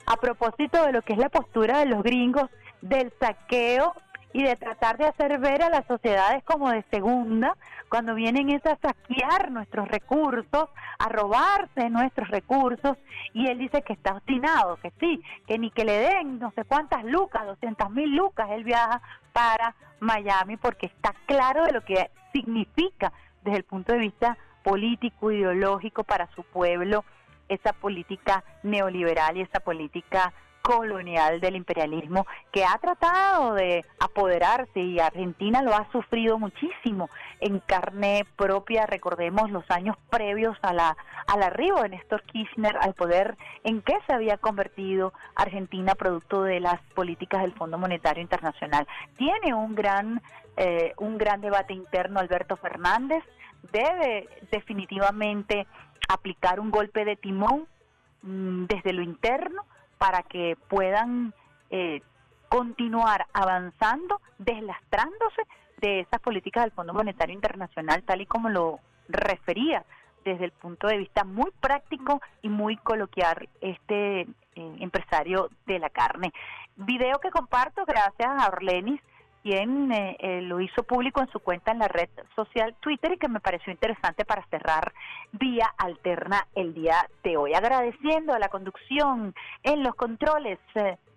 a 0.06 0.16
propósito 0.18 0.86
de 0.86 0.94
lo 0.94 1.02
que 1.02 1.14
es 1.14 1.20
la 1.20 1.30
postura 1.30 1.80
de 1.80 1.88
los 1.88 2.04
gringos 2.04 2.50
del 2.82 3.12
saqueo 3.20 3.94
y 4.32 4.44
de 4.44 4.56
tratar 4.56 4.98
de 4.98 5.06
hacer 5.06 5.40
ver 5.40 5.64
a 5.64 5.70
las 5.70 5.86
sociedades 5.88 6.44
como 6.44 6.70
de 6.70 6.84
segunda 6.91 7.56
cuando 7.90 8.16
vienen 8.16 8.49
es 8.49 8.66
a 8.66 8.78
saquear 8.78 9.52
nuestros 9.52 9.88
recursos, 9.88 10.70
a 10.99 11.10
robarse 11.10 11.90
nuestros 11.90 12.30
recursos 12.30 12.98
y 13.34 13.48
él 13.48 13.57
dice 13.57 13.82
que 13.82 13.94
está 13.94 14.14
obstinado, 14.14 14.78
que 14.78 14.91
sí, 14.99 15.22
que 15.48 15.57
ni 15.57 15.72
que 15.72 15.86
le 15.86 15.98
den 15.98 16.40
no 16.40 16.52
sé 16.52 16.64
cuántas 16.66 17.03
lucas, 17.03 17.45
200 17.45 17.90
mil 17.91 18.16
lucas, 18.16 18.49
él 18.52 18.64
viaja 18.64 19.02
para 19.34 19.76
Miami 19.99 20.57
porque 20.57 20.86
está 20.86 21.14
claro 21.26 21.66
de 21.66 21.74
lo 21.74 21.82
que 21.84 22.10
significa 22.32 23.11
desde 23.44 23.57
el 23.57 23.64
punto 23.64 23.94
de 23.94 23.99
vista 23.99 24.38
político, 24.64 25.32
ideológico 25.32 26.03
para 26.03 26.28
su 26.36 26.44
pueblo 26.44 27.03
esa 27.48 27.74
política 27.74 28.44
neoliberal 28.64 29.38
y 29.38 29.41
esa 29.41 29.60
política 29.60 30.32
colonial 30.61 31.40
del 31.40 31.56
imperialismo 31.56 32.26
que 32.52 32.64
ha 32.65 32.77
tratado 32.77 33.53
de 33.53 33.86
apoderarse 33.99 34.80
y 34.80 34.99
Argentina 34.99 35.61
lo 35.61 35.73
ha 35.73 35.90
sufrido 35.91 36.38
muchísimo 36.38 37.10
en 37.40 37.60
carne 37.60 38.26
propia, 38.36 38.86
recordemos 38.86 39.49
los 39.52 39.69
años 39.69 39.95
previos 40.10 40.57
a 40.61 40.73
la, 40.73 40.98
al 41.27 41.44
arribo 41.44 41.81
de 41.81 41.90
Néstor 41.90 42.23
Kirchner 42.23 42.77
al 42.81 42.94
poder, 42.94 43.38
en 43.64 43.81
qué 43.81 43.98
se 44.07 44.14
había 44.14 44.38
convertido 44.38 45.14
Argentina 45.36 45.95
producto 45.95 46.44
de 46.44 46.60
las 46.60 46.81
políticas 46.95 47.41
del 47.41 47.53
Fondo 47.53 47.77
Monetario 47.77 48.22
Internacional. 48.22 48.88
Tiene 49.18 49.53
un 49.53 49.76
gran, 49.76 50.22
eh, 50.57 50.94
un 50.98 51.18
gran 51.18 51.41
debate 51.41 51.73
interno 51.73 52.19
Alberto 52.19 52.57
Fernández, 52.57 53.23
debe 53.72 54.27
definitivamente 54.52 55.68
aplicar 56.07 56.60
un 56.60 56.72
golpe 56.72 57.06
de 57.06 57.15
timón 57.15 57.68
mm, 58.23 58.65
desde 58.65 58.94
lo 58.94 59.02
interno 59.02 59.64
para 60.00 60.24
que 60.24 60.58
puedan 60.68 61.34
eh, 61.70 62.02
continuar 62.50 63.28
avanzando, 63.34 64.20
deslastrándose 64.40 65.44
de 65.78 66.00
esas 66.00 66.20
políticas 66.22 66.64
del 66.64 66.72
Fondo 66.72 66.94
Monetario 66.94 67.36
Internacional, 67.36 68.02
tal 68.04 68.22
y 68.22 68.26
como 68.26 68.50
lo 68.50 68.80
refería 69.08 69.86
desde 70.26 70.46
el 70.46 70.52
punto 70.52 70.88
de 70.88 70.98
vista 70.98 71.24
muy 71.24 71.52
práctico 71.60 72.22
y 72.42 72.50
muy 72.50 72.78
coloquial 72.78 73.48
este 73.62 74.22
eh, 74.22 74.28
empresario 74.56 75.50
de 75.68 75.80
la 75.80 75.90
carne. 75.90 76.34
Video 76.76 77.20
que 77.20 77.30
comparto 77.30 77.86
gracias 77.86 78.30
a 78.30 78.48
Orlenis, 78.48 79.02
quien 79.44 79.91
eh, 79.91 80.18
eh, 80.20 80.41
lo 80.41 80.60
hizo 80.60 80.84
público 80.84 81.22
en 81.22 81.32
su 81.32 81.40
cuenta 81.40 81.72
en 81.72 81.80
la 81.80 81.88
red 81.88 82.10
social 82.36 82.76
Twitter 82.80 83.14
y 83.14 83.18
que 83.18 83.30
me 83.30 83.40
pareció 83.40 83.72
interesante 83.72 84.26
para 84.26 84.45
cerrar 84.48 84.94
vía 85.32 85.74
alterna 85.78 86.48
el 86.56 86.74
día 86.74 87.07
de 87.24 87.38
hoy. 87.38 87.53
Agradeciendo 87.53 88.34
a 88.34 88.40
la 88.40 88.49
conducción 88.49 89.34
en 89.64 89.84
los 89.84 89.95
controles 89.95 90.60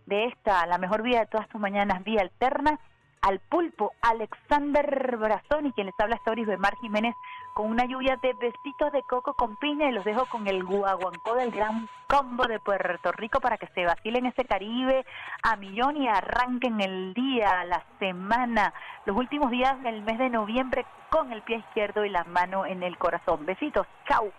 de 0.07 0.25
esta, 0.27 0.67
la 0.67 0.79
mejor 0.79 1.03
vía 1.03 1.21
de 1.21 1.27
todas 1.27 1.49
tus 1.49 1.61
mañanas, 1.61 2.05
vía 2.05 2.23
alterna, 2.23 2.79
al 3.23 3.39
pulpo 3.39 3.93
Alexander 4.03 5.17
Brazoni, 5.17 5.73
quien 5.73 5.87
les 5.87 5.99
habla 5.99 6.17
hasta 6.17 6.33
de 6.35 6.57
Mar 6.57 6.77
Jiménez, 6.81 7.15
con 7.55 7.71
una 7.71 7.85
lluvia 7.85 8.17
de 8.17 8.33
besitos 8.35 8.93
de 8.93 9.03
coco 9.05 9.35
con 9.35 9.57
piña 9.57 9.89
y 9.89 9.93
los 9.93 10.05
dejo 10.05 10.27
con 10.27 10.47
el 10.49 10.65
guaguancó 10.65 11.35
del 11.35 11.51
gran 11.51 11.89
combo 12.09 12.45
de 12.45 12.59
Puerto 12.59 13.13
Rico 13.13 13.41
para 13.41 13.59
que 13.59 13.69
se 13.69 13.85
vacilen 13.85 14.27
ese 14.27 14.45
Caribe 14.45 15.05
a 15.43 15.57
millón 15.57 15.97
y 15.97 16.09
arranquen 16.09 16.81
el 16.81 17.15
día, 17.15 17.65
la 17.65 17.85
semana, 17.99 18.75
los 19.07 19.17
últimos 19.17 19.51
días 19.51 19.81
del 19.83 20.03
mes 20.03 20.19
de 20.19 20.31
noviembre 20.31 20.85
con 21.11 21.33
el 21.33 21.43
pie 21.43 21.59
izquierdo 21.59 22.05
y 22.05 22.11
la 22.11 22.25
mano 22.25 22.67
en 22.67 22.83
el 22.83 22.99
corazón. 22.99 23.47
Besitos, 23.47 23.87
chao. 24.09 24.33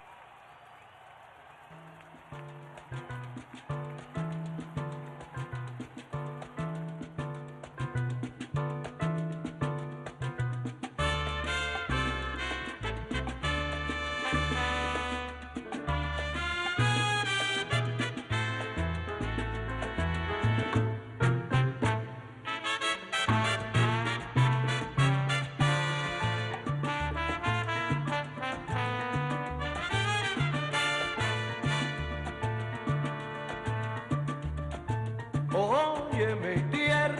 Óyeme, 35.55 36.55
Tier, 36.71 37.11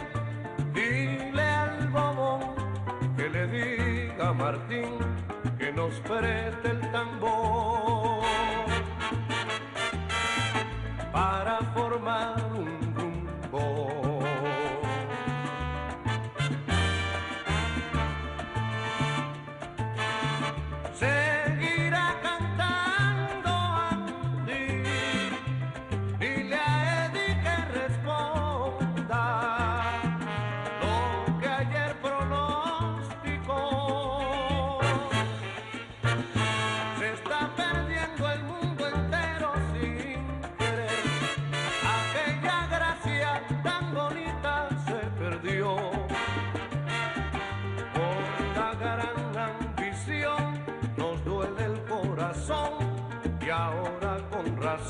dile 0.72 1.42
al 1.42 1.88
bobo 1.88 2.54
que 3.16 3.28
le 3.28 3.46
diga 3.46 4.30
a 4.30 4.32
Martín 4.32 4.98
que 5.56 5.72
nos 5.72 5.94
preste 6.00 6.70
el 6.70 6.80
tambor. 6.90 7.83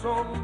so 0.05 0.44